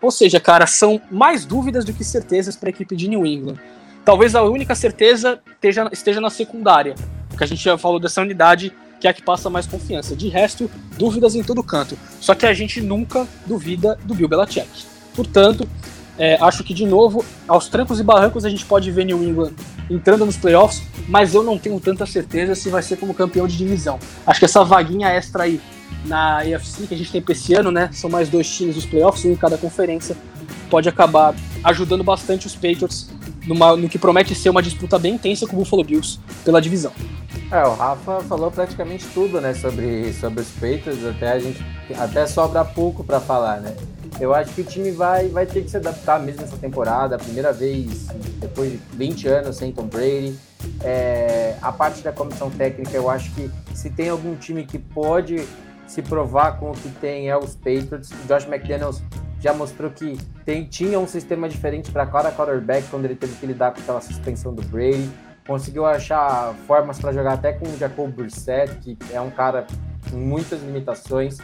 Ou 0.00 0.10
seja, 0.10 0.40
cara, 0.40 0.66
são 0.66 1.00
mais 1.10 1.44
dúvidas 1.44 1.84
do 1.84 1.92
que 1.92 2.02
certezas 2.02 2.56
para 2.56 2.68
a 2.68 2.70
equipe 2.70 2.96
de 2.96 3.08
New 3.08 3.24
England. 3.26 3.56
Talvez 4.04 4.34
a 4.34 4.42
única 4.42 4.74
certeza 4.74 5.40
esteja, 5.52 5.88
esteja 5.92 6.20
na 6.20 6.30
secundária, 6.30 6.94
porque 7.28 7.44
a 7.44 7.46
gente 7.46 7.62
já 7.62 7.76
falou 7.76 8.00
dessa 8.00 8.22
unidade 8.22 8.72
que 9.00 9.06
é 9.06 9.10
a 9.10 9.14
que 9.14 9.22
passa 9.22 9.48
mais 9.48 9.66
confiança. 9.66 10.16
De 10.16 10.28
resto, 10.28 10.70
dúvidas 10.96 11.34
em 11.34 11.42
todo 11.42 11.62
canto. 11.62 11.98
Só 12.20 12.34
que 12.34 12.46
a 12.46 12.54
gente 12.54 12.80
nunca 12.80 13.26
duvida 13.46 13.98
do 14.04 14.14
Bill 14.14 14.28
Belichick. 14.28 14.68
Portanto, 15.14 15.68
é, 16.18 16.36
acho 16.40 16.64
que, 16.64 16.74
de 16.74 16.84
novo, 16.84 17.24
aos 17.46 17.68
trancos 17.68 18.00
e 18.00 18.02
barrancos 18.02 18.44
a 18.44 18.50
gente 18.50 18.64
pode 18.64 18.90
ver 18.90 19.04
New 19.04 19.22
England 19.22 19.52
entrando 19.88 20.26
nos 20.26 20.36
playoffs, 20.36 20.82
mas 21.08 21.34
eu 21.34 21.42
não 21.42 21.56
tenho 21.56 21.78
tanta 21.80 22.04
certeza 22.04 22.54
se 22.54 22.68
vai 22.68 22.82
ser 22.82 22.96
como 22.96 23.14
campeão 23.14 23.46
de 23.46 23.56
divisão. 23.56 23.98
Acho 24.26 24.40
que 24.40 24.44
essa 24.44 24.64
vaguinha 24.64 25.08
extra 25.08 25.44
aí 25.44 25.60
na 26.04 26.38
AFC 26.38 26.86
que 26.86 26.94
a 26.94 26.98
gente 26.98 27.10
tem 27.10 27.22
esse 27.28 27.54
ano, 27.54 27.70
né? 27.70 27.88
São 27.92 28.10
mais 28.10 28.28
dois 28.28 28.48
times 28.48 28.74
dos 28.74 28.84
playoffs, 28.84 29.24
um 29.24 29.32
em 29.32 29.36
cada 29.36 29.56
conferência, 29.56 30.16
pode 30.68 30.88
acabar 30.88 31.34
ajudando 31.64 32.04
bastante 32.04 32.46
os 32.46 32.54
Patriots 32.54 33.08
numa, 33.48 33.74
no 33.76 33.88
que 33.88 33.98
promete 33.98 34.34
ser 34.34 34.50
uma 34.50 34.62
disputa 34.62 34.98
bem 34.98 35.14
intensa 35.14 35.46
com 35.46 35.56
o 35.56 35.58
Buffalo 35.60 35.82
Bills 35.82 36.20
pela 36.44 36.60
divisão. 36.60 36.92
É, 37.50 37.62
o 37.62 37.74
Rafa 37.74 38.20
falou 38.20 38.50
praticamente 38.50 39.06
tudo, 39.14 39.40
né, 39.40 39.54
sobre, 39.54 40.12
sobre 40.12 40.42
os 40.42 40.50
Patriots, 40.50 41.04
até 41.04 41.32
a 41.32 41.38
gente 41.38 41.64
até 41.98 42.26
sobra 42.26 42.62
pouco 42.62 43.02
para 43.02 43.18
falar, 43.18 43.60
né? 43.60 43.74
Eu 44.20 44.34
acho 44.34 44.52
que 44.52 44.60
o 44.60 44.64
time 44.64 44.90
vai, 44.90 45.28
vai 45.28 45.46
ter 45.46 45.62
que 45.62 45.70
se 45.70 45.76
adaptar 45.76 46.20
mesmo 46.20 46.42
nessa 46.42 46.56
temporada, 46.56 47.16
a 47.16 47.18
primeira 47.18 47.52
vez 47.52 48.06
depois 48.38 48.72
de 48.72 48.80
20 48.94 49.28
anos 49.28 49.56
sem 49.56 49.72
Tom 49.72 49.84
Brady. 49.84 50.36
É, 50.82 51.56
a 51.62 51.72
parte 51.72 52.02
da 52.02 52.12
comissão 52.12 52.50
técnica, 52.50 52.90
eu 52.94 53.08
acho 53.08 53.30
que 53.34 53.50
se 53.74 53.88
tem 53.90 54.08
algum 54.08 54.34
time 54.34 54.66
que 54.66 54.78
pode 54.78 55.46
se 55.86 56.02
provar 56.02 56.58
com 56.58 56.70
o 56.70 56.74
que 56.74 56.88
tem 57.00 57.30
é 57.30 57.36
os 57.38 57.54
Patriots. 57.54 58.10
Josh 58.26 58.46
McDaniels 58.46 59.02
já 59.40 59.54
mostrou 59.54 59.90
que 59.90 60.18
tem, 60.44 60.64
tinha 60.64 60.98
um 60.98 61.06
sistema 61.06 61.48
diferente 61.48 61.90
para 61.90 62.06
cada 62.06 62.32
quarterback 62.32 62.86
quando 62.90 63.04
ele 63.04 63.14
teve 63.14 63.34
que 63.34 63.46
lidar 63.46 63.72
com 63.72 63.80
aquela 63.80 64.00
suspensão 64.00 64.54
do 64.54 64.62
Brady 64.62 65.08
conseguiu 65.48 65.86
achar 65.86 66.54
formas 66.66 66.98
para 66.98 67.10
jogar 67.10 67.32
até 67.32 67.54
com 67.54 67.66
o 67.66 67.78
Jacob 67.78 68.12
Brissett, 68.12 68.76
que 68.82 68.98
é 69.10 69.18
um 69.18 69.30
cara 69.30 69.66
com 70.10 70.16
muitas 70.18 70.62
limitações. 70.62 71.38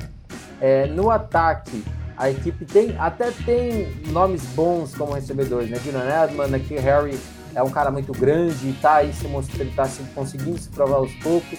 É, 0.60 0.86
no 0.86 1.10
ataque, 1.10 1.82
a 2.14 2.30
equipe 2.30 2.66
tem 2.66 2.94
até 2.98 3.30
tem 3.30 3.90
nomes 4.08 4.44
bons 4.54 4.94
como 4.94 5.14
recebedores, 5.14 5.70
né? 5.70 5.78
Dylan 5.82 6.24
Edman, 6.24 6.54
aqui 6.54 6.74
Harry 6.76 7.18
é 7.54 7.62
um 7.62 7.70
cara 7.70 7.90
muito 7.90 8.12
grande 8.12 8.68
e 8.68 8.72
tá 8.74 8.96
aí 8.96 9.12
se 9.14 9.26
mostrando, 9.26 9.62
ele 9.62 9.74
tá 9.74 9.86
se, 9.86 10.02
conseguindo 10.14 10.58
se 10.58 10.68
provar 10.68 10.96
aos 10.96 11.12
poucos. 11.14 11.58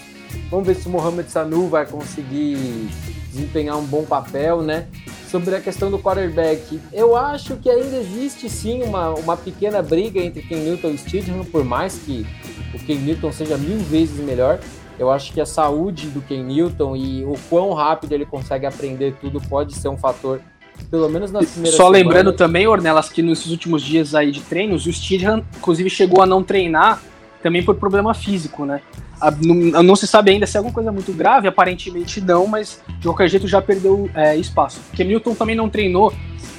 Vamos 0.51 0.67
ver 0.67 0.75
se 0.75 0.87
o 0.87 0.91
Mohamed 0.91 1.31
Sanu 1.31 1.67
vai 1.67 1.87
conseguir 1.87 2.89
desempenhar 3.31 3.75
um 3.77 3.85
bom 3.85 4.05
papel, 4.05 4.61
né? 4.61 4.87
Sobre 5.35 5.53
a 5.53 5.59
questão 5.59 5.91
do 5.91 5.99
quarterback, 5.99 6.79
eu 6.93 7.13
acho 7.13 7.57
que 7.57 7.69
ainda 7.69 7.97
existe 7.97 8.49
sim 8.49 8.81
uma, 8.83 9.09
uma 9.09 9.35
pequena 9.35 9.81
briga 9.81 10.17
entre 10.17 10.41
Ken 10.41 10.55
Newton 10.55 10.91
e 10.91 10.97
Stidham, 10.97 11.43
por 11.43 11.61
mais 11.61 11.97
que 11.97 12.25
o 12.73 12.79
Ken 12.79 12.95
Newton 12.95 13.33
seja 13.33 13.57
mil 13.57 13.79
vezes 13.79 14.17
melhor. 14.17 14.59
Eu 14.97 15.11
acho 15.11 15.33
que 15.33 15.41
a 15.41 15.45
saúde 15.45 16.07
do 16.07 16.21
Ken 16.21 16.41
Newton 16.41 16.95
e 16.95 17.25
o 17.25 17.33
quão 17.49 17.73
rápido 17.73 18.13
ele 18.13 18.25
consegue 18.25 18.65
aprender 18.65 19.13
tudo 19.19 19.41
pode 19.41 19.75
ser 19.75 19.89
um 19.89 19.97
fator, 19.97 20.39
pelo 20.89 21.09
menos 21.09 21.33
nas 21.33 21.49
primeiras 21.49 21.75
Só 21.75 21.87
semanas. 21.87 22.01
lembrando 22.01 22.31
também, 22.31 22.65
Ornelas, 22.65 23.09
que 23.09 23.21
nesses 23.21 23.51
últimos 23.51 23.81
dias 23.81 24.15
aí 24.15 24.31
de 24.31 24.39
treinos, 24.39 24.85
o 24.85 24.93
Stidham, 24.93 25.43
inclusive, 25.57 25.89
chegou 25.89 26.21
a 26.23 26.25
não 26.25 26.41
treinar 26.41 27.01
também 27.45 27.61
por 27.61 27.75
problema 27.75 28.11
físico, 28.15 28.65
né? 28.65 28.81
não, 29.39 29.83
não, 29.83 29.95
se 29.95 30.07
sabe 30.07 30.31
ainda 30.31 30.47
se 30.47 30.57
é 30.57 30.59
alguma 30.59 30.73
coisa 30.73 30.91
muito 30.91 31.13
grave, 31.13 31.47
aparentemente 31.47 32.19
não, 32.19 32.47
mas 32.47 32.81
de 32.97 33.05
qualquer 33.05 33.29
jeito 33.29 33.47
já 33.47 33.61
perdeu 33.61 34.09
é, 34.15 34.35
espaço. 34.35 34.81
Porque 34.87 35.03
Milton 35.03 35.35
também 35.35 35.55
não 35.55 35.69
treinou 35.69 36.11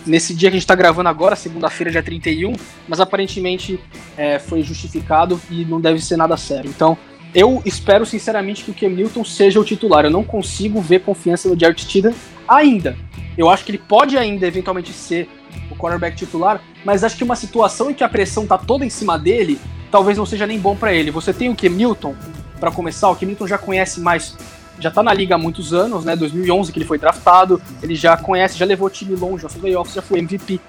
nesse 0.07 0.33
dia 0.33 0.49
que 0.49 0.55
a 0.55 0.59
gente 0.59 0.63
está 0.63 0.77
gravando 0.77 1.09
agora, 1.09 1.35
segunda-feira, 1.35 1.91
dia 1.91 2.05
31, 2.05 2.53
mas 2.87 3.01
aparentemente 3.01 3.81
é, 4.17 4.39
foi 4.39 4.63
justificado 4.63 5.41
e 5.51 5.65
não 5.65 5.81
deve 5.81 6.01
ser 6.01 6.17
nada 6.17 6.37
sério. 6.37 6.71
Então, 6.71 6.97
eu 7.35 7.61
espero 7.65 8.07
sinceramente 8.07 8.63
que 8.63 8.71
o 8.71 8.75
Cam 8.75 8.95
Newton 8.95 9.25
seja 9.25 9.59
o 9.59 9.65
titular. 9.65 10.05
Eu 10.05 10.11
não 10.13 10.23
consigo 10.23 10.81
ver 10.81 11.01
confiança 11.01 11.49
no 11.49 11.59
Jared 11.59 11.83
Stidham 11.83 12.15
ainda. 12.47 12.97
Eu 13.37 13.51
acho 13.51 13.65
que 13.65 13.73
ele 13.73 13.83
pode 13.89 14.17
ainda 14.17 14.47
eventualmente 14.47 14.93
ser 14.93 15.29
o 15.69 15.75
quarterback 15.75 16.17
titular, 16.17 16.61
mas 16.85 17.03
acho 17.03 17.17
que 17.17 17.25
uma 17.25 17.35
situação 17.35 17.91
em 17.91 17.95
que 17.95 18.05
a 18.05 18.09
pressão 18.09 18.47
tá 18.47 18.57
toda 18.57 18.85
em 18.85 18.91
cima 18.91 19.19
dele, 19.19 19.59
talvez 19.97 20.19
não 20.19 20.27
seja 20.27 20.47
nem 20.47 20.59
bom 20.59 20.77
para 20.77 20.93
ele. 20.93 21.11
Você 21.11 21.33
tem 21.33 21.49
o 21.49 21.57
Newton, 21.71 22.15
para 22.61 22.71
começar, 22.71 23.09
o 23.09 23.17
Kimilton 23.17 23.47
já 23.47 23.57
conhece 23.57 23.99
mais, 23.99 24.37
já 24.79 24.91
tá 24.91 25.03
na 25.03 25.11
liga 25.15 25.37
há 25.37 25.39
muitos 25.39 25.73
anos, 25.73 26.05
né? 26.05 26.15
2011 26.15 26.71
que 26.71 26.79
ele 26.79 26.85
foi 26.85 26.99
draftado, 26.99 27.63
ele 27.83 27.95
já 27.95 28.15
conhece, 28.15 28.59
já 28.59 28.67
levou 28.67 28.89
o 28.89 28.91
time 28.91 29.17
longe, 29.17 29.45
já 29.45 29.49
foi 29.49 29.63
playoffs, 29.63 29.95
já 29.95 30.03
foi 30.03 30.19
MVP. 30.19 30.61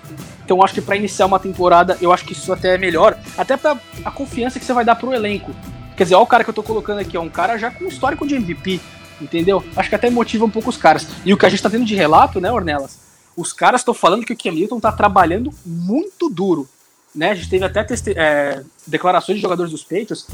Então 0.46 0.64
acho 0.64 0.74
que 0.74 0.80
para 0.80 0.96
iniciar 0.96 1.26
uma 1.26 1.40
temporada, 1.40 1.98
eu 2.00 2.14
acho 2.14 2.24
que 2.24 2.32
isso 2.32 2.54
até 2.54 2.76
é 2.76 2.78
melhor, 2.78 3.18
até 3.38 3.58
para 3.58 3.78
a 4.06 4.12
confiança 4.12 4.60
que 4.60 4.66
você 4.66 4.72
vai 4.72 4.86
dar 4.86 4.96
pro 4.96 5.14
elenco. 5.14 5.54
Quer 5.98 6.04
dizer, 6.04 6.16
olha 6.16 6.24
o 6.24 6.28
cara 6.28 6.46
que 6.46 6.50
eu 6.50 6.54
tô 6.54 6.64
colocando 6.64 7.00
aqui, 7.00 7.18
é 7.18 7.20
um 7.20 7.28
cara 7.28 7.58
já 7.58 7.70
com 7.70 7.84
histórico 7.84 8.26
de 8.26 8.36
MVP, 8.36 8.80
entendeu? 9.20 9.62
Acho 9.76 9.90
que 9.90 9.96
até 9.96 10.10
motiva 10.10 10.46
um 10.46 10.50
pouco 10.50 10.70
os 10.70 10.78
caras. 10.78 11.06
E 11.26 11.34
o 11.34 11.38
que 11.38 11.46
a 11.46 11.50
gente 11.50 11.62
tá 11.62 11.70
tendo 11.70 11.84
de 11.84 11.96
relato, 11.96 12.40
né, 12.40 12.50
Ornelas? 12.50 12.98
Os 13.36 13.52
caras 13.52 13.82
estão 13.82 13.94
falando 13.94 14.26
que 14.26 14.32
o 14.32 14.38
Cam 14.38 14.80
tá 14.80 14.94
trabalhando 14.94 15.52
muito 15.66 16.30
duro 16.30 16.70
né? 17.18 17.32
A 17.32 17.36
gente 17.36 17.50
teve 17.50 17.66
até 17.66 17.86
é, 18.16 18.62
declarações 18.86 19.38
de 19.38 19.42
jogadores 19.42 19.72
dos 19.72 19.84
Patriots 19.84 20.28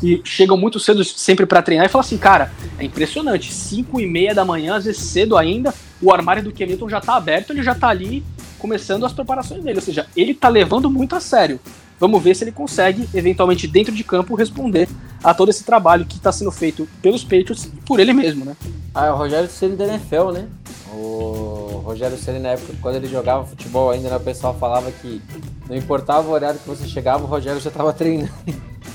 que 0.00 0.22
chegam 0.24 0.56
muito 0.56 0.80
cedo 0.80 1.04
sempre 1.04 1.44
para 1.44 1.60
treinar 1.60 1.86
e 1.86 1.88
falam 1.90 2.04
assim, 2.04 2.16
cara, 2.16 2.50
é 2.78 2.84
impressionante, 2.84 3.52
5 3.52 4.00
e 4.00 4.06
meia 4.06 4.34
da 4.34 4.44
manhã, 4.44 4.76
às 4.76 4.86
vezes 4.86 5.02
cedo 5.02 5.36
ainda, 5.36 5.74
o 6.00 6.10
armário 6.10 6.42
do 6.42 6.50
Kenilton 6.50 6.88
já 6.88 7.00
tá 7.00 7.16
aberto, 7.16 7.52
ele 7.52 7.62
já 7.62 7.74
tá 7.74 7.88
ali 7.88 8.24
começando 8.58 9.04
as 9.04 9.12
preparações 9.12 9.62
dele, 9.62 9.78
ou 9.78 9.84
seja, 9.84 10.06
ele 10.16 10.32
tá 10.32 10.48
levando 10.48 10.90
muito 10.90 11.14
a 11.14 11.20
sério. 11.20 11.60
Vamos 11.98 12.22
ver 12.22 12.34
se 12.34 12.44
ele 12.44 12.52
consegue, 12.52 13.06
eventualmente, 13.12 13.66
dentro 13.66 13.94
de 13.94 14.02
campo, 14.02 14.34
responder 14.34 14.88
a 15.22 15.34
todo 15.34 15.50
esse 15.50 15.64
trabalho 15.64 16.06
que 16.06 16.16
está 16.16 16.32
sendo 16.32 16.50
feito 16.50 16.88
pelos 17.02 17.22
Patriots 17.22 17.64
e 17.64 17.68
por 17.84 18.00
ele 18.00 18.14
mesmo, 18.14 18.42
né? 18.42 18.56
Ah, 18.94 19.06
é 19.06 19.12
o 19.12 19.16
Rogério 19.16 19.50
Ceni 19.50 19.76
da 19.76 19.86
NFL, 19.86 20.30
né? 20.32 20.48
O 20.92 21.82
Rogério 21.84 22.16
Ceni 22.16 22.38
na 22.38 22.50
época, 22.50 22.72
quando 22.80 22.96
ele 22.96 23.06
jogava 23.06 23.44
futebol 23.46 23.90
ainda, 23.90 24.08
né, 24.08 24.16
o 24.16 24.20
pessoal 24.20 24.54
falava 24.54 24.90
que 24.90 25.22
não 25.68 25.76
importava 25.76 26.28
o 26.28 26.32
horário 26.32 26.58
que 26.58 26.68
você 26.68 26.86
chegava, 26.86 27.22
o 27.22 27.26
Rogério 27.26 27.60
já 27.60 27.68
estava 27.68 27.92
treinando. 27.94 28.30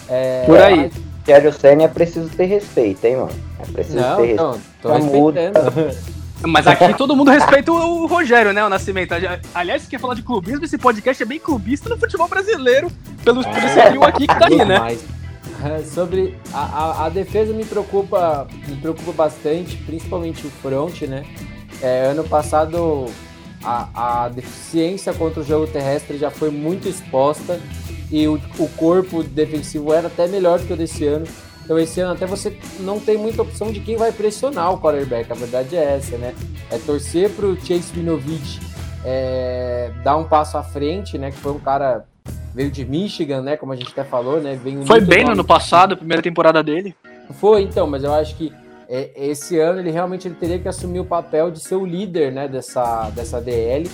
É, 0.09 0.45
por 0.45 0.59
aí. 0.59 0.91
Rogério 1.21 1.53
Ceni 1.53 1.83
é 1.83 1.87
preciso 1.87 2.29
ter 2.29 2.45
respeito, 2.45 3.03
hein, 3.05 3.17
mano? 3.17 3.31
É 3.59 3.65
preciso 3.71 3.97
não, 3.97 4.15
ter 4.17 4.21
respeito. 4.21 4.43
Não, 4.43 4.61
tô 4.81 4.93
respeitando. 4.93 6.15
Mas 6.47 6.67
aqui 6.67 6.93
todo 6.93 7.15
mundo 7.15 7.31
respeita 7.31 7.71
o 7.71 8.05
Rogério, 8.05 8.53
né? 8.53 8.63
O 8.63 8.69
Nascimento. 8.69 9.13
Aliás, 9.53 9.83
se 9.83 9.87
quer 9.87 9.99
falar 9.99 10.13
de 10.13 10.21
clubismo, 10.21 10.65
esse 10.65 10.77
podcast 10.77 11.23
é 11.23 11.25
bem 11.25 11.39
clubista 11.39 11.89
no 11.89 11.97
futebol 11.97 12.27
brasileiro, 12.27 12.91
pelo, 13.23 13.41
esse 13.41 13.89
rio 13.89 14.03
aqui 14.03 14.27
que 14.27 14.39
tá 14.39 14.47
aí, 14.47 14.63
né? 14.63 14.97
É, 15.63 15.83
sobre 15.83 16.37
a, 16.53 16.59
a, 16.59 17.05
a, 17.05 17.09
defesa 17.09 17.53
me 17.53 17.63
preocupa, 17.65 18.45
me 18.67 18.75
preocupa 18.75 19.11
bastante, 19.13 19.77
principalmente 19.77 20.45
o 20.45 20.49
front, 20.49 21.01
né? 21.03 21.23
É, 21.81 22.05
ano 22.05 22.23
passado 22.23 23.05
a, 23.63 24.23
a 24.25 24.29
deficiência 24.29 25.13
contra 25.13 25.41
o 25.41 25.43
jogo 25.43 25.67
terrestre 25.67 26.17
já 26.17 26.29
foi 26.29 26.49
muito 26.49 26.87
exposta 26.87 27.59
e 28.11 28.27
o, 28.27 28.39
o 28.59 28.69
corpo 28.69 29.23
defensivo 29.23 29.93
era 29.93 30.07
até 30.07 30.27
melhor 30.27 30.59
do 30.59 30.65
que 30.67 30.73
o 30.73 30.77
desse 30.77 31.05
ano. 31.05 31.25
Então 31.63 31.79
esse 31.79 31.99
ano 31.99 32.13
até 32.13 32.27
você 32.27 32.57
não 32.81 32.99
tem 32.99 33.17
muita 33.17 33.41
opção 33.41 33.71
de 33.71 33.79
quem 33.79 33.97
vai 33.97 34.11
pressionar 34.11 34.71
o 34.71 34.79
quarterback. 34.79 35.31
A 35.31 35.35
verdade 35.35 35.75
é 35.75 35.95
essa, 35.95 36.15
né? 36.17 36.35
É 36.69 36.77
torcer 36.77 37.31
para 37.31 37.47
o 37.47 37.55
Chase 37.55 37.91
Winovich 37.95 38.59
é, 39.03 39.91
dar 40.03 40.15
um 40.17 40.25
passo 40.25 40.57
à 40.57 40.63
frente, 40.63 41.17
né? 41.17 41.31
Que 41.31 41.37
foi 41.37 41.51
um 41.51 41.59
cara 41.59 42.05
veio 42.53 42.69
de 42.69 42.85
Michigan, 42.85 43.41
né? 43.41 43.57
Como 43.57 43.73
a 43.73 43.75
gente 43.75 43.91
até 43.91 44.03
falou, 44.03 44.39
né? 44.39 44.59
Veio 44.61 44.85
foi 44.85 45.01
bem 45.01 45.25
no 45.25 45.31
ano 45.31 45.43
passado, 45.43 45.97
primeira 45.97 46.21
temporada 46.21 46.63
dele. 46.63 46.95
Foi, 47.39 47.63
então, 47.63 47.87
mas 47.87 48.03
eu 48.03 48.13
acho 48.13 48.35
que 48.35 48.53
esse 48.89 49.59
ano 49.59 49.79
ele 49.79 49.91
realmente 49.91 50.27
ele 50.27 50.35
teria 50.35 50.59
que 50.59 50.67
assumir 50.67 50.99
o 50.99 51.05
papel 51.05 51.51
de 51.51 51.59
ser 51.59 51.75
o 51.75 51.85
líder, 51.85 52.31
né? 52.31 52.47
Dessa, 52.47 53.09
dessa 53.11 53.41
DL 53.41 53.89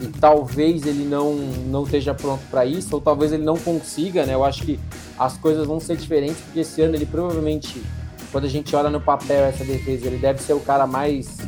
e 0.00 0.08
talvez 0.08 0.86
ele 0.86 1.04
não, 1.04 1.34
não 1.34 1.84
esteja 1.84 2.12
pronto 2.12 2.42
para 2.50 2.66
isso, 2.66 2.94
ou 2.94 3.00
talvez 3.00 3.32
ele 3.32 3.44
não 3.44 3.56
consiga, 3.56 4.26
né? 4.26 4.34
Eu 4.34 4.44
acho 4.44 4.62
que 4.62 4.78
as 5.18 5.38
coisas 5.38 5.66
vão 5.66 5.80
ser 5.80 5.96
diferentes, 5.96 6.40
porque 6.42 6.60
esse 6.60 6.82
ano 6.82 6.94
ele 6.94 7.06
provavelmente, 7.06 7.82
quando 8.30 8.44
a 8.44 8.48
gente 8.48 8.76
olha 8.76 8.90
no 8.90 9.00
papel 9.00 9.44
essa 9.44 9.64
defesa, 9.64 10.06
ele 10.06 10.18
deve 10.18 10.42
ser 10.42 10.52
o 10.52 10.60
cara 10.60 10.86
mais 10.86 11.38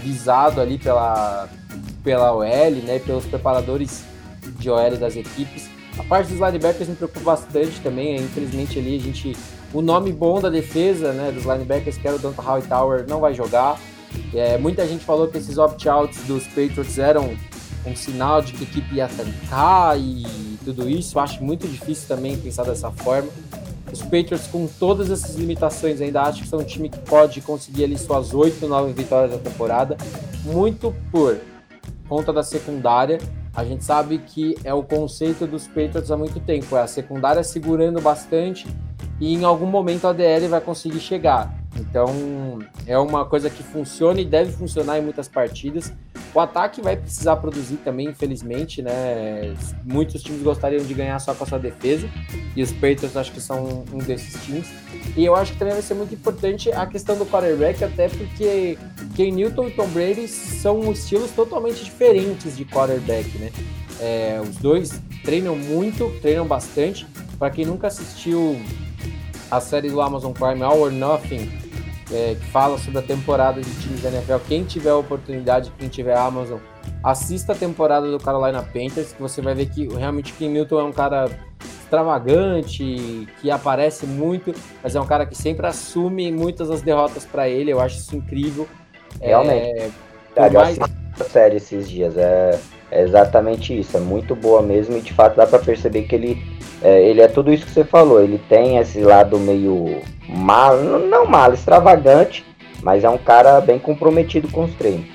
visado 0.00 0.60
ali 0.60 0.78
pela, 0.78 1.48
pela 2.02 2.32
OL, 2.32 2.44
né? 2.84 2.98
Pelos 2.98 3.24
preparadores 3.24 4.02
de 4.58 4.68
OL 4.68 4.96
das 4.96 5.14
equipes. 5.14 5.70
A 5.98 6.02
parte 6.02 6.32
dos 6.32 6.40
linebackers 6.40 6.88
me 6.88 6.96
preocupa 6.96 7.20
bastante 7.20 7.80
também, 7.80 8.18
né? 8.18 8.24
infelizmente 8.24 8.78
ali 8.78 8.96
a 8.96 9.00
gente. 9.00 9.36
O 9.72 9.80
nome 9.80 10.12
bom 10.12 10.40
da 10.40 10.50
defesa, 10.50 11.12
né, 11.12 11.30
dos 11.30 11.44
linebackers, 11.44 11.96
que 11.96 12.06
era 12.06 12.16
o 12.16 12.18
Donta 12.18 12.42
Hightower, 12.42 13.06
não 13.08 13.20
vai 13.20 13.32
jogar. 13.32 13.80
É, 14.34 14.58
muita 14.58 14.86
gente 14.86 15.04
falou 15.04 15.28
que 15.28 15.38
esses 15.38 15.56
opt-outs 15.56 16.24
dos 16.24 16.46
Patriots 16.46 16.98
eram 16.98 17.34
um 17.86 17.96
sinal 17.96 18.42
de 18.42 18.52
que 18.52 18.64
a 18.64 18.68
equipe 18.68 18.94
ia 18.96 19.08
tancar 19.08 19.98
e 19.98 20.58
tudo 20.64 20.88
isso. 20.88 21.18
Acho 21.18 21.42
muito 21.42 21.66
difícil 21.66 22.06
também 22.06 22.36
pensar 22.36 22.64
dessa 22.64 22.90
forma. 22.90 23.30
Os 23.90 24.00
Patriots, 24.02 24.46
com 24.46 24.66
todas 24.66 25.10
essas 25.10 25.36
limitações, 25.36 26.00
ainda 26.00 26.22
acho 26.22 26.42
que 26.42 26.48
são 26.48 26.60
um 26.60 26.64
time 26.64 26.88
que 26.88 26.98
pode 26.98 27.40
conseguir 27.40 27.84
ali 27.84 27.98
suas 27.98 28.32
8, 28.32 28.66
9 28.66 28.92
vitórias 28.92 29.32
da 29.32 29.38
temporada, 29.38 29.96
muito 30.44 30.94
por 31.10 31.38
conta 32.08 32.32
da 32.32 32.42
secundária. 32.42 33.18
A 33.54 33.64
gente 33.64 33.84
sabe 33.84 34.18
que 34.18 34.56
é 34.64 34.72
o 34.72 34.82
conceito 34.82 35.46
dos 35.46 35.66
Patriots 35.66 36.10
há 36.10 36.16
muito 36.16 36.40
tempo, 36.40 36.76
é 36.76 36.80
a 36.80 36.86
secundária 36.86 37.42
segurando 37.42 38.00
bastante 38.00 38.66
e 39.20 39.34
em 39.34 39.44
algum 39.44 39.66
momento 39.66 40.06
a 40.06 40.12
DL 40.12 40.48
vai 40.48 40.60
conseguir 40.60 41.00
chegar. 41.00 41.61
Então 41.76 42.58
é 42.86 42.98
uma 42.98 43.24
coisa 43.24 43.48
que 43.48 43.62
funciona 43.62 44.20
e 44.20 44.24
deve 44.24 44.52
funcionar 44.52 44.98
em 44.98 45.02
muitas 45.02 45.28
partidas. 45.28 45.92
O 46.34 46.40
ataque 46.40 46.80
vai 46.80 46.96
precisar 46.96 47.36
produzir 47.36 47.76
também, 47.76 48.08
infelizmente, 48.08 48.80
né? 48.80 49.54
Muitos 49.84 50.22
times 50.22 50.42
gostariam 50.42 50.82
de 50.82 50.94
ganhar 50.94 51.18
só 51.18 51.34
com 51.34 51.44
a 51.44 51.46
sua 51.46 51.58
defesa, 51.58 52.08
e 52.56 52.62
os 52.62 52.72
Patriots 52.72 53.16
acho 53.16 53.32
que 53.32 53.40
são 53.40 53.84
um 53.92 53.98
desses 53.98 54.42
times. 54.42 54.66
E 55.14 55.24
eu 55.24 55.36
acho 55.36 55.52
que 55.52 55.58
também 55.58 55.74
vai 55.74 55.82
ser 55.82 55.92
muito 55.92 56.14
importante 56.14 56.72
a 56.72 56.86
questão 56.86 57.18
do 57.18 57.26
quarterback, 57.26 57.84
até 57.84 58.08
porque 58.08 58.78
Ken 59.14 59.30
Newton 59.30 59.68
e 59.68 59.70
Tom 59.72 59.88
Brady 59.88 60.26
são 60.26 60.90
estilos 60.90 61.30
totalmente 61.32 61.84
diferentes 61.84 62.56
de 62.56 62.64
quarterback, 62.64 63.28
né? 63.36 63.50
É, 64.00 64.40
os 64.42 64.56
dois 64.56 65.02
treinam 65.22 65.54
muito, 65.54 66.10
treinam 66.22 66.46
bastante. 66.46 67.06
Para 67.38 67.50
quem 67.50 67.66
nunca 67.66 67.88
assistiu 67.88 68.58
a 69.50 69.60
série 69.60 69.90
do 69.90 70.00
Amazon 70.00 70.32
Prime 70.32 70.62
All 70.62 70.80
or 70.80 70.90
Nothing, 70.90 71.50
é, 72.12 72.34
que 72.34 72.46
fala 72.46 72.78
sobre 72.78 72.98
a 72.98 73.02
temporada 73.02 73.60
de 73.60 73.70
times 73.80 74.02
da 74.02 74.10
NFL. 74.10 74.36
Quem 74.46 74.64
tiver 74.64 74.90
a 74.90 74.96
oportunidade, 74.96 75.72
quem 75.78 75.88
tiver 75.88 76.14
a 76.14 76.24
Amazon, 76.24 76.58
assista 77.02 77.52
a 77.52 77.56
temporada 77.56 78.10
do 78.10 78.18
Carolina 78.18 78.62
Panthers, 78.62 79.12
que 79.12 79.20
você 79.20 79.40
vai 79.40 79.54
ver 79.54 79.66
que 79.66 79.86
realmente 79.88 80.32
Kim 80.32 80.50
Newton 80.50 80.80
é 80.80 80.84
um 80.84 80.92
cara 80.92 81.30
extravagante, 81.92 83.28
que 83.40 83.50
aparece 83.50 84.06
muito, 84.06 84.54
mas 84.82 84.96
é 84.96 85.00
um 85.00 85.06
cara 85.06 85.26
que 85.26 85.36
sempre 85.36 85.66
assume 85.66 86.32
muitas 86.32 86.68
das 86.68 86.80
derrotas 86.80 87.24
para 87.24 87.48
ele. 87.48 87.70
Eu 87.70 87.80
acho 87.80 87.98
isso 87.98 88.16
incrível. 88.16 88.66
Realmente. 89.20 89.92
É, 90.34 90.50
mais... 90.50 90.78
a 90.78 91.24
série 91.24 91.56
esses 91.56 91.88
dias. 91.88 92.16
É, 92.16 92.58
é, 92.90 93.02
exatamente 93.02 93.78
isso. 93.78 93.96
É 93.96 94.00
muito 94.00 94.34
boa 94.34 94.62
mesmo 94.62 94.96
e 94.96 95.02
de 95.02 95.12
fato 95.12 95.36
dá 95.36 95.46
para 95.46 95.58
perceber 95.58 96.02
que 96.02 96.14
ele 96.14 96.42
é, 96.82 97.02
ele 97.02 97.20
é 97.20 97.28
tudo 97.28 97.52
isso 97.52 97.66
que 97.66 97.72
você 97.72 97.84
falou. 97.84 98.22
Ele 98.22 98.40
tem 98.48 98.78
esse 98.78 99.00
lado 99.00 99.38
meio 99.38 100.00
mal, 100.32 100.76
não 100.78 101.26
mal, 101.26 101.52
extravagante, 101.52 102.44
mas 102.82 103.04
é 103.04 103.08
um 103.08 103.18
cara 103.18 103.60
bem 103.60 103.78
comprometido 103.78 104.48
com 104.48 104.64
os 104.64 104.74
treinos. 104.74 105.06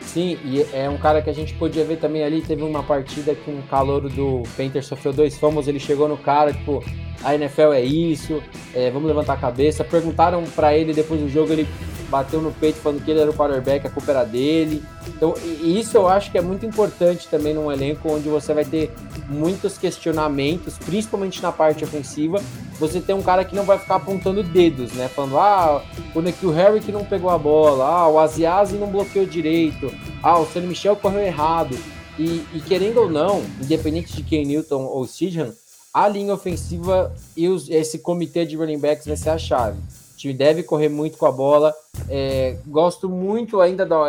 Sim, 0.00 0.38
e 0.44 0.66
é 0.74 0.90
um 0.90 0.98
cara 0.98 1.22
que 1.22 1.30
a 1.30 1.32
gente 1.32 1.54
podia 1.54 1.84
ver 1.84 1.96
também 1.96 2.22
ali. 2.22 2.42
Teve 2.42 2.62
uma 2.62 2.82
partida 2.82 3.34
que 3.34 3.50
um 3.50 3.62
calor 3.62 4.08
do 4.10 4.42
Painter 4.56 4.84
sofreu 4.84 5.12
dois 5.12 5.38
fomos, 5.38 5.68
ele 5.68 5.80
chegou 5.80 6.06
no 6.06 6.18
cara, 6.18 6.52
tipo, 6.52 6.84
a 7.24 7.34
NFL 7.34 7.72
é 7.72 7.82
isso, 7.82 8.42
é, 8.74 8.90
vamos 8.90 9.08
levantar 9.08 9.34
a 9.34 9.36
cabeça. 9.36 9.84
Perguntaram 9.84 10.44
para 10.54 10.76
ele 10.76 10.92
depois 10.92 11.20
do 11.20 11.28
jogo, 11.28 11.52
ele 11.52 11.66
bateu 12.12 12.42
no 12.42 12.52
peito 12.52 12.78
falando 12.78 13.02
que 13.02 13.10
ele 13.10 13.20
era 13.20 13.30
o 13.30 13.34
quarterback, 13.34 13.86
a 13.86 13.90
culpa 13.90 14.10
era 14.10 14.24
dele. 14.24 14.82
Então, 15.08 15.34
isso 15.62 15.96
eu 15.96 16.06
acho 16.06 16.30
que 16.30 16.36
é 16.36 16.42
muito 16.42 16.66
importante 16.66 17.26
também 17.26 17.54
num 17.54 17.72
elenco 17.72 18.12
onde 18.12 18.28
você 18.28 18.52
vai 18.52 18.66
ter 18.66 18.92
muitos 19.28 19.78
questionamentos, 19.78 20.76
principalmente 20.78 21.42
na 21.42 21.50
parte 21.50 21.82
ofensiva. 21.82 22.38
Você 22.78 23.00
tem 23.00 23.14
um 23.14 23.22
cara 23.22 23.44
que 23.46 23.56
não 23.56 23.64
vai 23.64 23.78
ficar 23.78 23.96
apontando 23.96 24.42
dedos, 24.42 24.92
né? 24.92 25.08
Falando, 25.08 25.38
ah, 25.38 25.82
o 26.14 26.20
Nikhil 26.20 26.50
Harry 26.50 26.80
que 26.80 26.92
não 26.92 27.04
pegou 27.04 27.30
a 27.30 27.38
bola, 27.38 27.84
ah, 27.86 28.08
o 28.08 28.18
Asiasi 28.18 28.76
não 28.76 28.88
bloqueou 28.88 29.24
direito, 29.24 29.90
ah, 30.22 30.38
o 30.38 30.46
Sonny 30.46 30.66
Michel 30.66 30.96
correu 30.96 31.22
errado. 31.22 31.78
E, 32.18 32.44
e, 32.52 32.60
querendo 32.60 32.98
ou 32.98 33.10
não, 33.10 33.42
independente 33.60 34.14
de 34.14 34.22
quem 34.22 34.44
Newton 34.44 34.84
ou 34.84 35.06
Sidhan, 35.06 35.54
a 35.92 36.08
linha 36.08 36.34
ofensiva 36.34 37.14
e 37.36 37.48
os, 37.48 37.68
esse 37.68 37.98
comitê 37.98 38.44
de 38.44 38.56
running 38.56 38.78
backs 38.78 39.06
vai 39.06 39.16
ser 39.16 39.30
a 39.30 39.38
chave 39.38 39.78
time 40.22 40.32
deve 40.32 40.62
correr 40.62 40.88
muito 40.88 41.18
com 41.18 41.26
a 41.26 41.32
bola. 41.32 41.74
É, 42.08 42.56
gosto 42.66 43.08
muito 43.08 43.60
ainda 43.60 43.84
da 43.84 43.98
OL, 43.98 44.08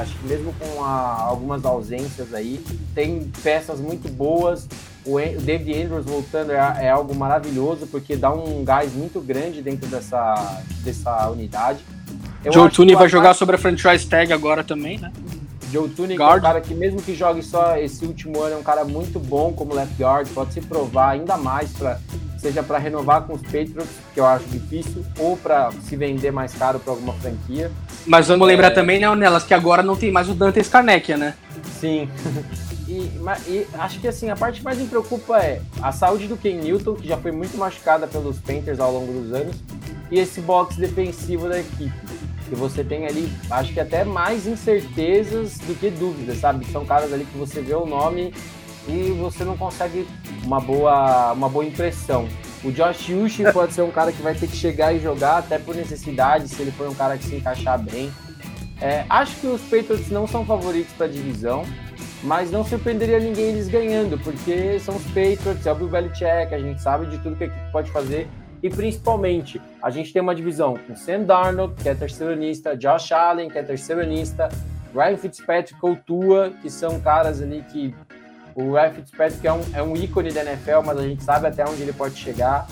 acho 0.00 0.14
que 0.18 0.26
mesmo 0.26 0.54
com 0.58 0.84
a, 0.84 1.22
algumas 1.22 1.64
ausências 1.64 2.34
aí, 2.34 2.62
tem 2.94 3.30
peças 3.42 3.80
muito 3.80 4.10
boas. 4.10 4.68
O, 5.06 5.16
o 5.16 5.40
David 5.40 5.84
Andrews 5.84 6.04
voltando 6.04 6.52
é, 6.52 6.56
é, 6.56 6.90
algo 6.90 7.14
maravilhoso, 7.14 7.86
porque 7.86 8.16
dá 8.16 8.32
um 8.32 8.62
gás 8.64 8.92
muito 8.92 9.20
grande 9.20 9.62
dentro 9.62 9.88
dessa, 9.88 10.62
dessa 10.82 11.30
unidade. 11.30 11.80
Eu 12.44 12.52
Joe 12.52 12.70
Tooney 12.70 12.94
vai 12.94 13.08
jogar 13.08 13.34
sobre 13.34 13.56
a 13.56 13.58
franchise 13.58 14.06
tag 14.06 14.32
agora 14.32 14.62
também, 14.62 14.98
né? 14.98 15.10
Joe 15.70 15.88
Tooney 15.88 16.16
é 16.16 16.24
um 16.24 16.40
cara 16.40 16.60
que 16.60 16.74
mesmo 16.74 17.02
que 17.02 17.14
jogue 17.14 17.42
só 17.42 17.76
esse 17.76 18.04
último 18.04 18.40
ano, 18.40 18.56
é 18.56 18.58
um 18.58 18.62
cara 18.62 18.84
muito 18.84 19.18
bom 19.18 19.52
como 19.52 19.74
left 19.74 19.94
guard, 19.98 20.28
pode 20.28 20.54
se 20.54 20.60
provar 20.60 21.10
ainda 21.10 21.36
mais 21.36 21.72
para 21.72 21.98
seja 22.38 22.62
para 22.62 22.78
renovar 22.78 23.22
com 23.22 23.34
os 23.34 23.42
Patriots, 23.42 23.88
que 24.14 24.20
eu 24.20 24.24
acho 24.24 24.44
difícil, 24.46 25.04
ou 25.18 25.36
para 25.36 25.70
se 25.82 25.96
vender 25.96 26.30
mais 26.30 26.54
caro 26.54 26.78
para 26.78 26.92
alguma 26.92 27.12
franquia. 27.14 27.70
Mas 28.06 28.28
vamos 28.28 28.46
é... 28.46 28.52
lembrar 28.52 28.70
também, 28.70 29.00
né, 29.00 29.12
Nelas, 29.14 29.42
que 29.42 29.52
agora 29.52 29.82
não 29.82 29.96
tem 29.96 30.12
mais 30.12 30.28
o 30.28 30.34
Dante 30.34 30.62
Scarnecchia, 30.62 31.16
né? 31.16 31.34
Sim. 31.80 32.08
E, 32.88 33.02
e, 33.46 33.66
acho 33.74 34.00
que 34.00 34.08
assim, 34.08 34.30
a 34.30 34.34
parte 34.34 34.60
que 34.60 34.64
mais 34.64 34.78
me 34.78 34.86
preocupa 34.86 35.38
é 35.40 35.60
a 35.82 35.92
saúde 35.92 36.26
do 36.26 36.38
Ken 36.38 36.54
Newton, 36.54 36.94
que 36.94 37.06
já 37.06 37.18
foi 37.18 37.30
muito 37.30 37.54
machucada 37.58 38.06
pelos 38.06 38.38
Panthers 38.38 38.80
ao 38.80 38.90
longo 38.90 39.12
dos 39.12 39.30
anos, 39.34 39.56
e 40.10 40.18
esse 40.18 40.40
box 40.40 40.76
defensivo 40.76 41.50
da 41.50 41.60
equipe. 41.60 41.92
Que 42.48 42.54
você 42.54 42.82
tem 42.82 43.06
ali, 43.06 43.30
acho 43.50 43.72
que 43.72 43.80
até 43.80 44.04
mais 44.04 44.46
incertezas 44.46 45.58
do 45.58 45.78
que 45.78 45.90
dúvidas, 45.90 46.38
sabe? 46.38 46.64
São 46.66 46.84
caras 46.84 47.12
ali 47.12 47.24
que 47.24 47.36
você 47.36 47.60
vê 47.60 47.74
o 47.74 47.84
nome 47.84 48.32
e 48.88 49.12
você 49.20 49.44
não 49.44 49.56
consegue 49.56 50.08
uma 50.44 50.60
boa, 50.60 51.32
uma 51.32 51.48
boa 51.48 51.64
impressão. 51.64 52.26
O 52.64 52.72
Josh 52.72 53.10
Uchi 53.10 53.44
pode 53.52 53.74
ser 53.74 53.82
um 53.82 53.90
cara 53.90 54.10
que 54.10 54.22
vai 54.22 54.34
ter 54.34 54.48
que 54.48 54.56
chegar 54.56 54.92
e 54.92 54.98
jogar 54.98 55.38
até 55.38 55.58
por 55.58 55.74
necessidade, 55.74 56.48
se 56.48 56.60
ele 56.60 56.70
for 56.70 56.88
um 56.88 56.94
cara 56.94 57.18
que 57.18 57.24
se 57.24 57.36
encaixar 57.36 57.78
bem. 57.78 58.10
É, 58.80 59.04
acho 59.08 59.36
que 59.40 59.46
os 59.46 59.60
Patriots 59.62 60.08
não 60.08 60.26
são 60.26 60.44
favoritos 60.44 60.92
para 60.94 61.06
a 61.06 61.08
divisão, 61.08 61.64
mas 62.22 62.50
não 62.50 62.64
surpreenderia 62.64 63.18
ninguém 63.18 63.46
eles 63.46 63.68
ganhando, 63.68 64.18
porque 64.18 64.78
são 64.80 64.96
os 64.96 65.04
Patriots, 65.04 65.66
é 65.66 65.72
o 65.72 65.74
Bill 65.74 65.88
Belichick, 65.88 66.54
a 66.54 66.58
gente 66.58 66.80
sabe 66.80 67.06
de 67.06 67.18
tudo 67.18 67.36
que 67.36 67.44
a 67.44 67.46
equipe 67.46 67.72
pode 67.72 67.90
fazer. 67.90 68.28
E 68.62 68.68
principalmente, 68.68 69.60
a 69.82 69.90
gente 69.90 70.12
tem 70.12 70.20
uma 70.20 70.34
divisão 70.34 70.76
com 70.86 70.96
Sam 70.96 71.22
Darnold, 71.22 71.74
que 71.80 71.88
é 71.88 71.94
terceironista, 71.94 72.76
Josh 72.76 73.12
Allen, 73.12 73.48
que 73.48 73.58
é 73.58 73.62
terceironista, 73.62 74.48
Ryan 74.94 75.16
Fitzpatrick 75.16 75.78
ou 75.80 75.96
Tua, 75.96 76.50
que 76.62 76.68
são 76.68 77.00
caras 77.00 77.40
ali 77.40 77.64
que 77.70 77.94
o 78.54 78.72
Ryan 78.72 78.92
Fitzpatrick 78.92 79.46
é 79.46 79.52
um, 79.52 79.62
é 79.74 79.82
um 79.82 79.96
ícone 79.96 80.32
da 80.32 80.42
NFL, 80.42 80.80
mas 80.84 80.98
a 80.98 81.02
gente 81.02 81.22
sabe 81.22 81.46
até 81.46 81.64
onde 81.64 81.82
ele 81.82 81.92
pode 81.92 82.16
chegar. 82.16 82.66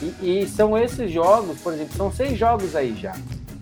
E, 0.00 0.42
e 0.42 0.48
são 0.48 0.78
esses 0.78 1.10
jogos, 1.10 1.60
por 1.60 1.72
exemplo, 1.72 1.96
são 1.96 2.12
seis 2.12 2.38
jogos 2.38 2.76
aí 2.76 2.94
já. 2.94 3.14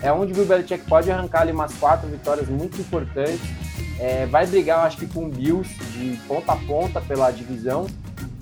É 0.03 0.13
onde 0.13 0.33
o 0.33 0.35
Bill 0.35 0.47
Belichick 0.47 0.85
pode 0.87 1.11
arrancar 1.11 1.43
ali 1.43 1.53
umas 1.53 1.75
quatro 1.75 2.09
vitórias 2.09 2.49
muito 2.49 2.81
importantes. 2.81 3.41
É, 3.99 4.25
vai 4.27 4.47
brigar, 4.47 4.79
eu 4.79 4.85
acho 4.85 4.97
que 4.97 5.07
com 5.07 5.27
o 5.27 5.29
Bills 5.29 5.69
de 5.93 6.19
ponta 6.27 6.53
a 6.53 6.57
ponta 6.57 7.01
pela 7.03 7.31
divisão. 7.31 7.87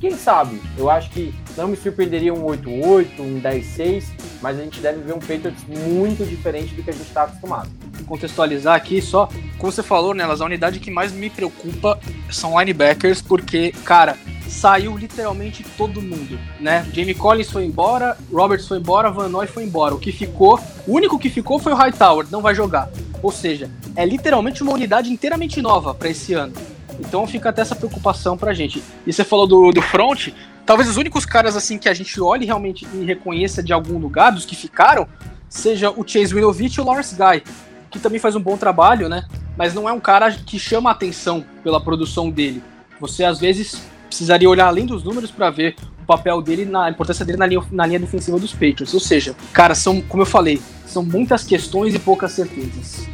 Quem 0.01 0.17
sabe? 0.17 0.61
Eu 0.77 0.89
acho 0.89 1.11
que 1.11 1.35
não 1.57 1.69
me 1.69 1.77
surpreenderia 1.77 2.33
um 2.33 2.45
8-8, 2.45 3.21
um 3.21 3.41
10-6, 3.41 4.05
mas 4.41 4.59
a 4.59 4.63
gente 4.63 4.81
deve 4.81 5.01
ver 5.01 5.13
um 5.13 5.19
Patriots 5.19 5.65
muito 5.67 6.25
diferente 6.25 6.75
do 6.75 6.83
que 6.83 6.91
a 6.91 6.93
gente 6.93 7.07
está 7.07 7.25
acostumado 7.25 7.69
contextualizar 8.09 8.75
aqui 8.75 9.01
só, 9.01 9.29
como 9.59 9.71
você 9.71 9.83
falou, 9.83 10.15
nelas, 10.15 10.41
né, 10.41 10.45
a 10.45 10.47
unidade 10.47 10.81
que 10.81 10.91
mais 10.91 11.13
me 11.13 11.29
preocupa 11.29 12.01
são 12.31 12.59
linebackers, 12.59 13.21
porque, 13.21 13.73
cara, 13.85 14.17
saiu 14.49 14.97
literalmente 14.97 15.63
todo 15.77 16.01
mundo, 16.01 16.39
né? 16.59 16.87
Jamie 16.93 17.15
Collins 17.15 17.51
foi 17.51 17.67
embora, 17.67 18.17
Roberts 18.33 18.67
foi 18.67 18.79
embora, 18.79 19.11
Van 19.11 19.29
Noy 19.29 19.47
foi 19.47 19.65
embora. 19.65 19.95
O 19.95 19.99
que 19.99 20.11
ficou, 20.11 20.59
o 20.87 20.95
único 20.95 21.19
que 21.19 21.29
ficou 21.29 21.59
foi 21.59 21.73
o 21.73 21.77
Hightower, 21.77 22.27
não 22.31 22.41
vai 22.41 22.55
jogar. 22.55 22.89
Ou 23.23 23.31
seja, 23.31 23.71
é 23.95 24.07
literalmente 24.07 24.63
uma 24.63 24.73
unidade 24.73 25.13
inteiramente 25.13 25.61
nova 25.61 25.93
para 25.93 26.09
esse 26.09 26.33
ano. 26.33 26.55
Então 26.99 27.27
fica 27.27 27.51
até 27.51 27.63
essa 27.63 27.77
preocupação 27.77 28.37
pra 28.37 28.55
gente. 28.55 28.83
E 29.07 29.13
você 29.13 29.25
falou 29.25 29.47
do, 29.47 29.71
do 29.71 29.83
front, 29.83 30.29
talvez 30.67 30.89
os 30.89 30.97
únicos 30.97 31.25
caras 31.25 31.57
assim 31.57 31.79
que 31.79 31.89
a 31.89 31.95
gente 31.95 32.21
olhe 32.21 32.45
realmente 32.45 32.87
e 32.95 33.05
reconheça 33.05 33.63
de 33.63 33.73
algum 33.73 33.99
lugar, 33.99 34.33
dos 34.33 34.45
que 34.45 34.57
ficaram, 34.57 35.07
seja 35.49 35.91
o 35.91 36.07
Chase 36.07 36.35
Winovich 36.35 36.79
e 36.79 36.81
o 36.81 36.85
Lawrence 36.85 37.15
Guy 37.15 37.43
que 37.91 37.99
também 37.99 38.21
faz 38.21 38.37
um 38.37 38.41
bom 38.41 38.57
trabalho, 38.57 39.09
né? 39.09 39.25
Mas 39.57 39.75
não 39.75 39.89
é 39.89 39.93
um 39.93 40.01
cara 40.01 40.31
que 40.33 40.59
chama 40.59 40.91
a 40.91 40.93
atenção 40.93 41.45
pela 41.63 41.81
produção 41.81 42.31
dele. 42.31 42.63
Você 43.01 43.25
às 43.25 43.39
vezes 43.39 43.81
precisaria 44.07 44.49
olhar 44.49 44.67
além 44.67 44.87
dos 44.87 45.03
números 45.03 45.31
para 45.31 45.51
ver 45.51 45.77
o 46.03 46.07
papel 46.07 46.41
dele, 46.41 46.65
na 46.65 46.85
a 46.85 46.91
importância 46.91 47.25
dele 47.25 47.39
na 47.39 47.47
linha, 47.47 47.63
na 47.71 47.87
linha 47.87 47.99
defensiva 47.99 48.39
dos 48.39 48.53
Patriots. 48.53 48.95
Ou 48.95 49.01
seja, 49.01 49.35
cara, 49.53 49.75
são, 49.75 50.01
como 50.01 50.23
eu 50.23 50.27
falei, 50.27 50.61
são 50.87 51.03
muitas 51.03 51.45
questões 51.45 51.95
e 51.95 51.99
poucas 51.99 52.33
certezas. 52.33 53.07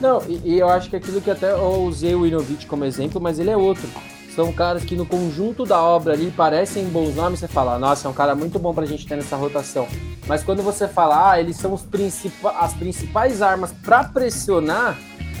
Não, 0.00 0.22
e, 0.28 0.40
e 0.44 0.58
eu 0.58 0.68
acho 0.68 0.90
que 0.90 0.96
aquilo 0.96 1.20
que 1.20 1.30
até 1.30 1.52
eu 1.52 1.82
usei 1.82 2.14
o 2.14 2.26
Inovich 2.26 2.66
como 2.66 2.84
exemplo, 2.84 3.20
mas 3.20 3.38
ele 3.38 3.50
é 3.50 3.56
outro. 3.56 3.88
São 4.34 4.52
caras 4.52 4.84
que 4.84 4.94
no 4.94 5.06
conjunto 5.06 5.64
da 5.64 5.80
obra 5.82 6.12
ali 6.12 6.30
parecem 6.30 6.84
bons 6.84 7.14
nomes, 7.14 7.40
você 7.40 7.48
fala, 7.48 7.78
nossa, 7.78 8.06
é 8.06 8.10
um 8.10 8.14
cara 8.14 8.34
muito 8.34 8.58
bom 8.58 8.74
pra 8.74 8.84
gente 8.84 9.06
ter 9.06 9.16
nessa 9.16 9.34
rotação. 9.34 9.88
Mas 10.26 10.42
quando 10.42 10.62
você 10.62 10.86
fala, 10.86 11.30
ah, 11.30 11.40
eles 11.40 11.56
são 11.56 11.72
os 11.72 11.82
principais, 11.82 12.56
as 12.60 12.74
principais 12.74 13.40
armas 13.40 13.72
para 13.72 14.04
pressionar, 14.04 14.98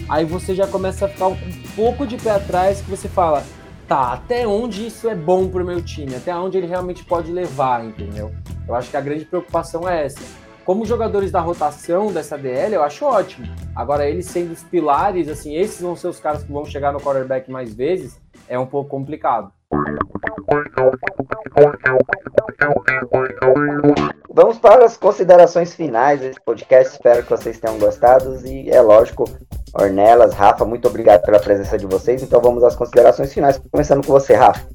aí 0.08 0.24
você 0.24 0.54
já 0.54 0.66
começa 0.66 1.04
a 1.04 1.08
ficar 1.10 1.26
um 1.28 1.36
pouco 1.74 2.06
de 2.06 2.16
pé 2.16 2.30
atrás 2.30 2.80
que 2.80 2.88
você 2.88 3.06
fala, 3.06 3.44
tá, 3.86 4.14
até 4.14 4.46
onde 4.46 4.86
isso 4.86 5.06
é 5.08 5.14
bom 5.14 5.46
pro 5.46 5.62
meu 5.62 5.82
time, 5.82 6.14
até 6.14 6.34
onde 6.34 6.56
ele 6.56 6.66
realmente 6.66 7.04
pode 7.04 7.30
levar, 7.30 7.84
entendeu? 7.84 8.32
Eu 8.66 8.74
acho 8.74 8.88
que 8.88 8.96
a 8.96 9.00
grande 9.02 9.26
preocupação 9.26 9.86
é 9.86 10.06
essa. 10.06 10.45
Como 10.66 10.84
jogadores 10.84 11.30
da 11.30 11.38
rotação 11.38 12.12
dessa 12.12 12.36
DL, 12.36 12.74
eu 12.74 12.82
acho 12.82 13.04
ótimo. 13.04 13.46
Agora, 13.72 14.10
eles 14.10 14.26
sendo 14.26 14.52
os 14.52 14.64
pilares, 14.64 15.28
assim, 15.28 15.54
esses 15.54 15.80
vão 15.80 15.94
ser 15.94 16.08
os 16.08 16.18
caras 16.18 16.42
que 16.42 16.50
vão 16.50 16.64
chegar 16.64 16.92
no 16.92 17.00
quarterback 17.00 17.48
mais 17.48 17.72
vezes, 17.72 18.20
é 18.48 18.58
um 18.58 18.66
pouco 18.66 18.90
complicado. 18.90 19.52
Vamos 24.28 24.58
para 24.58 24.84
as 24.84 24.96
considerações 24.96 25.72
finais 25.72 26.18
desse 26.18 26.40
podcast. 26.40 26.94
Espero 26.94 27.22
que 27.22 27.30
vocês 27.30 27.60
tenham 27.60 27.78
gostado. 27.78 28.34
E 28.44 28.68
é 28.68 28.80
lógico, 28.80 29.24
Ornelas, 29.72 30.34
Rafa, 30.34 30.64
muito 30.64 30.88
obrigado 30.88 31.22
pela 31.22 31.38
presença 31.38 31.78
de 31.78 31.86
vocês. 31.86 32.24
Então 32.24 32.40
vamos 32.40 32.64
às 32.64 32.74
considerações 32.74 33.32
finais, 33.32 33.56
começando 33.70 34.04
com 34.04 34.12
você, 34.12 34.34
Rafa. 34.34 34.66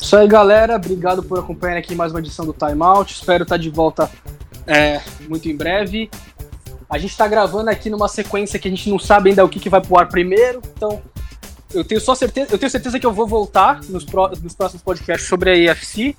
Isso 0.00 0.16
aí, 0.16 0.28
galera. 0.28 0.76
Obrigado 0.76 1.24
por 1.24 1.40
acompanhar 1.40 1.76
aqui 1.76 1.94
mais 1.96 2.12
uma 2.12 2.20
edição 2.20 2.46
do 2.46 2.52
Time 2.52 2.80
Out. 2.82 3.14
Espero 3.14 3.42
estar 3.42 3.56
de 3.56 3.70
volta 3.70 4.08
é, 4.66 5.00
muito 5.28 5.48
em 5.48 5.56
breve. 5.56 6.10
A 6.88 6.98
gente 6.98 7.10
está 7.10 7.26
gravando 7.26 7.70
aqui 7.70 7.90
numa 7.90 8.08
sequência 8.08 8.58
que 8.58 8.68
a 8.68 8.70
gente 8.70 8.88
não 8.88 8.98
sabe 8.98 9.30
ainda 9.30 9.44
o 9.44 9.48
que, 9.48 9.58
que 9.58 9.68
vai 9.68 9.80
pro 9.80 9.98
ar 9.98 10.08
primeiro, 10.08 10.62
então 10.76 11.02
eu 11.72 11.84
tenho 11.84 12.00
só 12.00 12.14
certeza, 12.14 12.48
eu 12.52 12.58
tenho 12.58 12.70
certeza 12.70 13.00
que 13.00 13.06
eu 13.06 13.12
vou 13.12 13.26
voltar 13.26 13.80
nos, 13.88 14.04
pro, 14.04 14.30
nos 14.42 14.54
próximos 14.54 14.82
podcasts 14.82 15.28
sobre 15.28 15.50
a 15.50 15.56
EFC, 15.56 16.14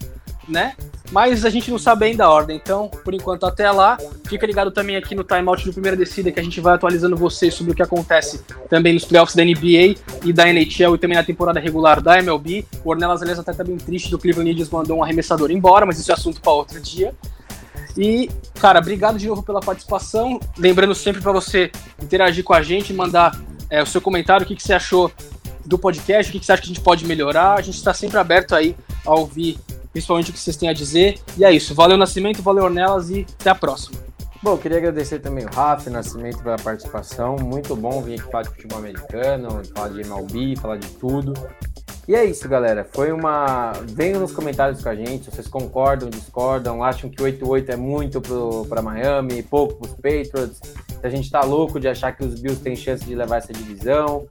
né? 0.48 0.76
Mas 1.12 1.46
a 1.46 1.50
gente 1.50 1.70
não 1.70 1.78
sabe 1.78 2.06
ainda 2.06 2.26
a 2.26 2.30
ordem, 2.30 2.58
então, 2.58 2.90
por 3.04 3.14
enquanto, 3.14 3.46
até 3.46 3.70
lá. 3.72 3.98
Fica 4.28 4.46
ligado 4.46 4.72
também 4.72 4.96
aqui 4.96 5.14
no 5.14 5.24
timeout 5.24 5.64
do 5.64 5.72
Primeira 5.72 5.96
Descida, 5.96 6.32
que 6.32 6.40
a 6.40 6.44
gente 6.44 6.60
vai 6.60 6.76
atualizando 6.76 7.16
vocês 7.16 7.54
sobre 7.54 7.74
o 7.74 7.76
que 7.76 7.82
acontece 7.82 8.42
também 8.70 8.94
nos 8.94 9.06
playoffs 9.06 9.36
da 9.36 9.44
NBA 9.44 9.96
e 10.24 10.34
da 10.34 10.50
NHL 10.50 10.96
e 10.96 10.98
também 10.98 11.16
na 11.16 11.24
temporada 11.24 11.60
regular 11.60 12.02
da 12.02 12.18
MLB. 12.18 12.66
O 12.84 12.90
Ornelas, 12.90 13.22
aliás, 13.22 13.40
até 13.40 13.54
tá 13.54 13.64
bem 13.64 13.78
triste 13.78 14.10
do 14.10 14.18
Cleveland 14.18 14.52
Indians 14.52 14.70
mandou 14.70 14.98
um 14.98 15.04
arremessador 15.04 15.52
embora, 15.52 15.86
mas 15.86 16.00
isso 16.00 16.12
é 16.12 16.14
assunto 16.14 16.42
para 16.42 16.52
outro 16.52 16.82
dia. 16.82 17.14
E, 17.98 18.30
cara, 18.60 18.80
obrigado 18.80 19.18
de 19.18 19.28
novo 19.28 19.44
pela 19.44 19.62
participação. 19.62 20.40
Lembrando 20.58 20.94
sempre 20.94 21.22
para 21.22 21.32
você 21.32 21.72
interagir 22.02 22.44
com 22.44 22.54
a 22.54 22.62
gente, 22.62 22.94
mandar 22.94 23.40
é, 23.70 23.82
o 23.82 23.86
seu 23.86 24.02
comentário, 24.02 24.44
o 24.44 24.48
que, 24.48 24.56
que 24.56 24.64
você 24.64 24.74
achou 24.74 25.12
do 25.66 25.78
podcast, 25.78 26.30
o 26.30 26.34
que, 26.34 26.40
que 26.40 26.46
você 26.46 26.52
acha 26.52 26.62
que 26.62 26.68
a 26.68 26.74
gente 26.74 26.82
pode 26.82 27.06
melhorar. 27.06 27.58
A 27.58 27.62
gente 27.62 27.78
está 27.78 27.94
sempre 27.94 28.18
aberto 28.18 28.54
aí 28.54 28.76
a 29.06 29.14
ouvir, 29.16 29.58
principalmente 29.92 30.30
o 30.30 30.34
que 30.34 30.40
vocês 30.40 30.58
têm 30.58 30.70
a 30.70 30.74
dizer. 30.74 31.20
E 31.38 31.46
é 31.46 31.52
isso. 31.52 31.74
Valeu, 31.74 31.98
Nascimento, 31.98 32.42
valeu, 32.42 32.66
Ornelas 32.66 33.10
e 33.10 33.26
até 33.40 33.50
a 33.50 33.56
próxima. 33.56 34.06
Bom, 34.44 34.58
queria 34.58 34.78
agradecer 34.78 35.20
também 35.20 35.46
o 35.46 35.50
Rafa, 35.50 35.90
Nascimento 35.90 36.44
pela 36.44 36.58
participação. 36.58 37.36
Muito 37.38 37.76
bom 37.76 38.02
vir 38.02 38.20
aqui 38.20 38.32
falar 38.32 38.44
de 38.44 38.50
futebol 38.50 38.78
americano, 38.78 39.62
falar 39.74 39.90
de 39.90 40.02
MLB, 40.02 40.56
falar 40.58 40.78
de 40.78 40.88
tudo. 40.90 41.34
E 42.08 42.14
é 42.14 42.24
isso, 42.24 42.48
galera. 42.48 42.88
Foi 42.92 43.12
uma. 43.12 43.72
Venham 43.84 44.20
nos 44.20 44.32
comentários 44.32 44.84
com 44.84 44.90
a 44.90 44.96
gente. 44.96 45.32
Vocês 45.32 45.48
concordam, 45.48 46.10
discordam, 46.10 46.84
acham 46.84 47.10
que 47.10 47.18
8-8 47.18 47.70
é 47.70 47.76
muito 47.76 48.22
para 48.70 48.82
Miami, 48.82 49.42
pouco 49.42 49.76
para 49.76 49.88
os 49.88 49.96
Patriots. 49.96 50.62
Se 51.00 51.08
a 51.08 51.10
gente 51.10 51.30
tá 51.32 51.42
louco 51.42 51.80
de 51.80 51.88
achar 51.88 52.16
que 52.16 52.24
os 52.24 52.40
Bills 52.40 52.62
têm 52.62 52.76
chance 52.76 53.04
de 53.04 53.16
levar 53.16 53.38
essa 53.38 53.52
divisão. 53.52 54.28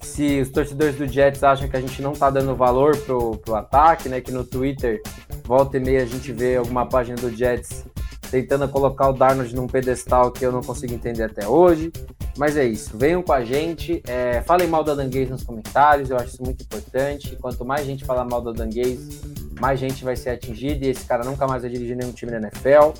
Se 0.00 0.40
os 0.40 0.48
torcedores 0.50 0.96
do 0.96 1.06
Jets 1.06 1.42
acham 1.42 1.68
que 1.68 1.76
a 1.76 1.80
gente 1.80 2.00
não 2.00 2.14
tá 2.14 2.30
dando 2.30 2.54
valor 2.54 2.96
pro, 2.96 3.36
pro 3.36 3.54
ataque, 3.54 4.08
né? 4.08 4.20
Que 4.20 4.32
no 4.32 4.42
Twitter, 4.42 5.02
volta 5.44 5.76
e 5.76 5.80
meia, 5.80 6.02
a 6.02 6.06
gente 6.06 6.32
vê 6.32 6.56
alguma 6.56 6.86
página 6.86 7.16
do 7.16 7.30
Jets 7.30 7.84
tentando 8.30 8.68
colocar 8.68 9.08
o 9.08 9.12
Darnold 9.12 9.54
num 9.54 9.66
pedestal 9.66 10.30
que 10.30 10.44
eu 10.44 10.52
não 10.52 10.62
consigo 10.62 10.94
entender 10.94 11.24
até 11.24 11.46
hoje. 11.46 11.92
Mas 12.36 12.56
é 12.56 12.64
isso, 12.64 12.96
venham 12.96 13.22
com 13.22 13.32
a 13.32 13.44
gente, 13.44 14.02
é, 14.06 14.40
falem 14.42 14.68
mal 14.68 14.84
da 14.84 14.94
Danguês 14.94 15.28
nos 15.28 15.42
comentários, 15.42 16.10
eu 16.10 16.16
acho 16.16 16.28
isso 16.28 16.42
muito 16.42 16.62
importante. 16.62 17.36
Quanto 17.40 17.64
mais 17.64 17.84
gente 17.84 18.04
falar 18.04 18.24
mal 18.24 18.40
da 18.40 18.52
Danguês, 18.52 19.20
mais 19.60 19.78
gente 19.78 20.02
vai 20.04 20.16
ser 20.16 20.30
atingida 20.30 20.86
e 20.86 20.90
esse 20.90 21.04
cara 21.04 21.22
nunca 21.24 21.46
mais 21.46 21.62
vai 21.62 21.70
dirigir 21.70 21.96
nenhum 21.96 22.12
time 22.12 22.32
na 22.32 22.38
NFL. 22.38 22.92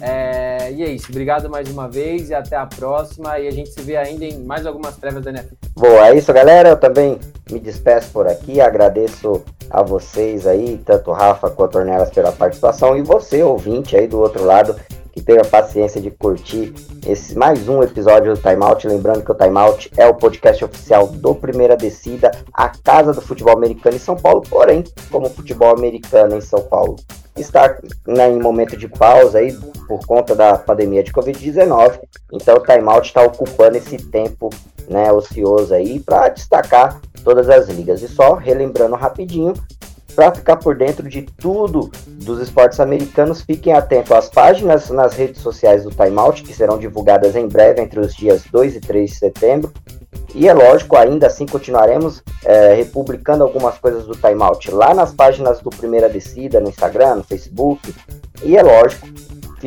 É, 0.00 0.70
e 0.72 0.82
é 0.82 0.88
isso, 0.88 1.06
obrigado 1.08 1.48
mais 1.48 1.68
uma 1.70 1.88
vez 1.88 2.30
e 2.30 2.34
até 2.34 2.56
a 2.56 2.66
próxima. 2.66 3.38
E 3.38 3.48
a 3.48 3.50
gente 3.50 3.70
se 3.70 3.80
vê 3.80 3.96
ainda 3.96 4.24
em 4.24 4.44
mais 4.44 4.66
algumas 4.66 4.94
prévias 4.96 5.24
da 5.24 5.30
NFL. 5.30 5.54
Boa, 5.74 6.08
é 6.08 6.16
isso, 6.16 6.32
galera. 6.32 6.70
Eu 6.70 6.76
também 6.76 7.18
me 7.50 7.58
despeço 7.58 8.10
por 8.12 8.26
aqui. 8.26 8.60
Agradeço 8.60 9.42
a 9.70 9.82
vocês 9.82 10.46
aí, 10.46 10.80
tanto 10.84 11.12
Rafa 11.12 11.50
quanto 11.50 11.78
Ornelas, 11.78 12.10
pela 12.10 12.32
participação. 12.32 12.96
E 12.96 13.02
você, 13.02 13.42
ouvinte 13.42 13.96
aí 13.96 14.06
do 14.06 14.20
outro 14.20 14.44
lado, 14.44 14.76
que 15.16 15.22
tenha 15.22 15.42
paciência 15.46 15.98
de 15.98 16.10
curtir 16.10 16.74
esse 17.06 17.34
mais 17.38 17.66
um 17.70 17.82
episódio 17.82 18.34
do 18.34 18.40
Time 18.42 18.62
Out. 18.62 18.86
Lembrando 18.86 19.24
que 19.24 19.32
o 19.32 19.34
Time 19.34 19.56
Out 19.56 19.90
é 19.96 20.06
o 20.06 20.14
podcast 20.14 20.62
oficial 20.62 21.06
do 21.06 21.34
Primeira 21.34 21.74
Descida, 21.74 22.30
a 22.52 22.68
casa 22.68 23.14
do 23.14 23.22
futebol 23.22 23.56
americano 23.56 23.96
em 23.96 23.98
São 23.98 24.14
Paulo, 24.14 24.42
porém, 24.42 24.84
como 25.10 25.30
futebol 25.30 25.70
americano 25.70 26.36
em 26.36 26.42
São 26.42 26.60
Paulo 26.64 26.96
está 27.34 27.78
né, 28.06 28.30
em 28.30 28.38
momento 28.38 28.76
de 28.76 28.88
pausa 28.88 29.38
aí 29.38 29.52
por 29.88 30.04
conta 30.06 30.34
da 30.34 30.56
pandemia 30.58 31.02
de 31.02 31.12
Covid-19, 31.12 31.98
então 32.32 32.56
o 32.56 32.60
Time 32.60 32.88
Out 32.88 33.08
está 33.08 33.22
ocupando 33.22 33.76
esse 33.76 33.96
tempo 33.96 34.50
né, 34.88 35.10
ocioso 35.12 35.74
aí 35.74 35.98
para 35.98 36.28
destacar 36.28 37.00
todas 37.24 37.48
as 37.48 37.68
ligas. 37.68 38.02
E 38.02 38.08
só 38.08 38.34
relembrando 38.34 38.94
rapidinho, 38.96 39.54
para 40.16 40.34
ficar 40.34 40.56
por 40.56 40.74
dentro 40.74 41.06
de 41.06 41.22
tudo 41.22 41.92
dos 42.06 42.40
esportes 42.40 42.80
americanos, 42.80 43.42
fiquem 43.42 43.74
atentos 43.74 44.10
às 44.10 44.30
páginas 44.30 44.88
nas 44.88 45.12
redes 45.12 45.42
sociais 45.42 45.84
do 45.84 45.90
Timeout, 45.90 46.42
que 46.42 46.54
serão 46.54 46.78
divulgadas 46.78 47.36
em 47.36 47.46
breve 47.46 47.82
entre 47.82 48.00
os 48.00 48.14
dias 48.14 48.42
2 48.50 48.76
e 48.76 48.80
3 48.80 49.10
de 49.10 49.16
setembro. 49.16 49.72
E 50.34 50.48
é 50.48 50.54
lógico, 50.54 50.96
ainda 50.96 51.26
assim 51.26 51.44
continuaremos 51.44 52.22
é, 52.44 52.72
republicando 52.72 53.44
algumas 53.44 53.78
coisas 53.78 54.06
do 54.06 54.16
Timeout 54.16 54.70
lá 54.70 54.94
nas 54.94 55.12
páginas 55.12 55.60
do 55.60 55.68
Primeira 55.68 56.08
Descida, 56.08 56.60
no 56.60 56.70
Instagram, 56.70 57.16
no 57.16 57.22
Facebook. 57.22 57.94
E 58.42 58.56
é 58.56 58.62
lógico, 58.62 59.06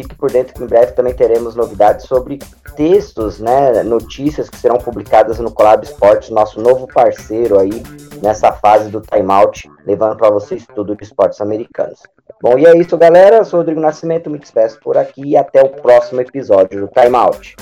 fique 0.01 0.15
por 0.15 0.31
dentro 0.31 0.53
que 0.53 0.63
em 0.63 0.67
breve 0.67 0.93
também 0.93 1.13
teremos 1.13 1.55
novidades 1.55 2.05
sobre 2.05 2.39
textos, 2.75 3.39
né, 3.39 3.83
notícias 3.83 4.49
que 4.49 4.57
serão 4.57 4.77
publicadas 4.77 5.39
no 5.39 5.51
Collab 5.51 5.83
Esportes, 5.83 6.29
nosso 6.29 6.61
novo 6.61 6.87
parceiro 6.87 7.59
aí 7.59 7.83
nessa 8.21 8.51
fase 8.53 8.89
do 8.89 9.01
timeout, 9.01 9.69
levando 9.85 10.15
para 10.15 10.29
vocês 10.29 10.65
tudo 10.73 10.95
de 10.95 11.03
esportes 11.03 11.41
americanos. 11.41 11.99
Bom, 12.41 12.57
e 12.57 12.65
é 12.65 12.77
isso, 12.77 12.97
galera. 12.97 13.37
Eu 13.37 13.45
sou 13.45 13.59
o 13.59 13.61
Rodrigo 13.61 13.81
Nascimento, 13.81 14.29
me 14.29 14.39
despeço 14.39 14.79
por 14.79 14.97
aqui 14.97 15.21
e 15.25 15.37
até 15.37 15.61
o 15.61 15.69
próximo 15.69 16.21
episódio 16.21 16.79
do 16.79 16.87
Timeout. 16.87 17.55